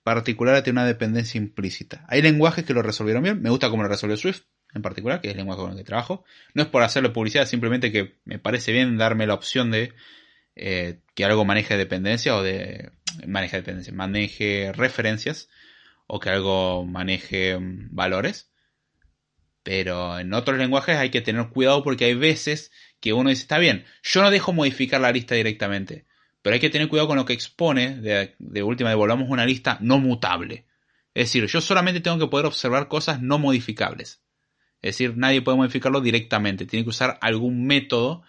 particular 0.03 0.63
de 0.63 0.71
una 0.71 0.85
dependencia 0.85 1.37
implícita. 1.37 2.05
Hay 2.07 2.21
lenguajes 2.21 2.63
que 2.63 2.73
lo 2.73 2.81
resolvieron 2.81 3.23
bien, 3.23 3.41
me 3.41 3.49
gusta 3.49 3.69
cómo 3.69 3.83
lo 3.83 3.89
resolvió 3.89 4.15
Swift 4.15 4.43
en 4.73 4.81
particular, 4.81 5.19
que 5.19 5.27
es 5.27 5.33
el 5.33 5.37
lenguaje 5.37 5.61
con 5.61 5.71
el 5.71 5.77
que 5.77 5.83
trabajo. 5.83 6.23
No 6.53 6.63
es 6.63 6.69
por 6.69 6.83
hacerle 6.83 7.09
publicidad, 7.09 7.47
simplemente 7.47 7.91
que 7.91 8.15
me 8.23 8.39
parece 8.39 8.71
bien 8.71 8.97
darme 8.97 9.27
la 9.27 9.33
opción 9.33 9.71
de 9.71 9.93
eh, 10.55 10.99
que 11.15 11.25
algo 11.25 11.43
maneje 11.43 11.75
dependencia 11.75 12.35
o 12.35 12.43
de 12.43 12.91
maneje 13.27 13.57
dependencia, 13.57 13.93
maneje 13.93 14.71
referencias 14.73 15.49
o 16.07 16.19
que 16.21 16.29
algo 16.29 16.85
maneje 16.85 17.57
mm, 17.57 17.89
valores. 17.93 18.51
Pero 19.63 20.19
en 20.19 20.33
otros 20.33 20.57
lenguajes 20.57 20.97
hay 20.97 21.09
que 21.09 21.21
tener 21.21 21.49
cuidado 21.49 21.83
porque 21.83 22.05
hay 22.05 22.13
veces 22.13 22.71
que 23.05 23.13
uno 23.13 23.29
dice, 23.29 23.43
está 23.43 23.59
bien, 23.59 23.85
yo 24.01 24.23
no 24.23 24.31
dejo 24.31 24.51
modificar 24.51 24.99
la 24.99 25.11
lista 25.11 25.35
directamente, 25.35 26.07
pero 26.41 26.55
hay 26.55 26.59
que 26.59 26.71
tener 26.71 26.87
cuidado 26.87 27.07
con 27.07 27.17
lo 27.17 27.25
que 27.25 27.33
expone, 27.33 27.97
de, 28.39 28.63
última 28.63 28.89
devolvamos 28.89 29.29
una 29.29 29.45
lista 29.45 29.77
no 29.79 29.99
mutable. 29.99 30.65
Es 31.13 31.27
decir, 31.27 31.45
yo 31.45 31.61
solamente 31.61 32.01
tengo 32.01 32.17
que 32.17 32.25
poder 32.25 32.47
observar 32.47 32.87
cosas 32.87 33.21
no 33.21 33.37
modificables. 33.37 34.23
Es 34.81 34.97
decir, 34.97 35.15
nadie 35.17 35.43
puede 35.43 35.55
modificarlo 35.55 36.01
directamente, 36.01 36.65
tiene 36.65 36.83
que 36.83 36.89
usar 36.89 37.19
algún 37.21 37.67
método 37.67 38.23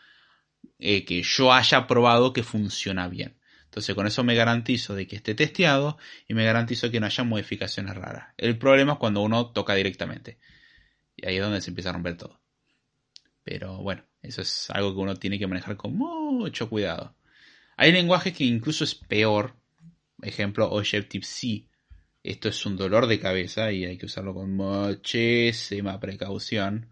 eh, 0.78 1.06
que 1.06 1.22
yo 1.22 1.54
haya 1.54 1.86
probado 1.86 2.34
que 2.34 2.42
funciona 2.42 3.08
bien. 3.08 3.38
Entonces 3.64 3.94
con 3.94 4.06
eso 4.06 4.24
me 4.24 4.34
garantizo 4.34 4.94
de 4.94 5.06
que 5.06 5.16
esté 5.16 5.34
testeado 5.34 5.96
y 6.28 6.34
me 6.34 6.44
garantizo 6.44 6.90
que 6.90 7.00
no 7.00 7.06
haya 7.06 7.24
modificaciones 7.24 7.94
raras. 7.94 8.34
El 8.36 8.58
problema 8.58 8.92
es 8.92 8.98
cuando 8.98 9.22
uno 9.22 9.52
toca 9.52 9.74
directamente. 9.74 10.38
Y 11.16 11.26
ahí 11.26 11.36
es 11.36 11.42
donde 11.42 11.62
se 11.62 11.70
empieza 11.70 11.88
a 11.88 11.94
romper 11.94 12.18
todo. 12.18 12.38
Pero 13.42 13.78
bueno, 13.78 14.02
eso 14.26 14.42
es 14.42 14.70
algo 14.70 14.94
que 14.94 15.00
uno 15.00 15.16
tiene 15.16 15.38
que 15.38 15.46
manejar 15.46 15.76
con 15.76 15.96
mucho 15.96 16.68
cuidado. 16.68 17.14
Hay 17.76 17.92
lenguajes 17.92 18.32
que 18.32 18.44
incluso 18.44 18.84
es 18.84 18.94
peor. 18.94 19.54
Ejemplo, 20.22 20.70
Objective-C. 20.70 21.66
Esto 22.22 22.48
es 22.48 22.66
un 22.66 22.76
dolor 22.76 23.06
de 23.06 23.20
cabeza 23.20 23.70
y 23.70 23.84
hay 23.84 23.98
que 23.98 24.06
usarlo 24.06 24.34
con 24.34 24.56
muchísima 24.56 26.00
precaución. 26.00 26.90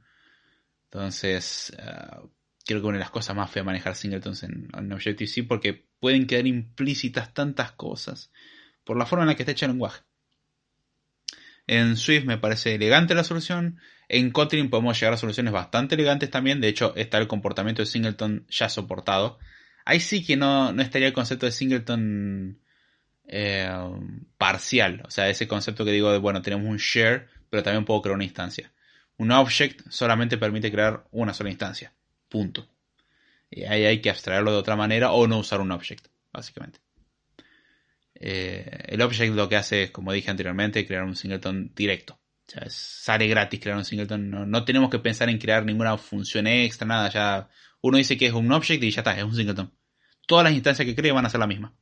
Entonces, 0.85 1.75
ah, 1.79 2.23
creo 2.65 2.81
que 2.81 2.87
una 2.87 2.99
de 2.99 3.05
las 3.05 3.11
cosas 3.11 3.35
más 3.35 3.51
feas 3.51 3.67
manejar 3.67 3.97
singletons 3.97 4.43
en, 4.43 4.69
en 4.77 4.93
Objective-C 4.93 5.45
porque 5.45 5.87
pueden 5.99 6.27
quedar 6.27 6.47
implícitas 6.47 7.35
tantas 7.35 7.73
cosas 7.73 8.31
por 8.85 8.97
la 8.97 9.07
forma 9.07 9.25
en 9.25 9.29
la 9.29 9.35
que 9.35 9.43
está 9.43 9.53
hecho 9.53 9.65
el 9.67 9.73
lenguaje. 9.73 10.03
En 11.67 11.97
Swift 11.97 12.25
me 12.25 12.39
parece 12.39 12.75
elegante 12.75 13.15
la 13.15 13.25
solución. 13.25 13.81
En 14.09 14.31
Kotlin 14.31 14.71
podemos 14.71 14.99
llegar 14.99 15.15
a 15.15 15.17
soluciones 15.17 15.53
bastante 15.53 15.95
elegantes 15.95 16.31
también. 16.31 16.61
De 16.61 16.69
hecho, 16.69 16.95
está 16.97 17.19
el 17.19 17.27
comportamiento 17.27 17.83
de 17.83 17.87
singleton 17.87 18.47
ya 18.49 18.69
soportado. 18.69 19.39
Ahí 19.85 20.01
sí 20.01 20.25
que 20.25 20.37
no, 20.37 20.73
no 20.73 20.83
estaría 20.83 21.09
el 21.09 21.15
concepto 21.15 21.47
de 21.47 21.53
singleton 21.53 22.59
eh, 23.27 23.71
parcial. 24.39 25.03
O 25.07 25.11
sea, 25.11 25.29
ese 25.29 25.49
concepto 25.49 25.85
que 25.85 25.93
digo 25.93 26.13
de, 26.13 26.19
bueno, 26.19 26.43
tenemos 26.43 26.67
un 26.67 26.77
share, 26.77 27.29
pero 27.51 27.63
también 27.63 27.85
puedo 27.85 28.03
crear 28.03 28.15
una 28.15 28.25
instancia. 28.25 28.73
Un 29.17 29.31
object 29.31 29.89
solamente 29.89 30.39
permite 30.39 30.71
crear 30.71 31.05
una 31.13 31.35
sola 31.35 31.51
instancia. 31.51 31.93
Punto. 32.29 32.69
Y 33.51 33.65
ahí 33.65 33.85
hay 33.85 34.01
que 34.01 34.11
abstraerlo 34.11 34.51
de 34.51 34.59
otra 34.59 34.77
manera 34.77 35.13
o 35.13 35.27
no 35.27 35.39
usar 35.39 35.61
un 35.61 35.71
object, 35.71 36.07
básicamente. 36.33 36.81
Eh, 38.15 38.87
el 38.87 39.03
object 39.03 39.35
lo 39.35 39.49
que 39.49 39.57
hace 39.57 39.85
es, 39.85 39.91
como 39.91 40.13
dije 40.13 40.31
anteriormente, 40.31 40.87
crear 40.87 41.05
un 41.05 41.17
singleton 41.17 41.73
directo. 41.75 42.19
Sale 42.47 43.27
gratis 43.27 43.61
crear 43.61 43.77
un 43.77 43.85
singleton. 43.85 44.31
No, 44.31 44.47
no, 44.47 44.65
tenemos 44.65 44.91
que 44.91 44.99
pensar 44.99 45.29
en 45.29 45.39
crear 45.39 45.65
ninguna 45.65 45.97
función 45.97 46.47
extra, 46.47 46.87
nada. 46.87 47.09
Ya 47.09 47.49
uno 47.81 47.99
dice 47.99 48.17
que 48.17 48.27
es 48.27 48.33
un 48.33 48.51
object 48.53 48.83
y 48.83 48.91
ya 48.91 49.01
está, 49.01 49.17
es 49.17 49.25
un 49.25 49.35
singleton. 49.35 49.73
Todas 50.27 50.45
las 50.45 50.53
instancias 50.53 50.87
que 50.87 50.95
cree 50.95 51.13
van 51.13 51.27
a 51.27 51.31
ser 51.31 51.41
la 51.41 51.47
misma. 51.47 51.75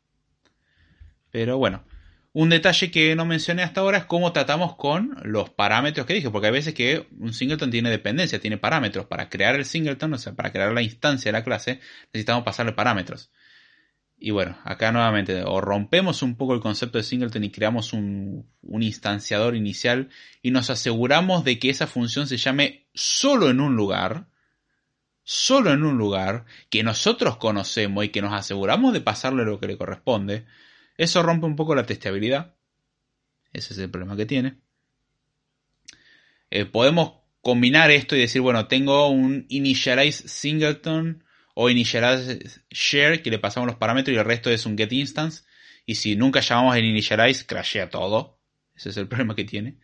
Pero 1.30 1.58
bueno, 1.58 1.84
un 2.32 2.48
detalle 2.48 2.90
que 2.90 3.14
no 3.14 3.24
mencioné 3.24 3.62
hasta 3.62 3.80
ahora 3.80 3.98
es 3.98 4.04
cómo 4.06 4.32
tratamos 4.32 4.74
con 4.76 5.16
los 5.22 5.50
parámetros 5.50 6.06
que 6.06 6.14
dije, 6.14 6.30
porque 6.30 6.46
hay 6.46 6.52
veces 6.52 6.74
que 6.74 7.08
un 7.18 7.32
singleton 7.32 7.70
tiene 7.70 7.90
dependencia, 7.90 8.40
tiene 8.40 8.58
parámetros. 8.58 9.06
Para 9.06 9.28
crear 9.28 9.54
el 9.54 9.64
singleton, 9.64 10.14
o 10.14 10.18
sea, 10.18 10.34
para 10.34 10.50
crear 10.50 10.72
la 10.72 10.82
instancia 10.82 11.30
de 11.30 11.38
la 11.38 11.44
clase, 11.44 11.80
necesitamos 12.12 12.44
pasarle 12.44 12.72
parámetros. 12.72 13.30
Y 14.24 14.30
bueno, 14.30 14.56
acá 14.62 14.92
nuevamente, 14.92 15.42
o 15.44 15.60
rompemos 15.60 16.22
un 16.22 16.36
poco 16.36 16.54
el 16.54 16.60
concepto 16.60 16.96
de 16.96 17.02
singleton 17.02 17.42
y 17.42 17.50
creamos 17.50 17.92
un, 17.92 18.48
un, 18.62 18.82
instanciador 18.84 19.56
inicial 19.56 20.10
y 20.42 20.52
nos 20.52 20.70
aseguramos 20.70 21.42
de 21.42 21.58
que 21.58 21.70
esa 21.70 21.88
función 21.88 22.28
se 22.28 22.36
llame 22.36 22.86
solo 22.94 23.50
en 23.50 23.58
un 23.58 23.74
lugar, 23.74 24.28
solo 25.24 25.72
en 25.72 25.82
un 25.82 25.98
lugar 25.98 26.44
que 26.70 26.84
nosotros 26.84 27.36
conocemos 27.36 28.04
y 28.04 28.10
que 28.10 28.22
nos 28.22 28.32
aseguramos 28.32 28.92
de 28.92 29.00
pasarle 29.00 29.44
lo 29.44 29.58
que 29.58 29.66
le 29.66 29.76
corresponde. 29.76 30.46
Eso 30.96 31.24
rompe 31.24 31.46
un 31.46 31.56
poco 31.56 31.74
la 31.74 31.84
testeabilidad. 31.84 32.54
Ese 33.52 33.72
es 33.72 33.78
el 33.80 33.90
problema 33.90 34.16
que 34.16 34.26
tiene. 34.26 34.60
Eh, 36.48 36.64
podemos 36.64 37.14
combinar 37.40 37.90
esto 37.90 38.14
y 38.14 38.20
decir, 38.20 38.40
bueno, 38.40 38.68
tengo 38.68 39.08
un 39.08 39.46
initialize 39.48 40.28
singleton 40.28 41.24
o 41.54 41.68
initialize 41.68 42.62
share 42.70 43.22
que 43.22 43.30
le 43.30 43.38
pasamos 43.38 43.66
los 43.66 43.76
parámetros 43.76 44.14
y 44.14 44.18
el 44.18 44.24
resto 44.24 44.50
es 44.50 44.66
un 44.66 44.76
get 44.76 44.92
instance. 44.92 45.44
Y 45.84 45.96
si 45.96 46.16
nunca 46.16 46.40
llamamos 46.40 46.76
el 46.76 46.84
initialize, 46.84 47.46
crashea 47.46 47.90
todo. 47.90 48.40
Ese 48.74 48.90
es 48.90 48.96
el 48.96 49.08
problema 49.08 49.34
que 49.34 49.44
tiene. 49.44 49.78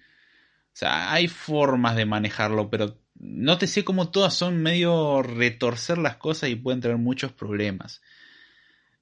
O 0.73 0.79
sea, 0.79 1.13
hay 1.13 1.29
formas 1.29 1.97
de 1.97 2.07
manejarlo, 2.07 2.71
pero 2.71 3.01
no 3.15 3.59
te 3.59 3.67
sé 3.67 3.85
cómo 3.85 4.11
todas 4.11 4.35
son 4.35 4.63
medio 4.63 5.23
retorcer 5.23 5.99
las 5.99 6.17
cosas 6.17 6.51
y 6.51 6.57
pueden 6.57 6.81
tener 6.81 6.99
muchos 6.99 7.33
problemas. 7.33 8.01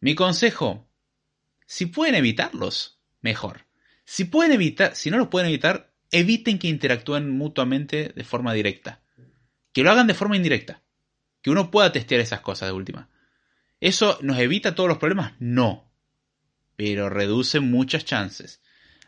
Mi 0.01 0.15
consejo, 0.15 0.89
si 1.67 1.87
pueden 1.87 2.15
evitarlos, 2.15 3.01
mejor. 3.21 3.67
Si 4.05 4.25
pueden 4.25 4.53
evitar, 4.53 4.95
si 4.95 5.11
no 5.11 5.19
los 5.19 5.29
pueden 5.29 5.49
evitar, 5.49 5.93
eviten 6.11 6.59
que 6.59 6.69
interactúen 6.69 7.31
mutuamente 7.31 8.13
de 8.15 8.25
forma 8.25 8.55
directa. 8.55 9.03
Que 9.73 9.83
lo 9.83 9.91
hagan 9.91 10.07
de 10.07 10.15
forma 10.15 10.37
indirecta 10.37 10.86
que 11.47 11.51
uno 11.51 11.71
pueda 11.71 11.93
testear 11.93 12.21
esas 12.21 12.41
cosas 12.41 12.69
de 12.69 12.73
última. 12.73 13.09
¿Eso 13.79 14.19
nos 14.21 14.37
evita 14.41 14.75
todos 14.75 14.89
los 14.89 14.99
problemas? 14.99 15.35
No. 15.39 15.89
Pero 16.75 17.09
reduce 17.09 17.61
muchas 17.61 18.05
chances. 18.05 18.61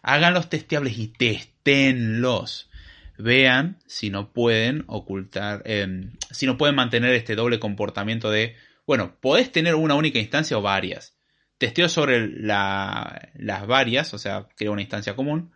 Háganlos 0.02 0.48
testeables 0.48 0.98
y 0.98 1.08
testenlos. 1.08 2.70
Vean 3.18 3.82
si 3.88 4.10
no 4.10 4.32
pueden 4.32 4.84
ocultar, 4.86 5.62
eh, 5.64 6.10
si 6.30 6.46
no 6.46 6.56
pueden 6.56 6.76
mantener 6.76 7.12
este 7.14 7.34
doble 7.34 7.58
comportamiento 7.58 8.30
de, 8.30 8.54
bueno, 8.86 9.16
podés 9.20 9.50
tener 9.50 9.74
una 9.74 9.96
única 9.96 10.20
instancia 10.20 10.56
o 10.58 10.62
varias. 10.62 11.16
Testeo 11.58 11.88
sobre 11.88 12.28
la, 12.28 13.32
las 13.34 13.66
varias, 13.66 14.14
o 14.14 14.18
sea, 14.18 14.46
creo 14.56 14.70
una 14.70 14.82
instancia 14.82 15.16
común, 15.16 15.50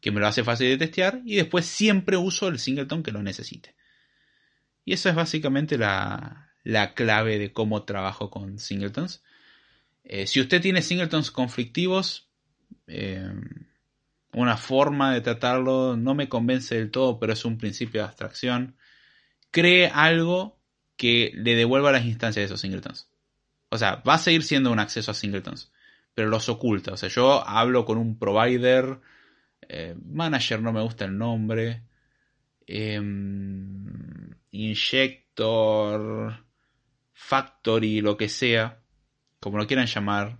que 0.00 0.10
me 0.10 0.20
lo 0.20 0.28
hace 0.28 0.44
fácil 0.44 0.70
de 0.70 0.78
testear, 0.78 1.20
y 1.26 1.36
después 1.36 1.66
siempre 1.66 2.16
uso 2.16 2.48
el 2.48 2.58
singleton 2.58 3.02
que 3.02 3.12
lo 3.12 3.22
necesite. 3.22 3.74
Y 4.84 4.92
eso 4.92 5.08
es 5.08 5.14
básicamente 5.14 5.78
la, 5.78 6.52
la 6.64 6.94
clave 6.94 7.38
de 7.38 7.52
cómo 7.52 7.84
trabajo 7.84 8.30
con 8.30 8.58
singletons. 8.58 9.22
Eh, 10.04 10.26
si 10.26 10.40
usted 10.40 10.60
tiene 10.60 10.82
singletons 10.82 11.30
conflictivos, 11.30 12.28
eh, 12.86 13.32
una 14.32 14.56
forma 14.56 15.12
de 15.12 15.20
tratarlo 15.20 15.96
no 15.96 16.14
me 16.14 16.28
convence 16.28 16.74
del 16.74 16.90
todo, 16.90 17.18
pero 17.18 17.32
es 17.32 17.44
un 17.44 17.58
principio 17.58 18.00
de 18.00 18.08
abstracción. 18.08 18.76
Cree 19.50 19.88
algo 19.88 20.58
que 20.96 21.32
le 21.34 21.54
devuelva 21.54 21.92
las 21.92 22.04
instancias 22.04 22.42
de 22.42 22.46
esos 22.46 22.60
singletons. 22.60 23.08
O 23.68 23.78
sea, 23.78 23.96
va 24.06 24.14
a 24.14 24.18
seguir 24.18 24.42
siendo 24.42 24.72
un 24.72 24.78
acceso 24.78 25.10
a 25.10 25.14
singletons, 25.14 25.72
pero 26.14 26.28
los 26.28 26.48
oculta. 26.48 26.92
O 26.92 26.96
sea, 26.96 27.08
yo 27.08 27.46
hablo 27.46 27.84
con 27.84 27.98
un 27.98 28.18
provider, 28.18 29.00
eh, 29.68 29.94
manager 30.04 30.60
no 30.60 30.72
me 30.72 30.82
gusta 30.82 31.04
el 31.04 31.16
nombre, 31.16 31.82
Em, 32.66 34.31
injector, 34.52 36.44
factory, 37.12 38.00
lo 38.00 38.16
que 38.16 38.28
sea, 38.28 38.80
como 39.40 39.58
lo 39.58 39.66
quieran 39.66 39.86
llamar. 39.86 40.38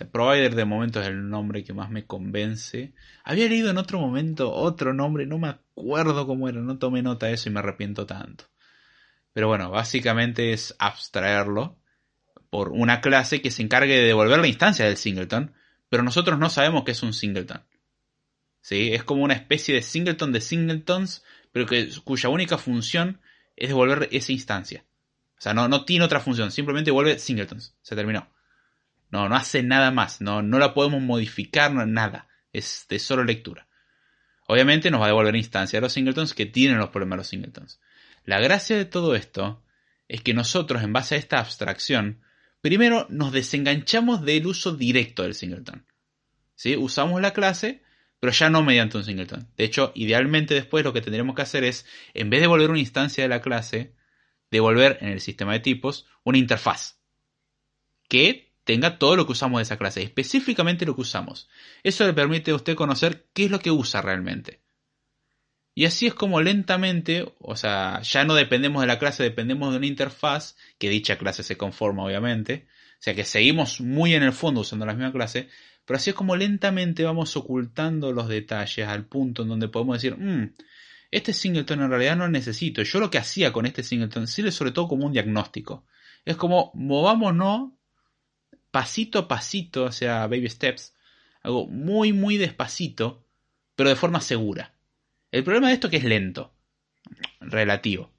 O 0.00 0.04
provider 0.10 0.54
de 0.54 0.64
momento 0.64 1.00
es 1.00 1.06
el 1.06 1.28
nombre 1.28 1.62
que 1.62 1.72
más 1.72 1.90
me 1.90 2.06
convence. 2.06 2.94
Había 3.24 3.48
leído 3.48 3.70
en 3.70 3.78
otro 3.78 4.00
momento 4.00 4.52
otro 4.52 4.92
nombre, 4.92 5.26
no 5.26 5.38
me 5.38 5.48
acuerdo 5.48 6.26
cómo 6.26 6.48
era, 6.48 6.60
no 6.60 6.78
tomé 6.78 7.02
nota 7.02 7.26
de 7.26 7.34
eso 7.34 7.48
y 7.48 7.52
me 7.52 7.60
arrepiento 7.60 8.04
tanto. 8.06 8.44
Pero 9.32 9.48
bueno, 9.48 9.70
básicamente 9.70 10.52
es 10.52 10.74
abstraerlo 10.78 11.78
por 12.50 12.70
una 12.70 13.00
clase 13.00 13.40
que 13.40 13.50
se 13.50 13.62
encargue 13.62 13.94
de 13.94 14.06
devolver 14.06 14.38
la 14.38 14.46
instancia 14.46 14.84
del 14.84 14.96
singleton, 14.96 15.52
pero 15.88 16.02
nosotros 16.02 16.38
no 16.38 16.50
sabemos 16.50 16.84
qué 16.84 16.92
es 16.92 17.02
un 17.02 17.12
singleton. 17.12 17.62
¿Sí? 18.60 18.92
Es 18.92 19.04
como 19.04 19.22
una 19.22 19.34
especie 19.34 19.74
de 19.74 19.82
singleton 19.82 20.32
de 20.32 20.40
singletons, 20.40 21.24
pero 21.54 21.66
que, 21.66 21.88
cuya 22.02 22.30
única 22.30 22.58
función 22.58 23.20
es 23.54 23.68
devolver 23.68 24.08
esa 24.10 24.32
instancia. 24.32 24.84
O 25.38 25.40
sea, 25.40 25.54
no, 25.54 25.68
no 25.68 25.84
tiene 25.84 26.04
otra 26.04 26.18
función, 26.18 26.50
simplemente 26.50 26.88
devuelve 26.88 27.20
singletons. 27.20 27.76
Se 27.80 27.94
terminó. 27.94 28.28
No, 29.12 29.28
no 29.28 29.36
hace 29.36 29.62
nada 29.62 29.92
más, 29.92 30.20
no, 30.20 30.42
no 30.42 30.58
la 30.58 30.74
podemos 30.74 31.00
modificar, 31.00 31.72
nada. 31.72 32.26
Es 32.52 32.86
de 32.88 32.98
solo 32.98 33.22
lectura. 33.22 33.68
Obviamente 34.48 34.90
nos 34.90 35.00
va 35.00 35.04
a 35.04 35.10
devolver 35.10 35.36
instancia 35.36 35.76
de 35.76 35.82
los 35.82 35.92
singletons 35.92 36.34
que 36.34 36.44
tienen 36.44 36.78
los 36.78 36.88
problemas 36.88 37.18
de 37.18 37.18
los 37.18 37.28
singletons. 37.28 37.80
La 38.24 38.40
gracia 38.40 38.76
de 38.76 38.84
todo 38.84 39.14
esto 39.14 39.62
es 40.08 40.22
que 40.22 40.34
nosotros, 40.34 40.82
en 40.82 40.92
base 40.92 41.14
a 41.14 41.18
esta 41.18 41.38
abstracción, 41.38 42.20
primero 42.62 43.06
nos 43.10 43.30
desenganchamos 43.30 44.24
del 44.24 44.48
uso 44.48 44.74
directo 44.74 45.22
del 45.22 45.36
singleton. 45.36 45.86
¿Sí? 46.56 46.74
Usamos 46.74 47.20
la 47.20 47.32
clase, 47.32 47.83
pero 48.24 48.32
ya 48.32 48.48
no 48.48 48.62
mediante 48.62 48.96
un 48.96 49.04
singleton. 49.04 49.50
De 49.54 49.64
hecho, 49.64 49.92
idealmente 49.94 50.54
después 50.54 50.82
lo 50.82 50.94
que 50.94 51.02
tendremos 51.02 51.36
que 51.36 51.42
hacer 51.42 51.62
es, 51.62 51.84
en 52.14 52.30
vez 52.30 52.38
de 52.38 52.44
devolver 52.44 52.70
una 52.70 52.78
instancia 52.78 53.22
de 53.22 53.28
la 53.28 53.42
clase, 53.42 53.92
devolver 54.50 54.96
en 55.02 55.10
el 55.10 55.20
sistema 55.20 55.52
de 55.52 55.60
tipos 55.60 56.06
una 56.22 56.38
interfaz 56.38 57.02
que 58.08 58.54
tenga 58.64 58.98
todo 58.98 59.14
lo 59.16 59.26
que 59.26 59.32
usamos 59.32 59.58
de 59.58 59.64
esa 59.64 59.76
clase, 59.76 60.02
específicamente 60.02 60.86
lo 60.86 60.94
que 60.94 61.02
usamos. 61.02 61.50
Eso 61.82 62.06
le 62.06 62.14
permite 62.14 62.52
a 62.52 62.54
usted 62.54 62.74
conocer 62.74 63.28
qué 63.34 63.44
es 63.44 63.50
lo 63.50 63.58
que 63.58 63.70
usa 63.70 64.00
realmente. 64.00 64.62
Y 65.74 65.84
así 65.84 66.06
es 66.06 66.14
como 66.14 66.40
lentamente, 66.40 67.30
o 67.40 67.56
sea, 67.56 68.00
ya 68.00 68.24
no 68.24 68.34
dependemos 68.34 68.80
de 68.80 68.86
la 68.86 68.98
clase, 68.98 69.22
dependemos 69.22 69.70
de 69.70 69.76
una 69.76 69.86
interfaz, 69.86 70.56
que 70.78 70.88
dicha 70.88 71.18
clase 71.18 71.42
se 71.42 71.58
conforma 71.58 72.04
obviamente, 72.04 72.68
o 72.94 73.02
sea 73.04 73.14
que 73.14 73.24
seguimos 73.24 73.82
muy 73.82 74.14
en 74.14 74.22
el 74.22 74.32
fondo 74.32 74.62
usando 74.62 74.86
la 74.86 74.94
misma 74.94 75.12
clase, 75.12 75.50
pero 75.84 75.96
así 75.96 76.10
es 76.10 76.16
como 76.16 76.36
lentamente 76.36 77.04
vamos 77.04 77.36
ocultando 77.36 78.12
los 78.12 78.28
detalles 78.28 78.86
al 78.86 79.06
punto 79.06 79.42
en 79.42 79.48
donde 79.48 79.68
podemos 79.68 80.00
decir, 80.00 80.16
mmm, 80.16 80.52
este 81.10 81.32
singleton 81.32 81.82
en 81.82 81.90
realidad 81.90 82.16
no 82.16 82.28
necesito. 82.28 82.82
Yo 82.82 82.98
lo 83.00 83.10
que 83.10 83.18
hacía 83.18 83.52
con 83.52 83.66
este 83.66 83.82
singleton 83.82 84.26
sirve 84.26 84.50
sobre 84.50 84.72
todo 84.72 84.88
como 84.88 85.06
un 85.06 85.12
diagnóstico. 85.12 85.84
Es 86.24 86.36
como 86.36 86.72
movámonos 86.74 87.70
pasito 88.70 89.20
a 89.20 89.28
pasito, 89.28 89.84
o 89.84 89.92
sea, 89.92 90.26
baby 90.26 90.48
steps, 90.48 90.94
algo 91.42 91.66
muy, 91.66 92.12
muy 92.12 92.36
despacito, 92.36 93.24
pero 93.76 93.90
de 93.90 93.96
forma 93.96 94.20
segura. 94.20 94.74
El 95.30 95.44
problema 95.44 95.68
de 95.68 95.74
esto 95.74 95.86
es 95.86 95.90
que 95.92 95.96
es 95.98 96.04
lento, 96.04 96.52
relativo. 97.40 98.10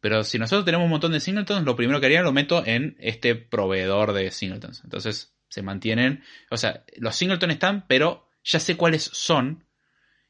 Pero 0.00 0.24
si 0.24 0.38
nosotros 0.38 0.64
tenemos 0.64 0.84
un 0.84 0.90
montón 0.90 1.12
de 1.12 1.20
singletons, 1.20 1.64
lo 1.64 1.76
primero 1.76 2.00
que 2.00 2.06
haría 2.06 2.22
lo 2.22 2.32
meto 2.32 2.66
en 2.66 2.96
este 2.98 3.34
proveedor 3.34 4.12
de 4.12 4.30
singletons. 4.30 4.82
Entonces 4.84 5.33
se 5.54 5.62
mantienen, 5.62 6.24
o 6.50 6.56
sea, 6.56 6.82
los 6.96 7.14
singletons 7.14 7.52
están, 7.52 7.86
pero 7.86 8.28
ya 8.42 8.58
sé 8.58 8.76
cuáles 8.76 9.04
son 9.04 9.64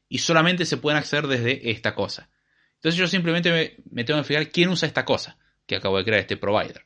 y 0.07 0.19
solamente 0.19 0.67
se 0.67 0.77
pueden 0.77 0.99
acceder 0.99 1.25
desde 1.25 1.71
esta 1.71 1.95
cosa. 1.95 2.29
Entonces 2.75 2.99
yo 2.99 3.07
simplemente 3.07 3.81
me, 3.89 4.03
tengo 4.03 4.19
que 4.19 4.27
fijar 4.27 4.49
quién 4.51 4.69
usa 4.69 4.87
esta 4.87 5.03
cosa 5.03 5.39
que 5.65 5.77
acabo 5.77 5.97
de 5.97 6.03
crear, 6.03 6.19
este 6.19 6.37
provider. 6.37 6.85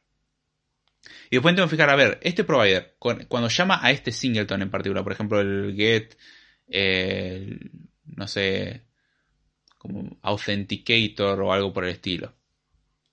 Y 1.30 1.36
después 1.36 1.54
tengo 1.54 1.68
que 1.68 1.76
fijar, 1.76 1.90
a 1.90 1.98
ver, 1.98 2.18
este 2.24 2.46
provider, 2.46 2.96
cuando 2.98 3.50
llama 3.50 3.80
a 3.82 3.92
este 3.92 4.14
singleton 4.14 4.62
en 4.62 4.72
particular, 4.72 5.04
por 5.04 5.12
ejemplo, 5.12 5.42
el 5.42 5.76
get, 5.76 6.18
no 8.06 8.26
sé, 8.26 8.84
como 9.78 10.18
Authenticator 10.22 11.42
o 11.42 11.52
algo 11.52 11.74
por 11.74 11.84
el 11.84 11.92
estilo. 11.92 12.34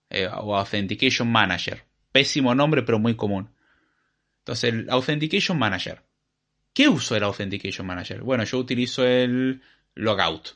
Eh, 0.09 0.29
o 0.33 0.57
Authentication 0.57 1.29
Manager. 1.29 1.83
Pésimo 2.13 2.55
nombre, 2.55 2.85
pero 2.85 3.01
muy 3.01 3.17
común. 3.17 3.51
Entonces, 4.47 4.73
el 4.73 4.91
Authentication 4.91 5.59
Manager. 5.59 6.05
¿Qué 6.73 6.89
uso 6.89 7.17
el 7.17 7.25
Authentication 7.25 7.85
Manager? 7.85 8.23
Bueno, 8.23 8.45
yo 8.45 8.59
utilizo 8.59 9.05
el 9.05 9.61
Logout. 9.97 10.51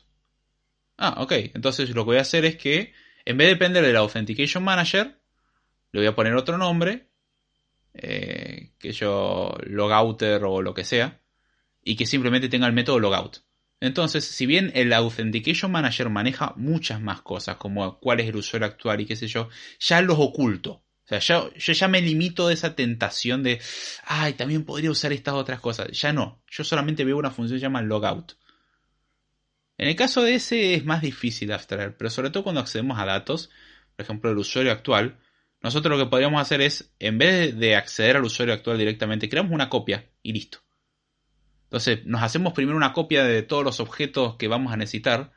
Ah, 0.97 1.15
ok. 1.17 1.33
Entonces 1.53 1.89
lo 1.89 2.03
que 2.03 2.11
voy 2.11 2.17
a 2.17 2.21
hacer 2.21 2.45
es 2.45 2.55
que, 2.55 2.93
en 3.25 3.35
vez 3.35 3.47
de 3.47 3.53
depender 3.55 3.83
del 3.83 3.97
Authentication 3.97 4.63
Manager, 4.63 5.19
le 5.91 5.99
voy 5.99 6.07
a 6.07 6.15
poner 6.15 6.35
otro 6.35 6.57
nombre, 6.57 7.09
eh, 7.93 8.71
que 8.79 8.93
yo 8.93 9.57
logouter 9.65 10.41
o 10.45 10.61
lo 10.61 10.73
que 10.73 10.85
sea, 10.85 11.19
y 11.83 11.97
que 11.97 12.05
simplemente 12.05 12.47
tenga 12.47 12.67
el 12.67 12.73
método 12.73 12.97
logout. 12.97 13.39
Entonces, 13.81 14.23
si 14.23 14.45
bien 14.45 14.71
el 14.73 14.93
Authentication 14.93 15.69
Manager 15.69 16.07
maneja 16.07 16.53
muchas 16.55 17.01
más 17.01 17.21
cosas, 17.23 17.57
como 17.57 17.99
cuál 17.99 18.21
es 18.21 18.29
el 18.29 18.37
usuario 18.37 18.67
actual 18.67 19.01
y 19.01 19.05
qué 19.05 19.17
sé 19.17 19.27
yo, 19.27 19.49
ya 19.81 20.01
los 20.01 20.17
oculto. 20.17 20.85
Sea, 21.19 21.51
yo, 21.53 21.73
ya 21.73 21.87
me 21.89 22.01
limito 22.01 22.47
de 22.47 22.53
esa 22.53 22.73
tentación 22.73 23.43
de, 23.43 23.59
ay, 24.05 24.33
también 24.33 24.63
podría 24.63 24.91
usar 24.91 25.11
estas 25.11 25.33
otras 25.33 25.59
cosas. 25.59 25.89
Ya 25.91 26.13
no, 26.13 26.41
yo 26.49 26.63
solamente 26.63 27.03
veo 27.03 27.17
una 27.17 27.31
función 27.31 27.57
que 27.57 27.59
se 27.59 27.63
llama 27.63 27.81
logout. 27.81 28.33
En 29.77 29.89
el 29.89 29.95
caso 29.95 30.21
de 30.21 30.35
ese 30.35 30.75
es 30.75 30.85
más 30.85 31.01
difícil 31.01 31.49
de 31.49 31.55
abstraer, 31.55 31.97
pero 31.97 32.09
sobre 32.09 32.29
todo 32.29 32.43
cuando 32.43 32.61
accedemos 32.61 32.97
a 32.97 33.05
datos, 33.05 33.49
por 33.95 34.05
ejemplo, 34.05 34.31
el 34.31 34.37
usuario 34.37 34.71
actual, 34.71 35.19
nosotros 35.61 35.97
lo 35.97 36.03
que 36.05 36.09
podríamos 36.09 36.41
hacer 36.41 36.61
es, 36.61 36.93
en 36.99 37.17
vez 37.17 37.57
de 37.57 37.75
acceder 37.75 38.15
al 38.15 38.23
usuario 38.23 38.53
actual 38.53 38.77
directamente, 38.77 39.27
creamos 39.27 39.51
una 39.51 39.69
copia 39.69 40.09
y 40.23 40.33
listo. 40.33 40.59
Entonces, 41.65 42.05
nos 42.05 42.23
hacemos 42.23 42.53
primero 42.53 42.77
una 42.77 42.93
copia 42.93 43.23
de 43.23 43.43
todos 43.43 43.63
los 43.63 43.79
objetos 43.79 44.37
que 44.37 44.47
vamos 44.47 44.71
a 44.71 44.77
necesitar. 44.77 45.33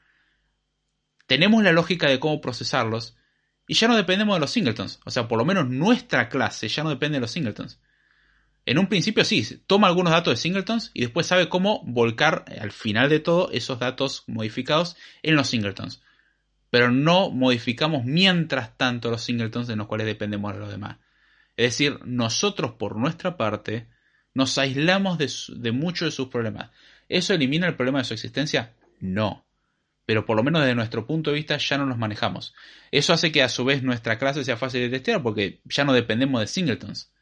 Tenemos 1.27 1.63
la 1.63 1.73
lógica 1.73 2.09
de 2.09 2.21
cómo 2.21 2.41
procesarlos. 2.41 3.17
Y 3.67 3.75
ya 3.75 3.89
no 3.89 3.97
dependemos 3.97 4.37
de 4.37 4.41
los 4.41 4.51
singletons. 4.51 5.01
O 5.05 5.11
sea, 5.11 5.27
por 5.29 5.39
lo 5.39 5.45
menos 5.45 5.69
nuestra 5.69 6.29
clase 6.29 6.69
ya 6.69 6.83
no 6.83 6.91
depende 6.91 7.17
de 7.17 7.21
los 7.21 7.31
singletons. 7.31 7.81
En 8.67 8.79
un 8.79 8.87
principio 8.87 9.25
sí, 9.25 9.63
toma 9.67 9.89
algunos 9.89 10.13
datos 10.13 10.33
de 10.33 10.41
singletons 10.41 10.91
y 10.95 11.03
después 11.03 11.27
sabe 11.27 11.49
cómo 11.49 11.83
volcar 11.85 12.45
al 12.61 12.73
final 12.73 13.11
de 13.11 13.21
todo 13.21 13.51
esos 13.53 13.79
datos 13.79 14.25
modificados 14.27 14.97
en 15.23 15.37
los 15.37 15.49
singletons. 15.49 16.03
Pero 16.71 16.91
no 16.91 17.31
modificamos 17.31 18.05
mientras 18.05 18.77
tanto 18.77 19.11
los 19.11 19.23
singletons 19.23 19.67
de 19.67 19.77
los 19.77 19.87
cuales 19.87 20.07
dependemos 20.07 20.55
de 20.55 20.61
los 20.61 20.71
demás. 20.71 20.97
Es 21.57 21.73
decir, 21.73 22.01
nosotros 22.05 22.73
por 22.73 22.97
nuestra 22.97 23.37
parte 23.37 23.87
nos 24.33 24.59
aislamos 24.59 25.19
de, 25.19 25.73
muchos 25.73 26.07
de 26.07 26.13
sus 26.13 26.29
problemas. 26.29 26.71
¿Eso 27.09 27.35
elimina 27.35 27.69
el 27.69 27.77
problema 27.77 27.99
de 27.99 28.05
su 28.05 28.15
existencia? 28.15 28.75
No. 28.99 29.45
Pero 30.07 30.27
por 30.27 30.37
lo 30.37 30.43
menos 30.43 30.63
desde 30.63 30.75
nuestro 30.75 31.07
punto 31.07 31.31
de 31.31 31.37
vista 31.37 31.57
ya 31.57 31.79
no 31.79 31.87
nos 31.87 31.99
manejamos. 31.99 32.55
Eso 32.91 33.13
hace 33.13 33.33
que 33.33 33.43
a 33.43 33.49
su 33.49 33.65
vez 33.65 33.83
nuestra 33.83 34.19
clase 34.19 34.45
sea 34.45 34.57
fácil 34.57 34.83
de 34.83 34.91
testear 34.91 35.23
porque 35.23 35.61
ya 35.65 35.85
no 35.85 35.93
dependemos 35.93 36.41
de 36.41 36.47
singletons. 36.47 37.13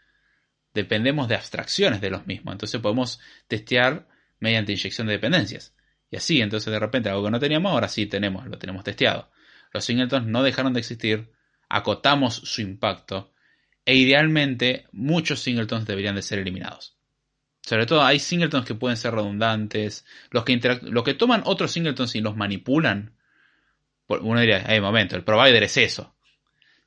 Dependemos 0.75 1.29
de 1.29 1.37
abstracciones 1.37 2.01
de 2.01 2.11
los 2.11 2.27
mismos. 2.27 2.53
Entonces 2.53 2.81
podemos 2.81 3.21
testear 3.47 4.09
mediante 4.41 4.73
inyección 4.73 5.07
de 5.07 5.15
dependencias. 5.15 5.75
Y 6.11 6.17
así, 6.17 6.41
entonces 6.41 6.73
de 6.73 6.79
repente 6.79 7.09
algo 7.09 7.25
que 7.25 7.31
no 7.31 7.41
teníamos, 7.41 7.73
ahora 7.73 7.89
sí 7.89 8.07
tenemos, 8.07 8.47
lo 8.47 8.59
tenemos 8.59 8.85
testeado. 8.85 9.31
Los 9.73 9.85
singletons 9.85 10.27
no 10.27 10.43
dejaron 10.43 10.73
de 10.75 10.81
existir, 10.81 11.33
acotamos 11.69 12.35
su 12.35 12.61
impacto 12.61 13.33
e 13.85 13.95
idealmente 13.95 14.87
muchos 14.93 15.41
singletons 15.41 15.87
deberían 15.87 16.15
de 16.15 16.23
ser 16.23 16.39
eliminados. 16.39 16.99
Sobre 17.63 17.87
todo 17.87 18.03
hay 18.03 18.19
singletons 18.19 18.67
que 18.67 18.75
pueden 18.75 18.97
ser 18.97 19.15
redundantes. 19.15 20.05
Los 20.31 20.45
que, 20.45 20.81
los 20.83 21.05
que 21.05 21.15
toman 21.15 21.43
otros 21.45 21.71
singletons 21.73 22.15
y 22.17 22.21
los 22.21 22.37
manipulan. 22.37 23.15
Uno 24.09 24.41
diría, 24.41 24.65
hey, 24.67 24.81
momento, 24.81 25.17
el 25.17 25.25
provider 25.25 25.63
es 25.63 25.77
eso. 25.77 26.15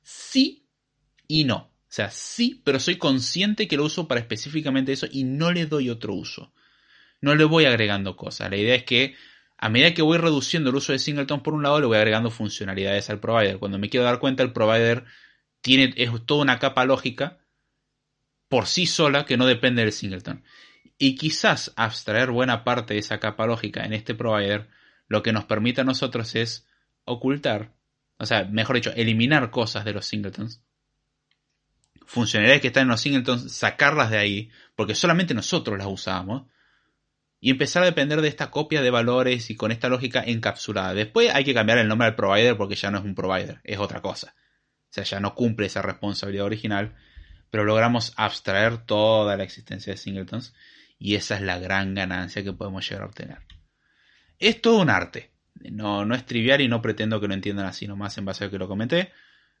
Sí 0.02 0.66
y 1.26 1.44
no. 1.44 1.56
O 1.56 1.92
sea, 1.96 2.10
sí, 2.10 2.60
pero 2.62 2.78
soy 2.78 2.98
consciente 2.98 3.66
que 3.66 3.76
lo 3.76 3.84
uso 3.84 4.06
para 4.06 4.20
específicamente 4.20 4.92
eso 4.92 5.06
y 5.10 5.24
no 5.24 5.50
le 5.50 5.66
doy 5.66 5.88
otro 5.88 6.14
uso. 6.14 6.52
No 7.20 7.34
le 7.34 7.44
voy 7.44 7.64
agregando 7.64 8.16
cosas. 8.16 8.50
La 8.50 8.56
idea 8.56 8.74
es 8.74 8.84
que 8.84 9.16
a 9.58 9.70
medida 9.70 9.94
que 9.94 10.02
voy 10.02 10.18
reduciendo 10.18 10.70
el 10.70 10.76
uso 10.76 10.92
de 10.92 10.98
singletons 10.98 11.42
por 11.42 11.54
un 11.54 11.62
lado, 11.62 11.80
le 11.80 11.86
voy 11.86 11.96
agregando 11.96 12.30
funcionalidades 12.30 13.08
al 13.08 13.20
provider. 13.20 13.58
Cuando 13.58 13.78
me 13.78 13.88
quiero 13.88 14.04
dar 14.04 14.18
cuenta, 14.18 14.42
el 14.42 14.52
provider 14.52 15.04
tiene, 15.62 15.94
es 15.96 16.10
toda 16.26 16.42
una 16.42 16.58
capa 16.58 16.84
lógica 16.84 17.38
por 18.48 18.66
sí 18.66 18.86
sola 18.86 19.24
que 19.24 19.36
no 19.36 19.46
depende 19.46 19.82
del 19.82 19.92
singleton. 19.92 20.44
Y 20.98 21.16
quizás 21.16 21.72
abstraer 21.76 22.30
buena 22.30 22.64
parte 22.64 22.94
de 22.94 23.00
esa 23.00 23.20
capa 23.20 23.46
lógica 23.46 23.84
en 23.84 23.92
este 23.92 24.14
provider 24.14 24.68
lo 25.08 25.22
que 25.22 25.32
nos 25.32 25.44
permite 25.44 25.82
a 25.82 25.84
nosotros 25.84 26.34
es 26.34 26.66
ocultar, 27.04 27.74
o 28.18 28.26
sea, 28.26 28.44
mejor 28.44 28.76
dicho, 28.76 28.92
eliminar 28.96 29.50
cosas 29.50 29.84
de 29.84 29.92
los 29.92 30.06
singletons. 30.06 30.62
Funcionalidades 32.06 32.62
que 32.62 32.68
están 32.68 32.84
en 32.84 32.88
los 32.88 33.00
singletons, 33.00 33.52
sacarlas 33.52 34.10
de 34.10 34.18
ahí, 34.18 34.50
porque 34.74 34.94
solamente 34.94 35.34
nosotros 35.34 35.78
las 35.78 35.86
usamos. 35.86 36.44
Y 37.38 37.50
empezar 37.50 37.82
a 37.82 37.86
depender 37.86 38.22
de 38.22 38.28
esta 38.28 38.50
copia 38.50 38.80
de 38.80 38.90
valores 38.90 39.50
y 39.50 39.56
con 39.56 39.70
esta 39.70 39.88
lógica 39.88 40.24
encapsulada. 40.24 40.94
Después 40.94 41.32
hay 41.32 41.44
que 41.44 41.54
cambiar 41.54 41.78
el 41.78 41.86
nombre 41.86 42.06
del 42.06 42.16
provider 42.16 42.56
porque 42.56 42.74
ya 42.74 42.90
no 42.90 42.98
es 42.98 43.04
un 43.04 43.14
provider, 43.14 43.60
es 43.62 43.78
otra 43.78 44.00
cosa. 44.00 44.34
O 44.36 44.92
sea, 44.96 45.04
ya 45.04 45.20
no 45.20 45.34
cumple 45.34 45.66
esa 45.66 45.82
responsabilidad 45.82 46.46
original 46.46 46.96
pero 47.50 47.64
logramos 47.64 48.12
abstraer 48.16 48.78
toda 48.84 49.36
la 49.36 49.44
existencia 49.44 49.92
de 49.92 49.96
singletons 49.96 50.54
y 50.98 51.14
esa 51.14 51.36
es 51.36 51.42
la 51.42 51.58
gran 51.58 51.94
ganancia 51.94 52.42
que 52.42 52.52
podemos 52.52 52.88
llegar 52.88 53.04
a 53.04 53.06
obtener. 53.06 53.38
Es 54.38 54.60
todo 54.60 54.80
un 54.80 54.90
arte, 54.90 55.32
no, 55.54 56.04
no 56.04 56.14
es 56.14 56.26
trivial 56.26 56.60
y 56.60 56.68
no 56.68 56.82
pretendo 56.82 57.20
que 57.20 57.28
lo 57.28 57.34
entiendan 57.34 57.66
así 57.66 57.86
nomás 57.86 58.16
en 58.18 58.24
base 58.24 58.44
a 58.44 58.46
lo 58.46 58.50
que 58.50 58.58
lo 58.58 58.68
comenté, 58.68 59.12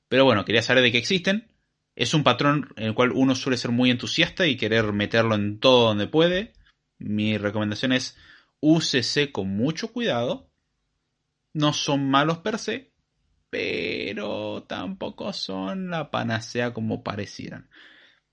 pero 0.08 0.24
bueno, 0.24 0.44
quería 0.44 0.62
saber 0.62 0.82
de 0.82 0.92
qué 0.92 0.98
existen. 0.98 1.52
Es 1.94 2.12
un 2.12 2.24
patrón 2.24 2.68
en 2.76 2.84
el 2.84 2.94
cual 2.94 3.12
uno 3.12 3.34
suele 3.34 3.56
ser 3.56 3.70
muy 3.70 3.90
entusiasta 3.90 4.46
y 4.46 4.56
querer 4.56 4.92
meterlo 4.92 5.34
en 5.34 5.58
todo 5.58 5.88
donde 5.88 6.06
puede. 6.06 6.52
Mi 6.98 7.38
recomendación 7.38 7.92
es 7.92 8.16
úsese 8.60 9.32
con 9.32 9.48
mucho 9.48 9.92
cuidado. 9.92 10.50
No 11.54 11.72
son 11.72 12.10
malos 12.10 12.38
per 12.38 12.58
se, 12.58 12.92
pero 13.48 14.64
tampoco 14.68 15.32
son 15.32 15.90
la 15.90 16.10
panacea 16.10 16.74
como 16.74 17.02
parecieran. 17.02 17.70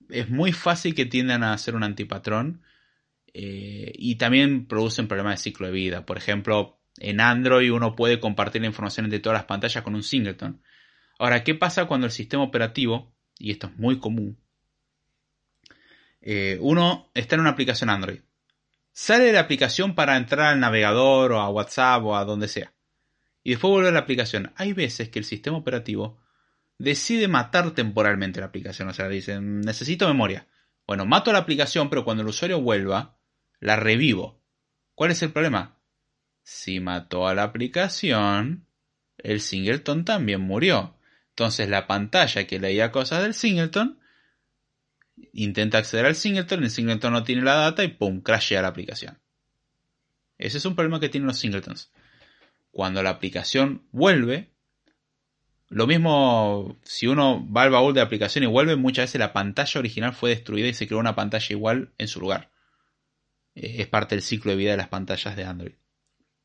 Es 0.09 0.30
muy 0.30 0.51
fácil 0.51 0.93
que 0.93 1.05
tiendan 1.05 1.43
a 1.43 1.57
ser 1.57 1.75
un 1.75 1.84
antipatrón 1.84 2.63
eh, 3.34 3.91
y 3.95 4.15
también 4.15 4.68
producen 4.68 5.07
problemas 5.07 5.39
de 5.39 5.43
ciclo 5.43 5.68
de 5.68 5.73
vida. 5.73 6.05
Por 6.05 6.18
ejemplo, 6.18 6.80
en 6.97 7.19
Android 7.19 7.72
uno 7.72 7.95
puede 7.95 8.19
compartir 8.19 8.61
la 8.61 8.68
información 8.68 9.05
entre 9.05 9.19
todas 9.19 9.38
las 9.38 9.45
pantallas 9.45 9.84
con 9.84 9.95
un 9.95 10.03
singleton. 10.03 10.61
Ahora, 11.19 11.43
¿qué 11.43 11.55
pasa 11.55 11.85
cuando 11.85 12.05
el 12.05 12.11
sistema 12.11 12.43
operativo, 12.43 13.14
y 13.39 13.51
esto 13.51 13.68
es 13.68 13.77
muy 13.77 13.99
común, 13.99 14.39
eh, 16.22 16.57
uno 16.61 17.10
está 17.14 17.35
en 17.35 17.41
una 17.41 17.51
aplicación 17.51 17.89
Android, 17.89 18.19
sale 18.91 19.26
de 19.26 19.34
la 19.34 19.41
aplicación 19.41 19.95
para 19.95 20.15
entrar 20.15 20.53
al 20.53 20.60
navegador 20.60 21.34
o 21.34 21.39
a 21.41 21.49
WhatsApp 21.49 22.03
o 22.03 22.15
a 22.15 22.26
donde 22.26 22.47
sea, 22.47 22.73
y 23.43 23.51
después 23.51 23.72
vuelve 23.72 23.89
a 23.89 23.93
la 23.93 23.99
aplicación. 23.99 24.53
Hay 24.55 24.73
veces 24.73 25.10
que 25.10 25.19
el 25.19 25.26
sistema 25.26 25.57
operativo 25.57 26.19
decide 26.77 27.27
matar 27.27 27.72
temporalmente 27.72 28.39
la 28.39 28.47
aplicación, 28.47 28.88
o 28.89 28.93
sea, 28.93 29.10
dice, 29.10 29.39
necesito 29.41 30.07
memoria. 30.07 30.47
Bueno, 30.85 31.05
mato 31.05 31.31
la 31.31 31.39
aplicación, 31.39 31.89
pero 31.89 32.03
cuando 32.03 32.23
el 32.23 32.30
usuario 32.30 32.61
vuelva, 32.61 33.18
la 33.64 33.77
revivo. 33.77 34.41
¿Cuál 34.94 35.11
es 35.11 35.23
el 35.23 35.31
problema? 35.31 35.80
Si 36.44 36.81
mató 36.81 37.27
a 37.27 37.34
la 37.34 37.44
aplicación, 37.44 38.68
el 39.18 39.40
singleton 39.40 40.03
también 40.03 40.41
murió. 40.41 40.98
Entonces 41.30 41.69
la 41.69 41.88
pantalla 41.88 42.45
que 42.45 42.60
leía 42.60 42.91
cosas 42.91 43.23
del 43.23 43.34
singleton 43.34 43.99
intenta 45.31 45.77
acceder 45.77 46.06
al 46.06 46.15
singleton, 46.15 46.64
el 46.64 46.69
singleton 46.69 47.14
no 47.14 47.23
tiene 47.23 47.41
la 47.41 47.56
data 47.56 47.84
y 47.85 47.88
pum, 47.88 48.22
crashea 48.22 48.61
la 48.61 48.68
aplicación. 48.68 49.19
Ese 50.38 50.57
es 50.57 50.65
un 50.65 50.76
problema 50.76 50.99
que 50.99 51.10
tienen 51.10 51.27
los 51.27 51.40
singletons. 51.40 51.90
Cuando 52.72 53.02
la 53.02 53.11
aplicación 53.11 53.88
vuelve, 53.91 54.52
lo 55.69 55.88
mismo 55.88 56.77
si 56.84 57.07
uno 57.07 57.49
va 57.49 57.64
al 57.64 57.72
baúl 57.72 57.94
de 57.94 58.02
aplicación 58.02 58.44
y 58.44 58.48
vuelve, 58.48 58.76
muchas 58.76 59.03
veces 59.03 59.19
la 59.19 59.31
pantalla 59.31 59.80
original 59.80 60.14
fue 60.14 60.31
destruida 60.31 60.68
y 60.68 60.73
se 60.73 60.85
creó 60.85 60.99
una 60.99 61.15
pantalla 61.15 61.48
igual 61.49 61.94
en 61.98 62.10
su 62.10 62.19
lugar. 62.19 62.52
Eh, 63.55 63.75
es 63.80 63.88
parte 63.88 64.15
del 64.15 64.21
ciclo 64.21 64.51
de 64.51 64.57
vida 64.57 64.71
de 64.71 64.77
las 64.77 64.89
pantallas 64.89 65.35
de 65.35 65.43
Android. 65.43 65.75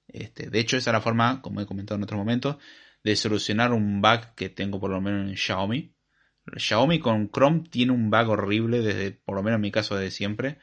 Este, 0.09 0.49
de 0.49 0.59
hecho, 0.59 0.77
esa 0.77 0.91
es 0.91 0.95
la 0.95 1.01
forma, 1.01 1.43
como 1.43 1.61
he 1.61 1.67
comentado 1.67 1.97
en 1.97 2.05
otros 2.05 2.19
momentos, 2.19 2.57
de 3.05 3.17
solucionar 3.17 3.73
un 3.73 4.01
bug 4.01 4.35
que 4.35 4.49
tengo 4.49 4.81
por 4.81 4.91
lo 4.91 5.01
menos 5.01 5.29
en 5.29 5.37
Xiaomi. 5.37 5.95
Xiaomi 6.57 6.99
con 6.99 7.31
Chrome 7.31 7.65
tiene 7.71 7.93
un 7.93 8.11
bug 8.11 8.29
horrible 8.31 8.81
desde, 8.81 9.13
por 9.13 9.37
lo 9.37 9.43
menos 9.43 9.57
en 9.57 9.63
mi 9.63 9.71
caso, 9.71 9.97
desde 9.97 10.11
siempre. 10.11 10.59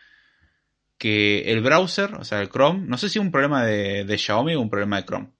Que 0.97 1.51
el 1.51 1.61
browser, 1.61 2.15
o 2.15 2.23
sea, 2.23 2.41
el 2.41 2.49
Chrome, 2.49 2.87
no 2.87 2.97
sé 2.97 3.09
si 3.09 3.19
es 3.19 3.25
un 3.25 3.31
problema 3.31 3.63
de, 3.65 4.17
Xiaomi 4.17 4.55
o 4.55 4.61
un 4.61 4.69
problema 4.69 4.97
de 4.97 5.05
Chrome. 5.05 5.31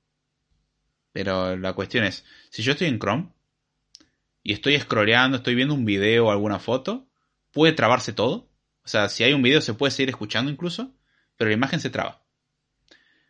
Pero 1.12 1.56
la 1.56 1.74
cuestión 1.74 2.04
es, 2.04 2.26
si 2.50 2.62
yo 2.62 2.74
estoy 2.74 2.88
en 2.88 3.00
Chrome 3.00 3.30
y 4.44 4.54
estoy 4.54 4.78
scrolleando, 4.80 5.38
estoy 5.38 5.56
viendo 5.56 5.74
un 5.74 5.86
video 5.86 6.28
o 6.28 6.32
alguna 6.32 6.60
foto, 6.60 7.08
puede 7.52 7.74
trabarse 7.74 8.14
todo. 8.14 8.52
O 8.84 8.88
sea, 8.88 9.10
si 9.10 9.24
hay 9.24 9.34
un 9.34 9.42
video 9.42 9.62
se 9.62 9.74
puede 9.74 9.92
seguir 9.92 10.10
escuchando 10.10 10.52
incluso, 10.52 10.95
pero 11.38 11.50
la 11.50 11.56
imagen 11.56 11.80
se 11.80 11.90
traba. 11.90 12.26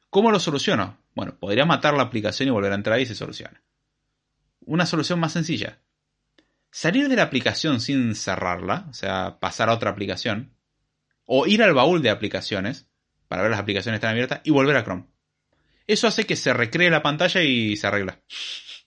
¿Cómo 0.10 0.32
lo 0.32 0.40
soluciono? 0.40 0.98
Bueno, 1.14 1.38
podría 1.38 1.66
matar 1.66 1.94
la 1.94 2.04
aplicación 2.04 2.48
y 2.48 2.52
volver 2.52 2.72
a 2.72 2.76
entrar 2.76 3.00
y 3.00 3.06
se 3.06 3.16
soluciona. 3.16 3.64
Una 4.62 4.86
solución 4.86 5.20
más 5.20 5.34
sencilla. 5.34 5.80
Salir 6.72 7.08
de 7.08 7.16
la 7.16 7.24
aplicación 7.24 7.80
sin 7.80 8.16
cerrarla, 8.16 8.86
o 8.90 8.94
sea, 8.94 9.40
pasar 9.40 9.70
a 9.70 9.74
otra 9.74 9.92
aplicación, 9.92 10.56
o 11.26 11.48
ir 11.48 11.64
al 11.64 11.74
baúl 11.74 12.02
de 12.02 12.10
aplicaciones 12.10 12.88
para 13.28 13.42
ver 13.42 13.52
las 13.52 13.60
aplicaciones 13.60 13.98
están 13.98 14.12
abiertas 14.12 14.42
y 14.44 14.52
volver 14.52 14.78
a 14.78 14.84
Chrome. 14.84 15.06
Eso 15.88 16.08
hace 16.08 16.26
que 16.26 16.36
se 16.36 16.54
recree 16.54 16.90
la 16.90 17.04
pantalla 17.04 17.42
y 17.44 17.76
se 17.78 17.88
arregla. 17.88 18.22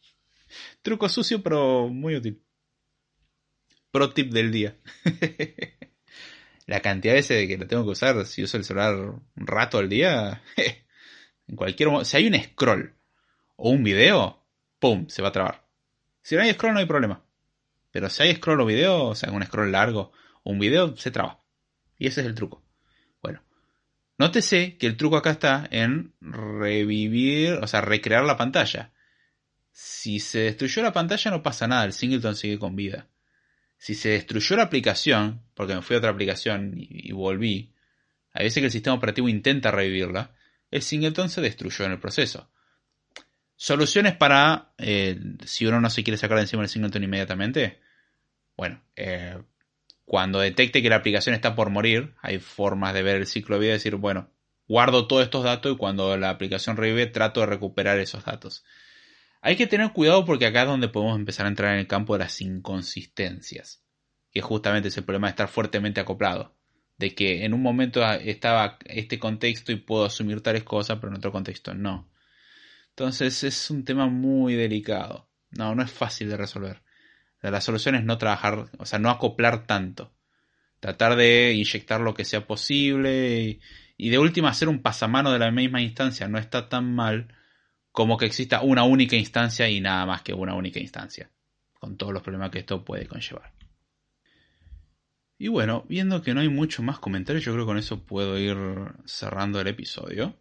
Truco 0.83 1.09
sucio 1.09 1.43
pero 1.43 1.89
muy 1.89 2.17
útil. 2.17 2.43
Pro 3.91 4.11
tip 4.11 4.33
del 4.33 4.53
día. 4.53 4.77
la 6.69 6.81
cantidad 6.81 7.15
de 7.15 7.21
veces 7.21 7.49
que 7.49 7.57
lo 7.57 7.67
tengo 7.67 7.85
que 7.85 7.93
usar 7.93 8.27
si 8.27 8.43
uso 8.43 8.59
el 8.59 8.65
celular 8.65 8.95
un 8.95 9.47
rato 9.47 9.79
al 9.79 9.89
día. 9.89 10.43
en 11.49 11.57
cualquier 11.57 11.89
momento. 11.89 12.05
Si 12.05 12.19
hay 12.19 12.27
un 12.27 12.35
scroll 12.35 12.95
o 13.57 13.71
un 13.71 13.83
video, 13.83 14.45
¡pum! 14.79 15.09
se 15.09 15.23
va 15.23 15.29
a 15.29 15.33
trabar. 15.33 15.67
Si 16.21 16.37
no 16.37 16.43
hay 16.43 16.53
scroll 16.53 16.75
no 16.75 16.81
hay 16.81 16.85
problema. 16.85 17.25
Pero 17.91 18.11
si 18.11 18.23
hay 18.23 18.35
scroll 18.35 18.61
o 18.61 18.67
video, 18.67 19.07
o 19.07 19.15
sea, 19.15 19.33
un 19.33 19.43
scroll 19.43 19.73
largo 19.73 20.13
o 20.43 20.53
un 20.53 20.59
video, 20.59 20.95
se 20.99 21.11
traba. 21.11 21.41
Y 21.97 22.07
ese 22.07 22.21
es 22.21 22.27
el 22.27 22.35
truco. 22.35 22.63
Bueno, 23.23 23.43
nótese 24.19 24.77
que 24.77 24.87
el 24.87 24.99
truco 24.99 25.17
acá 25.17 25.31
está 25.31 25.67
en 25.71 26.13
revivir, 26.21 27.55
o 27.63 27.67
sea, 27.67 27.81
recrear 27.81 28.25
la 28.25 28.37
pantalla. 28.37 28.93
Si 29.73 30.21
se 30.21 30.41
destruyó 30.41 30.83
la 30.83 30.93
pantalla 30.93 31.31
no 31.31 31.43
pasa 31.43 31.67
nada, 31.67 31.87
el 31.87 31.95
singleton 31.95 32.37
sigue 32.37 32.59
con 32.59 32.77
vida 32.77 33.09
si 33.79 33.95
se 33.95 34.11
destruyó 34.11 34.57
la 34.57 34.65
aplicación, 34.65 35.43
porque 35.55 35.75
me 35.75 35.83
fui 35.83 35.95
a 35.95 35.99
otra 36.01 36.11
aplicación 36.11 36.75
y, 36.77 37.13
volví, 37.13 37.73
a 38.33 38.43
veces 38.43 38.61
que 38.61 38.67
el 38.67 38.73
sistema 38.73 38.97
operativo 38.97 39.29
intenta 39.29 39.71
revivirla, 39.71 40.35
el 40.71 40.83
singleton 40.83 41.31
se 41.31 41.41
destruyó 41.41 41.85
en 41.85 41.93
el 41.93 42.01
proceso. 42.01 42.51
Soluciones 43.57 44.15
para 44.17 44.73
eh, 44.79 45.19
si 45.45 45.67
uno 45.67 45.81
no 45.81 45.91
se 45.91 46.05
quiere 46.05 46.19
sacar 46.19 46.37
de 46.37 46.43
encima 46.43 46.63
el 46.63 46.69
singleton 46.69 47.05
inmediatamente. 47.05 47.81
Bueno, 48.57 48.83
eh, 48.95 49.39
cuando 50.05 50.41
detecte 50.41 50.83
que 50.83 50.91
la 50.91 50.97
aplicación 50.97 51.35
está 51.35 51.55
por 51.55 51.71
morir, 51.71 52.15
hay 52.21 52.39
formas 52.39 52.95
de 52.95 53.03
ver 53.03 53.17
el 53.17 53.27
ciclo 53.27 53.57
de 53.57 53.61
vida 53.61 53.71
y 53.71 53.75
decir, 53.75 53.97
bueno, 53.97 54.31
guardo 54.67 55.07
todos 55.07 55.23
estos 55.23 55.45
datos 55.45 55.73
y 55.73 55.77
cuando 55.77 56.17
la 56.17 56.31
aplicación 56.31 56.77
revive 56.77 57.07
trato 57.07 57.41
de 57.41 57.47
recuperar 57.47 57.99
esos 57.99 58.25
datos. 58.25 58.65
Hay 59.41 59.57
que 59.57 59.67
tener 59.67 59.93
cuidado 59.93 60.25
porque 60.25 60.47
acá 60.47 60.63
es 60.63 60.69
donde 60.69 60.89
podemos 60.89 61.17
empezar 61.17 61.47
a 61.47 61.49
entrar 61.49 61.73
en 61.75 61.81
el 61.81 61.87
campo 61.87 62.15
de 62.15 62.21
las 62.21 62.41
inconsistencias, 62.41 63.85
que 64.33 64.41
justamente 64.41 64.89
es 64.89 64.97
el 64.97 65.05
problema 65.05 65.29
de 65.29 65.33
estar 65.33 65.49
fuertemente 65.49 66.01
acoplado, 66.01 66.57
de 66.97 67.15
que 67.15 67.45
en 67.45 67.55
un 67.55 67.63
momento 67.63 68.05
estaba 68.13 68.79
este 68.85 69.19
contexto 69.19 69.71
y 69.71 69.77
puedo 69.77 70.05
asumir 70.05 70.41
tales 70.41 70.65
cosas, 70.65 70.99
pero 70.99 71.13
en 71.13 71.19
otro 71.19 71.31
contexto 71.31 71.73
no. 71.75 72.11
Entonces 72.91 73.45
es 73.45 73.71
un 73.71 73.85
tema 73.85 74.09
muy 74.09 74.55
delicado. 74.55 75.31
No, 75.51 75.75
no 75.75 75.83
es 75.83 75.91
fácil 75.91 76.29
de 76.29 76.37
resolver. 76.37 76.83
La 77.41 77.61
solución 77.61 77.95
es 77.95 78.05
no 78.05 78.19
trabajar, 78.19 78.69
o 78.79 78.87
sea, 78.87 78.99
no 78.99 79.11
acoplar 79.11 79.67
tanto. 79.67 80.13
Tratar 80.81 81.15
de 81.15 81.53
inyectar 81.53 82.01
lo 82.01 82.15
que 82.15 82.25
sea 82.25 82.47
posible 82.47 83.41
y, 83.41 83.61
y 83.97 84.11
de 84.11 84.19
última 84.19 84.51
hacer 84.51 84.69
un 84.69 84.83
pasamano 84.83 85.33
de 85.33 85.39
la 85.39 85.53
misma 85.53 85.81
instancia 85.81 86.27
no 86.27 86.39
está 86.39 86.69
tan 86.69 86.93
mal 86.93 87.38
como 87.93 88.17
que 88.17 88.27
exista 88.27 88.63
una 88.63 88.85
única 88.85 89.17
instancia 89.17 89.69
y 89.69 89.81
nada 89.81 90.07
más 90.07 90.23
que 90.23 90.35
una 90.35 90.55
única 90.55 90.81
instancia, 90.81 91.31
con 91.75 91.97
todos 91.97 92.13
los 92.13 92.23
problemas 92.23 92.51
que 92.51 92.61
esto 92.61 92.85
puede 92.85 93.07
conllevar. 93.07 93.53
Y 95.39 95.49
bueno, 95.49 95.85
viendo 95.89 96.21
que 96.21 96.35
no 96.35 96.41
hay 96.41 96.49
mucho 96.49 96.83
más 96.83 96.99
comentarios, 96.99 97.45
yo 97.45 97.53
creo 97.53 97.65
que 97.65 97.69
con 97.69 97.79
eso 97.79 98.05
puedo 98.05 98.39
ir 98.39 98.57
cerrando 99.05 99.61
el 99.61 99.69
episodio. 99.69 100.37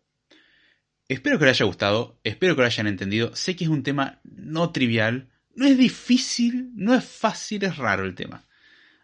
Espero 1.07 1.37
que 1.37 1.45
les 1.45 1.57
haya 1.57 1.67
gustado, 1.67 2.19
espero 2.23 2.55
que 2.55 2.61
lo 2.61 2.65
hayan 2.65 2.87
entendido. 2.87 3.35
Sé 3.35 3.55
que 3.55 3.63
es 3.63 3.69
un 3.69 3.83
tema 3.83 4.19
no 4.23 4.71
trivial, 4.71 5.29
no 5.55 5.65
es 5.65 5.77
difícil, 5.77 6.71
no 6.75 6.95
es 6.95 7.05
fácil, 7.05 7.63
es 7.63 7.77
raro 7.77 8.05
el 8.05 8.15
tema. 8.15 8.47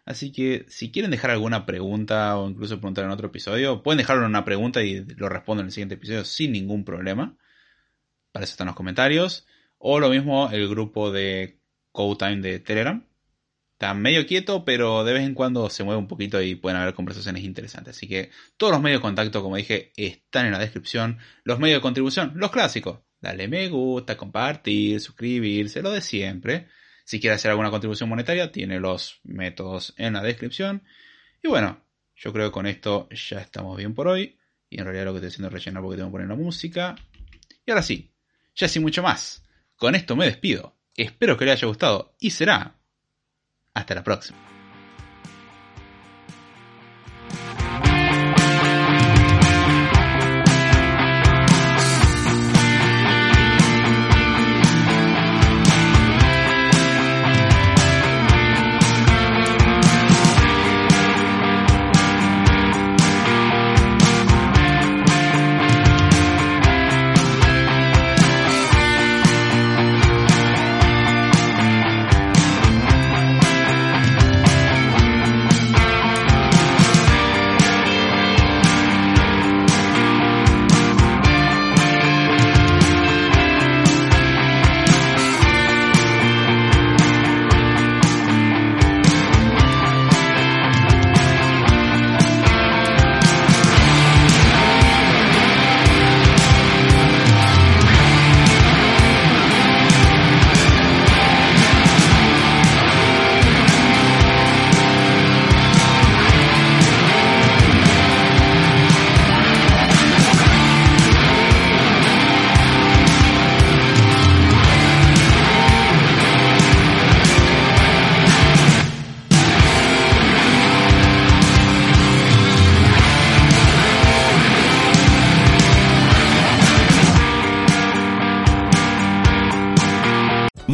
Así 0.04 0.32
que 0.32 0.66
si 0.68 0.90
quieren 0.90 1.10
dejar 1.10 1.30
alguna 1.30 1.64
pregunta 1.64 2.36
o 2.36 2.50
incluso 2.50 2.78
preguntar 2.78 3.04
en 3.04 3.10
otro 3.10 3.28
episodio, 3.28 3.82
pueden 3.82 3.98
dejarlo 3.98 4.24
en 4.24 4.30
una 4.30 4.44
pregunta 4.44 4.82
y 4.82 5.04
lo 5.04 5.28
respondo 5.28 5.62
en 5.62 5.66
el 5.66 5.72
siguiente 5.72 5.94
episodio 5.94 6.24
sin 6.24 6.52
ningún 6.52 6.84
problema. 6.84 7.38
Para 8.34 8.46
eso 8.46 8.54
están 8.54 8.66
los 8.66 8.74
comentarios. 8.74 9.46
O 9.78 10.00
lo 10.00 10.10
mismo 10.10 10.50
el 10.50 10.68
grupo 10.68 11.12
de 11.12 11.60
Time 11.92 12.38
de 12.38 12.58
Telegram. 12.58 13.06
Está 13.74 13.94
medio 13.94 14.26
quieto, 14.26 14.64
pero 14.64 15.04
de 15.04 15.12
vez 15.12 15.22
en 15.22 15.34
cuando 15.34 15.70
se 15.70 15.84
mueve 15.84 16.00
un 16.00 16.08
poquito 16.08 16.42
y 16.42 16.56
pueden 16.56 16.80
haber 16.80 16.94
conversaciones 16.94 17.44
interesantes. 17.44 17.96
Así 17.96 18.08
que 18.08 18.30
todos 18.56 18.72
los 18.72 18.82
medios 18.82 18.98
de 18.98 19.02
contacto, 19.02 19.40
como 19.40 19.54
dije, 19.54 19.92
están 19.96 20.46
en 20.46 20.52
la 20.52 20.58
descripción. 20.58 21.18
Los 21.44 21.60
medios 21.60 21.76
de 21.78 21.82
contribución, 21.82 22.32
los 22.34 22.50
clásicos. 22.50 22.98
Dale 23.20 23.46
me 23.46 23.68
gusta, 23.68 24.16
compartir, 24.16 24.98
suscribirse, 24.98 25.80
lo 25.80 25.92
de 25.92 26.00
siempre. 26.00 26.66
Si 27.04 27.20
quiere 27.20 27.36
hacer 27.36 27.52
alguna 27.52 27.70
contribución 27.70 28.08
monetaria, 28.08 28.50
tiene 28.50 28.80
los 28.80 29.20
métodos 29.22 29.94
en 29.96 30.14
la 30.14 30.22
descripción. 30.22 30.82
Y 31.40 31.46
bueno, 31.46 31.86
yo 32.16 32.32
creo 32.32 32.48
que 32.48 32.52
con 32.52 32.66
esto 32.66 33.08
ya 33.10 33.38
estamos 33.38 33.76
bien 33.76 33.94
por 33.94 34.08
hoy. 34.08 34.40
Y 34.68 34.80
en 34.80 34.86
realidad 34.86 35.04
lo 35.04 35.12
que 35.12 35.18
estoy 35.18 35.28
haciendo 35.28 35.46
es 35.46 35.52
rellenar 35.52 35.84
porque 35.84 35.98
tengo 35.98 36.08
que 36.08 36.14
poner 36.14 36.28
la 36.28 36.34
música. 36.34 36.96
Y 37.64 37.70
ahora 37.70 37.84
sí, 37.84 38.13
ya 38.54 38.68
sin 38.68 38.82
mucho 38.82 39.02
más. 39.02 39.42
Con 39.76 39.94
esto 39.94 40.16
me 40.16 40.26
despido. 40.26 40.76
Espero 40.96 41.36
que 41.36 41.44
les 41.44 41.54
haya 41.54 41.68
gustado 41.68 42.14
y 42.20 42.30
será 42.30 42.76
hasta 43.74 43.94
la 43.94 44.04
próxima. 44.04 44.53